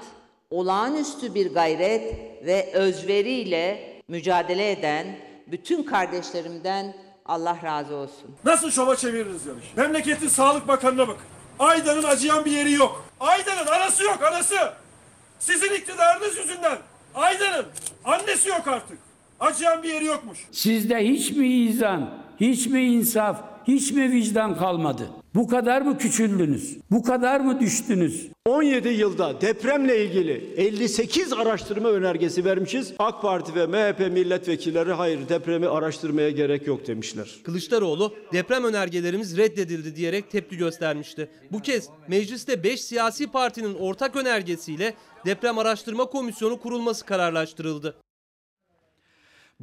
olağanüstü 0.49 1.35
bir 1.35 1.53
gayret 1.53 2.15
ve 2.45 2.71
özveriyle 2.73 3.93
mücadele 4.07 4.71
eden 4.71 5.17
bütün 5.47 5.83
kardeşlerimden 5.83 6.95
Allah 7.25 7.57
razı 7.63 7.95
olsun. 7.95 8.35
Nasıl 8.45 8.71
şova 8.71 8.95
çeviririz 8.95 9.45
yarış? 9.45 9.65
Memleketin 9.75 10.27
Sağlık 10.27 10.67
Bakanı'na 10.67 11.07
bakın. 11.07 11.23
Aydın'ın 11.59 12.03
acıyan 12.03 12.45
bir 12.45 12.51
yeri 12.51 12.71
yok. 12.71 13.05
Aydın'ın 13.19 13.67
anası 13.67 14.03
yok 14.03 14.19
anası. 14.23 14.55
Sizin 15.41 15.73
iktidarınız 15.73 16.37
yüzünden. 16.37 16.77
Aydın'ın 17.15 17.65
annesi 18.05 18.49
yok 18.49 18.67
artık. 18.67 18.97
Acıyan 19.39 19.83
bir 19.83 19.89
yeri 19.93 20.05
yokmuş. 20.05 20.39
Sizde 20.51 20.97
hiç 20.97 21.31
mi 21.31 21.47
izan, 21.47 22.09
hiç 22.39 22.67
mi 22.67 22.83
insaf, 22.83 23.41
hiç 23.67 23.91
mi 23.91 24.11
vicdan 24.11 24.57
kalmadı? 24.57 25.09
Bu 25.35 25.47
kadar 25.47 25.81
mı 25.81 25.97
küçüldünüz? 25.97 26.77
Bu 26.91 27.03
kadar 27.03 27.39
mı 27.39 27.59
düştünüz? 27.59 28.27
17 28.47 28.89
yılda 28.89 29.41
depremle 29.41 30.05
ilgili 30.05 30.53
58 30.57 31.33
araştırma 31.33 31.89
önergesi 31.89 32.45
vermişiz. 32.45 32.93
AK 32.99 33.21
Parti 33.21 33.55
ve 33.55 33.67
MHP 33.67 33.99
milletvekilleri 33.99 34.91
hayır 34.93 35.29
depremi 35.29 35.67
araştırmaya 35.67 36.29
gerek 36.29 36.67
yok 36.67 36.87
demişler. 36.87 37.39
Kılıçdaroğlu 37.43 38.13
deprem 38.33 38.63
önergelerimiz 38.63 39.37
reddedildi 39.37 39.95
diyerek 39.95 40.31
tepki 40.31 40.57
göstermişti. 40.57 41.29
Bu 41.51 41.59
kez 41.59 41.89
mecliste 42.07 42.63
5 42.63 42.81
siyasi 42.81 43.27
partinin 43.27 43.73
ortak 43.73 44.15
önergesiyle 44.15 44.93
deprem 45.25 45.57
araştırma 45.57 46.05
komisyonu 46.05 46.59
kurulması 46.59 47.05
kararlaştırıldı. 47.05 47.95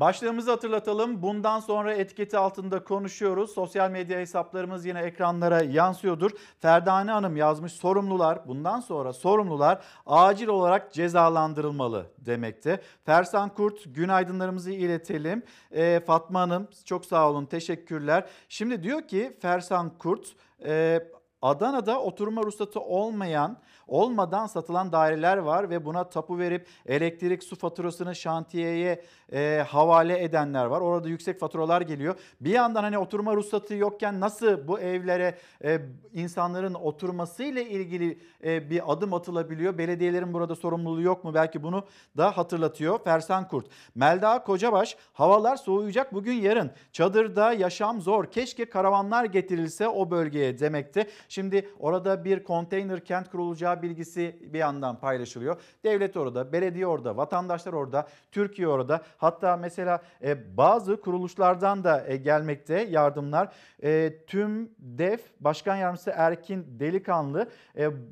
Başlığımızı 0.00 0.50
hatırlatalım. 0.50 1.22
Bundan 1.22 1.60
sonra 1.60 1.94
etiketi 1.94 2.38
altında 2.38 2.84
konuşuyoruz. 2.84 3.50
Sosyal 3.50 3.90
medya 3.90 4.18
hesaplarımız 4.18 4.86
yine 4.86 5.00
ekranlara 5.00 5.62
yansıyordur. 5.62 6.30
Ferdane 6.60 7.10
Hanım 7.10 7.36
yazmış 7.36 7.72
sorumlular 7.72 8.48
bundan 8.48 8.80
sonra 8.80 9.12
sorumlular 9.12 9.84
acil 10.06 10.48
olarak 10.48 10.92
cezalandırılmalı 10.92 12.06
demekte. 12.18 12.82
Fersan 13.04 13.54
Kurt 13.54 13.94
günaydınlarımızı 13.94 14.70
iletelim. 14.72 15.42
Ee, 15.72 16.00
Fatma 16.06 16.40
Hanım 16.40 16.68
çok 16.84 17.04
sağ 17.04 17.30
olun 17.30 17.44
teşekkürler. 17.46 18.26
Şimdi 18.48 18.82
diyor 18.82 19.02
ki 19.08 19.36
Fersan 19.40 19.98
Kurt 19.98 20.26
e, 20.64 21.00
Adana'da 21.42 22.00
oturma 22.00 22.42
ruhsatı 22.42 22.80
olmayan 22.80 23.58
olmadan 23.89 24.47
satılan 24.47 24.93
daireler 24.93 25.36
var 25.36 25.70
ve 25.70 25.85
buna 25.85 26.05
tapu 26.05 26.39
verip 26.39 26.66
elektrik 26.86 27.44
su 27.44 27.56
faturasını 27.56 28.15
şantiyeye 28.15 29.02
e, 29.32 29.65
havale 29.69 30.23
edenler 30.23 30.65
var. 30.65 30.81
Orada 30.81 31.09
yüksek 31.09 31.40
faturalar 31.40 31.81
geliyor. 31.81 32.15
Bir 32.40 32.51
yandan 32.51 32.82
hani 32.82 32.98
oturma 32.98 33.36
ruhsatı 33.36 33.74
yokken 33.74 34.20
nasıl 34.20 34.69
bu 34.69 34.81
evlere 34.81 35.39
e, 35.65 35.81
insanların 36.15 36.74
oturması 36.74 37.43
ile 37.43 37.69
ilgili 37.69 38.19
e, 38.44 38.70
bir 38.70 38.93
adım 38.93 39.15
atılabiliyor? 39.15 39.78
Belediyelerin 39.78 40.35
burada 40.35 40.55
sorumluluğu 40.55 41.02
yok 41.02 41.24
mu? 41.24 41.35
Belki 41.35 41.62
bunu 41.62 41.85
da 42.16 42.36
hatırlatıyor 42.36 42.98
Fersan 43.05 43.48
Kurt. 43.48 43.66
Melda 43.94 44.44
Kocabaş 44.44 44.97
havalar 45.12 45.56
soğuyacak 45.56 46.15
bugün 46.15 46.32
yarın. 46.32 46.70
Çadırda 46.93 47.52
yaşam 47.52 48.01
zor. 48.01 48.27
Keşke 48.31 48.65
karavanlar 48.65 49.24
getirilse 49.24 49.89
o 49.89 50.10
bölgeye 50.10 50.59
demekte. 50.59 51.06
Şimdi 51.28 51.69
orada 51.78 52.24
bir 52.24 52.44
konteyner 52.44 53.05
kent 53.05 53.31
kurulacağı 53.31 53.77
bilgisi 53.82 54.38
bir 54.52 54.59
yandan 54.59 55.00
paylaşılıyor. 55.00 55.60
Devlet 55.84 56.16
orada, 56.16 56.52
belediye 56.52 56.86
orada, 56.86 57.16
vatandaşlar 57.16 57.72
orada, 57.72 58.09
Türkiye 58.32 58.68
orada. 58.68 59.02
Hatta 59.16 59.56
mesela 59.56 60.02
e, 60.22 60.56
bazı 60.56 61.00
kuruluşlardan 61.00 61.84
da 61.84 62.09
e, 62.09 62.16
gelmekte 62.16 62.74
yardımlar. 62.74 63.52
E, 63.82 64.12
tüm 64.26 64.70
DEF 64.78 65.20
Başkan 65.40 65.76
Yardımcısı 65.76 66.12
Erkin 66.14 66.66
Delikanlı 66.80 67.48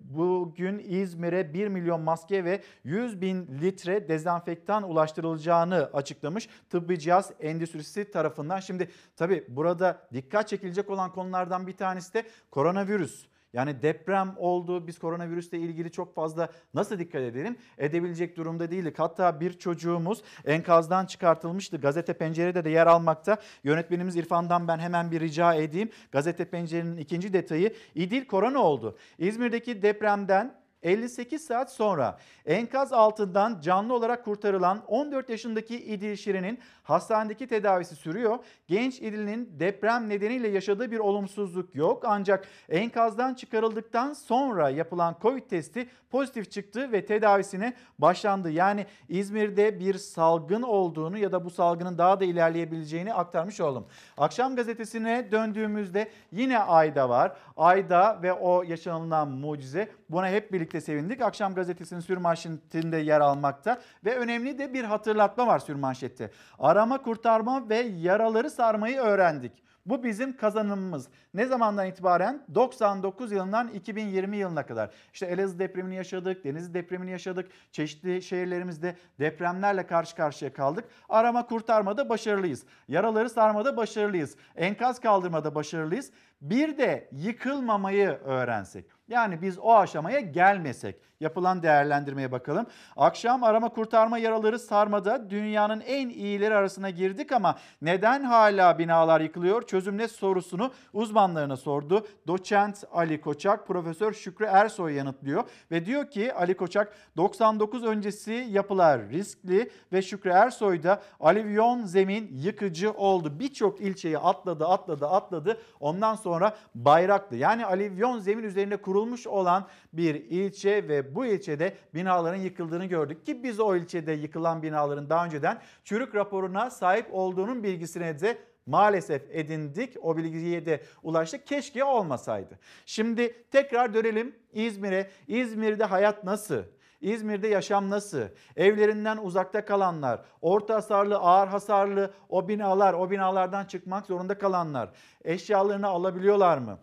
bugün 0.04 0.78
İzmir'e 0.78 1.54
1 1.54 1.68
milyon 1.68 2.00
maske 2.00 2.44
ve 2.44 2.60
100 2.84 3.20
bin 3.20 3.46
litre 3.62 4.08
dezenfektan 4.08 4.90
ulaştırılacağını 4.90 5.90
açıklamış. 5.92 6.48
Tıbbi 6.70 6.98
cihaz 6.98 7.32
endüstrisi 7.40 8.10
tarafından. 8.10 8.60
Şimdi 8.60 8.90
tabii 9.16 9.44
burada 9.48 10.08
dikkat 10.12 10.48
çekilecek 10.48 10.90
olan 10.90 11.12
konulardan 11.12 11.66
bir 11.66 11.76
tanesi 11.76 12.14
de 12.14 12.24
koronavirüs. 12.50 13.26
Yani 13.52 13.82
deprem 13.82 14.34
oldu. 14.36 14.86
Biz 14.86 14.98
koronavirüsle 14.98 15.58
ilgili 15.58 15.90
çok 15.90 16.14
fazla 16.14 16.48
nasıl 16.74 16.98
dikkat 16.98 17.22
edelim? 17.22 17.56
Edebilecek 17.78 18.36
durumda 18.36 18.70
değildik. 18.70 18.98
Hatta 18.98 19.40
bir 19.40 19.58
çocuğumuz 19.58 20.22
enkazdan 20.44 21.06
çıkartılmıştı. 21.06 21.76
Gazete 21.76 22.12
Pencere'de 22.12 22.64
de 22.64 22.70
yer 22.70 22.86
almakta. 22.86 23.36
Yönetmenimiz 23.64 24.16
İrfan'dan 24.16 24.68
ben 24.68 24.78
hemen 24.78 25.10
bir 25.10 25.20
rica 25.20 25.54
edeyim. 25.54 25.90
Gazete 26.12 26.44
Pencere'nin 26.44 26.96
ikinci 26.96 27.32
detayı 27.32 27.74
İdil 27.94 28.26
korona 28.26 28.58
oldu. 28.58 28.98
İzmir'deki 29.18 29.82
depremden 29.82 30.66
58 30.82 31.46
saat 31.46 31.72
sonra 31.72 32.18
enkaz 32.46 32.92
altından 32.92 33.60
canlı 33.60 33.94
olarak 33.94 34.24
kurtarılan 34.24 34.84
14 34.86 35.30
yaşındaki 35.30 35.84
İdil 35.84 36.16
Şirin'in 36.16 36.58
hastanedeki 36.86 37.46
tedavisi 37.46 37.96
sürüyor. 37.96 38.38
Genç 38.66 38.98
İdil'in 38.98 39.48
deprem 39.60 40.08
nedeniyle 40.08 40.48
yaşadığı 40.48 40.90
bir 40.90 40.98
olumsuzluk 40.98 41.74
yok 41.74 42.02
ancak 42.06 42.48
enkazdan 42.68 43.34
çıkarıldıktan 43.34 44.12
sonra 44.12 44.70
yapılan 44.70 45.16
Covid 45.22 45.42
testi 45.42 45.88
pozitif 46.10 46.50
çıktı 46.50 46.92
ve 46.92 47.06
tedavisine 47.06 47.74
başlandı. 47.98 48.50
Yani 48.50 48.86
İzmir'de 49.08 49.80
bir 49.80 49.94
salgın 49.94 50.62
olduğunu 50.62 51.18
ya 51.18 51.32
da 51.32 51.44
bu 51.44 51.50
salgının 51.50 51.98
daha 51.98 52.20
da 52.20 52.24
ilerleyebileceğini 52.24 53.14
aktarmış 53.14 53.60
oldum. 53.60 53.86
Akşam 54.16 54.56
gazetesine 54.56 55.32
döndüğümüzde 55.32 56.10
yine 56.32 56.58
Ayda 56.58 57.08
var. 57.08 57.36
Ayda 57.56 58.22
ve 58.22 58.32
o 58.32 58.62
yaşanılan 58.62 59.28
mucize 59.28 59.88
buna 60.10 60.28
hep 60.28 60.52
birlikte 60.52 60.80
sevindik. 60.80 61.22
Akşam 61.22 61.54
gazetesinin 61.54 62.00
sürmanşetinde 62.00 62.96
yer 62.96 63.20
almakta 63.20 63.80
ve 64.04 64.16
önemli 64.16 64.58
de 64.58 64.74
bir 64.74 64.84
hatırlatma 64.84 65.46
var 65.46 65.58
sürmanşette. 65.58 66.30
Arama, 66.76 67.02
kurtarma 67.02 67.68
ve 67.68 67.76
yaraları 67.76 68.50
sarmayı 68.50 68.98
öğrendik. 68.98 69.52
Bu 69.86 70.04
bizim 70.04 70.36
kazanımımız. 70.36 71.08
Ne 71.34 71.46
zamandan 71.46 71.86
itibaren? 71.86 72.42
99 72.54 73.32
yılından 73.32 73.68
2020 73.68 74.36
yılına 74.36 74.66
kadar. 74.66 74.90
İşte 75.12 75.26
Elazığ 75.26 75.58
depremini 75.58 75.94
yaşadık, 75.94 76.44
Denizli 76.44 76.74
depremini 76.74 77.10
yaşadık. 77.10 77.48
Çeşitli 77.72 78.22
şehirlerimizde 78.22 78.96
depremlerle 79.20 79.86
karşı 79.86 80.16
karşıya 80.16 80.52
kaldık. 80.52 80.84
Arama 81.08 81.46
kurtarmada 81.46 82.08
başarılıyız. 82.08 82.64
Yaraları 82.88 83.30
sarmada 83.30 83.76
başarılıyız. 83.76 84.36
Enkaz 84.56 85.00
kaldırmada 85.00 85.54
başarılıyız. 85.54 86.10
Bir 86.40 86.78
de 86.78 87.08
yıkılmamayı 87.12 88.08
öğrensek. 88.08 88.95
Yani 89.08 89.42
biz 89.42 89.58
o 89.58 89.74
aşamaya 89.74 90.20
gelmesek. 90.20 90.96
Yapılan 91.20 91.62
değerlendirmeye 91.62 92.32
bakalım. 92.32 92.66
Akşam 92.96 93.44
arama 93.44 93.68
kurtarma 93.68 94.18
yaraları 94.18 94.58
sarmada 94.58 95.30
dünyanın 95.30 95.80
en 95.80 96.08
iyileri 96.08 96.54
arasına 96.54 96.90
girdik 96.90 97.32
ama 97.32 97.58
neden 97.82 98.22
hala 98.22 98.78
binalar 98.78 99.20
yıkılıyor? 99.20 99.62
Çözüm 99.62 99.98
ne 99.98 100.08
sorusunu 100.08 100.70
uzmanlarına 100.92 101.56
sordu. 101.56 102.06
Doçent 102.26 102.84
Ali 102.92 103.20
Koçak, 103.20 103.66
Profesör 103.66 104.12
Şükrü 104.12 104.44
Ersoy 104.44 104.94
yanıtlıyor 104.94 105.44
ve 105.70 105.86
diyor 105.86 106.10
ki 106.10 106.34
Ali 106.34 106.56
Koçak 106.56 106.92
99 107.16 107.84
öncesi 107.84 108.46
yapılar 108.50 109.08
riskli 109.08 109.70
ve 109.92 110.02
Şükrü 110.02 110.30
Ersoy 110.30 110.82
da 110.82 111.02
alivyon 111.20 111.84
zemin 111.84 112.30
yıkıcı 112.32 112.92
oldu. 112.92 113.38
Birçok 113.38 113.80
ilçeyi 113.80 114.18
atladı, 114.18 114.66
atladı, 114.66 115.06
atladı. 115.06 115.60
Ondan 115.80 116.14
sonra 116.14 116.56
bayraktı. 116.74 117.36
Yani 117.36 117.66
alivyon 117.66 118.18
zemin 118.18 118.44
üzerinde 118.44 118.76
kurulmuş 118.76 118.95
olan 119.26 119.66
bir 119.92 120.14
ilçe 120.14 120.88
ve 120.88 121.14
bu 121.14 121.26
ilçede 121.26 121.76
binaların 121.94 122.38
yıkıldığını 122.38 122.84
gördük 122.86 123.26
ki 123.26 123.42
biz 123.42 123.60
o 123.60 123.76
ilçede 123.76 124.12
yıkılan 124.12 124.62
binaların 124.62 125.10
daha 125.10 125.24
önceden 125.24 125.62
çürük 125.84 126.14
raporuna 126.14 126.70
sahip 126.70 127.06
olduğunun 127.12 127.62
bilgisine 127.62 128.20
de 128.20 128.38
maalesef 128.66 129.22
edindik. 129.30 129.96
O 130.02 130.16
bilgiye 130.16 130.66
de 130.66 130.82
ulaştık. 131.02 131.46
Keşke 131.46 131.84
olmasaydı. 131.84 132.58
Şimdi 132.86 133.44
tekrar 133.50 133.94
dönelim 133.94 134.36
İzmir'e. 134.52 135.10
İzmir'de 135.28 135.84
hayat 135.84 136.24
nasıl? 136.24 136.62
İzmir'de 137.00 137.48
yaşam 137.48 137.90
nasıl? 137.90 138.22
Evlerinden 138.56 139.16
uzakta 139.16 139.64
kalanlar, 139.64 140.20
orta 140.42 140.74
hasarlı, 140.74 141.16
ağır 141.16 141.48
hasarlı 141.48 142.10
o 142.28 142.48
binalar, 142.48 142.94
o 142.94 143.10
binalardan 143.10 143.64
çıkmak 143.64 144.06
zorunda 144.06 144.38
kalanlar 144.38 144.90
eşyalarını 145.24 145.86
alabiliyorlar 145.86 146.58
mı? 146.58 146.78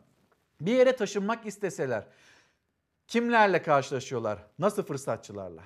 Bir 0.65 0.73
yere 0.75 0.95
taşınmak 0.95 1.45
isteseler 1.45 2.03
kimlerle 3.07 3.61
karşılaşıyorlar? 3.61 4.39
Nasıl 4.59 4.83
fırsatçılarla? 4.83 5.61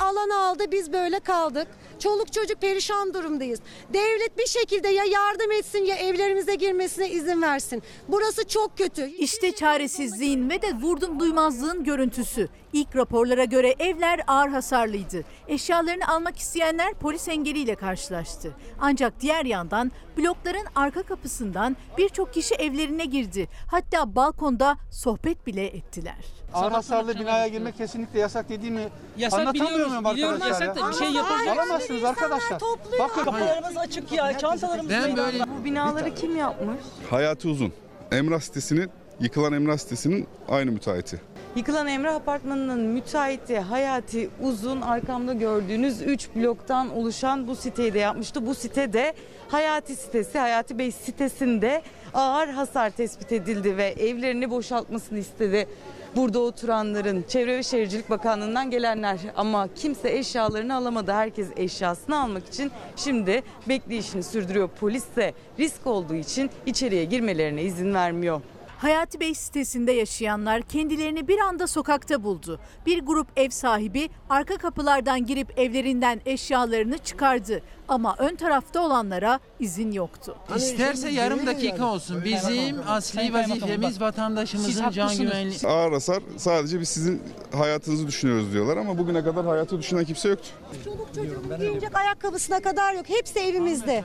alanı 0.00 0.46
aldı 0.46 0.72
biz 0.72 0.92
böyle 0.92 1.20
kaldık. 1.20 1.68
Çoluk 1.98 2.32
çocuk 2.32 2.60
perişan 2.60 3.14
durumdayız. 3.14 3.60
Devlet 3.92 4.38
bir 4.38 4.46
şekilde 4.46 4.88
ya 4.88 5.04
yardım 5.04 5.52
etsin 5.52 5.84
ya 5.84 5.96
evlerimize 5.96 6.54
girmesine 6.54 7.10
izin 7.10 7.42
versin. 7.42 7.82
Burası 8.08 8.48
çok 8.48 8.78
kötü. 8.78 9.06
İşte 9.10 9.52
çaresizliğin 9.54 10.50
ve 10.50 10.62
de 10.62 10.72
vurdum 10.82 11.20
duymazlığın 11.20 11.84
görüntüsü. 11.84 12.48
İlk 12.72 12.96
raporlara 12.96 13.44
göre 13.44 13.74
evler 13.78 14.20
ağır 14.26 14.48
hasarlıydı. 14.48 15.24
Eşyalarını 15.48 16.08
almak 16.08 16.38
isteyenler 16.38 16.94
polis 16.94 17.28
engeliyle 17.28 17.74
karşılaştı. 17.74 18.52
Ancak 18.80 19.20
diğer 19.20 19.44
yandan 19.44 19.92
blokların 20.18 20.66
arka 20.74 21.02
kapısından 21.02 21.76
birçok 21.98 22.34
kişi 22.34 22.54
evlerine 22.54 23.04
girdi. 23.04 23.48
Hatta 23.70 24.16
balkonda 24.16 24.76
sohbet 24.90 25.46
bile 25.46 25.66
ettiler. 25.66 26.14
Ağır 26.54 26.72
hasarlı 26.72 27.20
binaya 27.20 27.48
girmek 27.48 27.76
kesinlikle 27.76 28.20
yasak 28.20 28.48
dediğimi 28.48 28.88
Yasak 29.16 29.40
anlatamıyorum 29.40 29.90
biliyoruz, 29.92 30.12
biliyoruz 30.14 30.42
arkadaşlar 30.42 30.66
yasak 30.66 30.76
ya. 30.76 30.84
da 30.84 30.90
bir 30.90 30.96
şey 30.96 31.10
yapacağız. 31.12 31.58
Alamazsınız 31.90 32.04
arkadaşlar. 32.04 32.60
Bakın 32.98 33.24
Kapılarımız 33.24 33.76
açık 33.76 34.12
ya, 34.12 34.38
çantalarımız 34.38 34.90
Ben 34.90 35.16
böyle 35.16 35.44
Bu 35.60 35.64
binaları 35.64 36.14
kim 36.14 36.36
yapmış? 36.36 36.78
Hayatı 37.10 37.48
uzun. 37.48 37.72
Emrah 38.12 38.40
sitesinin, 38.40 38.90
yıkılan 39.20 39.52
Emrah 39.52 39.78
sitesinin 39.78 40.26
aynı 40.48 40.70
müteahhiti. 40.70 41.20
Yıkılan 41.56 41.86
Emrah 41.86 42.14
Apartmanı'nın 42.14 42.80
müteahhiti 42.80 43.58
Hayati 43.58 44.30
Uzun 44.42 44.80
arkamda 44.80 45.32
gördüğünüz 45.32 46.02
3 46.02 46.28
bloktan 46.36 46.96
oluşan 46.96 47.48
bu 47.48 47.56
siteyi 47.56 47.94
de 47.94 47.98
yapmıştı. 47.98 48.46
Bu 48.46 48.54
sitede 48.54 49.14
Hayati 49.48 49.96
sitesi, 49.96 50.38
Hayati 50.38 50.78
Bey 50.78 50.92
sitesinde 50.92 51.82
ağır 52.14 52.48
hasar 52.48 52.90
tespit 52.90 53.32
edildi 53.32 53.76
ve 53.76 53.84
evlerini 53.86 54.50
boşaltmasını 54.50 55.18
istedi. 55.18 55.68
Burada 56.16 56.38
oturanların 56.38 57.24
Çevre 57.28 57.56
ve 57.56 57.62
Şehircilik 57.62 58.10
Bakanlığı'ndan 58.10 58.70
gelenler 58.70 59.18
ama 59.36 59.68
kimse 59.74 60.10
eşyalarını 60.10 60.74
alamadı. 60.74 61.12
Herkes 61.12 61.48
eşyasını 61.56 62.20
almak 62.20 62.48
için 62.48 62.70
şimdi 62.96 63.42
bekleyişini 63.68 64.22
sürdürüyor. 64.22 64.68
Polis 64.80 65.04
de 65.16 65.32
risk 65.58 65.86
olduğu 65.86 66.14
için 66.14 66.50
içeriye 66.66 67.04
girmelerine 67.04 67.62
izin 67.62 67.94
vermiyor. 67.94 68.40
Hayati 68.78 69.20
Bey 69.20 69.34
sitesinde 69.34 69.92
yaşayanlar 69.92 70.62
kendilerini 70.62 71.28
bir 71.28 71.38
anda 71.38 71.66
sokakta 71.66 72.22
buldu. 72.22 72.60
Bir 72.86 73.00
grup 73.00 73.26
ev 73.36 73.50
sahibi 73.50 74.08
arka 74.30 74.56
kapılardan 74.56 75.26
girip 75.26 75.58
evlerinden 75.58 76.20
eşyalarını 76.26 76.98
çıkardı. 76.98 77.62
Ama 77.88 78.16
ön 78.18 78.36
tarafta 78.36 78.80
olanlara 78.80 79.40
izin 79.60 79.92
yoktu. 79.92 80.36
İsterse 80.56 81.08
yarım 81.10 81.46
dakika 81.46 81.86
olsun. 81.86 82.24
Bizim 82.24 82.76
asli 82.88 83.32
vazifemiz 83.32 84.00
vatandaşımızın 84.00 84.90
can 84.90 85.16
güvenliği. 85.18 85.58
Ağır 85.66 85.92
hasar 85.92 86.22
sadece 86.36 86.80
biz 86.80 86.88
sizin 86.88 87.22
hayatınızı 87.56 88.06
düşünüyoruz 88.06 88.52
diyorlar 88.52 88.76
ama 88.76 88.98
bugüne 88.98 89.24
kadar 89.24 89.46
hayatı 89.46 89.78
düşünen 89.78 90.04
kimse 90.04 90.28
yoktu. 90.28 90.48
Çoluk 90.84 91.14
çocuğun 91.14 91.58
giyecek 91.58 91.96
ayakkabısına 91.96 92.60
kadar 92.60 92.94
yok. 92.94 93.04
Hepsi 93.08 93.38
evimizde. 93.38 94.04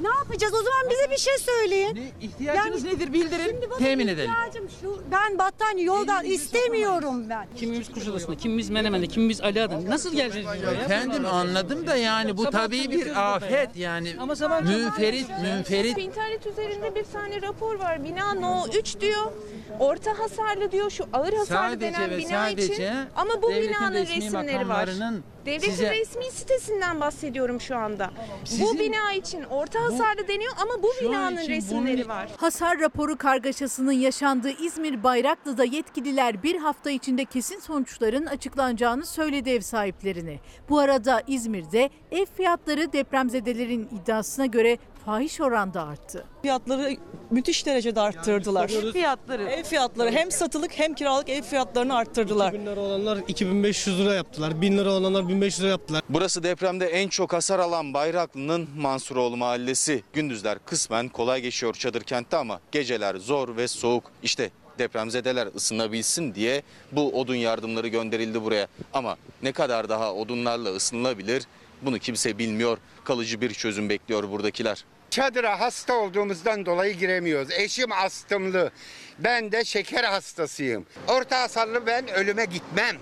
Ne 0.00 0.08
yapacağız? 0.08 0.54
O 0.54 0.62
zaman 0.62 0.90
bize 0.90 1.10
bir 1.10 1.16
şey 1.16 1.38
söyleyin. 1.38 2.12
İhtiyacınız 2.20 2.84
nedir 2.84 3.12
bildirin, 3.12 3.44
Şimdi 3.46 3.70
bakın 3.70 3.84
temin 3.84 4.08
edelim. 4.08 4.30
ihtiyacım 4.30 4.68
şu. 4.80 5.02
Ben 5.12 5.38
battaniye 5.38 5.86
yoldan 5.86 6.24
istemiyorum 6.24 7.30
ben. 7.30 7.46
Kimimiz 7.56 7.92
Kuşadası'nda, 7.92 8.36
kimimiz 8.36 8.70
Menemen'de, 8.70 9.06
kimimiz 9.06 9.40
Ali 9.40 9.62
Ada'da. 9.62 9.90
Nasıl 9.90 10.12
geleceğiz 10.14 10.48
biz 10.54 10.62
buraya? 10.62 10.80
Efendim 10.80 11.26
anladım 11.26 11.86
da 11.86 11.96
yani 11.96 12.36
bu 12.36 12.50
tabii 12.50 12.90
bir 12.90 13.34
afet 13.34 13.76
yani 13.76 14.16
münferit 14.64 15.26
münferit 15.42 15.98
İnternet 15.98 16.46
üzerinde 16.46 16.94
bir 16.94 17.04
tane 17.04 17.42
rapor 17.42 17.74
var. 17.74 18.04
Bina 18.04 18.34
No 18.34 18.66
3 18.78 19.00
diyor. 19.00 19.32
Orta 19.80 20.18
hasarlı 20.18 20.72
diyor. 20.72 20.90
Şu 20.90 21.04
ağır 21.12 21.32
hasarlı 21.32 21.46
Sadece 21.74 21.80
denen 21.92 22.10
ve 22.10 22.18
bina 22.18 22.48
için. 22.48 22.62
sadece 22.66 22.94
Ama 23.16 23.42
bu 23.42 23.50
devletin 23.50 23.70
binanın 23.70 23.94
resmi 23.94 24.16
resimleri 24.16 24.56
var. 24.56 24.62
makamlarının 24.64 25.24
Devletin 25.46 25.70
size- 25.70 25.90
resmi 25.90 26.24
sitesinden 26.24 27.00
bahsediyorum 27.00 27.60
şu 27.60 27.76
anda. 27.76 28.10
Sizin- 28.44 28.66
Bu 28.66 28.78
bina 28.78 29.12
için 29.12 29.42
orta 29.42 29.80
hasarlı 29.84 30.28
deniyor 30.28 30.52
ama 30.62 30.82
bu 30.82 30.88
binanın 31.04 31.48
resimleri 31.48 32.08
var. 32.08 32.28
Hasar 32.36 32.80
raporu 32.80 33.16
kargaşasının 33.18 33.92
yaşandığı 33.92 34.50
İzmir 34.50 35.02
Bayraklı'da 35.02 35.64
yetkililer 35.64 36.42
bir 36.42 36.56
hafta 36.56 36.90
içinde 36.90 37.24
kesin 37.24 37.58
sonuçların 37.60 38.26
açıklanacağını 38.26 39.06
söyledi 39.06 39.50
ev 39.50 39.60
sahiplerine. 39.60 40.38
Bu 40.68 40.78
arada 40.78 41.22
İzmir'de 41.26 41.90
ev 42.12 42.26
fiyatları 42.36 42.92
depremzedelerin 42.92 43.88
iddiasına 44.02 44.46
göre 44.46 44.78
fahiş 45.08 45.40
oranda 45.40 45.82
arttı. 45.82 46.24
Fiyatları 46.42 46.96
müthiş 47.30 47.66
derecede 47.66 48.00
arttırdılar. 48.00 48.68
Fiyatları. 48.92 49.42
Ev 49.42 49.64
fiyatları 49.64 50.10
hem 50.10 50.30
satılık 50.30 50.78
hem 50.78 50.94
kiralık 50.94 51.28
ev 51.28 51.42
fiyatlarını 51.42 51.96
arttırdılar. 51.96 52.52
2000 52.52 52.66
lira 52.66 52.80
olanlar 52.80 53.18
2500 53.28 53.98
lira 53.98 54.14
yaptılar. 54.14 54.60
1000 54.60 54.78
lira 54.78 54.92
olanlar 54.92 55.28
1500 55.28 55.60
lira 55.62 55.70
yaptılar. 55.70 56.02
Burası 56.08 56.42
depremde 56.42 56.86
en 56.86 57.08
çok 57.08 57.32
hasar 57.32 57.58
alan 57.58 57.94
Bayraklı'nın 57.94 58.68
Mansuroğlu 58.78 59.36
mahallesi. 59.36 60.02
Gündüzler 60.12 60.58
kısmen 60.66 61.08
kolay 61.08 61.40
geçiyor 61.40 61.74
çadır 61.74 62.02
kentte 62.02 62.36
ama 62.36 62.60
geceler 62.72 63.16
zor 63.16 63.56
ve 63.56 63.68
soğuk. 63.68 64.04
İşte 64.22 64.50
depremzedeler 64.78 65.48
ısınabilsin 65.56 66.34
diye 66.34 66.62
bu 66.92 67.20
odun 67.20 67.34
yardımları 67.34 67.88
gönderildi 67.88 68.42
buraya. 68.42 68.66
Ama 68.92 69.16
ne 69.42 69.52
kadar 69.52 69.88
daha 69.88 70.14
odunlarla 70.14 70.68
ısınılabilir 70.68 71.42
bunu 71.82 71.98
kimse 71.98 72.38
bilmiyor. 72.38 72.78
Kalıcı 73.04 73.40
bir 73.40 73.50
çözüm 73.54 73.88
bekliyor 73.88 74.30
buradakiler. 74.30 74.84
Çadıra 75.10 75.60
hasta 75.60 75.94
olduğumuzdan 75.94 76.66
dolayı 76.66 76.94
giremiyoruz. 76.94 77.50
Eşim 77.50 77.92
astımlı. 77.92 78.70
Ben 79.18 79.52
de 79.52 79.64
şeker 79.64 80.04
hastasıyım. 80.04 80.86
Orta 81.08 81.40
hasarlı 81.40 81.86
ben 81.86 82.08
ölüme 82.08 82.44
gitmem. 82.44 82.96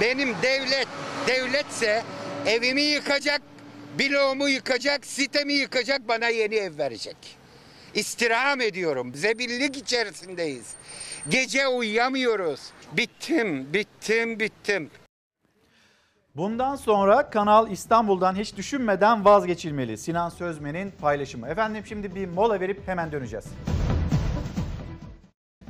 Benim 0.00 0.34
devlet, 0.42 0.88
devletse 1.26 2.02
evimi 2.46 2.82
yıkacak, 2.82 3.42
bloğumu 3.98 4.48
yıkacak, 4.48 5.06
sitemi 5.06 5.52
yıkacak, 5.52 6.08
bana 6.08 6.28
yeni 6.28 6.54
ev 6.54 6.78
verecek. 6.78 7.16
İstirham 7.94 8.60
ediyorum. 8.60 9.14
Zebillik 9.14 9.76
içerisindeyiz. 9.76 10.74
Gece 11.28 11.68
uyuyamıyoruz. 11.68 12.60
Bittim, 12.92 13.72
bittim, 13.74 14.40
bittim. 14.40 14.90
Bundan 16.36 16.76
sonra 16.76 17.30
Kanal 17.30 17.70
İstanbul'dan 17.70 18.34
hiç 18.34 18.56
düşünmeden 18.56 19.24
vazgeçilmeli. 19.24 19.98
Sinan 19.98 20.28
Sözmen'in 20.28 20.90
paylaşımı. 21.00 21.48
Efendim 21.48 21.82
şimdi 21.86 22.14
bir 22.14 22.28
mola 22.28 22.60
verip 22.60 22.88
hemen 22.88 23.12
döneceğiz. 23.12 23.46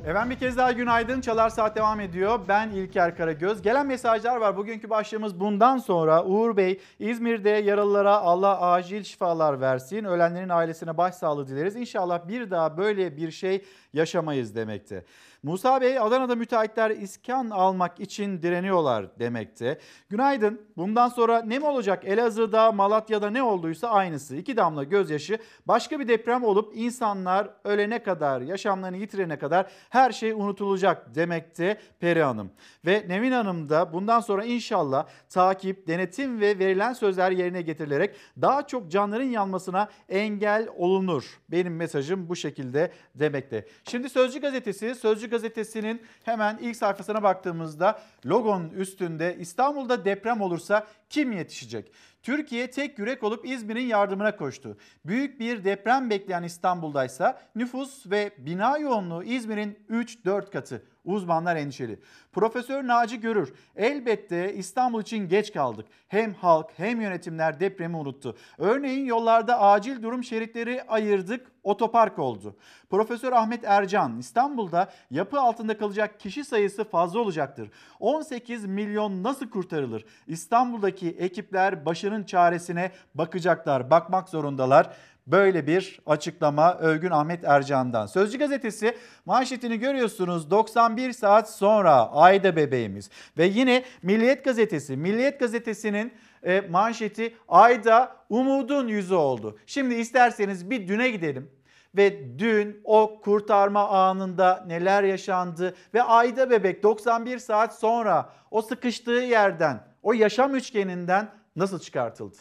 Efendim 0.05 0.29
bir 0.29 0.39
kez 0.39 0.57
daha 0.57 0.71
günaydın. 0.71 1.21
Çalar 1.21 1.49
Saat 1.49 1.75
devam 1.75 1.99
ediyor. 1.99 2.39
Ben 2.47 2.69
İlker 2.69 3.17
Karagöz. 3.17 3.61
Gelen 3.61 3.87
mesajlar 3.87 4.37
var. 4.37 4.57
Bugünkü 4.57 4.89
başlığımız 4.89 5.39
bundan 5.39 5.77
sonra 5.77 6.23
Uğur 6.25 6.57
Bey 6.57 6.79
İzmir'de 6.99 7.49
yaralılara 7.49 8.17
Allah 8.17 8.61
acil 8.61 9.03
şifalar 9.03 9.61
versin. 9.61 10.03
Ölenlerin 10.03 10.49
ailesine 10.49 10.97
başsağlığı 10.97 11.47
dileriz. 11.47 11.75
İnşallah 11.75 12.27
bir 12.27 12.51
daha 12.51 12.77
böyle 12.77 13.17
bir 13.17 13.31
şey 13.31 13.65
yaşamayız 13.93 14.55
demekte. 14.55 15.05
Musa 15.47 15.81
Bey 15.81 15.99
Adana'da 15.99 16.35
müteahhitler 16.35 16.91
iskan 16.91 17.49
almak 17.49 17.99
için 17.99 18.41
direniyorlar 18.41 19.19
demekte. 19.19 19.79
Günaydın. 20.09 20.61
Bundan 20.77 21.09
sonra 21.09 21.41
ne 21.41 21.59
mi 21.59 21.65
olacak? 21.65 22.05
Elazığ'da, 22.05 22.71
Malatya'da 22.71 23.29
ne 23.29 23.43
olduysa 23.43 23.87
aynısı. 23.87 24.35
İki 24.35 24.57
damla 24.57 24.83
gözyaşı. 24.83 25.37
Başka 25.65 25.99
bir 25.99 26.07
deprem 26.07 26.43
olup 26.43 26.73
insanlar 26.75 27.49
ölene 27.63 28.03
kadar, 28.03 28.41
yaşamlarını 28.41 28.97
yitirene 28.97 29.39
kadar 29.39 29.71
her 29.89 30.11
şey 30.11 30.31
unutulacak 30.31 31.15
demekte 31.15 31.77
Peri 31.99 32.23
Hanım. 32.23 32.51
Ve 32.87 33.05
Nevin 33.07 33.31
Hanım 33.31 33.69
da 33.69 33.93
bundan 33.93 34.19
sonra 34.19 34.45
inşallah 34.45 35.07
takip, 35.29 35.87
denetim 35.87 36.39
ve 36.39 36.59
verilen 36.59 36.93
sözler 36.93 37.31
yerine 37.31 37.61
getirilerek 37.61 38.15
daha 38.41 38.67
çok 38.67 38.91
canların 38.91 39.29
yanmasına 39.29 39.89
engel 40.09 40.67
olunur. 40.77 41.39
Benim 41.51 41.75
mesajım 41.75 42.29
bu 42.29 42.35
şekilde 42.35 42.91
demekte. 43.15 43.67
Şimdi 43.83 44.09
Sözcü 44.09 44.41
Gazetesi, 44.41 44.95
Sözcü 44.95 45.29
Gazetesi'nin 45.29 46.01
hemen 46.23 46.57
ilk 46.61 46.75
sayfasına 46.75 47.23
baktığımızda 47.23 47.99
logonun 48.25 48.69
üstünde 48.69 49.37
İstanbul'da 49.39 50.05
deprem 50.05 50.41
olursa 50.41 50.87
kim 51.09 51.31
yetişecek? 51.31 51.91
Türkiye 52.23 52.71
tek 52.71 52.99
yürek 52.99 53.23
olup 53.23 53.45
İzmir'in 53.45 53.85
yardımına 53.85 54.35
koştu. 54.35 54.77
Büyük 55.05 55.39
bir 55.39 55.63
deprem 55.63 56.09
bekleyen 56.09 56.43
İstanbul'daysa 56.43 57.41
nüfus 57.55 58.11
ve 58.11 58.31
bina 58.37 58.77
yoğunluğu 58.77 59.23
İzmir'in 59.23 59.79
3-4 59.89 60.51
katı. 60.51 60.83
Uzmanlar 61.07 61.55
endişeli. 61.55 61.99
Profesör 62.31 62.87
Naci 62.87 63.19
Görür, 63.19 63.53
elbette 63.75 64.53
İstanbul 64.53 65.01
için 65.01 65.29
geç 65.29 65.53
kaldık. 65.53 65.85
Hem 66.07 66.33
halk 66.33 66.71
hem 66.77 67.01
yönetimler 67.01 67.59
depremi 67.59 67.97
unuttu. 67.97 68.37
Örneğin 68.57 69.05
yollarda 69.05 69.59
acil 69.59 70.03
durum 70.03 70.23
şeritleri 70.23 70.83
ayırdık, 70.83 71.51
otopark 71.63 72.19
oldu. 72.19 72.55
Profesör 72.89 73.31
Ahmet 73.31 73.63
Ercan, 73.63 74.19
İstanbul'da 74.19 74.91
yapı 75.11 75.39
altında 75.39 75.77
kalacak 75.77 76.19
kişi 76.19 76.45
sayısı 76.45 76.83
fazla 76.83 77.19
olacaktır. 77.19 77.71
18 77.99 78.65
milyon 78.65 79.23
nasıl 79.23 79.49
kurtarılır? 79.49 80.05
İstanbul'daki 80.27 81.09
ekipler 81.09 81.85
başının 81.85 82.23
çaresine 82.23 82.91
bakacaklar, 83.15 83.89
bakmak 83.89 84.29
zorundalar. 84.29 84.93
Böyle 85.27 85.67
bir 85.67 85.99
açıklama 86.05 86.73
Övgün 86.73 87.11
Ahmet 87.11 87.43
Ercan'dan. 87.43 88.05
Sözcü 88.05 88.39
gazetesi 88.39 88.97
manşetini 89.25 89.79
görüyorsunuz 89.79 90.51
91 90.51 91.13
saat 91.13 91.51
sonra 91.51 92.11
Ayda 92.11 92.55
bebeğimiz. 92.55 93.09
Ve 93.37 93.45
yine 93.45 93.83
Milliyet 94.03 94.45
gazetesi. 94.45 94.97
Milliyet 94.97 95.39
gazetesinin 95.39 96.13
e, 96.43 96.61
manşeti 96.61 97.35
Ayda 97.47 98.15
umudun 98.29 98.87
yüzü 98.87 99.15
oldu. 99.15 99.57
Şimdi 99.65 99.95
isterseniz 99.95 100.69
bir 100.69 100.87
düne 100.87 101.09
gidelim 101.09 101.51
ve 101.95 102.39
dün 102.39 102.81
o 102.83 103.21
kurtarma 103.21 103.89
anında 103.89 104.63
neler 104.67 105.03
yaşandı 105.03 105.75
ve 105.93 106.03
Ayda 106.03 106.49
bebek 106.49 106.83
91 106.83 107.39
saat 107.39 107.79
sonra 107.79 108.29
o 108.51 108.61
sıkıştığı 108.61 109.11
yerden, 109.11 109.83
o 110.03 110.13
yaşam 110.13 110.55
üçgeninden 110.55 111.29
nasıl 111.55 111.79
çıkartıldı? 111.79 112.37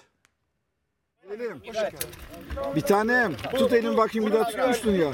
Bir 2.76 2.80
tanem 2.80 3.36
tut 3.58 3.72
elimi 3.72 3.96
bakayım 3.96 4.28
bir 4.28 4.32
daha 4.34 4.44
tutmuştun 4.44 4.92
ya. 4.92 5.10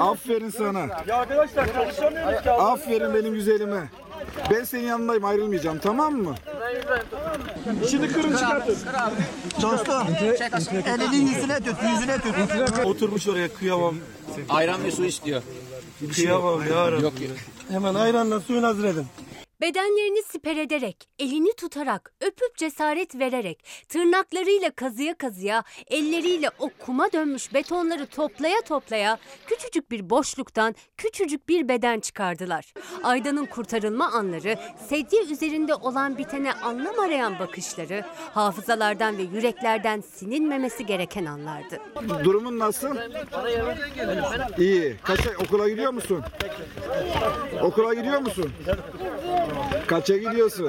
Aferin 0.00 0.50
sana. 0.50 0.86
Ya 1.06 1.16
arkadaşlar 1.16 1.72
çalışamıyoruz 1.72 2.42
ki. 2.42 2.50
Aferin 2.50 3.14
benim 3.14 3.34
güzelime. 3.34 3.88
Ben 4.50 4.64
senin 4.64 4.86
yanındayım 4.86 5.24
ayrılmayacağım 5.24 5.78
tamam 5.78 6.14
mı? 6.14 6.34
Şimdi 7.90 8.12
kırın 8.12 8.36
çıkartın. 8.36 8.76
Dostum 9.62 10.06
elini 10.86 11.16
yüzüne 11.16 11.60
tut 11.60 11.76
yüzüne 11.92 12.16
tut. 12.66 12.84
Oturmuş 12.84 13.28
oraya 13.28 13.48
kıyamam. 13.48 13.94
Ayran 14.48 14.84
ve 14.84 14.90
su 14.90 15.04
istiyor. 15.04 15.42
Kıyamam 16.14 16.60
ya. 16.68 16.90
Hemen 17.70 17.94
ayranla 17.94 18.40
suyunu 18.40 18.66
hazır 18.66 18.84
edin. 18.84 19.06
Bedenlerini 19.60 20.22
siper 20.22 20.56
ederek, 20.56 21.08
elini 21.18 21.56
tutarak, 21.56 22.12
öpüp 22.20 22.56
cesaret 22.56 23.18
vererek, 23.18 23.64
tırnaklarıyla 23.88 24.70
kazıya 24.70 25.14
kazıya, 25.14 25.62
elleriyle 25.86 26.50
o 26.58 26.70
kuma 26.78 27.12
dönmüş 27.12 27.54
betonları 27.54 28.06
toplaya 28.06 28.60
toplaya 28.60 29.18
küçücük 29.46 29.90
bir 29.90 30.10
boşluktan 30.10 30.74
küçücük 30.96 31.48
bir 31.48 31.68
beden 31.68 32.00
çıkardılar. 32.00 32.74
Aydan'ın 33.02 33.46
kurtarılma 33.46 34.12
anları, 34.12 34.58
sedye 34.88 35.22
üzerinde 35.22 35.74
olan 35.74 36.18
bitene 36.18 36.52
anlam 36.52 36.98
arayan 37.00 37.38
bakışları, 37.38 38.04
hafızalardan 38.34 39.18
ve 39.18 39.22
yüreklerden 39.22 40.00
silinmemesi 40.00 40.86
gereken 40.86 41.24
anlardı. 41.24 41.78
Durumun 42.24 42.58
nasıl? 42.58 42.96
İyi. 44.58 44.96
Kaça 45.02 45.30
okula 45.44 45.68
gidiyor 45.68 45.92
musun? 45.92 46.24
Okula 47.62 47.94
gidiyor 47.94 48.20
musun? 48.20 48.52
Kaça 49.86 50.16
gidiyorsun? 50.16 50.68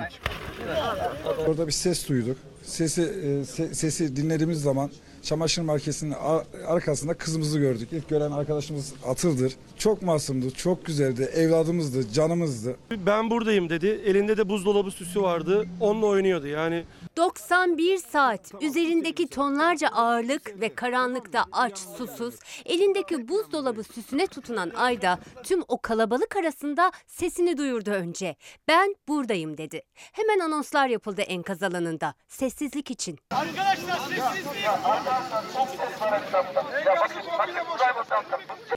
Orada 1.48 1.68
bir 1.68 1.72
ses 1.72 2.10
duyduk. 2.10 2.38
Sesi 2.64 3.02
e, 3.02 3.26
se- 3.46 3.74
sesi 3.74 4.16
dinlediğimiz 4.16 4.62
zaman 4.62 4.92
çamaşır 5.24 5.62
markesinin 5.62 6.12
ar- 6.12 6.46
arkasında 6.68 7.14
kızımızı 7.14 7.60
gördük. 7.60 7.90
İlk 7.92 8.10
gören 8.10 8.32
arkadaşımız 8.32 8.94
Atıl'dır. 9.08 9.54
Çok 9.78 10.02
masumdu, 10.02 10.52
çok 10.52 10.86
güzeldi. 10.86 11.30
Evladımızdı, 11.36 12.12
canımızdı. 12.14 12.76
Ben 12.92 13.30
buradayım 13.30 13.70
dedi. 13.70 13.88
Elinde 14.06 14.38
de 14.38 14.50
buzdolabı 14.50 14.92
süsü 14.92 15.22
vardı. 15.22 15.66
Onunla 15.80 16.06
oynuyordu 16.06 16.48
yani. 16.48 16.84
91 17.18 17.98
saat 17.98 18.52
üzerindeki 18.62 19.28
tonlarca 19.28 19.88
ağırlık 19.88 20.62
ve 20.62 20.76
karanlıkta 20.76 21.46
aç 21.52 21.78
susuz 21.98 22.36
elindeki 22.66 23.28
buzdolabı 23.30 23.84
süsüne 23.84 24.28
tutunan 24.28 24.72
Ayda 24.76 25.20
tüm 25.44 25.62
o 25.68 25.82
kalabalık 25.82 26.36
arasında 26.36 26.92
sesini 27.08 27.58
duyurdu 27.58 27.90
önce. 27.92 28.36
Ben 28.68 28.96
buradayım 29.08 29.58
dedi. 29.58 29.82
Hemen 29.96 30.40
anonslar 30.40 30.88
yapıldı 30.88 31.22
enkaz 31.22 31.64
alanında 31.64 32.14
sessizlik 32.28 32.92
için. 32.92 33.18
Arkadaşlar 33.32 33.98
sessizliği. 34.00 34.66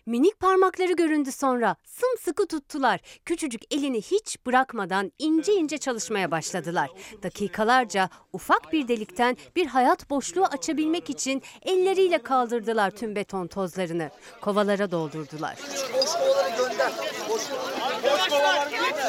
Minik 0.06 0.40
parmakları 0.40 0.93
göründü 0.93 1.32
sonra 1.32 1.77
sımsıkı 1.85 2.47
tuttular. 2.47 3.01
Küçücük 3.24 3.74
elini 3.74 4.02
hiç 4.02 4.47
bırakmadan 4.47 5.12
ince 5.19 5.52
ince 5.52 5.78
çalışmaya 5.78 6.31
başladılar. 6.31 6.90
Dakikalarca 7.23 8.09
ufak 8.32 8.73
bir 8.73 8.89
delikten 8.89 9.36
bir 9.56 9.66
hayat 9.66 10.11
boşluğu 10.11 10.44
açabilmek 10.44 11.11
için 11.11 11.43
elleriyle 11.62 12.19
kaldırdılar 12.19 12.90
tüm 12.90 13.16
beton 13.16 13.47
tozlarını. 13.47 14.11
Kovalara 14.40 14.90
doldurdular. 14.90 15.56
Boş 15.94 16.12
kovaları 16.12 16.56
gönder. 16.56 16.93
Boş 17.28 17.48
kovaları 17.48 17.74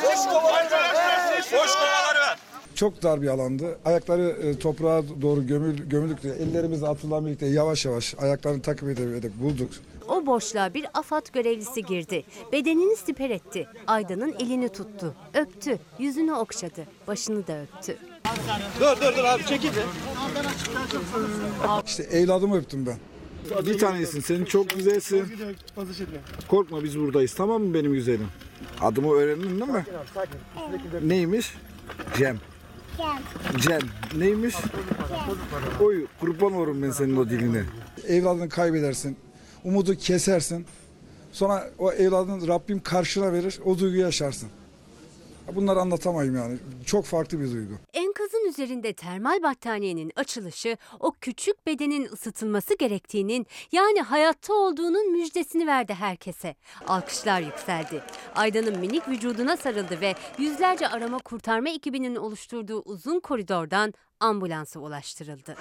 Boş 0.03 0.25
kovaları 0.25 0.71
ver. 0.71 1.45
Boş 1.53 1.73
kovaları 1.75 2.19
ver. 2.19 2.54
Çok 2.75 3.03
dar 3.03 3.21
bir 3.21 3.27
alandı. 3.27 3.77
Ayakları 3.85 4.21
e, 4.29 4.59
toprağa 4.59 5.03
doğru 5.21 5.47
gömül, 5.47 5.77
gömüldükçe 5.77 6.29
ellerimizle 6.29 6.87
atılan 6.87 7.25
birlikte 7.25 7.45
yavaş 7.45 7.85
yavaş 7.85 8.15
ayaklarını 8.17 8.61
takip 8.61 8.89
ederek 8.89 9.41
bulduk. 9.41 9.69
O 10.07 10.25
boşluğa 10.25 10.73
bir 10.73 10.85
AFAD 10.93 11.25
görevlisi 11.33 11.83
girdi. 11.83 12.23
Bedenini 12.51 12.95
siper 12.95 13.29
etti. 13.29 13.67
Aydın'ın 13.87 14.33
elini 14.39 14.69
tuttu. 14.69 15.13
Öptü. 15.33 15.79
Yüzünü 15.99 16.33
okşadı. 16.33 16.85
Başını 17.07 17.47
da 17.47 17.61
öptü. 17.61 17.97
Dur 18.79 19.01
dur 19.01 19.17
dur 19.17 19.23
abi 19.23 19.45
çekil. 19.45 19.69
İşte 21.85 22.03
evladımı 22.03 22.57
öptüm 22.57 22.85
ben. 22.85 22.97
Bir 23.65 23.77
tanesin. 23.79 24.19
Senin 24.19 24.45
çok 24.45 24.69
güzelsin. 24.69 25.25
Korkma 26.47 26.83
biz 26.83 26.99
buradayız 26.99 27.33
tamam 27.33 27.63
mı 27.63 27.73
benim 27.73 27.93
güzelim? 27.93 28.27
Adımı 28.81 29.13
öğrendin 29.13 29.59
değil 29.59 29.71
mi? 29.71 29.85
Neymiş? 31.03 31.53
Cem. 32.17 32.39
Cem. 33.57 33.79
Neymiş? 34.17 34.55
Oy 35.81 36.05
kurban 36.19 36.53
olurum 36.53 36.81
ben 36.81 36.91
senin 36.91 37.17
o 37.17 37.29
diline. 37.29 37.63
Evladını 38.07 38.49
kaybedersin. 38.49 39.17
Umudu 39.63 39.95
kesersin. 39.95 40.65
Sonra 41.31 41.69
o 41.79 41.91
evladını 41.91 42.47
Rabbim 42.47 42.79
karşına 42.79 43.33
verir. 43.33 43.59
O 43.65 43.79
duyguyu 43.79 44.01
yaşarsın. 44.01 44.49
Bunları 45.53 45.79
anlatamayım 45.79 46.35
yani. 46.35 46.57
Çok 46.85 47.05
farklı 47.05 47.39
bir 47.39 47.51
duygu. 47.51 47.73
Enkazın 47.93 48.49
üzerinde 48.49 48.93
termal 48.93 49.43
battaniyenin 49.43 50.11
açılışı 50.15 50.77
o 50.99 51.11
küçük 51.21 51.67
bedenin 51.67 52.05
ısıtılması 52.13 52.77
gerektiğinin 52.77 53.47
yani 53.71 54.01
hayatta 54.01 54.53
olduğunun 54.53 55.11
müjdesini 55.11 55.67
verdi 55.67 55.93
herkese. 55.93 56.55
Alkışlar 56.87 57.41
yükseldi. 57.41 58.03
Aydan'ın 58.35 58.79
minik 58.79 59.07
vücuduna 59.09 59.57
sarıldı 59.57 60.01
ve 60.01 60.15
yüzlerce 60.37 60.87
arama 60.87 61.17
kurtarma 61.17 61.69
ekibinin 61.69 62.15
oluşturduğu 62.15 62.81
uzun 62.81 63.19
koridordan 63.19 63.93
ambulansa 64.19 64.79
ulaştırıldı. 64.79 65.55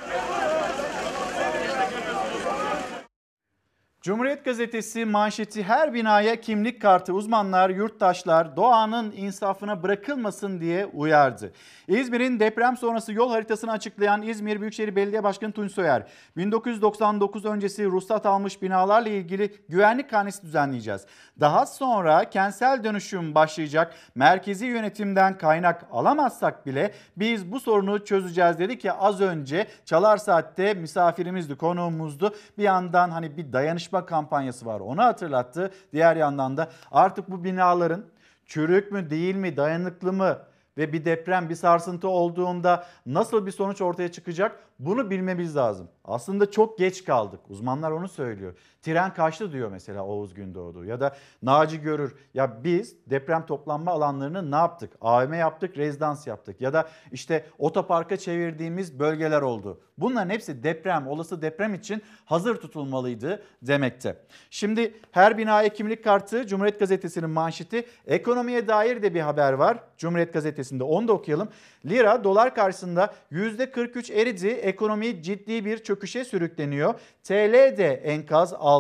Cumhuriyet 4.05 4.45
Gazetesi 4.45 5.05
manşeti 5.05 5.63
her 5.63 5.95
binaya 5.95 6.41
kimlik 6.41 6.83
kartı 6.83 7.13
uzmanlar, 7.13 7.71
yurttaşlar 7.71 8.57
doğanın 8.57 9.13
insafına 9.17 9.83
bırakılmasın 9.83 10.61
diye 10.61 10.87
uyardı. 10.87 11.53
İzmir'in 11.89 12.41
deprem 12.41 12.77
sonrası 12.77 13.13
yol 13.13 13.31
haritasını 13.31 13.73
açıklayan 13.73 14.23
İzmir 14.23 14.61
Büyükşehir 14.61 14.97
Belediye 14.97 15.23
Başkanı 15.23 15.53
Tunç 15.53 15.73
Soyer, 15.73 16.07
1999 16.37 17.45
öncesi 17.45 17.87
ruhsat 17.87 18.27
almış 18.27 18.63
binalarla 18.63 19.09
ilgili 19.09 19.55
güvenlik 19.69 20.11
karnesi 20.11 20.43
düzenleyeceğiz. 20.43 21.07
Daha 21.41 21.67
sonra 21.67 22.31
kentsel 22.31 22.85
dönüşüm 22.85 23.35
başlayacak. 23.35 23.95
Merkezi 24.15 24.67
yönetimden 24.67 25.39
kaynak 25.39 25.87
alamazsak 25.93 26.67
bile 26.67 26.93
biz 27.17 27.53
bu 27.53 27.61
sorunu 27.61 28.05
çözeceğiz 28.05 28.59
dedi 28.59 28.79
ki 28.79 28.93
az 28.93 29.21
önce 29.21 29.67
Çalar 29.85 30.17
Saat'te 30.17 30.75
misafirimizdi, 30.75 31.57
konuğumuzdu. 31.57 32.35
Bir 32.59 32.63
yandan 32.63 33.11
hani 33.11 33.37
bir 33.37 33.53
dayanışma 33.53 34.07
kampanyası 34.07 34.67
var 34.67 34.81
onu 34.81 35.03
hatırlattı. 35.03 35.71
Diğer 35.93 36.17
yandan 36.17 36.57
da 36.57 36.69
artık 36.93 37.31
bu 37.31 37.45
binaların 37.45 38.05
çürük 38.47 38.93
mü 38.93 39.11
değil 39.11 39.35
mi, 39.35 39.57
dayanıklı 39.57 40.13
mı 40.13 40.39
ve 40.79 40.93
bir 40.93 41.05
deprem, 41.05 41.49
bir 41.49 41.55
sarsıntı 41.55 42.09
olduğunda 42.09 42.87
nasıl 43.07 43.47
bir 43.47 43.51
sonuç 43.51 43.81
ortaya 43.81 44.13
çıkacak 44.13 44.59
bunu 44.79 45.11
bilmemiz 45.11 45.57
lazım. 45.57 45.89
Aslında 46.05 46.51
çok 46.51 46.79
geç 46.79 47.05
kaldık. 47.05 47.41
Uzmanlar 47.49 47.91
onu 47.91 48.09
söylüyor. 48.09 48.55
Tren 48.85 49.15
kaçtı 49.15 49.53
diyor 49.53 49.71
mesela 49.71 50.05
Oğuz 50.05 50.35
Gündoğdu 50.35 50.85
ya 50.85 51.01
da 51.01 51.17
Naci 51.43 51.81
Görür. 51.81 52.15
Ya 52.35 52.65
biz 52.65 52.97
deprem 53.07 53.47
toplanma 53.47 53.91
alanlarını 53.91 54.51
ne 54.51 54.57
yaptık? 54.57 54.93
AVM 55.01 55.35
yaptık, 55.35 55.77
rezidans 55.77 56.27
yaptık 56.27 56.61
ya 56.61 56.73
da 56.73 56.89
işte 57.13 57.47
otoparka 57.59 58.17
çevirdiğimiz 58.17 58.99
bölgeler 58.99 59.43
oldu. 59.43 59.81
Bunların 59.99 60.31
hepsi 60.31 60.63
deprem, 60.63 61.07
olası 61.07 61.43
deprem 61.43 61.75
için 61.75 62.03
hazır 62.25 62.57
tutulmalıydı 62.57 63.43
demekte. 63.63 64.17
Şimdi 64.51 64.95
her 65.11 65.39
binaya 65.39 65.69
kimlik 65.69 66.05
kartı 66.05 66.47
Cumhuriyet 66.47 66.81
Gazetesi'nin 66.81 67.31
manşeti. 67.31 67.87
Ekonomiye 68.07 68.69
dair 68.69 69.03
de 69.03 69.15
bir 69.15 69.21
haber 69.21 69.53
var. 69.53 69.79
Cumhuriyet 69.99 70.33
Gazetesi 70.33 70.55
gazetesinde 70.55 70.85
onu 70.85 71.09
da 71.09 71.13
okuyalım. 71.13 71.49
Lira 71.87 72.25
dolar 72.25 72.55
karşısında 72.55 73.15
%43 73.33 74.13
eridi. 74.13 74.49
Ekonomi 74.49 75.23
ciddi 75.23 75.65
bir 75.65 75.79
çöküşe 75.79 76.25
sürükleniyor. 76.25 76.95
TL 77.23 77.53
de 77.79 77.95
enkaz 78.05 78.53
altında. 78.53 78.74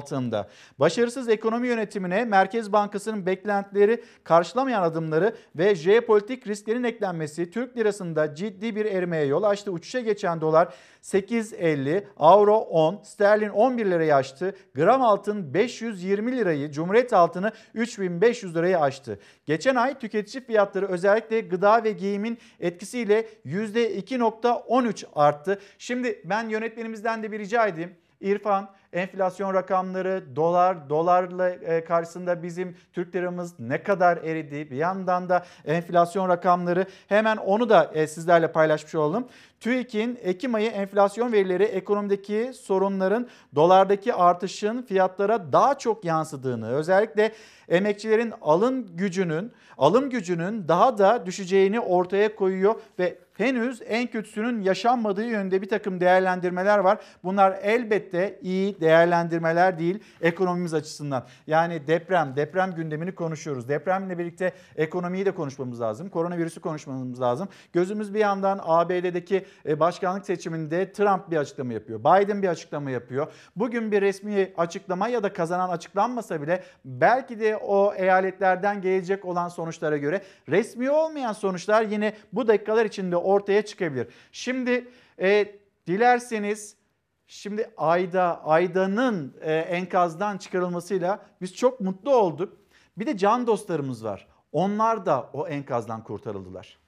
Başarısız 0.78 1.28
ekonomi 1.28 1.68
yönetimine 1.68 2.24
Merkez 2.24 2.72
Bankası'nın 2.72 3.26
beklentileri 3.26 4.04
karşılamayan 4.24 4.82
adımları 4.82 5.36
ve 5.56 5.74
jeopolitik 5.74 6.46
risklerin 6.46 6.84
eklenmesi 6.84 7.50
Türk 7.50 7.76
lirasında 7.76 8.34
ciddi 8.34 8.76
bir 8.76 8.84
erimeye 8.84 9.24
yol 9.24 9.42
açtı. 9.42 9.70
Uçuşa 9.70 10.00
geçen 10.00 10.40
dolar 10.40 10.74
8.50, 11.02 12.04
avro 12.16 12.56
10, 12.56 13.00
sterlin 13.02 13.48
11 13.48 13.86
lirayı 13.86 14.14
aştı. 14.14 14.54
Gram 14.74 15.02
altın 15.02 15.54
520 15.54 16.36
lirayı, 16.36 16.70
Cumhuriyet 16.70 17.12
altını 17.12 17.52
3500 17.74 18.56
lirayı 18.56 18.80
aştı. 18.80 19.18
Geçen 19.46 19.74
ay 19.74 19.98
tüketici 19.98 20.44
fiyatları 20.44 20.86
özellikle 20.86 21.40
gıda 21.40 21.84
ve 21.84 21.92
giyimin 21.92 22.38
etkisiyle 22.60 23.28
%2.13 23.46 25.04
arttı. 25.14 25.58
Şimdi 25.78 26.22
ben 26.24 26.48
yönetmenimizden 26.48 27.22
de 27.22 27.32
bir 27.32 27.38
rica 27.38 27.66
edeyim. 27.66 27.96
İrfan 28.20 28.70
enflasyon 28.94 29.54
rakamları, 29.54 30.36
dolar, 30.36 30.88
dolarla 30.88 31.50
e, 31.50 31.84
karşısında 31.84 32.42
bizim 32.42 32.76
Türk 32.92 33.14
liramız 33.14 33.54
ne 33.58 33.82
kadar 33.82 34.16
eridi? 34.16 34.70
Bir 34.70 34.76
yandan 34.76 35.28
da 35.28 35.44
enflasyon 35.64 36.28
rakamları 36.28 36.86
hemen 37.08 37.36
onu 37.36 37.68
da 37.68 37.90
e, 37.94 38.06
sizlerle 38.06 38.52
paylaşmış 38.52 38.94
olalım. 38.94 39.28
TÜİK'in 39.60 40.18
Ekim 40.22 40.54
ayı 40.54 40.70
enflasyon 40.70 41.32
verileri 41.32 41.64
ekonomideki 41.64 42.50
sorunların 42.54 43.28
dolardaki 43.54 44.14
artışın 44.14 44.82
fiyatlara 44.82 45.52
daha 45.52 45.78
çok 45.78 46.04
yansıdığını, 46.04 46.70
özellikle 46.70 47.32
emekçilerin 47.68 48.32
alım 48.42 48.96
gücünün, 48.96 49.52
alım 49.78 50.10
gücünün 50.10 50.68
daha 50.68 50.98
da 50.98 51.26
düşeceğini 51.26 51.80
ortaya 51.80 52.36
koyuyor 52.36 52.74
ve 52.98 53.18
henüz 53.34 53.82
en 53.86 54.06
kötüsünün 54.06 54.62
yaşanmadığı 54.62 55.24
yönde 55.24 55.62
bir 55.62 55.68
takım 55.68 56.00
değerlendirmeler 56.00 56.78
var. 56.78 56.98
Bunlar 57.24 57.58
elbette 57.62 58.38
iyi 58.42 58.80
değerlendirmeler 58.84 59.78
değil 59.78 59.98
ekonomimiz 60.20 60.74
açısından. 60.74 61.26
Yani 61.46 61.86
deprem, 61.86 62.36
deprem 62.36 62.74
gündemini 62.74 63.14
konuşuyoruz. 63.14 63.68
Depremle 63.68 64.18
birlikte 64.18 64.52
ekonomiyi 64.76 65.26
de 65.26 65.30
konuşmamız 65.30 65.80
lazım. 65.80 66.08
Koronavirüsü 66.08 66.60
konuşmamız 66.60 67.20
lazım. 67.20 67.48
Gözümüz 67.72 68.14
bir 68.14 68.18
yandan 68.18 68.60
ABD'deki 68.62 69.46
e, 69.66 69.80
başkanlık 69.80 70.26
seçiminde 70.26 70.92
Trump 70.92 71.30
bir 71.30 71.36
açıklama 71.36 71.72
yapıyor. 71.72 72.00
Biden 72.00 72.42
bir 72.42 72.48
açıklama 72.48 72.90
yapıyor. 72.90 73.32
Bugün 73.56 73.92
bir 73.92 74.02
resmi 74.02 74.52
açıklama 74.56 75.08
ya 75.08 75.22
da 75.22 75.32
kazanan 75.32 75.68
açıklanmasa 75.68 76.42
bile 76.42 76.62
belki 76.84 77.40
de 77.40 77.56
o 77.56 77.94
eyaletlerden 77.94 78.82
gelecek 78.82 79.24
olan 79.24 79.48
sonuçlara 79.48 79.96
göre 79.96 80.22
resmi 80.48 80.90
olmayan 80.90 81.32
sonuçlar 81.32 81.82
yine 81.82 82.14
bu 82.32 82.48
dakikalar 82.48 82.84
içinde 82.84 83.16
ortaya 83.16 83.62
çıkabilir. 83.62 84.06
Şimdi 84.32 84.88
e, 85.20 85.46
dilerseniz 85.86 86.83
şimdi 87.26 87.70
Ayda, 87.76 88.44
Ayda'nın 88.44 89.36
e, 89.40 89.54
enkazdan 89.54 90.38
çıkarılmasıyla 90.38 91.26
biz 91.40 91.54
çok 91.54 91.80
mutlu 91.80 92.14
olduk. 92.16 92.58
Bir 92.96 93.06
de 93.06 93.16
can 93.16 93.46
dostlarımız 93.46 94.04
var. 94.04 94.28
Onlar 94.52 95.06
da 95.06 95.30
o 95.32 95.48
enkazdan 95.48 96.04
kurtarıldılar. 96.04 96.78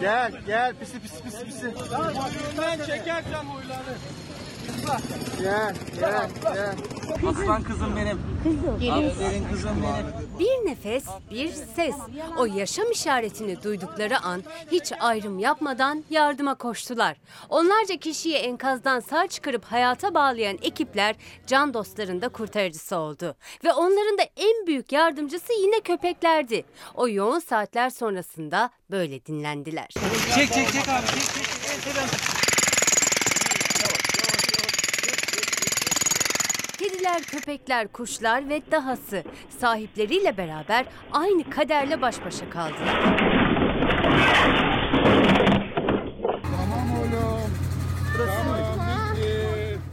Gel 0.00 0.32
gel 0.46 0.74
pisi 0.76 1.00
pisi 1.02 1.22
pisi 1.22 1.44
pisi. 1.44 1.74
Ben 2.60 2.78
çekerken 2.78 3.44
huyları. 3.44 3.96
Gel 5.42 5.74
gel 6.00 6.30
gel. 6.42 6.76
Aslan 7.14 7.62
kızım 7.62 7.96
benim. 7.96 8.18
Aferin 8.92 9.44
kızım 9.52 9.82
benim. 9.82 10.38
Bir 10.38 10.70
nefes, 10.70 11.04
bir 11.30 11.52
ses. 11.52 11.94
O 12.38 12.46
yaşam 12.46 12.90
işaretini 12.90 13.62
duydukları 13.62 14.20
an 14.20 14.42
hiç 14.72 14.92
ayrım 15.00 15.38
yapmadan 15.38 16.04
yardıma 16.10 16.54
koştular. 16.54 17.16
Onlarca 17.48 17.96
kişiyi 17.96 18.34
enkazdan 18.34 19.00
sağ 19.00 19.26
çıkarıp 19.26 19.64
hayata 19.64 20.14
bağlayan 20.14 20.58
ekipler 20.62 21.16
can 21.46 21.74
dostlarında 21.74 22.28
kurtarıcısı 22.28 22.96
oldu. 22.96 23.36
Ve 23.64 23.72
onların 23.72 24.18
da 24.18 24.22
en 24.36 24.66
büyük 24.66 24.92
yardımcısı 24.92 25.52
yine 25.52 25.80
köpeklerdi. 25.80 26.64
O 26.94 27.08
yoğun 27.08 27.38
saatler 27.38 27.90
sonrasında 27.90 28.70
böyle 28.90 29.26
dinlendiler. 29.26 29.88
Çek 30.34 30.52
çek 30.52 30.72
çek 30.72 30.88
abi 30.88 31.06
çek 31.06 31.22
çek. 31.22 32.39
Kediler, 37.00 37.22
köpekler, 37.22 37.88
kuşlar 37.88 38.48
ve 38.48 38.62
dahası 38.70 39.24
sahipleriyle 39.58 40.36
beraber 40.36 40.86
aynı 41.12 41.50
kaderle 41.50 42.02
baş 42.02 42.24
başa 42.24 42.50
kaldılar. 42.50 43.16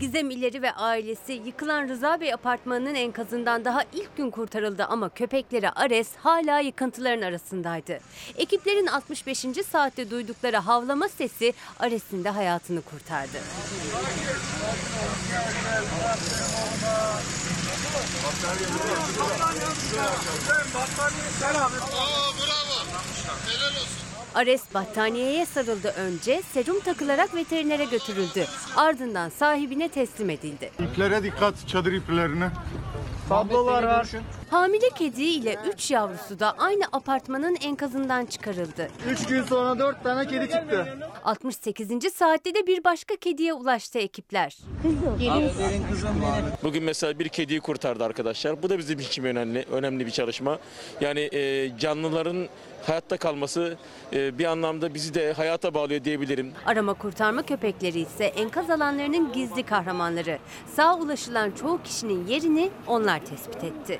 Gizem 0.07 0.29
İleri 0.29 0.61
ve 0.61 0.71
ailesi 0.71 1.33
yıkılan 1.33 1.87
Rıza 1.87 2.21
Bey 2.21 2.33
apartmanının 2.33 2.95
enkazından 2.95 3.65
daha 3.65 3.83
ilk 3.93 4.17
gün 4.17 4.29
kurtarıldı 4.31 4.85
ama 4.85 5.09
köpekleri 5.09 5.69
Ares 5.69 6.15
hala 6.15 6.59
yıkıntıların 6.59 7.21
arasındaydı. 7.21 7.99
Ekiplerin 8.37 8.87
65. 8.87 9.45
saatte 9.71 10.09
duydukları 10.09 10.57
havlama 10.57 11.07
sesi 11.07 11.53
Ares'in 11.79 12.23
de 12.23 12.29
hayatını 12.29 12.81
kurtardı. 12.81 13.37
Ares 24.37 24.73
battaniyeye 24.73 25.45
sarıldı 25.45 25.93
önce, 25.97 26.41
serum 26.41 26.79
takılarak 26.79 27.35
veterinere 27.35 27.85
götürüldü. 27.85 28.45
Ardından 28.75 29.29
sahibine 29.29 29.89
teslim 29.89 30.29
edildi. 30.29 30.71
İplere 30.79 31.23
dikkat, 31.23 31.67
çadır 31.67 31.93
iplerine. 31.93 32.49
Tablolar 33.29 33.83
var. 33.83 34.07
Hamile 34.49 34.89
kedi 34.89 35.23
ile 35.23 35.55
3 35.73 35.91
yavrusu 35.91 36.39
da 36.39 36.51
aynı 36.57 36.83
apartmanın 36.91 37.57
enkazından 37.61 38.25
çıkarıldı. 38.25 38.89
3 39.09 39.25
gün 39.27 39.43
sonra 39.43 39.79
4 39.79 40.03
tane 40.03 40.27
kedi 40.27 40.49
çıktı. 40.51 40.97
68. 41.23 42.13
saatte 42.13 42.55
de 42.55 42.67
bir 42.67 42.83
başka 42.83 43.15
kediye 43.15 43.53
ulaştı 43.53 43.99
ekipler. 43.99 44.57
Bugün 46.63 46.83
mesela 46.83 47.19
bir 47.19 47.29
kediyi 47.29 47.59
kurtardı 47.59 48.03
arkadaşlar. 48.03 48.63
Bu 48.63 48.69
da 48.69 48.77
bizim 48.77 48.99
için 48.99 49.23
önemli, 49.23 49.65
önemli 49.71 50.05
bir 50.05 50.11
çalışma. 50.11 50.59
Yani 51.01 51.19
e, 51.19 51.71
canlıların 51.79 52.47
hayatta 52.87 53.17
kalması 53.17 53.77
e, 54.13 54.37
bir 54.37 54.45
anlamda 54.45 54.93
bizi 54.93 55.13
de 55.13 55.33
hayata 55.33 55.73
bağlıyor 55.73 56.03
diyebilirim. 56.03 56.53
Arama 56.65 56.93
kurtarma 56.93 57.41
köpekleri 57.45 57.99
ise 57.99 58.25
enkaz 58.25 58.69
alanlarının 58.69 59.33
gizli 59.33 59.63
kahramanları. 59.63 60.39
Sağ 60.75 60.97
ulaşılan 60.97 61.51
çoğu 61.51 61.83
kişinin 61.83 62.27
yerini 62.27 62.69
onlar 62.87 63.25
tespit 63.25 63.63
etti. 63.63 63.99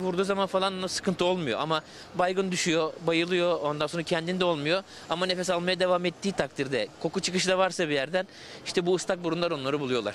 Vurduğu 0.00 0.24
zaman 0.24 0.46
falan 0.46 0.86
sıkıntı 0.86 1.24
olmuyor 1.24 1.60
ama 1.60 1.82
baygın 2.14 2.52
düşüyor, 2.52 2.92
bayılıyor 3.06 3.60
ondan 3.60 3.86
sonra 3.86 4.02
kendinde 4.02 4.44
olmuyor. 4.44 4.82
Ama 5.10 5.26
nefes 5.26 5.50
almaya 5.50 5.80
devam 5.80 6.04
ettiği 6.04 6.32
takdirde 6.32 6.88
koku 7.00 7.20
çıkışı 7.20 7.48
da 7.48 7.58
varsa 7.58 7.88
bir 7.88 7.94
yerden 7.94 8.26
işte 8.66 8.86
bu 8.86 8.94
ıslak 8.94 9.24
burunlar 9.24 9.50
onları 9.50 9.80
buluyorlar. 9.80 10.14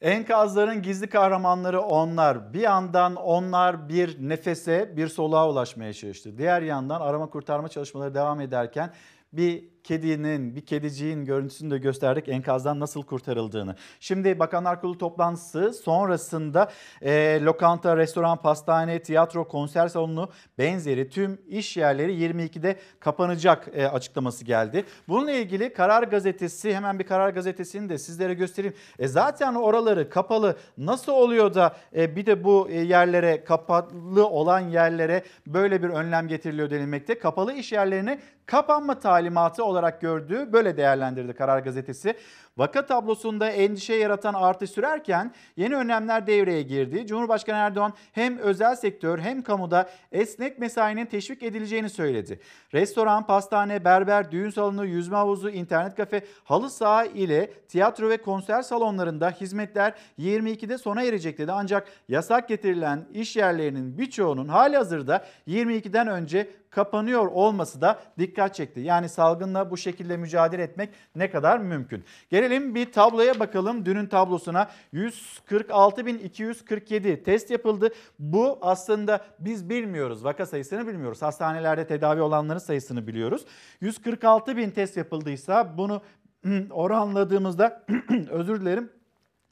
Enkazların 0.00 0.82
gizli 0.82 1.06
kahramanları 1.06 1.80
onlar. 1.80 2.52
Bir 2.54 2.60
yandan 2.60 3.16
onlar 3.16 3.88
bir 3.88 4.28
nefese, 4.28 4.96
bir 4.96 5.08
soluğa 5.08 5.50
ulaşmaya 5.50 5.92
çalıştı. 5.92 6.38
Diğer 6.38 6.62
yandan 6.62 7.00
arama 7.00 7.30
kurtarma 7.30 7.68
çalışmaları 7.68 8.14
devam 8.14 8.40
ederken 8.40 8.92
bir 9.32 9.69
kedinin, 9.90 10.56
bir 10.56 10.60
kediciğin 10.60 11.24
görüntüsünü 11.24 11.70
de 11.70 11.78
gösterdik 11.78 12.28
enkazdan 12.28 12.80
nasıl 12.80 13.02
kurtarıldığını. 13.02 13.76
Şimdi 14.00 14.38
Bakanlar 14.38 14.80
Kurulu 14.80 14.98
toplantısı 14.98 15.72
sonrasında 15.72 16.70
e, 17.02 17.40
lokanta, 17.42 17.96
restoran, 17.96 18.42
pastane, 18.42 19.02
tiyatro, 19.02 19.48
konser 19.48 19.88
salonu 19.88 20.30
benzeri 20.58 21.08
tüm 21.08 21.40
iş 21.48 21.76
yerleri 21.76 22.12
22'de 22.12 22.76
kapanacak 23.00 23.68
e, 23.72 23.88
açıklaması 23.88 24.44
geldi. 24.44 24.84
Bununla 25.08 25.32
ilgili 25.32 25.72
Karar 25.72 26.02
Gazetesi 26.02 26.74
hemen 26.74 26.98
bir 26.98 27.06
Karar 27.06 27.30
Gazetesi'ni 27.30 27.88
de 27.88 27.98
sizlere 27.98 28.34
göstereyim. 28.34 28.74
E, 28.98 29.08
zaten 29.08 29.54
oraları 29.54 30.10
kapalı 30.10 30.56
nasıl 30.78 31.12
oluyor 31.12 31.54
da 31.54 31.76
e, 31.96 32.16
bir 32.16 32.26
de 32.26 32.44
bu 32.44 32.68
e, 32.68 32.80
yerlere 32.80 33.44
kapalı 33.44 34.26
olan 34.26 34.60
yerlere 34.60 35.24
böyle 35.46 35.82
bir 35.82 35.88
önlem 35.88 36.28
getiriliyor 36.28 36.70
denilmekte. 36.70 37.18
Kapalı 37.18 37.52
iş 37.52 37.72
yerlerine 37.72 38.20
kapanma 38.46 38.98
talimatı 38.98 39.64
olarak 39.64 39.79
gördüğü 39.88 40.52
böyle 40.52 40.76
değerlendirdi 40.76 41.32
Karar 41.32 41.58
Gazetesi. 41.58 42.14
Vaka 42.56 42.86
tablosunda 42.86 43.50
endişe 43.50 43.94
yaratan 43.94 44.34
artış 44.34 44.70
sürerken 44.70 45.34
yeni 45.56 45.76
önlemler 45.76 46.26
devreye 46.26 46.62
girdi. 46.62 47.06
Cumhurbaşkanı 47.06 47.56
Erdoğan 47.56 47.92
hem 48.12 48.38
özel 48.38 48.76
sektör 48.76 49.18
hem 49.18 49.42
kamuda 49.42 49.90
esnek 50.12 50.58
mesainin 50.58 51.06
teşvik 51.06 51.42
edileceğini 51.42 51.90
söyledi. 51.90 52.40
Restoran, 52.74 53.26
pastane, 53.26 53.84
berber, 53.84 54.30
düğün 54.30 54.50
salonu, 54.50 54.86
yüzme 54.86 55.16
havuzu, 55.16 55.50
internet 55.50 55.94
kafe, 55.94 56.24
halı 56.44 56.70
saha 56.70 57.04
ile 57.04 57.52
tiyatro 57.68 58.08
ve 58.08 58.16
konser 58.16 58.62
salonlarında 58.62 59.30
hizmetler 59.30 59.94
22'de 60.18 60.78
sona 60.78 61.02
erecek 61.02 61.38
dedi. 61.38 61.52
Ancak 61.52 61.88
yasak 62.08 62.48
getirilen 62.48 63.04
iş 63.12 63.36
yerlerinin 63.36 63.98
birçoğunun 63.98 64.48
hali 64.48 64.76
hazırda 64.76 65.24
22'den 65.48 66.08
önce 66.08 66.50
kapanıyor 66.70 67.26
olması 67.26 67.80
da 67.80 68.00
dikkat 68.18 68.54
çekti. 68.54 68.80
Yani 68.80 69.08
salgınla 69.08 69.70
bu 69.70 69.76
şekilde 69.76 70.16
mücadele 70.16 70.62
etmek 70.62 70.90
ne 71.16 71.30
kadar 71.30 71.58
mümkün. 71.58 72.04
Gelelim 72.30 72.74
bir 72.74 72.92
tabloya 72.92 73.40
bakalım. 73.40 73.86
Dünün 73.86 74.06
tablosuna 74.06 74.70
146.247 74.94 77.22
test 77.22 77.50
yapıldı. 77.50 77.88
Bu 78.18 78.58
aslında 78.62 79.24
biz 79.38 79.70
bilmiyoruz. 79.70 80.24
Vaka 80.24 80.46
sayısını 80.46 80.86
bilmiyoruz. 80.86 81.22
Hastanelerde 81.22 81.86
tedavi 81.86 82.22
olanların 82.22 82.58
sayısını 82.58 83.06
biliyoruz. 83.06 83.44
146.000 83.82 84.70
test 84.70 84.96
yapıldıysa 84.96 85.78
bunu 85.78 86.02
oranladığımızda 86.70 87.84
özür 88.30 88.60
dilerim 88.60 88.90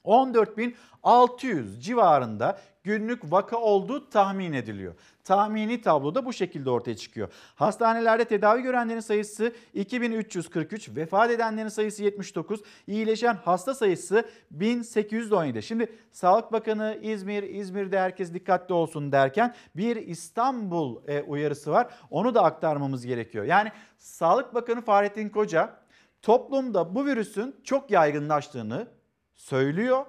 14.600 0.04 1.80
civarında 1.80 2.58
günlük 2.84 3.32
vaka 3.32 3.56
olduğu 3.56 4.10
tahmin 4.10 4.52
ediliyor. 4.52 4.94
Tahmini 5.28 5.80
tablo 5.80 6.14
da 6.14 6.24
bu 6.24 6.32
şekilde 6.32 6.70
ortaya 6.70 6.96
çıkıyor. 6.96 7.28
Hastanelerde 7.54 8.24
tedavi 8.24 8.62
görenlerin 8.62 9.00
sayısı 9.00 9.52
2343, 9.74 10.96
vefat 10.96 11.30
edenlerin 11.30 11.68
sayısı 11.68 12.04
79, 12.04 12.60
iyileşen 12.86 13.34
hasta 13.34 13.74
sayısı 13.74 14.28
1817. 14.50 15.62
Şimdi 15.62 15.92
Sağlık 16.12 16.52
Bakanı 16.52 16.98
İzmir, 17.02 17.42
İzmir'de 17.42 18.00
herkes 18.00 18.34
dikkatli 18.34 18.74
olsun 18.74 19.12
derken 19.12 19.54
bir 19.76 19.96
İstanbul 19.96 21.08
e, 21.08 21.22
uyarısı 21.22 21.70
var. 21.70 21.94
Onu 22.10 22.34
da 22.34 22.42
aktarmamız 22.42 23.06
gerekiyor. 23.06 23.44
Yani 23.44 23.72
Sağlık 23.98 24.54
Bakanı 24.54 24.80
Fahrettin 24.80 25.28
Koca 25.28 25.74
toplumda 26.22 26.94
bu 26.94 27.06
virüsün 27.06 27.56
çok 27.64 27.90
yaygınlaştığını 27.90 28.86
söylüyor. 29.34 30.06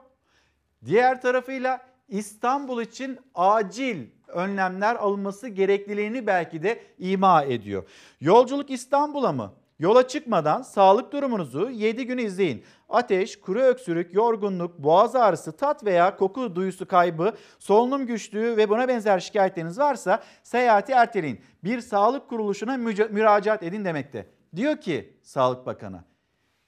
Diğer 0.86 1.22
tarafıyla 1.22 1.82
İstanbul 2.08 2.82
için 2.82 3.20
acil 3.36 4.08
önlemler 4.34 4.96
alınması 4.96 5.48
gerekliliğini 5.48 6.28
belki 6.28 6.64
de 6.64 6.82
ima 7.00 7.44
ediyor. 7.44 7.84
Yolculuk 8.22 8.70
İstanbul'a 8.70 9.32
mı? 9.32 9.54
Yola 9.80 10.08
çıkmadan 10.08 10.62
sağlık 10.62 11.14
durumunuzu 11.14 11.70
7 11.70 12.06
gün 12.06 12.18
izleyin. 12.18 12.64
Ateş, 12.90 13.40
kuru 13.40 13.60
öksürük, 13.60 14.14
yorgunluk, 14.14 14.80
boğaz 14.80 15.16
ağrısı, 15.16 15.58
tat 15.58 15.86
veya 15.86 16.18
koku 16.18 16.56
duyusu 16.56 16.88
kaybı, 16.88 17.34
solunum 17.60 18.06
güçlüğü 18.06 18.58
ve 18.58 18.70
buna 18.70 18.88
benzer 18.88 19.20
şikayetleriniz 19.20 19.80
varsa 19.80 20.24
seyahati 20.44 20.92
erteleyin. 20.92 21.42
Bir 21.64 21.82
sağlık 21.82 22.30
kuruluşuna 22.30 22.78
müracaat 23.10 23.64
edin 23.64 23.86
demekte. 23.86 24.30
Diyor 24.56 24.78
ki 24.78 25.18
Sağlık 25.24 25.66
Bakanı, 25.66 26.04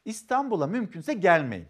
İstanbul'a 0.05 0.67
mümkünse 0.67 1.13
gelmeyin 1.13 1.67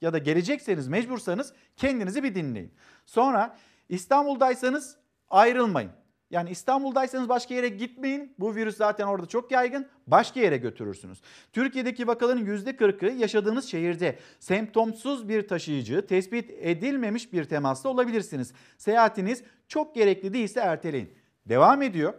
ya 0.00 0.12
da 0.12 0.18
gelecekseniz 0.18 0.88
mecbursanız 0.88 1.52
kendinizi 1.76 2.22
bir 2.22 2.34
dinleyin. 2.34 2.74
Sonra 3.06 3.56
İstanbul'daysanız 3.88 4.96
ayrılmayın. 5.30 5.90
Yani 6.30 6.50
İstanbul'daysanız 6.50 7.28
başka 7.28 7.54
yere 7.54 7.68
gitmeyin. 7.68 8.34
Bu 8.38 8.54
virüs 8.54 8.76
zaten 8.76 9.06
orada 9.06 9.26
çok 9.26 9.50
yaygın. 9.50 9.86
Başka 10.06 10.40
yere 10.40 10.56
götürürsünüz. 10.56 11.20
Türkiye'deki 11.52 12.06
vakaların 12.06 12.46
%40'ı 12.46 13.12
yaşadığınız 13.12 13.64
şehirde. 13.64 14.18
Semptomsuz 14.40 15.28
bir 15.28 15.48
taşıyıcı, 15.48 16.06
tespit 16.06 16.50
edilmemiş 16.50 17.32
bir 17.32 17.44
temasla 17.44 17.90
olabilirsiniz. 17.90 18.52
Seyahatiniz 18.78 19.42
çok 19.68 19.94
gerekli 19.94 20.32
değilse 20.34 20.60
erteleyin. 20.60 21.14
Devam 21.46 21.82
ediyor. 21.82 22.14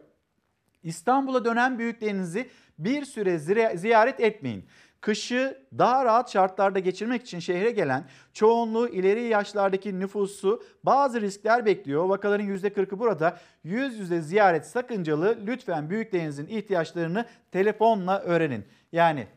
İstanbul'a 0.84 1.46
dönen 1.46 1.80
büyüklerinizi 1.80 2.50
bir 2.80 3.06
süre 3.06 3.40
ziyaret 3.78 4.20
etmeyin. 4.20 4.66
Kışı 5.02 5.68
daha 5.78 6.06
rahat 6.06 6.32
şartlarda 6.32 6.80
geçirmek 6.80 7.22
için 7.22 7.40
şehre 7.40 7.72
gelen 7.72 8.06
çoğunluğu 8.34 8.88
ileri 8.88 9.24
yaşlardaki 9.24 10.00
nüfusu 10.00 10.64
bazı 10.84 11.22
riskler 11.22 11.66
bekliyor. 11.66 12.06
Vakaların 12.06 12.48
%40'ı 12.48 13.00
burada. 13.00 13.40
Yüz 13.64 14.00
yüze 14.00 14.22
ziyaret 14.22 14.68
sakıncalı. 14.68 15.38
Lütfen 15.48 15.90
büyüklerinizin 15.90 16.48
ihtiyaçlarını 16.48 17.26
telefonla 17.52 18.20
öğrenin. 18.20 18.66
Yani 18.92 19.28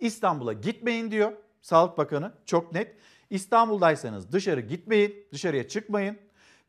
İstanbul'a 0.00 0.52
gitmeyin 0.52 1.10
diyor 1.10 1.32
Sağlık 1.62 1.98
Bakanı 1.98 2.32
çok 2.46 2.72
net. 2.72 2.96
İstanbul'daysanız 3.30 4.32
dışarı 4.32 4.60
gitmeyin, 4.60 5.26
dışarıya 5.32 5.68
çıkmayın 5.68 6.18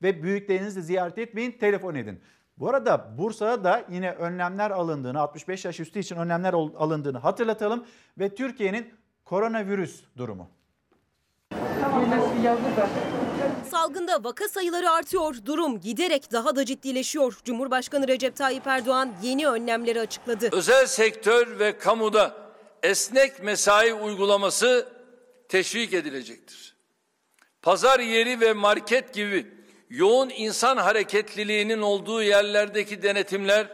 ve 0.03 0.23
büyüklerinizi 0.23 0.81
ziyaret 0.81 1.17
etmeyin, 1.17 1.51
telefon 1.51 1.95
edin. 1.95 2.19
Bu 2.57 2.69
arada 2.69 3.17
Bursa'da 3.17 3.63
da 3.63 3.85
yine 3.89 4.11
önlemler 4.11 4.71
alındığını, 4.71 5.19
65 5.19 5.65
yaş 5.65 5.79
üstü 5.79 5.99
için 5.99 6.15
önlemler 6.15 6.53
alındığını 6.53 7.17
hatırlatalım 7.17 7.85
ve 8.19 8.35
Türkiye'nin 8.35 8.93
koronavirüs 9.25 10.01
durumu. 10.17 10.49
Salgında 13.69 14.23
vaka 14.23 14.47
sayıları 14.47 14.91
artıyor, 14.91 15.35
durum 15.45 15.79
giderek 15.79 16.31
daha 16.31 16.55
da 16.55 16.65
ciddileşiyor. 16.65 17.37
Cumhurbaşkanı 17.43 18.07
Recep 18.07 18.35
Tayyip 18.35 18.67
Erdoğan 18.67 19.13
yeni 19.21 19.47
önlemleri 19.47 19.99
açıkladı. 19.99 20.49
Özel 20.51 20.85
sektör 20.85 21.59
ve 21.59 21.77
kamuda 21.77 22.35
esnek 22.83 23.43
mesai 23.43 23.93
uygulaması 23.93 24.87
teşvik 25.49 25.93
edilecektir. 25.93 26.75
Pazar 27.61 27.99
yeri 27.99 28.41
ve 28.41 28.53
market 28.53 29.13
gibi 29.13 29.54
yoğun 29.95 30.29
insan 30.29 30.77
hareketliliğinin 30.77 31.81
olduğu 31.81 32.23
yerlerdeki 32.23 33.01
denetimler 33.03 33.67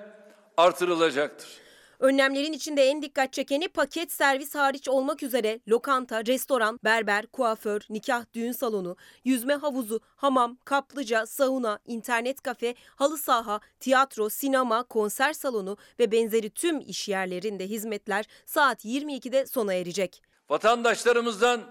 artırılacaktır. 0.57 1.61
Önlemlerin 1.99 2.53
içinde 2.53 2.83
en 2.83 3.01
dikkat 3.01 3.33
çekeni 3.33 3.67
paket 3.67 4.11
servis 4.11 4.55
hariç 4.55 4.89
olmak 4.89 5.23
üzere 5.23 5.59
lokanta, 5.67 6.25
restoran, 6.25 6.79
berber, 6.83 7.25
kuaför, 7.27 7.81
nikah 7.89 8.25
düğün 8.33 8.51
salonu, 8.51 8.95
yüzme 9.23 9.53
havuzu, 9.53 9.99
hamam, 10.15 10.57
kaplıca, 10.65 11.25
sauna, 11.25 11.79
internet 11.85 12.41
kafe, 12.41 12.75
halı 12.95 13.17
saha, 13.17 13.59
tiyatro, 13.79 14.29
sinema, 14.29 14.83
konser 14.83 15.33
salonu 15.33 15.77
ve 15.99 16.11
benzeri 16.11 16.49
tüm 16.49 16.79
iş 16.79 17.09
yerlerinde 17.09 17.67
hizmetler 17.67 18.25
saat 18.45 18.85
22'de 18.85 19.45
sona 19.45 19.73
erecek. 19.73 20.23
Vatandaşlarımızdan 20.49 21.61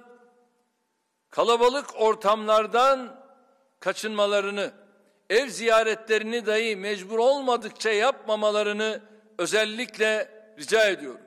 kalabalık 1.31 1.87
ortamlardan 2.01 3.20
kaçınmalarını, 3.81 4.73
ev 5.31 5.49
ziyaretlerini 5.49 6.47
dahi 6.47 6.77
mecbur 6.77 7.19
olmadıkça 7.19 7.91
yapmamalarını 7.91 9.01
özellikle 9.39 10.29
rica 10.59 10.89
ediyorum. 10.89 11.21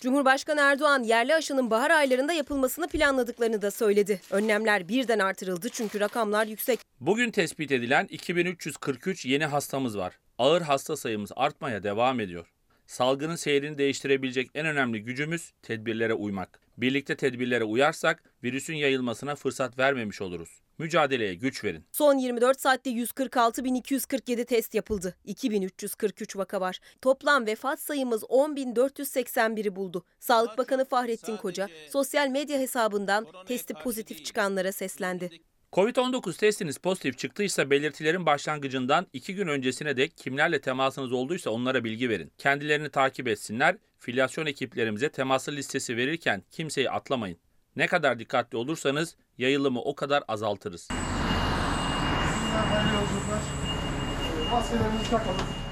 Cumhurbaşkanı 0.00 0.60
Erdoğan 0.60 1.02
yerli 1.02 1.34
aşının 1.34 1.70
bahar 1.70 1.90
aylarında 1.90 2.32
yapılmasını 2.32 2.88
planladıklarını 2.88 3.62
da 3.62 3.70
söyledi. 3.70 4.20
Önlemler 4.30 4.88
birden 4.88 5.18
artırıldı 5.18 5.68
çünkü 5.68 6.00
rakamlar 6.00 6.46
yüksek. 6.46 6.80
Bugün 7.00 7.30
tespit 7.30 7.72
edilen 7.72 8.06
2343 8.10 9.24
yeni 9.24 9.46
hastamız 9.46 9.98
var. 9.98 10.18
Ağır 10.38 10.62
hasta 10.62 10.96
sayımız 10.96 11.30
artmaya 11.36 11.82
devam 11.82 12.20
ediyor. 12.20 12.46
Salgının 12.86 13.36
seyrini 13.36 13.78
değiştirebilecek 13.78 14.50
en 14.54 14.66
önemli 14.66 15.02
gücümüz 15.02 15.52
tedbirlere 15.62 16.14
uymak. 16.14 16.63
Birlikte 16.78 17.16
tedbirlere 17.16 17.64
uyarsak 17.64 18.22
virüsün 18.42 18.74
yayılmasına 18.74 19.34
fırsat 19.34 19.78
vermemiş 19.78 20.22
oluruz. 20.22 20.60
Mücadeleye 20.78 21.34
güç 21.34 21.64
verin. 21.64 21.84
Son 21.92 22.18
24 22.18 22.60
saatte 22.60 22.90
146.247 22.90 24.44
test 24.44 24.74
yapıldı. 24.74 25.16
2343 25.24 26.36
vaka 26.36 26.60
var. 26.60 26.80
Toplam 27.02 27.46
vefat 27.46 27.80
sayımız 27.80 28.22
10.481'i 28.22 29.76
buldu. 29.76 30.04
Sağlık 30.20 30.58
Bakanı 30.58 30.84
Fahrettin 30.84 31.36
Koca 31.36 31.68
sosyal 31.90 32.28
medya 32.28 32.58
hesabından 32.58 33.26
testi 33.46 33.74
pozitif 33.74 34.24
çıkanlara 34.24 34.72
seslendi. 34.72 35.30
Covid-19 35.74 36.36
testiniz 36.36 36.78
pozitif 36.78 37.18
çıktıysa 37.18 37.70
belirtilerin 37.70 38.26
başlangıcından 38.26 39.06
2 39.12 39.34
gün 39.34 39.48
öncesine 39.48 39.96
dek 39.96 40.16
kimlerle 40.16 40.60
temasınız 40.60 41.12
olduysa 41.12 41.50
onlara 41.50 41.84
bilgi 41.84 42.08
verin. 42.08 42.32
Kendilerini 42.38 42.90
takip 42.90 43.28
etsinler. 43.28 43.76
Filyasyon 43.98 44.46
ekiplerimize 44.46 45.08
temaslı 45.08 45.52
listesi 45.52 45.96
verirken 45.96 46.42
kimseyi 46.50 46.90
atlamayın. 46.90 47.38
Ne 47.76 47.86
kadar 47.86 48.18
dikkatli 48.18 48.58
olursanız 48.58 49.16
yayılımı 49.38 49.80
o 49.80 49.94
kadar 49.94 50.22
azaltırız. 50.28 50.88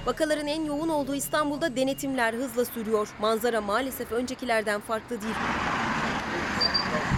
Vakaların 0.06 0.46
en 0.46 0.64
yoğun 0.64 0.88
olduğu 0.88 1.14
İstanbul'da 1.14 1.76
denetimler 1.76 2.34
hızla 2.34 2.64
sürüyor. 2.64 3.08
Manzara 3.20 3.60
maalesef 3.60 4.12
öncekilerden 4.12 4.80
farklı 4.80 5.22
değil. 5.22 5.34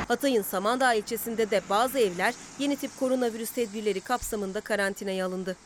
Hatay'ın 0.09 0.43
Samandağ 0.43 0.95
ilçesinde 0.95 1.51
de 1.51 1.61
bazı 1.71 1.99
evler 1.99 2.35
yeni 2.59 2.77
tip 2.77 3.01
koronavirüs 3.01 3.51
tedbirleri 3.51 4.01
kapsamında 4.01 4.61
karantinaya 4.61 5.27
alındı. 5.27 5.57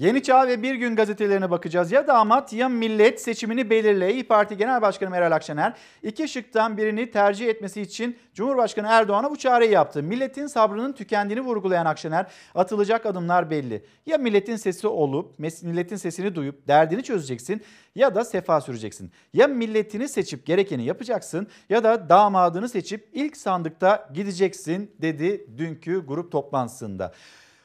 Yeni 0.00 0.22
Çağ 0.22 0.48
ve 0.48 0.62
Bir 0.62 0.74
Gün 0.74 0.96
gazetelerine 0.96 1.50
bakacağız. 1.50 1.92
Ya 1.92 2.06
damat 2.06 2.52
ya 2.52 2.68
millet 2.68 3.20
seçimini 3.20 3.70
belirle. 3.70 4.12
İyi 4.12 4.24
Parti 4.24 4.56
Genel 4.56 4.82
Başkanı 4.82 5.10
Meral 5.10 5.32
Akşener 5.32 5.74
iki 6.02 6.28
şıktan 6.28 6.76
birini 6.76 7.10
tercih 7.10 7.48
etmesi 7.48 7.80
için 7.80 8.16
Cumhurbaşkanı 8.34 8.86
Erdoğan'a 8.90 9.30
bu 9.30 9.36
çağrıyı 9.36 9.70
yaptı. 9.70 10.02
Milletin 10.02 10.46
sabrının 10.46 10.92
tükendiğini 10.92 11.40
vurgulayan 11.40 11.86
Akşener 11.86 12.26
atılacak 12.54 13.06
adımlar 13.06 13.50
belli. 13.50 13.84
Ya 14.06 14.18
milletin 14.18 14.56
sesi 14.56 14.88
olup 14.88 15.38
milletin 15.38 15.96
sesini 15.96 16.34
duyup 16.34 16.68
derdini 16.68 17.02
çözeceksin 17.02 17.62
ya 17.94 18.14
da 18.14 18.24
sefa 18.24 18.60
süreceksin. 18.60 19.12
Ya 19.32 19.46
milletini 19.46 20.08
seçip 20.08 20.46
gerekeni 20.46 20.84
yapacaksın 20.84 21.48
ya 21.68 21.84
da 21.84 22.08
damadını 22.08 22.68
seçip 22.68 23.08
ilk 23.12 23.36
sandıkta 23.36 24.08
gideceksin 24.14 24.90
dedi 25.02 25.46
dünkü 25.58 26.06
grup 26.06 26.32
toplantısında. 26.32 27.12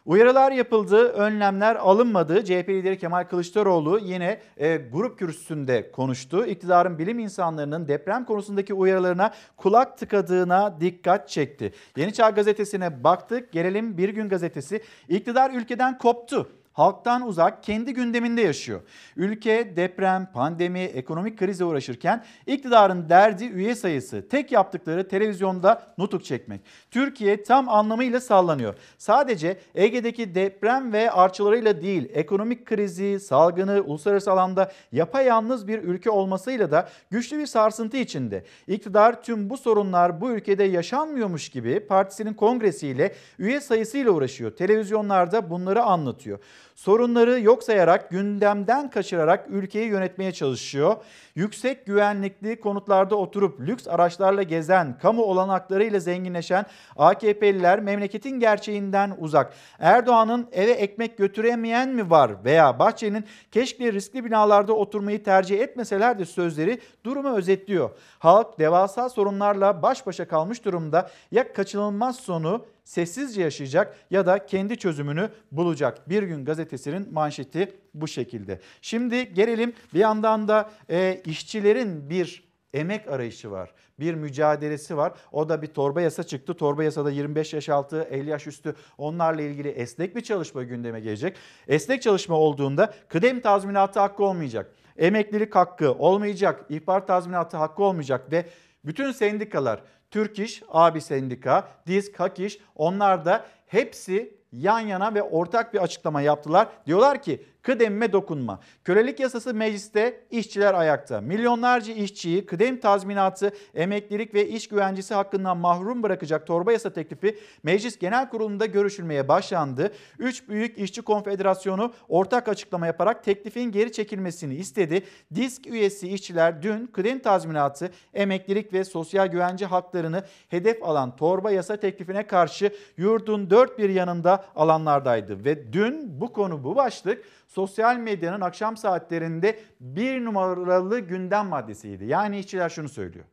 Uyarılar 0.06 0.52
yapıldı, 0.52 1.07
önlemler 1.07 1.76
alınmadı. 1.76 2.45
CHP 2.45 2.69
lideri 2.69 2.98
Kemal 2.98 3.23
Kılıçdaroğlu 3.23 3.99
yine 3.99 4.41
e, 4.57 4.77
grup 4.77 5.19
kürsüsünde 5.19 5.91
konuştu. 5.91 6.45
İktidarın 6.45 6.99
bilim 6.99 7.19
insanlarının 7.19 7.88
deprem 7.88 8.26
konusundaki 8.26 8.73
uyarılarına 8.73 9.34
kulak 9.57 9.98
tıkadığına 9.98 10.82
dikkat 10.82 11.30
çekti. 11.30 11.73
Yeni 11.98 12.14
Çağ 12.14 12.30
gazetesine 12.30 13.03
baktık. 13.03 13.52
Gelelim 13.52 13.98
Bir 13.98 14.10
Gün 14.10 14.30
gazetesi. 14.30 14.82
İktidar 15.10 15.52
ülkeden 15.52 15.98
koptu 15.98 16.49
halktan 16.76 17.27
uzak 17.27 17.64
kendi 17.64 17.93
gündeminde 17.93 18.41
yaşıyor. 18.41 18.81
Ülke 19.15 19.73
deprem, 19.76 20.31
pandemi, 20.34 20.80
ekonomik 20.80 21.39
krize 21.39 21.65
uğraşırken 21.65 22.23
iktidarın 22.47 23.10
derdi 23.10 23.45
üye 23.45 23.76
sayısı. 23.76 24.27
Tek 24.30 24.52
yaptıkları 24.52 25.07
televizyonda 25.07 25.93
nutuk 25.97 26.26
çekmek. 26.26 26.61
Türkiye 26.91 27.43
tam 27.43 27.69
anlamıyla 27.69 28.19
sallanıyor. 28.19 28.76
Sadece 28.97 29.57
Ege'deki 29.76 30.35
deprem 30.35 30.93
ve 30.93 31.11
artçılarıyla 31.11 31.81
değil, 31.81 32.10
ekonomik 32.14 32.65
krizi, 32.65 33.19
salgını, 33.19 33.81
uluslararası 33.81 34.31
alanda 34.31 34.72
yapayalnız 34.91 35.68
bir 35.68 35.84
ülke 35.84 36.10
olmasıyla 36.10 36.72
da 36.72 36.89
güçlü 37.11 37.38
bir 37.39 37.45
sarsıntı 37.45 37.97
içinde. 37.97 38.45
İktidar 38.68 39.23
tüm 39.23 39.49
bu 39.49 39.57
sorunlar 39.57 40.22
bu 40.22 40.31
ülkede 40.31 40.64
yaşanmıyormuş 40.64 41.49
gibi 41.49 41.80
partisinin 41.80 42.34
kongresiyle, 42.34 43.15
üye 43.39 43.61
sayısıyla 43.61 44.11
uğraşıyor. 44.11 44.52
Televizyonlarda 44.52 45.49
bunları 45.49 45.84
anlatıyor. 45.84 46.39
Sorunları 46.76 47.39
yok 47.39 47.64
sayarak, 47.64 48.10
gündemden 48.10 48.89
kaçırarak 48.89 49.45
ülkeyi 49.49 49.88
yönetmeye 49.88 50.31
çalışıyor. 50.31 50.95
Yüksek 51.35 51.85
güvenlikli 51.85 52.60
konutlarda 52.60 53.15
oturup 53.15 53.61
lüks 53.61 53.88
araçlarla 53.88 54.43
gezen, 54.43 54.97
kamu 54.97 55.23
olanaklarıyla 55.23 55.99
zenginleşen 55.99 56.65
AKP'liler 56.97 57.80
memleketin 57.80 58.39
gerçeğinden 58.39 59.15
uzak. 59.19 59.53
Erdoğan'ın 59.80 60.47
eve 60.52 60.72
ekmek 60.72 61.18
götüremeyen 61.18 61.89
mi 61.89 62.10
var 62.10 62.31
veya 62.45 62.80
Bahçeli'nin 62.80 63.26
keşke 63.52 63.93
riskli 63.93 64.26
binalarda 64.26 64.73
oturmayı 64.73 65.23
tercih 65.23 65.60
etmeseler 65.60 66.19
de 66.19 66.26
sözleri 66.26 66.80
durumu 67.03 67.38
özetliyor. 67.38 67.89
Halk 68.19 68.60
devasa 68.60 69.10
sorunlarla 69.10 69.81
baş 69.81 70.07
başa 70.07 70.27
kalmış 70.27 70.65
durumda. 70.65 71.10
Ya 71.31 71.53
kaçınılmaz 71.53 72.15
sonu 72.15 72.65
sessizce 72.86 73.41
yaşayacak 73.41 73.95
ya 74.10 74.26
da 74.26 74.45
kendi 74.45 74.78
çözümünü 74.78 75.30
bulacak. 75.52 76.10
Bir 76.10 76.24
gün 76.24 76.45
gazetesinin 76.45 77.14
manşeti 77.14 77.72
bu 77.94 78.07
şekilde. 78.07 78.60
Şimdi 78.82 79.34
gelelim 79.34 79.74
bir 79.94 79.99
yandan 79.99 80.48
da 80.48 80.72
e, 80.90 81.22
işçilerin 81.26 82.10
bir 82.10 82.45
emek 82.74 83.07
arayışı 83.07 83.52
var. 83.52 83.74
Bir 83.99 84.14
mücadelesi 84.14 84.98
var. 84.98 85.14
O 85.32 85.49
da 85.49 85.62
bir 85.62 85.68
torba 85.68 86.02
yasa 86.02 86.24
çıktı. 86.24 86.53
Torba 86.53 86.84
yasada 86.84 87.12
25 87.12 87.53
yaş 87.53 87.70
altı, 87.70 88.07
50 88.12 88.30
yaş 88.30 88.48
üstü 88.48 88.76
onlarla 88.98 89.41
ilgili 89.41 89.70
esnek 89.70 90.16
bir 90.16 90.22
çalışma 90.22 90.64
gündeme 90.64 90.99
gelecek. 90.99 91.36
Esnek 91.68 92.02
çalışma 92.02 92.36
olduğunda 92.36 92.94
kıdem 93.07 93.40
tazminatı 93.40 93.99
hakkı 93.99 94.24
olmayacak. 94.24 94.72
Emeklilik 94.98 95.56
hakkı 95.56 95.91
olmayacak. 95.91 96.66
İhbar 96.70 97.07
tazminatı 97.07 97.57
hakkı 97.57 97.84
olmayacak 97.84 98.32
ve 98.32 98.45
bütün 98.86 99.12
sendikalar 99.12 99.82
Türk 100.16 100.40
İş, 100.40 100.64
abi 100.70 101.02
sendika, 101.02 101.68
DİSK, 101.88 102.20
HAK 102.20 102.40
İş 102.40 102.60
onlar 102.76 103.26
da 103.26 103.46
hepsi 103.68 104.38
yan 104.52 104.80
yana 104.80 105.14
ve 105.14 105.24
ortak 105.24 105.74
bir 105.74 105.80
açıklama 105.80 106.22
yaptılar. 106.22 106.68
Diyorlar 106.86 107.22
ki 107.22 107.46
kıdemime 107.66 108.14
dokunma. 108.14 108.60
Kölelik 108.84 109.20
yasası 109.20 109.54
mecliste 109.54 110.22
işçiler 110.32 110.74
ayakta. 110.74 111.22
Milyonlarca 111.22 111.94
işçiyi 111.94 112.46
kıdem 112.46 112.80
tazminatı, 112.80 113.52
emeklilik 113.76 114.34
ve 114.34 114.48
iş 114.48 114.68
güvencesi 114.68 115.14
hakkından 115.14 115.58
mahrum 115.58 116.04
bırakacak 116.04 116.48
torba 116.48 116.72
yasa 116.72 116.94
teklifi 116.94 117.38
Meclis 117.64 118.00
Genel 118.00 118.30
Kurulu'nda 118.30 118.66
görüşülmeye 118.66 119.28
başlandı. 119.28 119.92
Üç 120.20 120.50
büyük 120.50 120.78
işçi 120.78 121.02
konfederasyonu 121.02 121.94
ortak 122.10 122.48
açıklama 122.48 122.88
yaparak 122.88 123.24
teklifin 123.24 123.72
geri 123.72 123.92
çekilmesini 123.92 124.56
istedi. 124.56 125.04
Disk 125.36 125.68
üyesi 125.68 126.10
işçiler 126.10 126.62
dün 126.62 126.88
kıdem 126.88 127.20
tazminatı, 127.20 127.92
emeklilik 128.14 128.74
ve 128.74 128.84
sosyal 128.84 129.28
güvence 129.28 129.66
haklarını 129.66 130.24
hedef 130.50 130.84
alan 130.84 131.16
torba 131.16 131.52
yasa 131.52 131.78
teklifine 131.78 132.28
karşı 132.28 132.72
yurdun 132.98 133.50
dört 133.50 133.80
bir 133.80 133.90
yanında 133.90 134.46
alanlardaydı. 134.56 135.46
Ve 135.46 135.74
dün 135.74 136.22
bu 136.22 136.34
konu 136.34 136.64
bu 136.64 136.76
başlık 136.76 137.26
sosyal 137.56 137.98
medyanın 137.98 138.41
akşam 138.41 138.77
saatlerinde 138.77 139.60
bir 139.80 140.26
numaralı 140.26 140.99
gündem 140.99 141.45
maddesiydi. 141.48 142.06
Yani 142.06 142.40
işçiler 142.40 142.69
şunu 142.69 142.90
söylüyor. 142.90 143.26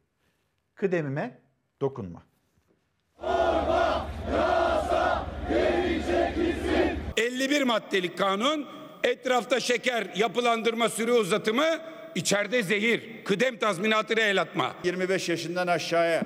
Kıdemime 0.75 1.39
dokunma. 1.81 2.23
51 7.17 7.63
maddelik 7.63 8.19
kanun 8.19 8.67
etrafta 9.05 9.61
şeker 9.61 10.11
yapılandırma 10.17 10.89
süre 10.89 11.13
uzatımı 11.13 11.79
içeride 12.15 12.63
zehir 12.63 13.25
kıdem 13.25 13.57
tazminatını 13.59 14.21
el 14.21 14.41
atma. 14.41 14.75
25 14.85 15.29
yaşından 15.29 15.67
aşağıya 15.67 16.23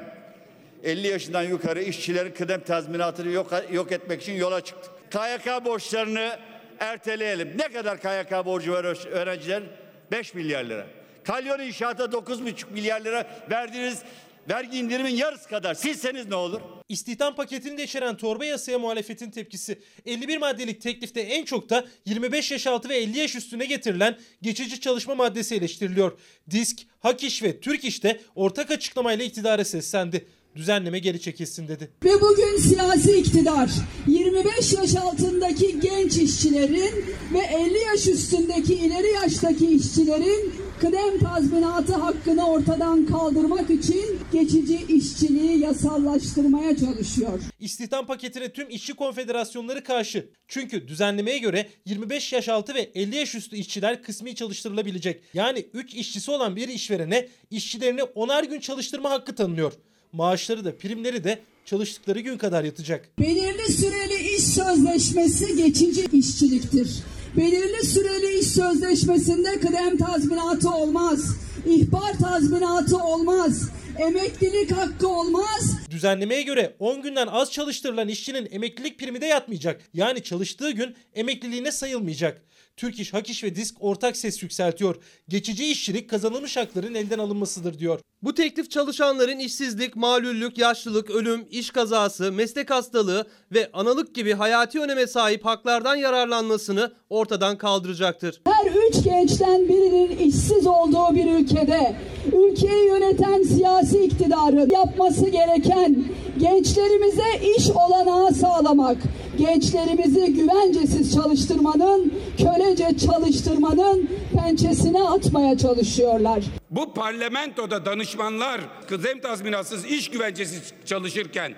50 0.84 1.06
yaşından 1.06 1.42
yukarı 1.42 1.82
işçilerin 1.82 2.32
kıdem 2.32 2.60
tazminatını 2.60 3.30
yok, 3.30 3.50
yok 3.72 3.92
etmek 3.92 4.22
için 4.22 4.32
yola 4.32 4.60
çıktık. 4.60 4.92
KYK 5.10 5.64
borçlarını 5.64 6.38
erteleyelim. 6.80 7.52
Ne 7.58 7.68
kadar 7.68 8.00
KYK 8.00 8.46
borcu 8.46 8.72
var 8.72 9.06
öğrenciler? 9.06 9.62
5 10.10 10.34
milyar 10.34 10.64
lira. 10.64 10.86
Kalyon 11.24 11.60
inşaata 11.60 12.04
9,5 12.04 12.72
milyar 12.72 13.00
lira 13.00 13.26
verdiğiniz 13.50 14.02
vergi 14.48 14.78
indirimin 14.78 15.16
yarısı 15.16 15.48
kadar 15.48 15.74
silseniz 15.74 16.28
ne 16.28 16.34
olur? 16.34 16.60
İstihdam 16.88 17.34
paketini 17.34 17.78
de 17.78 17.84
içeren 17.84 18.16
torba 18.16 18.44
yasaya 18.44 18.78
muhalefetin 18.78 19.30
tepkisi. 19.30 19.78
51 20.06 20.38
maddelik 20.38 20.80
teklifte 20.80 21.20
en 21.20 21.44
çok 21.44 21.70
da 21.70 21.86
25 22.04 22.50
yaş 22.50 22.66
altı 22.66 22.88
ve 22.88 22.96
50 22.96 23.18
yaş 23.18 23.34
üstüne 23.34 23.64
getirilen 23.64 24.18
geçici 24.42 24.80
çalışma 24.80 25.14
maddesi 25.14 25.54
eleştiriliyor. 25.54 26.18
Disk, 26.50 26.78
Hak 27.00 27.22
İş 27.24 27.42
ve 27.42 27.60
Türk 27.60 27.84
İş'te 27.84 28.20
ortak 28.34 28.70
açıklamayla 28.70 29.24
iktidara 29.24 29.64
seslendi 29.64 30.26
düzenleme 30.56 30.98
geri 30.98 31.20
çekilsin 31.20 31.68
dedi. 31.68 31.90
Ve 32.04 32.20
bugün 32.20 32.56
siyasi 32.56 33.18
iktidar 33.18 33.70
25 34.06 34.72
yaş 34.72 34.96
altındaki 34.96 35.80
genç 35.80 36.16
işçilerin 36.16 37.04
ve 37.34 37.38
50 37.38 37.78
yaş 37.78 38.06
üstündeki 38.06 38.74
ileri 38.74 39.12
yaştaki 39.12 39.66
işçilerin 39.66 40.52
kıdem 40.80 41.18
tazminatı 41.18 41.94
hakkını 41.94 42.46
ortadan 42.46 43.06
kaldırmak 43.06 43.70
için 43.70 44.18
geçici 44.32 44.84
işçiliği 44.88 45.58
yasallaştırmaya 45.58 46.76
çalışıyor. 46.76 47.40
İstihdam 47.60 48.06
paketine 48.06 48.52
tüm 48.52 48.70
işçi 48.70 48.94
konfederasyonları 48.94 49.84
karşı. 49.84 50.30
Çünkü 50.48 50.88
düzenlemeye 50.88 51.38
göre 51.38 51.68
25 51.84 52.32
yaş 52.32 52.48
altı 52.48 52.74
ve 52.74 52.90
50 52.94 53.16
yaş 53.16 53.34
üstü 53.34 53.56
işçiler 53.56 54.02
kısmi 54.02 54.34
çalıştırılabilecek. 54.34 55.22
Yani 55.34 55.66
3 55.74 55.94
işçisi 55.94 56.30
olan 56.30 56.56
bir 56.56 56.68
işverene 56.68 57.28
işçilerini 57.50 58.00
10'ar 58.00 58.48
gün 58.48 58.60
çalıştırma 58.60 59.10
hakkı 59.10 59.34
tanınıyor 59.34 59.72
maaşları 60.12 60.64
da 60.64 60.76
primleri 60.76 61.24
de 61.24 61.38
çalıştıkları 61.64 62.20
gün 62.20 62.38
kadar 62.38 62.64
yatacak. 62.64 63.08
Belirli 63.18 63.72
süreli 63.72 64.36
iş 64.36 64.42
sözleşmesi 64.42 65.56
geçici 65.56 66.04
işçiliktir. 66.12 67.02
Belirli 67.36 67.86
süreli 67.86 68.38
iş 68.38 68.46
sözleşmesinde 68.46 69.60
kıdem 69.60 69.96
tazminatı 69.96 70.70
olmaz. 70.70 71.36
İhbar 71.66 72.18
tazminatı 72.22 72.96
olmaz. 72.96 73.70
Emeklilik 73.98 74.72
hakkı 74.72 75.08
olmaz. 75.08 75.76
Düzenlemeye 75.90 76.42
göre 76.42 76.76
10 76.78 77.02
günden 77.02 77.26
az 77.26 77.52
çalıştırılan 77.52 78.08
işçinin 78.08 78.48
emeklilik 78.50 78.98
primi 78.98 79.20
de 79.20 79.26
yatmayacak. 79.26 79.80
Yani 79.94 80.22
çalıştığı 80.22 80.70
gün 80.70 80.94
emekliliğine 81.14 81.72
sayılmayacak. 81.72 82.42
Türk 82.76 83.00
İş, 83.00 83.14
Hak 83.14 83.30
İş 83.30 83.44
ve 83.44 83.54
Disk 83.54 83.76
ortak 83.80 84.16
ses 84.16 84.42
yükseltiyor. 84.42 84.96
Geçici 85.28 85.70
işçilik 85.70 86.10
kazanılmış 86.10 86.56
hakların 86.56 86.94
elden 86.94 87.18
alınmasıdır 87.18 87.78
diyor. 87.78 88.00
Bu 88.22 88.34
teklif 88.34 88.70
çalışanların 88.70 89.38
işsizlik, 89.38 89.96
malüllük, 89.96 90.58
yaşlılık, 90.58 91.10
ölüm, 91.10 91.46
iş 91.50 91.70
kazası, 91.70 92.32
meslek 92.32 92.70
hastalığı 92.70 93.26
ve 93.52 93.70
analık 93.72 94.14
gibi 94.14 94.32
hayati 94.34 94.80
öneme 94.80 95.06
sahip 95.06 95.44
haklardan 95.44 95.96
yararlanmasını 95.96 96.92
ortadan 97.10 97.58
kaldıracaktır. 97.58 98.40
Her 98.46 98.66
üç 98.66 99.04
gençten 99.04 99.68
birinin 99.68 100.18
işsiz 100.18 100.66
olduğu 100.66 101.14
bir 101.14 101.26
ülkede 101.56 101.96
ülkeyi 102.26 102.86
yöneten 102.86 103.42
siyasi 103.42 104.04
iktidarı 104.04 104.74
yapması 104.74 105.28
gereken 105.28 106.04
gençlerimize 106.38 107.56
iş 107.58 107.70
olanağı 107.70 108.34
sağlamak, 108.34 108.96
gençlerimizi 109.38 110.34
güvencesiz 110.34 111.14
çalıştırmanın, 111.14 112.12
kölece 112.38 112.98
çalıştırmanın 112.98 114.10
pençesine 114.38 115.02
atmaya 115.02 115.58
çalışıyorlar. 115.58 116.44
Bu 116.70 116.92
parlamentoda 116.94 117.84
danışmanlar 117.84 118.60
kıdem 118.88 119.20
tazminatsız 119.20 119.84
iş 119.84 120.10
güvencesiz 120.10 120.72
çalışırken 120.84 121.52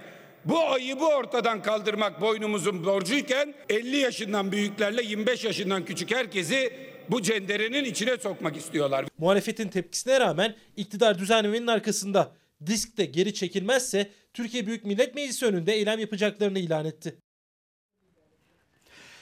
bu 0.44 0.58
ayıbı 0.60 1.06
ortadan 1.06 1.62
kaldırmak 1.62 2.20
boynumuzun 2.20 2.84
borcuyken 2.86 3.54
50 3.68 3.96
yaşından 3.96 4.52
büyüklerle 4.52 5.02
25 5.02 5.44
yaşından 5.44 5.84
küçük 5.84 6.14
herkesi 6.14 6.70
bu 7.10 7.22
cenderenin 7.22 7.84
içine 7.84 8.16
sokmak 8.16 8.56
istiyorlar. 8.56 9.06
Muhalefetin 9.18 9.68
tepkisine 9.68 10.20
rağmen 10.20 10.54
iktidar 10.76 11.18
düzenlemenin 11.18 11.66
arkasında. 11.66 12.32
Disk 12.66 12.96
de 12.98 13.04
geri 13.04 13.34
çekilmezse 13.34 14.10
Türkiye 14.34 14.66
Büyük 14.66 14.84
Millet 14.84 15.14
Meclisi 15.14 15.46
önünde 15.46 15.72
eylem 15.72 15.98
yapacaklarını 15.98 16.58
ilan 16.58 16.84
etti. 16.84 17.18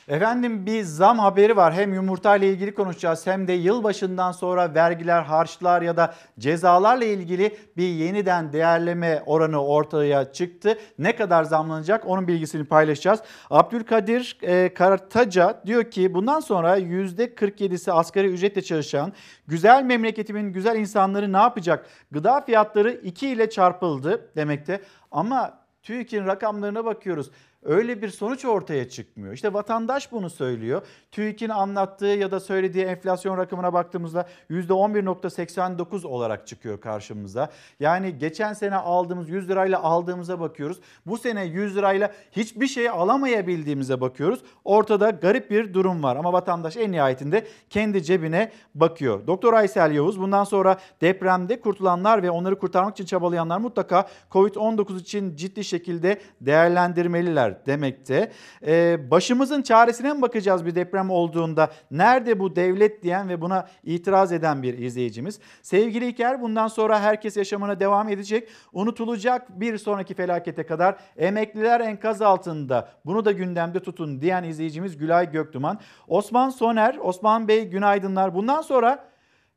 Efendim 0.09 0.67
bir 0.67 0.83
zam 0.83 1.19
haberi 1.19 1.57
var. 1.57 1.75
Hem 1.75 1.95
yumurta 1.95 2.37
ile 2.37 2.49
ilgili 2.49 2.75
konuşacağız 2.75 3.27
hem 3.27 3.49
de 3.49 3.53
yılbaşından 3.53 4.33
sonra 4.33 4.75
vergiler, 4.75 5.23
harçlar 5.23 5.83
ya 5.83 5.97
da 5.97 6.15
cezalarla 6.39 7.05
ilgili 7.05 7.57
bir 7.77 7.89
yeniden 7.89 8.53
değerleme 8.53 9.23
oranı 9.27 9.65
ortaya 9.65 10.33
çıktı. 10.33 10.79
Ne 10.99 11.17
kadar 11.17 11.45
zamlanacak 11.45 12.07
onun 12.07 12.29
bilgisini 12.29 12.65
paylaşacağız. 12.65 13.21
Abdülkadir 13.51 14.39
e, 14.43 14.75
Karataca 14.75 15.63
diyor 15.67 15.91
ki 15.91 16.15
bundan 16.15 16.41
sonra 16.41 16.79
%47'si 16.79 17.93
asgari 17.93 18.27
ücretle 18.27 18.63
çalışan 18.63 19.13
güzel 19.47 19.83
memleketimin 19.83 20.53
güzel 20.53 20.77
insanları 20.77 21.33
ne 21.33 21.39
yapacak? 21.39 21.87
Gıda 22.11 22.41
fiyatları 22.41 22.93
2 22.93 23.29
ile 23.29 23.51
çarpıldı 23.51 24.31
demekte 24.37 24.81
ama 25.11 25.59
TÜİK'in 25.83 26.27
rakamlarına 26.27 26.85
bakıyoruz 26.85 27.31
öyle 27.67 28.03
bir 28.03 28.09
sonuç 28.09 28.45
ortaya 28.45 28.89
çıkmıyor. 28.89 29.35
İşte 29.35 29.53
vatandaş 29.53 30.13
bunu 30.13 30.31
söylüyor. 30.31 30.83
TÜİK'in 31.13 31.49
anlattığı 31.49 32.07
ya 32.07 32.31
da 32.31 32.41
söylediği 32.41 32.85
enflasyon 32.85 33.39
rakamına 33.39 33.73
baktığımızda 33.73 34.29
%11.89 34.51 36.07
olarak 36.07 36.47
çıkıyor 36.47 36.81
karşımıza. 36.81 37.51
Yani 37.81 38.19
geçen 38.19 38.53
sene 38.53 38.77
aldığımız 38.77 39.29
100 39.29 39.49
lirayla 39.49 39.83
aldığımıza 39.83 40.41
bakıyoruz. 40.41 40.81
Bu 41.07 41.19
sene 41.19 41.45
100 41.45 41.77
lirayla 41.77 42.13
hiçbir 42.33 42.67
şey 42.67 42.89
alamayabildiğimize 42.89 44.01
bakıyoruz. 44.01 44.41
Ortada 44.65 45.11
garip 45.11 45.51
bir 45.51 45.75
durum 45.75 46.03
var 46.03 46.17
ama 46.17 46.33
vatandaş 46.33 46.77
en 46.77 46.93
nihayetinde 46.93 47.47
kendi 47.71 48.03
cebine 48.03 48.53
bakıyor. 48.75 49.27
Doktor 49.27 49.53
Aysel 49.53 49.93
Yavuz 49.93 50.21
bundan 50.21 50.45
sonra 50.45 50.77
depremde 51.01 51.61
kurtulanlar 51.61 52.23
ve 52.23 52.31
onları 52.31 52.59
kurtarmak 52.59 52.93
için 52.93 53.05
çabalayanlar 53.05 53.59
mutlaka 53.59 54.09
Covid-19 54.31 55.01
için 55.01 55.37
ciddi 55.37 55.65
şekilde 55.65 56.21
değerlendirmeliler 56.41 57.56
demekte. 57.67 58.33
Ee, 58.67 59.11
başımızın 59.11 59.63
çaresine 59.63 60.13
mi 60.13 60.23
bakacağız 60.23 60.67
bir 60.67 60.75
deprem 60.75 61.11
olduğunda? 61.11 61.71
Nerede 61.91 62.41
bu 62.41 62.57
devlet 62.57 63.03
diyen 63.03 63.29
ve 63.29 63.41
buna 63.41 63.69
itiraz 63.85 64.33
eden 64.33 64.63
bir 64.63 64.79
izleyicimiz. 64.79 65.41
Sevgili 65.63 66.07
İlker 66.07 66.43
bundan 66.43 66.69
sonra 66.69 67.01
herkes 67.01 67.37
yaşamına 67.37 67.81
devam 67.81 68.09
edecek. 68.09 68.49
Unutulacak 68.73 69.61
bir 69.61 69.79
sonraki 69.79 70.15
felakete 70.15 70.67
kadar 70.67 70.97
emekliler 71.17 71.81
enkaz 71.81 72.23
altında. 72.23 72.89
Bunu 73.05 73.25
da 73.25 73.33
gündemde 73.33 73.81
tutun 73.81 74.21
diyen 74.21 74.45
izleyicimiz 74.45 74.99
Gülay 74.99 75.33
Göktuman. 75.33 75.81
Osman 76.09 76.51
Soner, 76.51 76.99
Osman 77.03 77.49
Bey 77.49 77.69
günaydınlar. 77.69 78.35
Bundan 78.35 78.63
sonra 78.63 79.07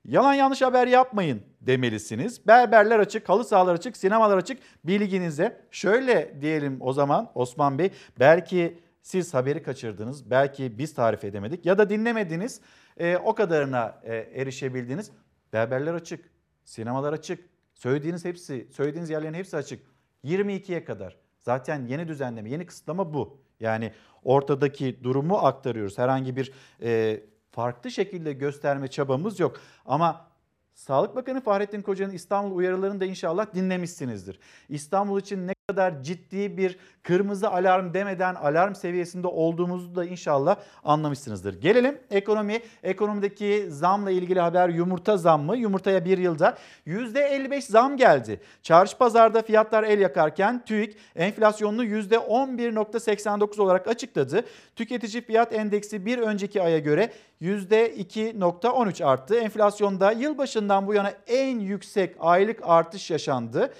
Yalan 0.05 0.33
yanlış 0.33 0.61
haber 0.61 0.87
yapmayın 0.87 1.41
demelisiniz. 1.61 2.47
Berberler 2.47 2.99
açık, 2.99 3.29
halı 3.29 3.43
sahalar 3.43 3.73
açık, 3.73 3.97
sinemalar 3.97 4.37
açık 4.37 4.59
bilginize. 4.83 5.61
Şöyle 5.71 6.41
diyelim 6.41 6.77
o 6.79 6.93
zaman 6.93 7.31
Osman 7.35 7.79
Bey 7.79 7.91
belki 8.19 8.79
siz 9.01 9.33
haberi 9.33 9.63
kaçırdınız, 9.63 10.29
belki 10.29 10.77
biz 10.77 10.93
tarif 10.93 11.23
edemedik 11.23 11.65
ya 11.65 11.77
da 11.77 11.89
dinlemediniz 11.89 12.61
e, 12.97 13.17
o 13.17 13.35
kadarına 13.35 14.01
e, 14.03 14.15
erişebildiniz. 14.15 15.11
Berberler 15.53 15.93
açık, 15.93 16.29
sinemalar 16.65 17.13
açık, 17.13 17.49
söylediğiniz 17.73 18.25
hepsi, 18.25 18.67
söylediğiniz 18.71 19.09
yerlerin 19.09 19.33
hepsi 19.33 19.57
açık. 19.57 19.85
22'ye 20.25 20.83
kadar. 20.83 21.17
Zaten 21.39 21.85
yeni 21.85 22.07
düzenleme, 22.07 22.49
yeni 22.49 22.65
kısıtlama 22.65 23.13
bu. 23.13 23.41
Yani 23.59 23.93
ortadaki 24.23 25.03
durumu 25.03 25.37
aktarıyoruz. 25.37 25.97
Herhangi 25.97 26.35
bir 26.35 26.51
e, 26.81 27.19
farklı 27.51 27.91
şekilde 27.91 28.33
gösterme 28.33 28.87
çabamız 28.87 29.39
yok. 29.39 29.59
Ama 29.85 30.28
Sağlık 30.79 31.15
Bakanı 31.15 31.41
Fahrettin 31.41 31.81
Koca'nın 31.81 32.13
İstanbul 32.13 32.55
uyarılarını 32.55 32.99
da 32.99 33.05
inşallah 33.05 33.53
dinlemişsinizdir. 33.53 34.39
İstanbul 34.69 35.19
için 35.19 35.47
ne 35.47 35.53
kadar 35.69 36.03
ciddi 36.03 36.57
bir 36.57 36.77
kırmızı 37.03 37.49
alarm 37.49 37.93
demeden 37.93 38.35
alarm 38.35 38.75
seviyesinde 38.75 39.27
olduğumuzu 39.27 39.95
da 39.95 40.05
inşallah 40.05 40.55
anlamışsınızdır. 40.83 41.61
Gelelim 41.61 41.97
ekonomi. 42.11 42.59
Ekonomideki 42.83 43.65
zamla 43.69 44.11
ilgili 44.11 44.39
haber 44.39 44.69
yumurta 44.69 45.17
zammı. 45.17 45.57
Yumurtaya 45.57 46.05
bir 46.05 46.17
yılda 46.17 46.57
%55 46.87 47.61
zam 47.61 47.97
geldi. 47.97 48.41
Çarşı 48.63 48.97
pazarda 48.97 49.41
fiyatlar 49.41 49.83
el 49.83 49.99
yakarken 49.99 50.65
TÜİK 50.65 50.97
enflasyonunu 51.15 51.85
%11.89 51.85 53.61
olarak 53.61 53.87
açıkladı. 53.87 54.45
Tüketici 54.75 55.21
fiyat 55.21 55.53
endeksi 55.53 56.05
bir 56.05 56.17
önceki 56.17 56.61
aya 56.61 56.79
göre 56.79 57.11
%2.13 57.41 59.05
arttı. 59.05 59.35
Enflasyonda 59.35 60.11
yılbaşından 60.11 60.87
bu 60.87 60.93
yana 60.93 61.13
en 61.27 61.59
yüksek 61.59 62.15
aylık 62.19 62.59
artış 62.63 63.11
yaşandı. 63.11 63.73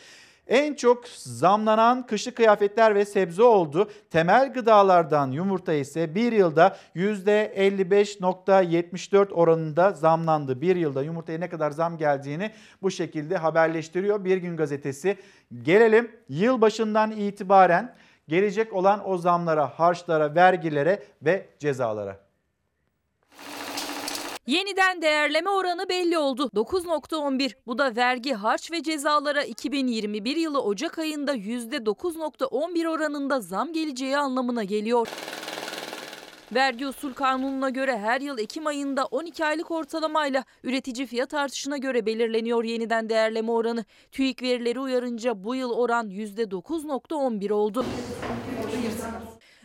En 0.50 0.74
çok 0.74 1.08
zamlanan 1.08 2.06
kışlık 2.06 2.36
kıyafetler 2.36 2.96
ve 2.96 3.06
sebze 3.06 3.44
oldu. 3.44 3.90
Temel 4.10 4.54
gıdalardan 4.54 5.32
yumurta 5.32 5.74
ise 5.74 6.16
bir 6.16 6.32
yılda 6.32 6.78
%55.74 6.96 9.34
oranında 9.34 9.92
zamlandı. 9.92 10.62
Bir 10.62 10.76
yılda 10.76 11.04
yumurtaya 11.04 11.40
ne 11.40 11.50
kadar 11.50 11.72
zam 11.72 11.98
geldiğini 11.98 12.52
bu 12.82 12.92
şekilde 12.92 13.38
haberleştiriyor 13.38 14.26
Bir 14.26 14.38
Gün 14.38 14.58
Gazetesi. 14.58 15.18
Gelelim 15.64 16.12
yılbaşından 16.30 17.12
itibaren 17.12 17.96
gelecek 18.28 18.74
olan 18.74 19.10
o 19.10 19.18
zamlara, 19.18 19.80
harçlara, 19.80 20.36
vergilere 20.36 21.04
ve 21.22 21.50
cezalara. 21.60 22.29
Yeniden 24.50 25.02
değerleme 25.02 25.50
oranı 25.50 25.90
belli 25.90 26.18
oldu. 26.18 26.50
9.11. 26.56 27.54
Bu 27.68 27.78
da 27.78 27.96
vergi, 27.96 28.34
harç 28.34 28.72
ve 28.72 28.84
cezalara 28.84 29.44
2021 29.44 30.36
yılı 30.36 30.62
Ocak 30.62 31.00
ayında 31.00 31.36
%9.11 31.36 32.88
oranında 32.88 33.40
zam 33.42 33.74
geleceği 33.74 34.18
anlamına 34.18 34.64
geliyor. 34.64 35.08
Vergi 36.54 36.88
usul 36.88 37.14
kanununa 37.14 37.70
göre 37.70 37.98
her 37.98 38.22
yıl 38.22 38.38
Ekim 38.40 38.68
ayında 38.68 39.06
12 39.06 39.46
aylık 39.46 39.72
ortalamayla 39.72 40.44
üretici 40.64 41.08
fiyat 41.08 41.34
artışına 41.34 41.78
göre 41.78 42.06
belirleniyor 42.06 42.64
yeniden 42.64 43.10
değerleme 43.10 43.52
oranı. 43.52 43.86
TÜİK 44.12 44.42
verileri 44.42 44.80
uyarınca 44.80 45.44
bu 45.44 45.56
yıl 45.56 45.72
oran 45.72 46.10
%9.11 46.10 47.54
oldu. 47.54 47.86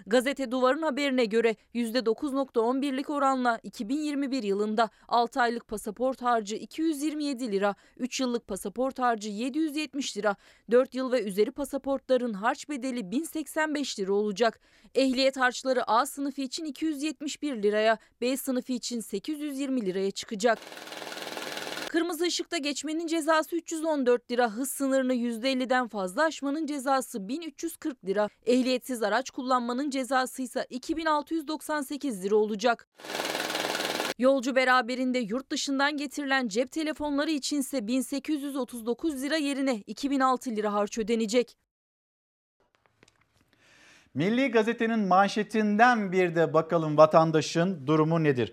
Gazete 0.06 0.50
Duvar'ın 0.50 0.82
haberine 0.82 1.24
göre 1.24 1.56
%9.11'lik 1.74 3.10
oranla 3.10 3.60
2021 3.62 4.42
yılında 4.42 4.90
6 5.08 5.40
aylık 5.40 5.68
pasaport 5.68 6.22
harcı 6.22 6.56
227 6.56 7.52
lira, 7.52 7.74
3 7.96 8.20
yıllık 8.20 8.46
pasaport 8.46 8.98
harcı 8.98 9.28
770 9.28 10.16
lira, 10.16 10.36
4 10.70 10.94
yıl 10.94 11.12
ve 11.12 11.22
üzeri 11.22 11.50
pasaportların 11.50 12.32
harç 12.32 12.68
bedeli 12.68 13.10
1085 13.10 13.98
lira 13.98 14.12
olacak. 14.12 14.60
Ehliyet 14.94 15.36
harçları 15.36 15.90
A 15.90 16.06
sınıfı 16.06 16.40
için 16.40 16.64
271 16.64 17.62
liraya, 17.62 17.98
B 18.20 18.36
sınıfı 18.36 18.72
için 18.72 19.00
820 19.00 19.86
liraya 19.86 20.10
çıkacak. 20.10 20.58
Kırmızı 21.94 22.24
ışıkta 22.24 22.58
geçmenin 22.58 23.06
cezası 23.06 23.56
314 23.56 24.30
lira, 24.30 24.50
hız 24.50 24.70
sınırını 24.70 25.14
%50'den 25.14 25.88
fazla 25.88 26.22
aşmanın 26.24 26.66
cezası 26.66 27.28
1340 27.28 28.04
lira, 28.04 28.28
ehliyetsiz 28.46 29.02
araç 29.02 29.30
kullanmanın 29.30 29.90
cezası 29.90 30.42
ise 30.42 30.66
2698 30.70 32.24
lira 32.24 32.36
olacak. 32.36 32.88
Yolcu 34.18 34.56
beraberinde 34.56 35.18
yurt 35.18 35.50
dışından 35.50 35.96
getirilen 35.96 36.48
cep 36.48 36.72
telefonları 36.72 37.30
içinse 37.30 37.86
1839 37.86 39.22
lira 39.22 39.36
yerine 39.36 39.82
2006 39.86 40.50
lira 40.50 40.72
harç 40.72 40.98
ödenecek. 40.98 41.56
Milli 44.14 44.50
Gazete'nin 44.50 45.00
manşetinden 45.00 46.12
bir 46.12 46.34
de 46.34 46.54
bakalım 46.54 46.96
vatandaşın 46.96 47.86
durumu 47.86 48.24
nedir? 48.24 48.52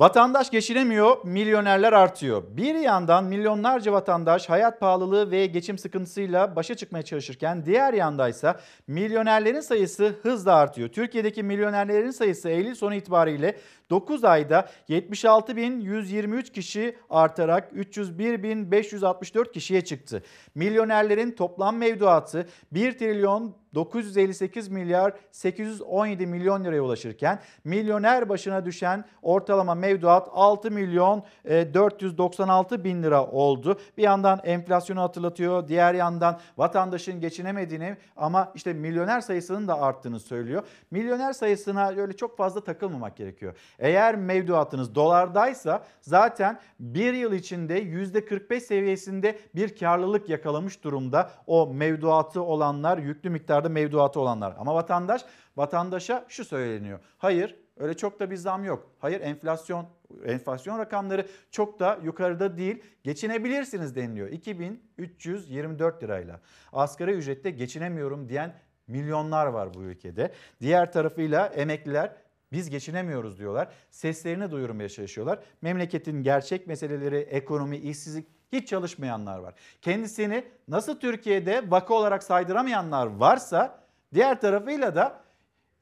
Vatandaş 0.00 0.50
geçinemiyor, 0.50 1.16
milyonerler 1.24 1.92
artıyor. 1.92 2.42
Bir 2.50 2.74
yandan 2.74 3.24
milyonlarca 3.24 3.92
vatandaş 3.92 4.48
hayat 4.48 4.80
pahalılığı 4.80 5.30
ve 5.30 5.46
geçim 5.46 5.78
sıkıntısıyla 5.78 6.56
başa 6.56 6.74
çıkmaya 6.74 7.02
çalışırken 7.02 7.66
diğer 7.66 7.92
yandaysa 7.94 8.60
milyonerlerin 8.86 9.60
sayısı 9.60 10.14
hızla 10.22 10.54
artıyor. 10.54 10.88
Türkiye'deki 10.88 11.42
milyonerlerin 11.42 12.10
sayısı 12.10 12.48
Eylül 12.48 12.74
sonu 12.74 12.94
itibariyle 12.94 13.56
9 13.90 14.24
ayda 14.24 14.68
76.123 14.88 16.52
kişi 16.52 16.96
artarak 17.10 17.72
301.564 17.72 19.52
kişiye 19.52 19.84
çıktı. 19.84 20.22
Milyonerlerin 20.54 21.30
toplam 21.30 21.76
mevduatı 21.76 22.48
1 22.72 22.98
trilyon 22.98 23.60
958 23.74 24.68
milyar 24.68 25.12
817 25.30 26.26
milyon 26.26 26.64
liraya 26.64 26.80
ulaşırken 26.80 27.40
milyoner 27.64 28.28
başına 28.28 28.64
düşen 28.64 29.04
ortalama 29.22 29.74
mevduat 29.74 30.28
6 30.32 30.70
milyon 30.70 31.24
e, 31.44 31.74
496 31.74 32.84
bin 32.84 33.02
lira 33.02 33.26
oldu. 33.26 33.80
Bir 33.98 34.02
yandan 34.02 34.40
enflasyonu 34.44 35.00
hatırlatıyor, 35.00 35.68
diğer 35.68 35.94
yandan 35.94 36.40
vatandaşın 36.56 37.20
geçinemediğini 37.20 37.96
ama 38.16 38.52
işte 38.54 38.72
milyoner 38.72 39.20
sayısının 39.20 39.68
da 39.68 39.80
arttığını 39.80 40.20
söylüyor. 40.20 40.62
Milyoner 40.90 41.32
sayısına 41.32 41.88
öyle 41.88 42.12
çok 42.12 42.36
fazla 42.36 42.64
takılmamak 42.64 43.16
gerekiyor. 43.16 43.54
Eğer 43.80 44.16
mevduatınız 44.16 44.94
dolardaysa 44.94 45.84
zaten 46.00 46.60
bir 46.80 47.14
yıl 47.14 47.32
içinde 47.32 47.82
%45 47.82 48.60
seviyesinde 48.60 49.38
bir 49.54 49.76
karlılık 49.76 50.28
yakalamış 50.28 50.84
durumda 50.84 51.30
o 51.46 51.74
mevduatı 51.74 52.42
olanlar, 52.42 52.98
yüklü 52.98 53.30
miktarda 53.30 53.68
mevduatı 53.68 54.20
olanlar. 54.20 54.54
Ama 54.58 54.74
vatandaş, 54.74 55.24
vatandaşa 55.56 56.24
şu 56.28 56.44
söyleniyor. 56.44 56.98
Hayır 57.18 57.56
öyle 57.76 57.96
çok 57.96 58.20
da 58.20 58.30
bir 58.30 58.36
zam 58.36 58.64
yok. 58.64 58.90
Hayır 58.98 59.20
enflasyon 59.20 59.86
enflasyon 60.24 60.78
rakamları 60.78 61.26
çok 61.50 61.80
da 61.80 61.98
yukarıda 62.02 62.56
değil. 62.56 62.82
Geçinebilirsiniz 63.02 63.96
deniliyor. 63.96 64.28
2324 64.28 66.02
lirayla. 66.02 66.40
Asgari 66.72 67.12
ücrette 67.12 67.50
geçinemiyorum 67.50 68.28
diyen 68.28 68.54
milyonlar 68.86 69.46
var 69.46 69.74
bu 69.74 69.82
ülkede. 69.82 70.32
Diğer 70.60 70.92
tarafıyla 70.92 71.46
emekliler 71.46 72.12
biz 72.52 72.70
geçinemiyoruz 72.70 73.38
diyorlar. 73.38 73.68
Seslerini 73.90 74.50
duyurmaya 74.50 74.88
çalışıyorlar. 74.88 75.38
Memleketin 75.62 76.22
gerçek 76.22 76.66
meseleleri, 76.66 77.16
ekonomi, 77.16 77.76
işsizlik 77.76 78.26
hiç 78.52 78.68
çalışmayanlar 78.68 79.38
var. 79.38 79.54
Kendisini 79.82 80.44
nasıl 80.68 81.00
Türkiye'de 81.00 81.70
vaka 81.70 81.94
olarak 81.94 82.22
saydıramayanlar 82.22 83.06
varsa 83.06 83.84
diğer 84.14 84.40
tarafıyla 84.40 84.94
da 84.94 85.20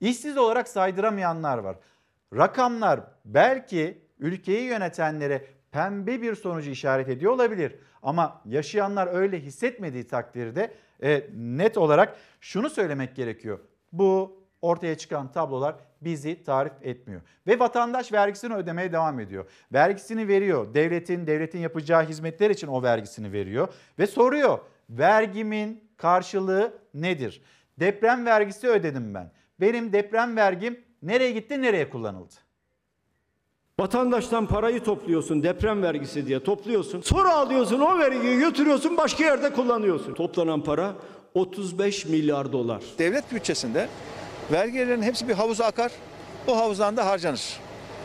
işsiz 0.00 0.36
olarak 0.36 0.68
saydıramayanlar 0.68 1.58
var. 1.58 1.76
Rakamlar 2.36 3.00
belki 3.24 4.02
ülkeyi 4.18 4.62
yönetenlere 4.62 5.44
pembe 5.70 6.22
bir 6.22 6.34
sonucu 6.34 6.70
işaret 6.70 7.08
ediyor 7.08 7.32
olabilir. 7.32 7.74
Ama 8.02 8.42
yaşayanlar 8.44 9.06
öyle 9.06 9.40
hissetmediği 9.40 10.06
takdirde 10.06 10.74
e, 11.02 11.26
net 11.34 11.78
olarak 11.78 12.16
şunu 12.40 12.70
söylemek 12.70 13.16
gerekiyor. 13.16 13.58
Bu 13.92 14.37
ortaya 14.62 14.98
çıkan 14.98 15.32
tablolar 15.32 15.74
bizi 16.00 16.42
tarif 16.42 16.72
etmiyor. 16.82 17.20
Ve 17.46 17.58
vatandaş 17.58 18.12
vergisini 18.12 18.54
ödemeye 18.54 18.92
devam 18.92 19.20
ediyor. 19.20 19.44
Vergisini 19.72 20.28
veriyor. 20.28 20.74
Devletin, 20.74 21.26
devletin 21.26 21.58
yapacağı 21.58 22.04
hizmetler 22.04 22.50
için 22.50 22.66
o 22.66 22.82
vergisini 22.82 23.32
veriyor. 23.32 23.68
Ve 23.98 24.06
soruyor 24.06 24.58
vergimin 24.90 25.84
karşılığı 25.96 26.72
nedir? 26.94 27.42
Deprem 27.80 28.26
vergisi 28.26 28.68
ödedim 28.68 29.14
ben. 29.14 29.30
Benim 29.60 29.92
deprem 29.92 30.36
vergim 30.36 30.80
nereye 31.02 31.30
gitti, 31.30 31.62
nereye 31.62 31.90
kullanıldı? 31.90 32.34
Vatandaştan 33.80 34.46
parayı 34.46 34.84
topluyorsun 34.84 35.42
deprem 35.42 35.82
vergisi 35.82 36.26
diye 36.26 36.44
topluyorsun. 36.44 37.00
Sonra 37.00 37.34
alıyorsun 37.34 37.80
o 37.80 37.98
vergiyi 37.98 38.38
götürüyorsun 38.38 38.96
başka 38.96 39.24
yerde 39.24 39.52
kullanıyorsun. 39.52 40.14
Toplanan 40.14 40.64
para 40.64 40.94
35 41.34 42.06
milyar 42.06 42.52
dolar. 42.52 42.82
Devlet 42.98 43.32
bütçesinde 43.32 43.88
vergilerin 44.52 45.02
hepsi 45.02 45.28
bir 45.28 45.34
havuza 45.34 45.64
akar. 45.64 45.92
O 46.46 46.56
havuzdan 46.56 46.96
da 46.96 47.06
harcanır. 47.06 47.42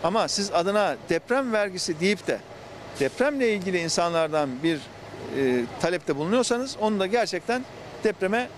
Ama 0.04 0.28
siz 0.28 0.52
adına 0.52 0.98
deprem 1.10 1.54
vergisi 1.54 2.00
deyip 2.00 2.28
de 2.28 2.40
depremle 3.00 3.54
ilgili 3.54 3.78
insanlardan 3.78 4.50
bir 4.64 4.80
e, 5.38 5.66
talepte 5.82 6.16
bulunuyorsanız 6.16 6.78
onun 6.82 7.00
da 7.00 7.06
gerçekten 7.06 7.66
depreme 8.04 8.50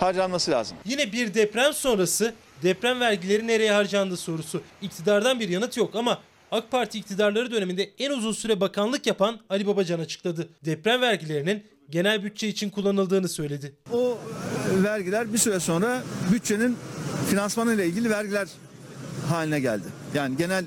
harcanması 0.00 0.50
lazım. 0.50 0.76
Yine 0.84 1.12
bir 1.12 1.34
deprem 1.34 1.72
sonrası 1.72 2.34
deprem 2.62 3.00
vergileri 3.00 3.46
nereye 3.46 3.72
harcandı 3.72 4.16
sorusu. 4.16 4.62
İktidardan 4.82 5.40
bir 5.40 5.48
yanıt 5.48 5.76
yok 5.76 5.94
ama 5.94 6.18
AK 6.50 6.70
Parti 6.70 6.98
iktidarları 6.98 7.50
döneminde 7.50 7.90
en 7.98 8.10
uzun 8.10 8.32
süre 8.32 8.60
bakanlık 8.60 9.06
yapan 9.06 9.40
Ali 9.50 9.66
Babacan 9.66 10.00
açıkladı. 10.00 10.48
Deprem 10.64 11.00
vergilerinin 11.00 11.64
genel 11.90 12.24
bütçe 12.24 12.48
için 12.48 12.70
kullanıldığını 12.70 13.28
söyledi. 13.28 13.72
O 13.92 14.18
vergiler 14.84 15.32
bir 15.32 15.38
süre 15.38 15.60
sonra 15.60 16.02
bütçenin 16.32 16.76
finansmanı 17.30 17.74
ile 17.74 17.86
ilgili 17.86 18.10
vergiler 18.10 18.48
haline 19.28 19.60
geldi. 19.60 19.86
Yani 20.14 20.36
genel 20.36 20.64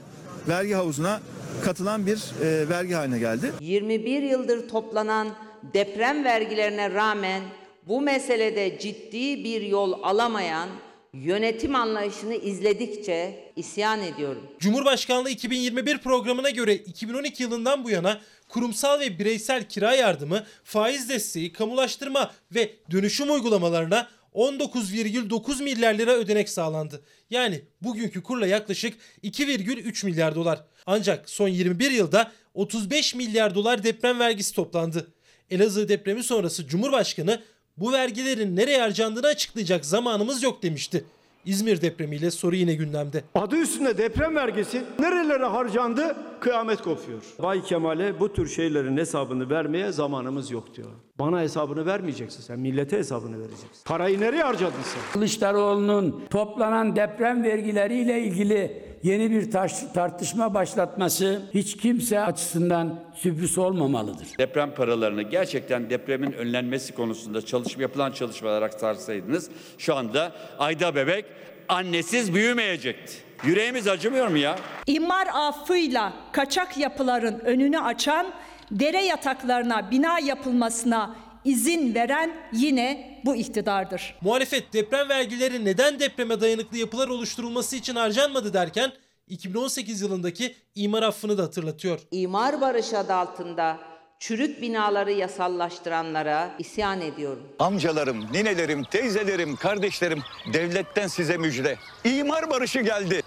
vergi 0.48 0.73
havuzuna 0.73 1.22
katılan 1.65 2.06
bir 2.06 2.44
e, 2.44 2.69
vergi 2.69 2.94
haline 2.94 3.19
geldi. 3.19 3.52
21 3.60 4.23
yıldır 4.23 4.69
toplanan 4.69 5.27
deprem 5.73 6.23
vergilerine 6.23 6.91
rağmen 6.94 7.41
bu 7.88 8.02
meselede 8.02 8.80
ciddi 8.80 9.44
bir 9.44 9.61
yol 9.61 10.03
alamayan 10.03 10.69
yönetim 11.14 11.76
anlayışını 11.76 12.36
izledikçe 12.36 13.52
isyan 13.56 14.02
ediyorum. 14.02 14.41
Cumhurbaşkanlığı 14.60 15.30
2021 15.30 15.98
programına 15.98 16.49
göre 16.49 16.76
2012 16.76 17.44
yılından 17.44 17.84
bu 17.84 17.90
yana 17.90 18.19
kurumsal 18.49 18.99
ve 18.99 19.19
bireysel 19.19 19.69
kira 19.69 19.95
yardımı, 19.95 20.44
faiz 20.64 21.10
desteği, 21.10 21.53
kamulaştırma 21.53 22.32
ve 22.52 22.72
dönüşüm 22.91 23.32
uygulamalarına 23.32 24.07
19,9 24.36 25.64
milyar 25.64 25.94
lira 25.94 26.14
ödenek 26.14 26.49
sağlandı. 26.49 27.02
Yani 27.30 27.62
bugünkü 27.82 28.24
kurla 28.24 28.48
yaklaşık 28.48 28.98
2,3 29.24 30.06
milyar 30.06 30.36
dolar. 30.36 30.64
Ancak 30.86 31.30
son 31.30 31.48
21 31.48 31.91
yılda 31.91 32.32
35 32.53 33.16
milyar 33.16 33.56
dolar 33.56 33.84
deprem 33.84 34.20
vergisi 34.20 34.56
toplandı. 34.56 35.07
Elazığ 35.49 35.90
depremi 35.90 36.24
sonrası 36.24 36.68
Cumhurbaşkanı 36.68 37.41
bu 37.78 37.91
vergilerin 37.91 38.56
nereye 38.56 38.80
harcandığını 38.80 39.28
açıklayacak 39.28 39.86
zamanımız 39.86 40.44
yok 40.44 40.64
demişti. 40.64 41.06
İzmir 41.45 41.81
depremiyle 41.81 42.31
soru 42.31 42.55
yine 42.55 42.73
gündemde. 42.73 43.23
Adı 43.35 43.55
üstünde 43.57 43.97
deprem 43.97 44.35
vergisi 44.35 44.84
nerelere 44.99 45.45
harcandı 45.45 46.15
kıyamet 46.39 46.81
kopuyor. 46.81 47.22
Bay 47.39 47.63
Kemal'e 47.63 48.19
bu 48.19 48.34
tür 48.34 48.47
şeylerin 48.47 48.97
hesabını 48.97 49.49
vermeye 49.49 49.91
zamanımız 49.91 50.51
yok 50.51 50.76
diyor. 50.76 50.89
Bana 51.19 51.41
hesabını 51.41 51.85
vermeyeceksin 51.85 52.41
sen 52.41 52.59
millete 52.59 52.97
hesabını 52.97 53.39
vereceksin. 53.39 53.84
Parayı 53.85 54.19
nereye 54.22 54.43
harcadın 54.43 54.81
sen? 54.84 55.01
Kılıçdaroğlu'nun 55.13 56.23
toplanan 56.30 56.95
deprem 56.95 57.43
vergileriyle 57.43 58.22
ilgili 58.22 58.85
yeni 59.06 59.32
bir 59.32 59.52
taş- 59.52 59.94
tartışma 59.94 60.53
başlatması 60.53 61.41
hiç 61.53 61.77
kimse 61.77 62.19
açısından 62.19 62.99
sürpriz 63.15 63.57
olmamalıdır. 63.57 64.27
Deprem 64.38 64.76
paralarını 64.76 65.22
gerçekten 65.22 65.90
depremin 65.90 66.32
önlenmesi 66.32 66.94
konusunda 66.95 67.45
çalışma 67.45 67.82
yapılan 67.82 68.11
çalışmalar 68.11 68.61
aktarsaydınız 68.61 69.49
şu 69.77 69.95
anda 69.95 70.32
Ayda 70.60 70.95
bebek 70.95 71.26
annesiz 71.69 72.34
büyümeyecekti. 72.34 73.14
Yüreğimiz 73.44 73.88
acımıyor 73.88 74.27
mu 74.27 74.38
ya? 74.38 74.56
İmar 74.88 75.27
affıyla 75.34 76.14
kaçak 76.32 76.77
yapıların 76.77 77.40
önünü 77.40 77.80
açan, 77.80 78.27
dere 78.72 79.02
yataklarına 79.03 79.91
bina 79.91 80.19
yapılmasına 80.19 81.15
izin 81.45 81.95
veren 81.95 82.35
yine 82.53 83.19
bu 83.26 83.35
iktidardır. 83.35 84.15
Muhalefet 84.22 84.73
deprem 84.73 85.09
vergileri 85.09 85.65
neden 85.65 85.99
depreme 85.99 86.41
dayanıklı 86.41 86.77
yapılar 86.77 87.07
oluşturulması 87.07 87.76
için 87.76 87.95
harcanmadı 87.95 88.53
derken 88.53 88.91
2018 89.27 90.01
yılındaki 90.01 90.55
imar 90.76 91.03
affını 91.03 91.38
da 91.38 91.43
hatırlatıyor. 91.43 91.99
İmar 92.11 92.61
barışı 92.61 92.97
adı 92.97 93.13
altında 93.13 93.77
çürük 94.19 94.61
binaları 94.61 95.11
yasallaştıranlara 95.11 96.51
isyan 96.59 97.01
ediyorum. 97.01 97.43
Amcalarım, 97.59 98.34
ninelerim, 98.34 98.84
teyzelerim, 98.84 99.55
kardeşlerim 99.55 100.19
devletten 100.53 101.07
size 101.07 101.38
müjde. 101.38 101.77
İmar 102.03 102.49
barışı 102.49 102.81
geldi. 102.81 103.22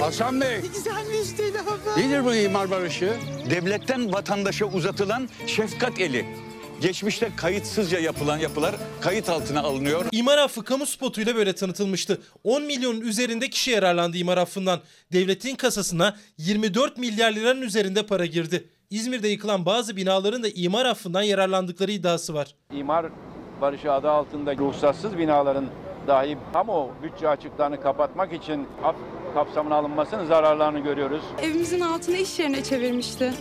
Hasan 0.00 0.40
Bey. 0.40 0.60
Güzel 0.60 1.06
müjdeli 1.06 1.58
haber. 1.58 1.96
Nedir 2.04 2.24
bu 2.24 2.34
imar 2.34 2.70
barışı? 2.70 3.12
Devletten 3.50 4.12
vatandaşa 4.12 4.66
uzatılan 4.66 5.28
şefkat 5.46 6.00
eli. 6.00 6.26
Geçmişte 6.80 7.30
kayıtsızca 7.36 7.98
yapılan 7.98 8.38
yapılar 8.38 8.74
kayıt 9.00 9.28
altına 9.28 9.60
alınıyor. 9.60 10.04
İmar 10.12 10.38
affı 10.38 10.64
kamu 10.64 10.86
spotuyla 10.86 11.36
böyle 11.36 11.52
tanıtılmıştı. 11.54 12.20
10 12.44 12.62
milyonun 12.62 13.00
üzerinde 13.00 13.50
kişi 13.50 13.70
yararlandı 13.70 14.16
imar 14.16 14.38
affından. 14.38 14.80
Devletin 15.12 15.54
kasasına 15.56 16.16
24 16.38 16.98
milyar 16.98 17.32
liranın 17.32 17.62
üzerinde 17.62 18.06
para 18.06 18.26
girdi. 18.26 18.68
İzmir'de 18.90 19.28
yıkılan 19.28 19.66
bazı 19.66 19.96
binaların 19.96 20.42
da 20.42 20.48
imar 20.48 20.86
affından 20.86 21.22
yararlandıkları 21.22 21.92
iddiası 21.92 22.34
var. 22.34 22.54
İmar 22.72 23.06
barışı 23.60 23.92
adı 23.92 24.10
altında 24.10 24.56
ruhsatsız 24.56 25.18
binaların 25.18 25.66
dahi 26.06 26.38
kamu 26.52 26.90
bütçe 27.02 27.28
açıklarını 27.28 27.80
kapatmak 27.80 28.32
için 28.32 28.66
af 28.84 28.96
kapsamına 29.38 29.74
alınmasının 29.74 30.24
zararlarını 30.24 30.78
görüyoruz. 30.80 31.22
Evimizin 31.42 31.80
altını 31.80 32.16
iş 32.16 32.38
yerine 32.38 32.62
çevirmişti. 32.64 33.32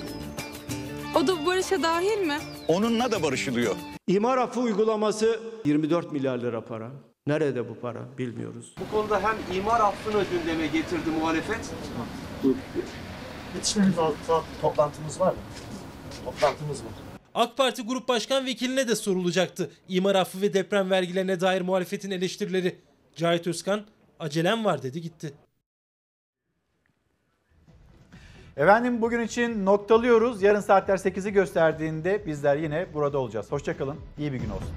O 1.16 1.28
da 1.28 1.42
bu 1.42 1.46
barışa 1.46 1.84
dahil 1.84 2.18
mi? 2.28 2.38
Onunla 2.68 3.12
da 3.12 3.24
barışılıyor. 3.24 3.76
İmar 4.08 4.38
affı 4.38 4.60
uygulaması 4.60 5.40
24 5.66 6.12
milyar 6.12 6.38
lira 6.38 6.66
para. 6.66 6.92
Nerede 7.28 7.70
bu 7.70 7.80
para 7.80 8.00
bilmiyoruz. 8.18 8.76
Bu 8.80 8.98
konuda 8.98 9.20
hem 9.24 9.58
imar 9.58 9.80
affını 9.80 10.24
gündeme 10.32 10.68
getirdi 10.68 11.10
muhalefet. 11.20 11.60
Yetişmemiz. 13.56 13.96
Toplantımız 14.62 15.20
var 15.20 15.32
mı? 15.32 15.40
Toplantımız 16.26 16.80
var. 16.80 16.92
AK 17.36 17.58
Parti 17.58 17.82
Grup 17.82 18.08
Başkan 18.08 18.46
Vekiline 18.46 18.88
de 18.88 18.96
sorulacaktı. 18.96 19.72
İmar 19.90 20.16
affı 20.16 20.42
ve 20.42 20.54
deprem 20.54 20.90
vergilerine 20.90 21.40
dair 21.40 21.62
muhalefetin 21.62 22.12
eleştirileri. 22.12 22.76
Cahit 23.16 23.48
Özkan 23.48 23.82
acelem 24.20 24.66
var 24.66 24.84
dedi 24.84 25.02
gitti. 25.02 25.34
Efendim 28.58 29.02
bugün 29.02 29.20
için 29.20 29.66
noktalıyoruz. 29.66 30.42
Yarın 30.42 30.60
saatler 30.60 30.98
8'i 30.98 31.32
gösterdiğinde 31.32 32.26
bizler 32.26 32.56
yine 32.56 32.86
burada 32.94 33.18
olacağız. 33.18 33.52
Hoşçakalın. 33.52 33.96
İyi 34.18 34.34
bir 34.34 34.40
gün 34.40 34.50
olsun. 34.50 34.68